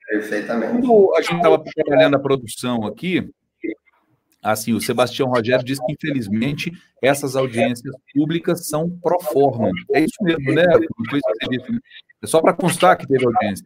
Perfeitamente. 0.08 0.72
Quando 0.72 1.16
a 1.16 1.22
gente 1.22 1.36
estava 1.36 1.64
trabalhando 1.64 2.16
a 2.16 2.20
produção 2.20 2.86
aqui, 2.86 3.30
assim, 4.42 4.74
o 4.74 4.80
Sebastião 4.80 5.28
Rogério 5.30 5.66
disse 5.66 5.86
que, 5.86 5.92
infelizmente, 5.92 6.72
essas 7.02 7.36
audiências 7.36 7.94
públicas 8.14 8.68
são 8.68 8.90
pro 8.90 9.20
forma. 9.20 9.70
É 9.94 10.00
isso 10.00 10.16
mesmo, 10.22 10.54
né? 10.54 10.64
né? 10.64 11.80
É 12.24 12.28
só 12.28 12.42
para 12.42 12.54
constar 12.54 12.98
que 12.98 13.06
teve 13.06 13.26
audiência. 13.26 13.66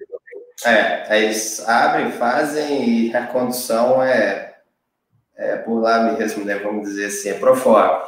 É, 0.65 1.23
eles 1.23 1.67
abrem, 1.67 2.11
fazem 2.11 3.07
e 3.07 3.15
a 3.15 3.27
condução 3.27 4.01
é, 4.01 4.55
é 5.35 5.55
por 5.57 5.79
lá 5.79 6.13
mesmo, 6.13 6.45
né? 6.45 6.59
Vamos 6.59 6.87
dizer 6.87 7.07
assim, 7.07 7.29
é 7.29 7.33
pro 7.33 7.55
forma. 7.55 8.03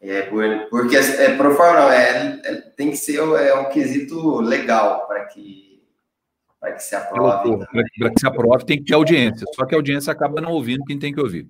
É 0.00 0.22
por, 0.22 0.44
porque 0.70 0.96
é 0.96 1.36
pro 1.36 1.54
forma 1.54 1.80
não, 1.80 1.90
é, 1.90 2.40
é, 2.44 2.54
tem 2.76 2.90
que 2.90 2.96
ser 2.96 3.18
é 3.18 3.54
um 3.54 3.68
quesito 3.70 4.40
legal 4.40 5.06
para 5.06 5.24
que 5.24 5.66
para 6.60 6.72
que 6.72 6.82
se 6.82 6.94
aprove. 6.94 7.66
Para 7.98 8.10
que 8.10 8.20
se 8.20 8.26
aprove, 8.26 8.64
tem 8.64 8.78
que 8.78 8.84
ter 8.84 8.94
audiência. 8.94 9.46
Só 9.54 9.64
que 9.64 9.74
a 9.74 9.78
audiência 9.78 10.12
acaba 10.12 10.40
não 10.40 10.52
ouvindo 10.52 10.84
quem 10.84 10.98
tem 10.98 11.12
que 11.12 11.20
ouvir. 11.20 11.48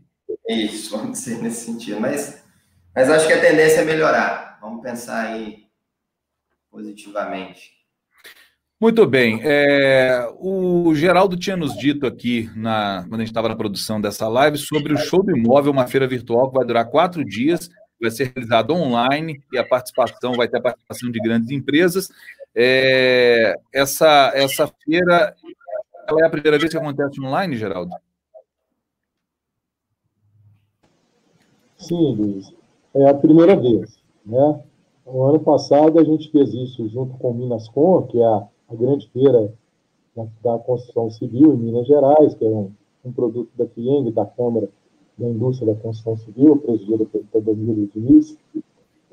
Isso, 0.48 0.90
vamos 0.96 1.18
dizer 1.18 1.42
nesse 1.42 1.66
sentido. 1.66 2.00
Mas, 2.00 2.42
mas 2.94 3.10
acho 3.10 3.26
que 3.26 3.32
a 3.32 3.40
tendência 3.40 3.80
é 3.80 3.84
melhorar. 3.84 4.58
Vamos 4.60 4.82
pensar 4.82 5.26
aí 5.26 5.66
positivamente. 6.70 7.75
Muito 8.78 9.06
bem. 9.06 9.40
É, 9.42 10.28
o 10.38 10.94
Geraldo 10.94 11.34
tinha 11.34 11.56
nos 11.56 11.74
dito 11.76 12.06
aqui, 12.06 12.50
na, 12.54 13.06
quando 13.08 13.14
a 13.14 13.18
gente 13.24 13.28
estava 13.28 13.48
na 13.48 13.56
produção 13.56 13.98
dessa 13.98 14.28
live, 14.28 14.58
sobre 14.58 14.92
o 14.92 14.98
Show 14.98 15.22
do 15.22 15.34
Imóvel, 15.34 15.72
uma 15.72 15.86
feira 15.86 16.06
virtual 16.06 16.50
que 16.50 16.56
vai 16.56 16.66
durar 16.66 16.90
quatro 16.90 17.24
dias, 17.24 17.70
vai 17.98 18.10
ser 18.10 18.32
realizado 18.34 18.74
online 18.74 19.42
e 19.50 19.58
a 19.58 19.66
participação 19.66 20.34
vai 20.34 20.46
ter 20.46 20.58
a 20.58 20.62
participação 20.62 21.10
de 21.10 21.18
grandes 21.20 21.50
empresas. 21.50 22.10
É, 22.54 23.54
essa, 23.72 24.30
essa 24.34 24.70
feira, 24.84 25.34
ela 26.06 26.20
é 26.20 26.26
a 26.26 26.30
primeira 26.30 26.58
vez 26.58 26.70
que 26.70 26.78
acontece 26.78 27.18
online, 27.18 27.56
Geraldo? 27.56 27.92
Sim, 31.78 32.14
Luiz. 32.14 32.54
É 32.94 33.08
a 33.08 33.14
primeira 33.14 33.56
vez. 33.56 33.98
Né? 34.24 34.60
O 35.06 35.24
ano 35.24 35.40
passado 35.40 35.98
a 35.98 36.04
gente 36.04 36.30
fez 36.30 36.52
isso 36.52 36.86
junto 36.90 37.16
com 37.16 37.30
o 37.30 37.34
Minascom, 37.34 38.02
que 38.02 38.20
é 38.20 38.24
a, 38.24 38.46
a 38.68 38.74
grande 38.74 39.08
feira 39.10 39.52
da, 40.42 40.58
construção 40.58 41.10
civil 41.10 41.54
em 41.54 41.58
Minas 41.58 41.86
Gerais, 41.86 42.34
que 42.34 42.44
é 42.44 42.48
um, 42.48 42.70
um 43.04 43.12
produto 43.12 43.50
da 43.56 43.66
FIENG, 43.66 44.10
da 44.12 44.24
Câmara 44.24 44.68
da 45.18 45.26
Indústria 45.28 45.74
da 45.74 45.80
Construção 45.80 46.16
Civil, 46.16 46.56
presidida 46.58 47.04
pelo 47.06 47.44
Danilo 47.44 47.86
Diniz. 47.86 48.36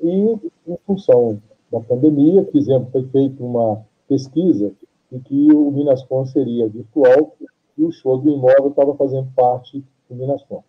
E, 0.02 0.38
em 0.66 0.78
função 0.86 1.40
da 1.70 1.80
pandemia, 1.80 2.44
fizemos, 2.52 2.90
foi 2.90 3.04
feita 3.04 3.42
uma 3.42 3.84
pesquisa 4.06 4.72
em 5.10 5.18
que 5.18 5.52
o 5.52 5.70
Minascom 5.70 6.26
seria 6.26 6.68
virtual 6.68 7.34
e 7.78 7.84
o 7.84 7.92
show 7.92 8.18
do 8.18 8.30
imóvel 8.30 8.68
estava 8.68 8.94
fazendo 8.94 9.28
parte 9.34 9.82
do 10.08 10.14
Minascom. 10.14 10.62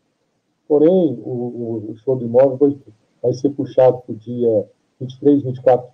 Porém, 0.68 1.20
o, 1.24 1.92
o 1.92 1.96
show 1.98 2.16
do 2.16 2.26
imóvel 2.26 2.58
vai, 2.58 2.78
vai 3.22 3.34
ser 3.34 3.50
puxado 3.50 4.00
para 4.00 4.14
o 4.14 4.16
dia 4.16 4.68
23, 5.00 5.44
24, 5.44 5.90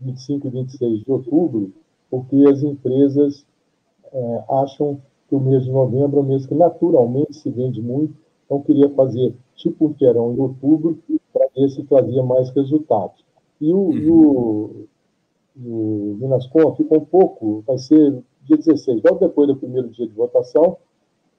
25 0.00 0.46
e 0.46 0.50
26 0.50 1.04
de 1.04 1.10
outubro, 1.10 1.72
porque 2.12 2.36
as 2.46 2.62
empresas 2.62 3.46
é, 4.12 4.44
acham 4.50 5.00
que 5.26 5.34
o 5.34 5.40
mês 5.40 5.64
de 5.64 5.70
novembro 5.70 6.18
é 6.18 6.22
um 6.22 6.26
mês 6.26 6.44
que 6.44 6.54
naturalmente 6.54 7.34
se 7.34 7.48
vende 7.48 7.80
muito, 7.80 8.14
então 8.44 8.60
queria 8.60 8.90
fazer 8.90 9.34
tipo 9.56 9.86
um 9.86 9.92
verão 9.92 10.34
em 10.34 10.38
outubro 10.38 10.98
para 11.32 11.48
ver 11.56 11.70
se 11.70 11.82
trazia 11.84 12.22
mais 12.22 12.50
resultados. 12.50 13.24
E 13.58 13.72
o, 13.72 13.78
uhum. 13.78 14.10
o, 14.10 14.86
o 15.56 16.16
Minascom 16.20 16.74
ficou 16.74 16.98
um 16.98 17.04
pouco, 17.06 17.64
vai 17.66 17.78
ser 17.78 18.22
dia 18.42 18.58
16, 18.58 19.02
logo 19.02 19.18
depois 19.18 19.48
do 19.48 19.56
primeiro 19.56 19.88
dia 19.88 20.06
de 20.06 20.12
votação, 20.12 20.76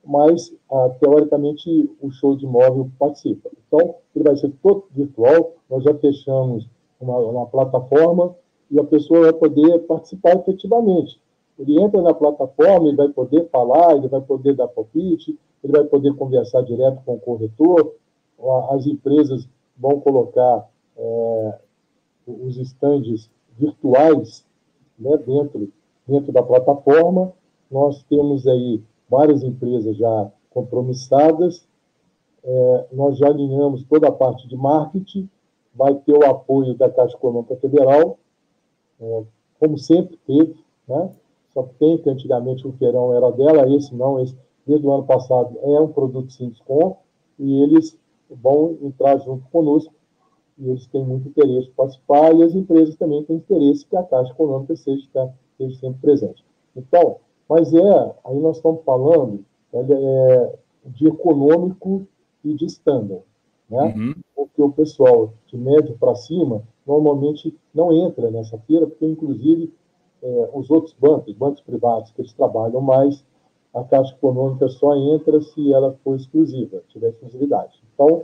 mas, 0.04 0.52
ah, 0.72 0.90
teoricamente, 1.00 1.88
o 2.02 2.10
show 2.10 2.36
de 2.36 2.46
imóvel 2.46 2.90
participa. 2.98 3.52
Então, 3.68 3.94
ele 4.16 4.24
vai 4.24 4.36
ser 4.36 4.52
todo 4.64 4.86
virtual, 4.92 5.54
nós 5.70 5.84
já 5.84 5.94
fechamos 5.94 6.68
uma, 7.00 7.20
uma 7.20 7.46
plataforma 7.46 8.36
e 8.70 8.80
a 8.80 8.84
pessoa 8.84 9.22
vai 9.22 9.34
poder 9.34 9.80
participar 9.80 10.36
efetivamente. 10.36 11.20
Ele 11.58 11.80
entra 11.82 12.02
na 12.02 12.14
plataforma, 12.14 12.88
ele 12.88 12.98
vai 12.98 13.10
poder 13.10 13.48
falar, 13.50 13.96
ele 13.96 14.08
vai 14.08 14.22
poder 14.22 14.56
dar 14.56 14.68
palpite, 14.68 15.38
ele 15.64 15.74
vai 15.74 15.84
poder 15.84 16.14
conversar 16.16 16.62
direto 16.64 17.02
com 17.06 17.16
o 17.16 17.20
corretor, 17.20 17.94
as 18.72 18.86
empresas 18.86 19.48
vão 19.78 20.00
colocar 20.00 20.68
é, 20.98 21.60
os 22.28 22.58
estandes 22.58 23.30
virtuais 23.58 24.46
né, 24.98 25.18
dentro, 25.18 25.72
dentro 26.08 26.32
da 26.32 26.44
plataforma. 26.44 27.34
Nós 27.72 28.04
temos 28.04 28.48
aí 28.48 28.82
várias 29.10 29.44
empresas 29.44 29.96
já 29.96 30.32
compromissadas, 30.50 31.66
é, 32.44 32.86
nós 32.92 33.18
já 33.18 33.28
alinhamos 33.28 33.84
toda 33.84 34.08
a 34.08 34.12
parte 34.12 34.48
de 34.48 34.56
marketing, 34.56 35.30
vai 35.74 35.96
ter 35.96 36.14
o 36.14 36.26
apoio 36.26 36.76
da 36.76 36.90
Caixa 36.90 37.16
Econômica 37.16 37.56
Federal, 37.56 38.18
é, 39.04 39.24
como 39.60 39.78
sempre 39.78 40.18
teve, 40.26 40.56
né? 40.88 41.12
só 41.54 41.64
que 41.64 41.76
tem 41.76 41.98
que 41.98 42.10
antigamente 42.10 42.68
o 42.68 42.74
feirão 42.74 43.14
era 43.14 43.32
dela, 43.32 43.70
esse 43.70 43.94
não, 43.94 44.20
esse 44.20 44.36
desde 44.66 44.88
o 44.88 44.94
ano 44.94 45.04
passado 45.04 45.58
é 45.62 45.80
um 45.80 45.90
produto 45.90 46.32
sem 46.32 46.50
desconto, 46.50 46.98
e 47.38 47.62
eles 47.62 47.98
vão 48.30 48.78
entrar 48.82 49.18
junto 49.18 49.48
conosco 49.50 49.94
e 50.58 50.70
eles 50.70 50.86
têm 50.88 51.04
muito 51.04 51.28
interesse 51.28 51.68
em 51.68 51.74
participar, 51.74 52.34
e 52.36 52.44
as 52.44 52.56
empresas 52.56 52.96
também 52.96 53.24
têm 53.24 53.38
interesse 53.38 53.86
que 53.86 53.96
a 53.96 54.04
Caixa 54.04 54.32
Econômica 54.32 54.76
seja, 54.76 55.04
seja 55.58 55.80
sempre 55.80 56.00
presente. 56.00 56.46
Então, 56.76 57.18
mas 57.50 57.74
é, 57.74 58.16
aí 58.24 58.40
nós 58.40 58.58
estamos 58.58 58.84
falando 58.84 59.44
é, 59.74 60.58
de 60.86 61.08
econômico 61.08 62.08
e 62.44 62.54
de 62.54 62.66
standard, 62.66 63.24
né? 63.70 63.94
Uhum. 63.96 64.14
Porque 64.36 64.62
o 64.62 64.72
pessoal 64.72 65.34
de 65.48 65.58
médio 65.58 65.98
para 65.98 66.16
cima 66.16 66.64
normalmente 66.86 67.58
não 67.74 67.92
entra 67.92 68.30
nessa 68.30 68.58
feira, 68.60 68.86
porque 68.88 69.06
inclusive 69.06 69.74
é, 70.22 70.50
os 70.54 70.70
outros 70.70 70.96
bancos, 71.00 71.34
bancos 71.34 71.62
privados 71.62 72.12
que 72.12 72.22
eles 72.22 72.34
trabalham 72.34 72.82
mais, 72.82 73.24
a 73.74 73.84
Caixa 73.84 74.14
Econômica 74.14 74.68
só 74.70 74.96
entra 74.96 75.42
se 75.42 75.74
ela 75.74 75.98
for 76.04 76.16
exclusiva, 76.16 76.84
tiver 76.90 77.10
exclusividade. 77.10 77.82
Então, 77.94 78.24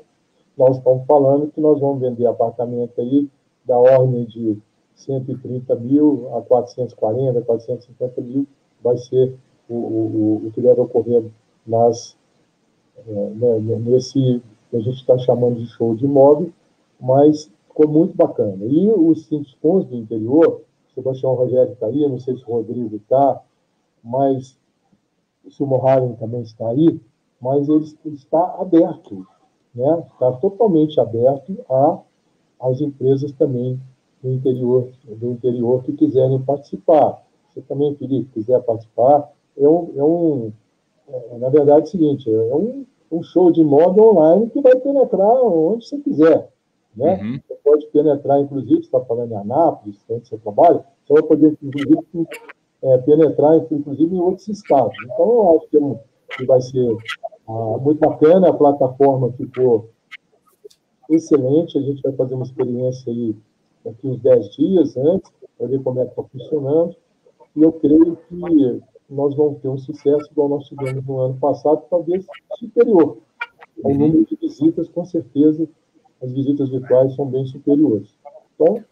nós 0.55 0.77
estamos 0.77 1.05
falando 1.05 1.51
que 1.51 1.59
nós 1.59 1.79
vamos 1.79 1.99
vender 1.99 2.25
apartamento 2.25 2.99
aí 3.01 3.27
da 3.65 3.77
ordem 3.77 4.25
de 4.25 4.57
130 4.95 5.75
mil 5.75 6.29
a 6.35 6.41
440, 6.41 7.41
450 7.41 8.21
mil, 8.21 8.45
vai 8.83 8.97
ser 8.97 9.35
o, 9.67 9.73
o, 9.73 10.47
o 10.47 10.51
que 10.51 10.61
deve 10.61 10.81
ocorrer 10.81 11.23
nas, 11.65 12.15
é, 13.07 13.11
né, 13.11 13.59
nesse 13.79 14.41
que 14.69 14.77
a 14.77 14.79
gente 14.79 14.97
está 14.97 15.17
chamando 15.17 15.59
de 15.59 15.67
show 15.67 15.95
de 15.95 16.05
imóvel, 16.05 16.51
mas 16.99 17.49
ficou 17.69 17.87
muito 17.87 18.15
bacana. 18.15 18.65
E 18.65 18.91
os 18.91 19.25
síndicos 19.25 19.85
do 19.85 19.95
interior, 19.95 20.61
o 20.89 20.93
Sebastião 20.93 21.33
Rogério 21.33 21.71
está 21.71 21.87
aí, 21.87 22.07
não 22.07 22.19
sei 22.19 22.35
se 22.35 22.43
o 22.43 22.53
Rodrigo 22.53 22.93
está, 22.97 23.41
mas 24.03 24.59
se 25.49 25.63
o 25.63 25.65
Moharen 25.65 26.13
também 26.15 26.41
está 26.41 26.67
aí, 26.67 26.99
mas 27.41 27.69
ele 27.69 27.85
está 28.05 28.55
aberto 28.59 29.25
né? 29.73 30.03
Está 30.11 30.31
totalmente 30.33 30.99
aberto 30.99 31.57
a 31.69 31.99
as 32.61 32.81
empresas 32.81 33.31
também 33.31 33.79
do 34.21 34.33
interior 34.33 34.89
do 35.07 35.31
interior 35.31 35.81
que 35.83 35.93
quiserem 35.93 36.41
participar. 36.41 37.23
Você 37.49 37.61
também, 37.61 37.95
Felipe, 37.95 38.29
quiser 38.33 38.61
participar, 38.63 39.31
é 39.57 39.67
um, 39.67 39.91
é 39.95 40.03
um 40.03 40.51
é, 41.07 41.37
na 41.37 41.49
verdade 41.49 41.81
é 41.81 41.83
o 41.83 41.87
seguinte, 41.87 42.29
é 42.29 42.55
um, 42.55 42.85
um 43.11 43.23
show 43.23 43.51
de 43.51 43.63
moda 43.63 44.01
online 44.01 44.49
que 44.49 44.61
vai 44.61 44.75
penetrar 44.75 45.41
onde 45.43 45.87
você 45.87 45.97
quiser. 45.99 46.49
Né? 46.95 47.19
Uhum. 47.21 47.39
Você 47.47 47.55
pode 47.63 47.87
penetrar, 47.87 48.39
inclusive, 48.39 48.75
você 48.75 48.81
está 48.81 48.99
falando 49.01 49.31
em 49.31 49.37
Anápolis, 49.37 49.97
onde 50.09 50.27
você 50.27 50.37
trabalha, 50.37 50.83
você 51.05 51.13
vai 51.13 51.23
poder, 51.23 51.57
inclusive, 51.61 52.27
é, 52.81 52.97
penetrar, 52.99 53.57
inclusive, 53.71 54.15
em 54.15 54.19
outros 54.19 54.47
estados. 54.47 54.95
Então, 55.05 55.25
eu 55.25 55.57
acho 55.57 55.69
que, 55.69 55.77
é 55.77 55.79
um, 55.79 55.99
que 56.37 56.45
vai 56.45 56.61
ser 56.61 56.97
ah, 57.47 57.77
muito 57.79 57.99
bacana, 57.99 58.49
a 58.49 58.53
plataforma 58.53 59.31
ficou 59.33 59.89
excelente. 61.09 61.77
A 61.77 61.81
gente 61.81 62.01
vai 62.01 62.13
fazer 62.13 62.35
uma 62.35 62.45
experiência 62.45 63.11
aí 63.11 63.35
daqui 63.83 64.07
uns 64.07 64.19
10 64.19 64.49
dias 64.55 64.97
antes, 64.97 65.31
para 65.57 65.67
ver 65.67 65.81
como 65.81 65.99
é 65.99 66.05
que 66.05 66.11
está 66.11 66.23
funcionando. 66.23 66.95
E 67.55 67.63
eu 67.63 67.71
creio 67.73 68.17
que 68.27 68.81
nós 69.09 69.35
vamos 69.35 69.59
ter 69.59 69.67
um 69.67 69.77
sucesso 69.77 70.29
igual 70.31 70.49
nós 70.49 70.65
tivemos 70.65 71.03
no 71.05 71.19
ano 71.19 71.37
passado, 71.39 71.83
talvez 71.89 72.25
superior. 72.59 73.17
O 73.83 73.89
número 73.89 74.25
de 74.25 74.35
visitas, 74.35 74.87
com 74.89 75.03
certeza, 75.05 75.67
as 76.21 76.31
visitas 76.31 76.69
virtuais 76.69 77.15
são 77.15 77.25
bem 77.25 77.45
superiores. 77.45 78.09
Então, 78.55 78.83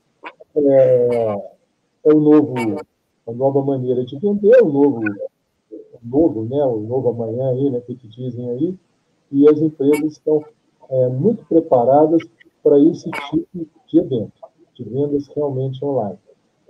é, 0.55 1.51
é 2.05 2.13
o 2.13 2.19
novo, 2.19 2.55
a 3.27 3.31
nova 3.31 3.63
maneira 3.63 4.05
de 4.05 4.17
vender, 4.17 4.61
o 4.61 4.69
novo 4.69 5.01
novo, 6.03 6.43
né, 6.45 6.63
o 6.63 6.79
novo 6.79 7.09
amanhã 7.09 7.49
aí, 7.49 7.69
né, 7.69 7.81
que 7.81 7.95
te 7.95 8.07
dizem 8.07 8.49
aí, 8.49 8.75
e 9.31 9.47
as 9.49 9.59
empresas 9.59 10.13
estão 10.13 10.43
é, 10.89 11.07
muito 11.09 11.45
preparadas 11.45 12.21
para 12.63 12.79
esse 12.79 13.09
tipo 13.29 13.67
de 13.87 13.99
evento, 13.99 14.33
de 14.73 14.83
vendas 14.83 15.27
realmente 15.27 15.83
online. 15.83 16.17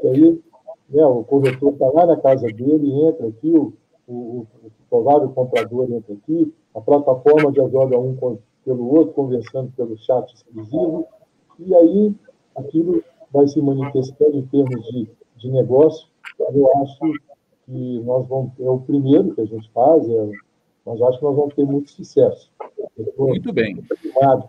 E 0.03 0.07
aí, 0.07 0.41
né, 0.89 1.05
o 1.05 1.23
corretor 1.23 1.73
está 1.73 1.89
lá 1.89 2.05
na 2.05 2.17
casa 2.17 2.47
dele, 2.47 2.91
entra 3.07 3.27
aqui, 3.27 3.51
o, 3.51 3.73
o, 4.07 4.47
o 4.63 4.71
provável 4.89 5.29
comprador 5.29 5.91
entra 5.91 6.13
aqui, 6.13 6.53
a 6.73 6.81
plataforma 6.81 7.53
já 7.53 7.67
joga 7.69 7.99
um 7.99 8.15
pelo 8.67 8.85
outro, 8.93 9.13
conversando 9.13 9.71
pelo 9.77 9.97
chat 9.97 10.29
exclusivo, 10.33 11.07
e 11.57 11.73
aí 11.73 12.13
aquilo 12.57 13.01
vai 13.31 13.47
se 13.47 13.61
manifestando 13.61 14.35
em 14.35 14.45
termos 14.47 14.85
de, 14.87 15.07
de 15.37 15.49
negócio. 15.49 16.09
Eu 16.37 16.69
acho 16.81 16.99
que 17.65 17.99
nós 18.01 18.27
vamos, 18.27 18.51
é 18.59 18.69
o 18.69 18.79
primeiro 18.79 19.33
que 19.33 19.39
a 19.39 19.45
gente 19.45 19.71
faz, 19.71 20.07
é, 20.09 20.31
mas 20.85 21.01
acho 21.01 21.17
que 21.17 21.23
nós 21.23 21.35
vamos 21.37 21.55
ter 21.55 21.63
muito 21.63 21.89
sucesso. 21.91 22.51
Muito 23.17 23.53
bem. 23.53 23.81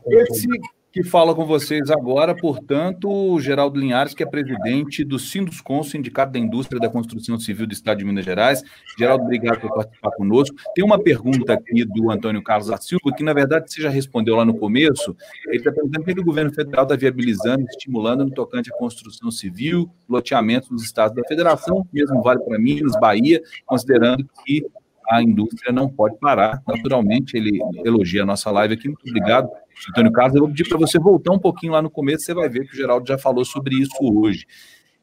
Esse, 0.08 0.48
que 0.90 1.04
fala 1.04 1.34
com 1.34 1.44
vocês 1.44 1.90
agora, 1.90 2.34
portanto, 2.34 3.10
o 3.10 3.38
Geraldo 3.40 3.78
Linhares, 3.78 4.14
que 4.14 4.22
é 4.22 4.26
presidente 4.26 5.04
do 5.04 5.18
Sinduscon, 5.18 5.82
Sindicato 5.82 6.32
da 6.32 6.38
Indústria 6.38 6.80
da 6.80 6.88
Construção 6.88 7.38
Civil 7.38 7.66
do 7.66 7.72
Estado 7.72 7.98
de 7.98 8.04
Minas 8.04 8.24
Gerais. 8.24 8.62
Geraldo, 8.98 9.24
obrigado 9.24 9.60
por 9.60 9.74
participar 9.74 10.10
conosco. 10.12 10.56
Tem 10.74 10.84
uma 10.84 10.98
pergunta 10.98 11.52
aqui 11.52 11.84
do 11.84 12.10
Antônio 12.10 12.42
Carlos 12.42 12.68
da 12.68 12.78
Silva, 12.78 13.12
que 13.14 13.22
na 13.22 13.34
verdade 13.34 13.70
você 13.70 13.82
já 13.82 13.90
respondeu 13.90 14.34
lá 14.34 14.44
no 14.44 14.56
começo. 14.56 15.14
Ele 15.46 15.58
está 15.58 15.70
perguntando 15.70 16.04
por 16.04 16.14
que 16.14 16.20
o 16.20 16.24
governo 16.24 16.52
federal 16.54 16.84
está 16.84 16.96
viabilizando, 16.96 17.66
estimulando 17.68 18.24
no 18.24 18.30
tocante 18.30 18.72
à 18.72 18.76
construção 18.76 19.30
civil, 19.30 19.90
loteamento 20.08 20.72
nos 20.72 20.82
estados 20.82 21.14
da 21.14 21.22
federação, 21.28 21.86
mesmo 21.92 22.22
vale 22.22 22.40
para 22.40 22.58
Minas, 22.58 22.98
Bahia, 22.98 23.42
considerando 23.66 24.26
que 24.44 24.64
a 25.08 25.22
indústria 25.22 25.72
não 25.72 25.88
pode 25.88 26.18
parar. 26.18 26.62
Naturalmente, 26.66 27.36
ele 27.36 27.58
elogia 27.84 28.22
a 28.22 28.26
nossa 28.26 28.50
live 28.50 28.74
aqui. 28.74 28.88
Muito 28.88 29.08
obrigado, 29.08 29.48
Antônio 29.90 30.12
Carlos. 30.12 30.34
Eu 30.34 30.42
vou 30.42 30.50
pedir 30.50 30.68
para 30.68 30.78
você 30.78 30.98
voltar 30.98 31.32
um 31.32 31.38
pouquinho 31.38 31.72
lá 31.72 31.80
no 31.80 31.90
começo, 31.90 32.24
você 32.24 32.34
vai 32.34 32.48
ver 32.48 32.66
que 32.66 32.74
o 32.74 32.76
Geraldo 32.76 33.06
já 33.06 33.16
falou 33.16 33.44
sobre 33.44 33.74
isso 33.76 33.96
hoje. 34.00 34.46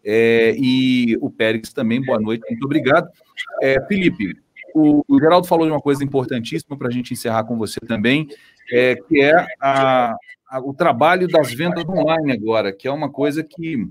É, 0.04 0.56
e 0.56 1.18
o 1.20 1.32
Pérez 1.32 1.74
também, 1.74 2.00
boa 2.04 2.20
noite, 2.20 2.44
muito 2.48 2.64
obrigado. 2.64 3.10
É, 3.64 3.82
Felipe, 3.88 4.38
o, 4.76 5.04
o, 5.08 5.20
Geraldo 5.20 5.48
falou 5.48 5.66
de 5.66 5.72
uma 5.72 5.82
coisa 5.82 6.04
importantíssima 6.04 6.78
para 6.78 6.90
a 6.90 6.92
gente 6.92 7.12
encerrar 7.12 7.44
com 7.46 7.58
você 7.58 7.80
também, 7.80 8.28
é, 8.72 8.96
que 8.96 9.22
é 9.22 9.34
a, 9.60 10.16
a, 10.48 10.60
o 10.60 10.74
trabalho 10.74 11.28
das 11.28 11.52
vendas 11.52 11.84
online 11.90 12.34
agora, 12.34 12.72
que 12.72 12.88
é 12.88 12.92
uma 12.92 13.10
coisa 13.10 13.44
que 13.44 13.88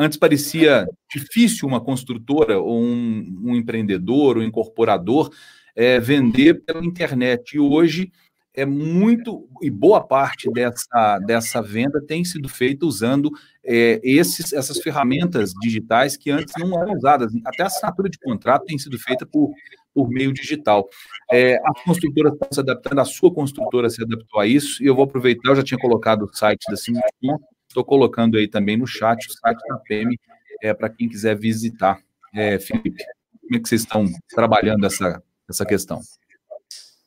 Antes 0.00 0.16
parecia 0.16 0.86
difícil 1.14 1.68
uma 1.68 1.78
construtora 1.78 2.58
ou 2.58 2.82
um, 2.82 3.38
um 3.42 3.54
empreendedor, 3.54 4.38
um 4.38 4.42
incorporador 4.42 5.28
é, 5.76 6.00
vender 6.00 6.64
pela 6.64 6.82
internet. 6.82 7.54
E 7.54 7.60
hoje 7.60 8.10
é 8.54 8.64
muito 8.64 9.46
e 9.60 9.68
boa 9.68 10.02
parte 10.02 10.50
dessa, 10.50 11.18
dessa 11.26 11.60
venda 11.60 12.00
tem 12.00 12.24
sido 12.24 12.48
feita 12.48 12.86
usando 12.86 13.30
é, 13.62 14.00
esses, 14.02 14.54
essas 14.54 14.78
ferramentas 14.78 15.52
digitais 15.60 16.16
que 16.16 16.30
antes 16.30 16.54
não 16.58 16.80
eram 16.80 16.94
usadas. 16.94 17.30
Até 17.44 17.64
a 17.64 17.66
assinatura 17.66 18.08
de 18.08 18.18
contrato 18.18 18.64
tem 18.64 18.78
sido 18.78 18.98
feita 18.98 19.26
por, 19.26 19.52
por 19.92 20.08
meio 20.08 20.32
digital. 20.32 20.88
É, 21.30 21.56
a 21.56 21.74
construtora 21.84 22.30
está 22.30 22.48
se 22.50 22.60
adaptando, 22.60 23.00
a 23.00 23.04
sua 23.04 23.30
construtora 23.30 23.90
se 23.90 24.02
adaptou 24.02 24.40
a 24.40 24.46
isso, 24.46 24.82
e 24.82 24.86
eu 24.86 24.94
vou 24.94 25.04
aproveitar, 25.04 25.50
eu 25.50 25.56
já 25.56 25.62
tinha 25.62 25.78
colocado 25.78 26.22
o 26.22 26.34
site 26.34 26.64
da 26.70 26.76
Simulcom, 26.76 27.38
Estou 27.70 27.84
colocando 27.84 28.36
aí 28.36 28.48
também 28.48 28.76
no 28.76 28.84
chat 28.84 29.28
o 29.28 29.32
site 29.32 29.60
da 29.68 29.76
PEM 29.76 30.18
é, 30.60 30.74
para 30.74 30.88
quem 30.88 31.08
quiser 31.08 31.38
visitar. 31.38 32.00
É, 32.34 32.58
Felipe, 32.58 33.04
como 33.40 33.54
é 33.54 33.60
que 33.60 33.68
vocês 33.68 33.82
estão 33.82 34.04
trabalhando 34.28 34.84
essa, 34.84 35.22
essa 35.48 35.64
questão? 35.64 36.00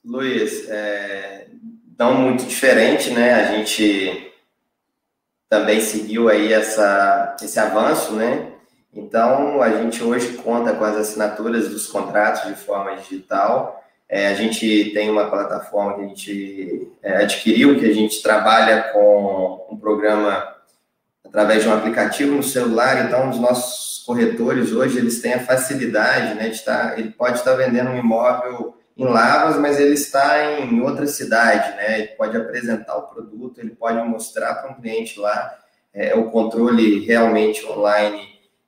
Luiz, 0.05 0.69
é, 0.69 1.49
não 1.99 2.13
muito 2.13 2.45
diferente, 2.45 3.09
né? 3.09 3.33
A 3.33 3.57
gente 3.57 4.31
também 5.49 5.81
seguiu 5.81 6.29
aí 6.29 6.53
essa, 6.53 7.35
esse 7.43 7.59
avanço, 7.59 8.13
né? 8.15 8.53
Então, 8.93 9.61
a 9.61 9.69
gente 9.69 10.01
hoje 10.01 10.37
conta 10.37 10.73
com 10.73 10.85
as 10.85 10.95
assinaturas 10.95 11.67
dos 11.67 11.87
contratos 11.87 12.47
de 12.47 12.55
forma 12.55 12.95
digital. 12.95 13.83
É, 14.07 14.27
a 14.27 14.33
gente 14.33 14.91
tem 14.93 15.09
uma 15.09 15.29
plataforma 15.29 15.95
que 15.95 16.01
a 16.01 16.07
gente 16.07 16.91
é, 17.01 17.17
adquiriu, 17.17 17.77
que 17.77 17.85
a 17.85 17.93
gente 17.93 18.23
trabalha 18.23 18.83
com 18.93 19.67
um 19.69 19.77
programa 19.77 20.52
através 21.33 21.63
de 21.63 21.69
um 21.69 21.73
aplicativo 21.73 22.35
no 22.35 22.43
celular. 22.43 23.07
Então, 23.07 23.27
os 23.31 23.39
nossos 23.39 24.03
corretores 24.05 24.71
hoje 24.71 24.99
eles 24.99 25.19
têm 25.19 25.33
a 25.33 25.39
facilidade, 25.39 26.35
né, 26.35 26.49
de 26.49 26.55
estar, 26.55 26.99
ele 26.99 27.09
pode 27.09 27.39
estar 27.39 27.55
vendendo 27.55 27.89
um 27.89 27.97
imóvel 27.97 28.77
em 28.95 29.05
Lavras, 29.05 29.57
mas 29.57 29.79
ele 29.79 29.95
está 29.95 30.59
em 30.59 30.79
outra 30.79 31.07
cidade, 31.07 31.75
né? 31.75 31.99
Ele 31.99 32.07
pode 32.09 32.37
apresentar 32.37 32.95
o 32.95 33.07
produto, 33.07 33.59
ele 33.59 33.71
pode 33.71 33.97
mostrar 34.07 34.53
para 34.53 34.69
um 34.69 34.75
cliente 34.75 35.19
lá 35.19 35.57
é, 35.91 36.13
o 36.13 36.29
controle 36.29 37.03
realmente 37.03 37.65
online, 37.65 38.21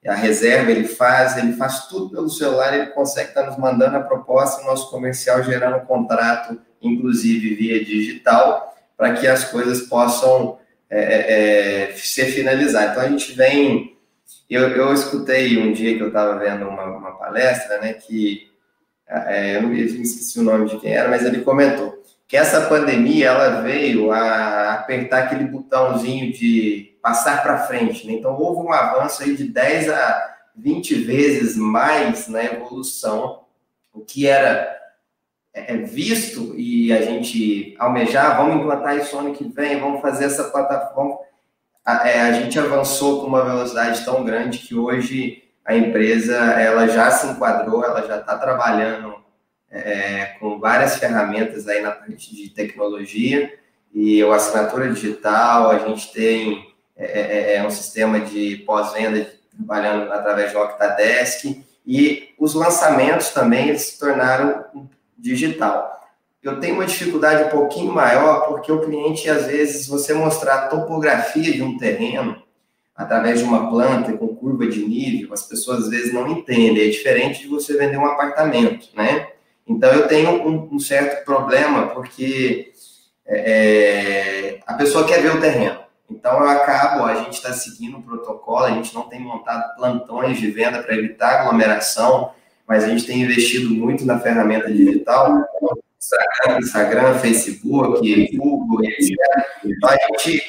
a 0.07 0.15
reserva 0.15 0.71
ele 0.71 0.87
faz, 0.87 1.37
ele 1.37 1.53
faz 1.53 1.85
tudo 1.87 2.09
pelo 2.09 2.27
celular, 2.27 2.73
ele 2.73 2.87
consegue 2.87 3.29
estar 3.29 3.43
nos 3.43 3.57
mandando 3.57 3.97
a 3.97 4.01
proposta, 4.01 4.63
o 4.63 4.65
nosso 4.65 4.89
comercial 4.89 5.43
gerando 5.43 5.77
um 5.77 5.85
contrato, 5.85 6.59
inclusive 6.81 7.53
via 7.53 7.85
digital, 7.85 8.75
para 8.97 9.13
que 9.13 9.27
as 9.27 9.43
coisas 9.45 9.81
possam 9.81 10.57
é, 10.89 11.01
é, 11.01 11.91
é, 11.91 11.95
ser 11.95 12.25
finalizado. 12.27 12.91
Então 12.91 13.03
a 13.03 13.09
gente 13.09 13.33
vem. 13.33 13.97
Eu, 14.49 14.69
eu 14.69 14.93
escutei 14.93 15.57
um 15.57 15.73
dia 15.73 15.95
que 15.95 16.01
eu 16.01 16.07
estava 16.09 16.37
vendo 16.37 16.67
uma, 16.67 16.85
uma, 16.85 17.17
palestra, 17.17 17.79
né, 17.79 17.93
que 17.93 18.51
é, 19.07 19.57
eu 19.57 19.63
não 19.63 19.73
esqueci 19.73 20.39
o 20.39 20.43
nome 20.43 20.69
de 20.69 20.77
quem 20.77 20.93
era, 20.93 21.09
mas 21.09 21.25
ele 21.25 21.41
comentou 21.41 22.03
que 22.27 22.37
essa 22.37 22.61
pandemia 22.67 23.27
ela 23.27 23.61
veio 23.61 24.11
a 24.11 24.73
apertar 24.73 25.23
aquele 25.23 25.45
botãozinho 25.45 26.31
de 26.31 26.95
passar 27.01 27.41
para 27.43 27.65
frente. 27.65 28.05
Né? 28.05 28.13
Então 28.13 28.35
houve 28.35 28.67
um 28.67 28.71
avanço 28.71 29.23
aí 29.23 29.35
de 29.35 29.45
10 29.45 29.89
a 29.89 30.35
20 30.55 30.95
vezes 31.03 31.55
mais 31.55 32.27
na 32.27 32.43
evolução, 32.43 33.41
o 33.93 34.01
que 34.01 34.27
era 34.27 34.75
é, 35.55 35.73
é 35.73 35.77
visto 35.77 36.53
e 36.57 36.91
a 36.91 37.01
gente 37.01 37.73
almejar, 37.79 38.35
vamos 38.35 38.57
implantar 38.57 38.97
isso 38.97 39.17
ano 39.17 39.33
que 39.33 39.45
vem, 39.45 39.79
vamos 39.79 40.01
fazer 40.01 40.25
essa 40.25 40.43
plataforma. 40.43 41.17
A, 41.83 42.09
é, 42.09 42.21
a 42.21 42.33
gente 42.33 42.59
avançou 42.59 43.21
com 43.21 43.27
uma 43.27 43.45
velocidade 43.45 44.03
tão 44.03 44.25
grande 44.25 44.59
que 44.59 44.75
hoje 44.75 45.43
a 45.63 45.75
empresa 45.75 46.35
ela 46.35 46.87
já 46.87 47.09
se 47.09 47.27
enquadrou, 47.27 47.83
ela 47.83 48.05
já 48.05 48.17
está 48.17 48.37
trabalhando 48.37 49.15
é, 49.71 50.35
com 50.39 50.59
várias 50.59 50.97
ferramentas 50.97 51.67
aí 51.67 51.81
na 51.81 51.91
parte 51.91 52.35
de 52.35 52.49
tecnologia 52.49 53.51
e 53.93 54.21
o 54.23 54.33
assinatura 54.33 54.91
digital, 54.91 55.71
a 55.71 55.79
gente 55.79 56.11
tem 56.11 56.75
é, 56.97 57.53
é, 57.53 57.55
é 57.55 57.65
um 57.65 57.69
sistema 57.71 58.19
de 58.19 58.57
pós-venda 58.65 59.33
trabalhando 59.55 60.11
através 60.11 60.51
do 60.51 60.59
Octadesk 60.59 61.63
e 61.87 62.33
os 62.37 62.53
lançamentos 62.53 63.29
também 63.29 63.77
se 63.77 63.97
tornaram 63.97 64.65
digital. 65.17 65.95
Eu 66.41 66.59
tenho 66.59 66.75
uma 66.75 66.85
dificuldade 66.85 67.43
um 67.43 67.49
pouquinho 67.49 67.91
maior 67.91 68.47
porque 68.47 68.71
o 68.71 68.81
cliente, 68.81 69.29
às 69.29 69.47
vezes, 69.47 69.87
você 69.87 70.13
mostrar 70.13 70.53
a 70.55 70.67
topografia 70.67 71.51
de 71.51 71.63
um 71.63 71.77
terreno 71.77 72.41
através 72.95 73.39
de 73.39 73.45
uma 73.45 73.69
planta 73.69 74.13
com 74.13 74.35
curva 74.35 74.67
de 74.67 74.85
nível, 74.85 75.33
as 75.33 75.43
pessoas 75.43 75.85
às 75.85 75.89
vezes 75.89 76.13
não 76.13 76.27
entendem. 76.27 76.87
É 76.87 76.89
diferente 76.89 77.41
de 77.41 77.47
você 77.47 77.75
vender 77.77 77.97
um 77.97 78.05
apartamento, 78.05 78.89
né? 78.95 79.27
Então 79.67 79.91
eu 79.91 80.07
tenho 80.07 80.47
um, 80.47 80.75
um 80.75 80.79
certo 80.79 81.25
problema 81.25 81.87
porque 81.87 82.71
é, 83.25 84.57
é 84.57 84.59
a 84.67 84.75
pessoa 84.75 85.07
quer 85.07 85.21
ver 85.21 85.35
o 85.35 85.41
terreno. 85.41 85.79
Então 86.09 86.39
eu 86.39 86.47
acabo, 86.47 87.03
a 87.03 87.15
gente 87.15 87.33
está 87.33 87.51
seguindo 87.51 87.97
o 87.97 88.03
protocolo, 88.03 88.65
a 88.65 88.71
gente 88.71 88.93
não 88.93 89.09
tem 89.09 89.19
montado 89.19 89.75
plantões 89.75 90.37
de 90.37 90.51
venda 90.51 90.81
para 90.83 90.95
evitar 90.95 91.41
aglomeração 91.41 92.31
mas 92.67 92.83
a 92.83 92.87
gente 92.87 93.05
tem 93.05 93.21
investido 93.21 93.69
muito 93.69 94.05
na 94.05 94.19
ferramenta 94.19 94.71
digital, 94.71 95.45
Instagram, 95.99 96.59
Instagram 96.59 97.19
Facebook, 97.19 98.37
Google, 98.37 98.83
etc. 98.83 99.15
Então, 99.63 99.89
a 99.89 99.97
gente, 100.19 100.43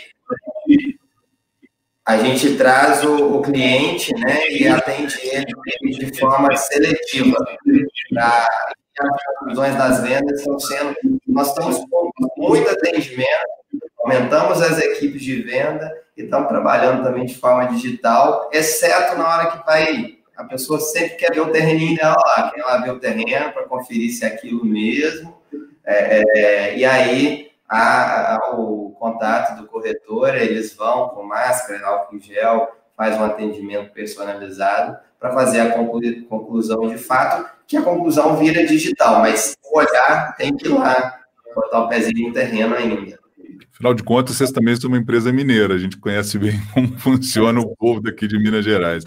a 2.04 2.16
gente 2.18 2.56
traz 2.56 3.04
o, 3.04 3.36
o 3.36 3.42
cliente 3.42 4.14
né, 4.14 4.48
e 4.50 4.66
atende 4.66 5.18
ele 5.22 5.92
de 5.92 6.18
forma 6.18 6.54
seletiva. 6.56 7.36
Pra, 8.10 8.48
as 8.98 9.38
conclusões 9.38 9.76
das 9.76 10.00
vendas 10.02 10.40
estão 10.40 10.58
sendo. 10.58 10.96
Nós 11.26 11.48
estamos 11.48 11.78
com 11.78 12.10
muito 12.38 12.68
atendimento, 12.70 13.28
aumentamos 13.98 14.62
as 14.62 14.78
equipes 14.78 15.22
de 15.22 15.42
venda 15.42 15.92
e 16.16 16.22
estamos 16.22 16.48
trabalhando 16.48 17.02
também 17.04 17.26
de 17.26 17.36
forma 17.36 17.66
digital, 17.66 18.48
exceto 18.52 19.16
na 19.18 19.28
hora 19.28 19.50
que 19.50 19.66
vai 19.66 20.15
a 20.36 20.44
pessoa 20.44 20.78
sempre 20.78 21.16
quer 21.16 21.32
ver 21.32 21.40
o 21.40 21.50
terreninho 21.50 21.96
dela 21.96 22.16
lá, 22.16 22.50
quer 22.50 22.62
lá 22.62 22.78
ver 22.78 22.92
o 22.92 22.98
terreno 22.98 23.52
para 23.52 23.64
conferir 23.64 24.10
se 24.10 24.24
é 24.24 24.28
aquilo 24.28 24.64
mesmo. 24.64 25.36
É, 25.84 26.22
é, 26.38 26.78
e 26.78 26.84
aí, 26.84 27.50
o 28.54 28.94
contato 28.98 29.56
do 29.56 29.66
corretor, 29.66 30.34
eles 30.34 30.74
vão 30.74 31.08
com 31.10 31.22
máscara, 31.22 31.86
álcool 31.86 32.16
em 32.16 32.20
gel, 32.20 32.70
faz 32.96 33.16
um 33.18 33.24
atendimento 33.24 33.92
personalizado 33.92 34.96
para 35.18 35.32
fazer 35.32 35.60
a 35.60 35.70
conclu, 35.70 36.00
conclusão 36.28 36.88
de 36.88 36.98
fato, 36.98 37.48
que 37.66 37.76
a 37.76 37.82
conclusão 37.82 38.36
vira 38.36 38.66
digital, 38.66 39.20
mas 39.20 39.56
olhar 39.72 40.36
tem 40.36 40.54
que 40.54 40.66
ir 40.66 40.72
lá, 40.72 41.20
botar 41.54 41.80
o 41.80 41.88
pezinho 41.88 42.28
no 42.28 42.34
terreno 42.34 42.74
ainda. 42.74 43.18
Afinal 43.72 43.94
de 43.94 44.02
contas, 44.02 44.36
vocês 44.36 44.50
também 44.50 44.74
são 44.76 44.88
uma 44.88 44.98
empresa 44.98 45.32
mineira, 45.32 45.74
a 45.74 45.78
gente 45.78 45.98
conhece 45.98 46.38
bem 46.38 46.52
como 46.72 46.98
funciona 46.98 47.60
o 47.60 47.76
povo 47.76 48.00
daqui 48.00 48.26
de 48.26 48.38
Minas 48.38 48.64
Gerais. 48.64 49.04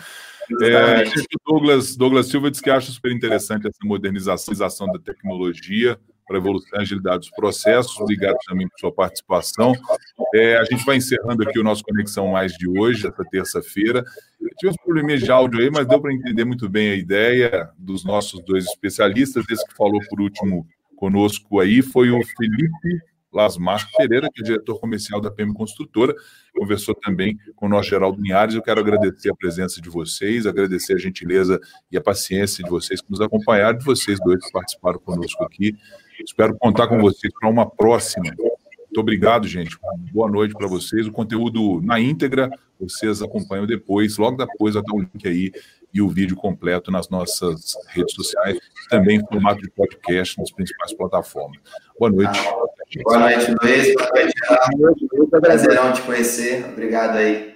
É, 0.62 1.04
Douglas, 1.46 1.96
Douglas 1.96 2.28
Silva 2.28 2.50
diz 2.50 2.60
que 2.60 2.70
acha 2.70 2.92
super 2.92 3.12
interessante 3.12 3.68
essa 3.68 3.80
modernização 3.84 4.88
da 4.88 5.00
tecnologia 5.00 6.00
para 6.30 6.38
a 6.38 6.40
evolução 6.40 6.70
e 6.78 6.82
agilidade 6.82 7.20
dos 7.22 7.32
processos. 7.32 8.00
Obrigado 8.00 8.38
também 8.48 8.68
por 8.68 8.80
sua 8.80 8.92
participação. 8.92 9.74
É, 10.34 10.58
a 10.58 10.64
gente 10.64 10.86
vai 10.86 10.98
encerrando 10.98 11.42
aqui 11.42 11.58
o 11.60 11.64
nosso 11.64 11.84
Conexão 11.84 12.28
Mais 12.28 12.54
de 12.54 12.70
hoje, 12.70 13.08
essa 13.08 13.26
terça-feira. 13.26 14.04
Tive 14.60 14.72
uns 14.72 14.78
probleminhas 14.78 15.22
de 15.22 15.32
áudio 15.32 15.60
aí, 15.60 15.72
mas 15.72 15.88
deu 15.88 16.00
para 16.00 16.14
entender 16.14 16.46
muito 16.46 16.70
bem 16.70 16.92
a 16.92 16.96
ideia 16.96 17.70
dos 17.78 18.06
nossos 18.06 18.44
dois 18.46 18.66
especialistas. 18.66 19.44
Esse 19.50 19.66
que 19.66 19.76
falou 19.76 20.00
por 20.08 20.22
último 20.22 20.68
conosco 20.96 21.60
aí 21.60 21.82
foi 21.82 22.12
o 22.12 22.22
Felipe 22.38 23.02
Lasmar 23.34 23.88
Pereira, 23.98 24.28
que 24.34 24.42
é 24.42 24.44
diretor 24.46 24.80
comercial 24.80 25.22
da 25.22 25.32
PM 25.32 25.54
Construtora, 25.54 26.14
conversou 26.60 26.94
também 26.94 27.40
com 27.56 27.68
o 27.68 27.70
nosso 27.70 27.90
Geraldo 27.90 28.22
Linhares. 28.22 28.54
Eu 28.54 28.62
quero 28.62 28.82
agradecer 28.82 29.32
a 29.32 29.36
presença 29.36 29.82
de 29.82 29.90
vocês, 29.90 30.46
agradecer 30.46 30.94
a 30.94 30.98
gentileza 30.98 31.60
e 31.90 31.98
a 31.98 32.02
paciência 32.02 32.62
de 32.64 32.70
vocês 32.70 33.02
que 33.02 33.10
nos 33.10 33.22
acompanharam, 33.22 33.78
de 33.78 33.86
vocês 33.86 34.20
dois 34.20 34.44
que 34.44 34.52
participaram 34.52 35.00
conosco 35.00 35.42
aqui. 35.44 35.74
Espero 36.24 36.58
contar 36.58 36.88
com 36.88 37.00
vocês 37.00 37.32
para 37.40 37.50
uma 37.50 37.70
próxima. 37.70 38.36
Muito 38.36 39.00
obrigado, 39.00 39.48
gente. 39.48 39.78
Boa 40.12 40.30
noite 40.30 40.54
para 40.54 40.68
vocês. 40.68 41.08
O 41.08 41.12
conteúdo 41.12 41.80
na 41.82 42.00
íntegra, 42.00 42.50
vocês 42.78 43.22
acompanham 43.22 43.66
depois, 43.66 44.18
logo 44.18 44.36
depois 44.36 44.74
vai 44.74 44.84
dar 44.84 44.94
o 44.94 45.00
link 45.00 45.28
aí 45.28 45.52
e 45.94 46.02
o 46.02 46.10
vídeo 46.10 46.36
completo 46.36 46.92
nas 46.92 47.10
nossas 47.10 47.74
redes 47.88 48.14
sociais, 48.14 48.60
também 48.90 49.18
em 49.18 49.26
formato 49.26 49.62
de 49.62 49.72
podcast 49.72 50.38
nas 50.38 50.52
principais 50.52 50.94
plataformas. 50.94 51.60
Boa 51.98 52.12
noite. 52.12 52.40
Boa 53.04 53.20
noite, 53.20 53.56
Luiz. 53.62 53.94
Boa 53.94 54.10
noite, 54.16 54.34
Geraldo. 54.36 55.42
Prazerão 55.42 55.94
te 55.94 56.02
conhecer. 56.02 56.66
Obrigado 56.66 57.18
aí. 57.18 57.56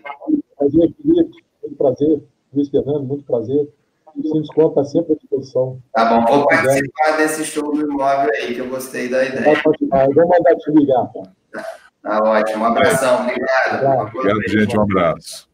Prazer, 0.58 0.94
Felipe. 0.96 1.44
Muito 1.62 1.76
prazer. 1.78 2.24
Luiz 2.54 2.70
Fernando, 2.70 3.04
muito 3.04 3.24
prazer. 3.24 3.68
O 4.16 4.22
Simples 4.22 4.48
está 4.56 4.84
sempre 4.84 5.14
à 5.14 5.16
disposição. 5.16 5.82
Tá 5.92 6.06
bom, 6.06 6.26
vou 6.26 6.48
participar 6.48 7.18
desse 7.18 7.44
show 7.46 7.72
do 7.74 7.82
imóvel 7.82 8.30
aí, 8.36 8.54
que 8.54 8.62
eu 8.62 8.70
gostei 8.70 9.10
da 9.10 9.26
ideia. 9.26 9.58
Eu 9.58 10.14
vou 10.14 10.28
mandar 10.28 10.56
te 10.56 10.72
ligar. 10.72 11.08
Tá, 11.52 11.66
tá 12.04 12.24
ótimo. 12.24 12.64
Um 12.64 12.68
abração. 12.68 13.22
Obrigado. 13.24 14.16
Obrigado, 14.16 14.50
gente. 14.50 14.78
Um 14.78 14.82
abraço. 14.84 15.53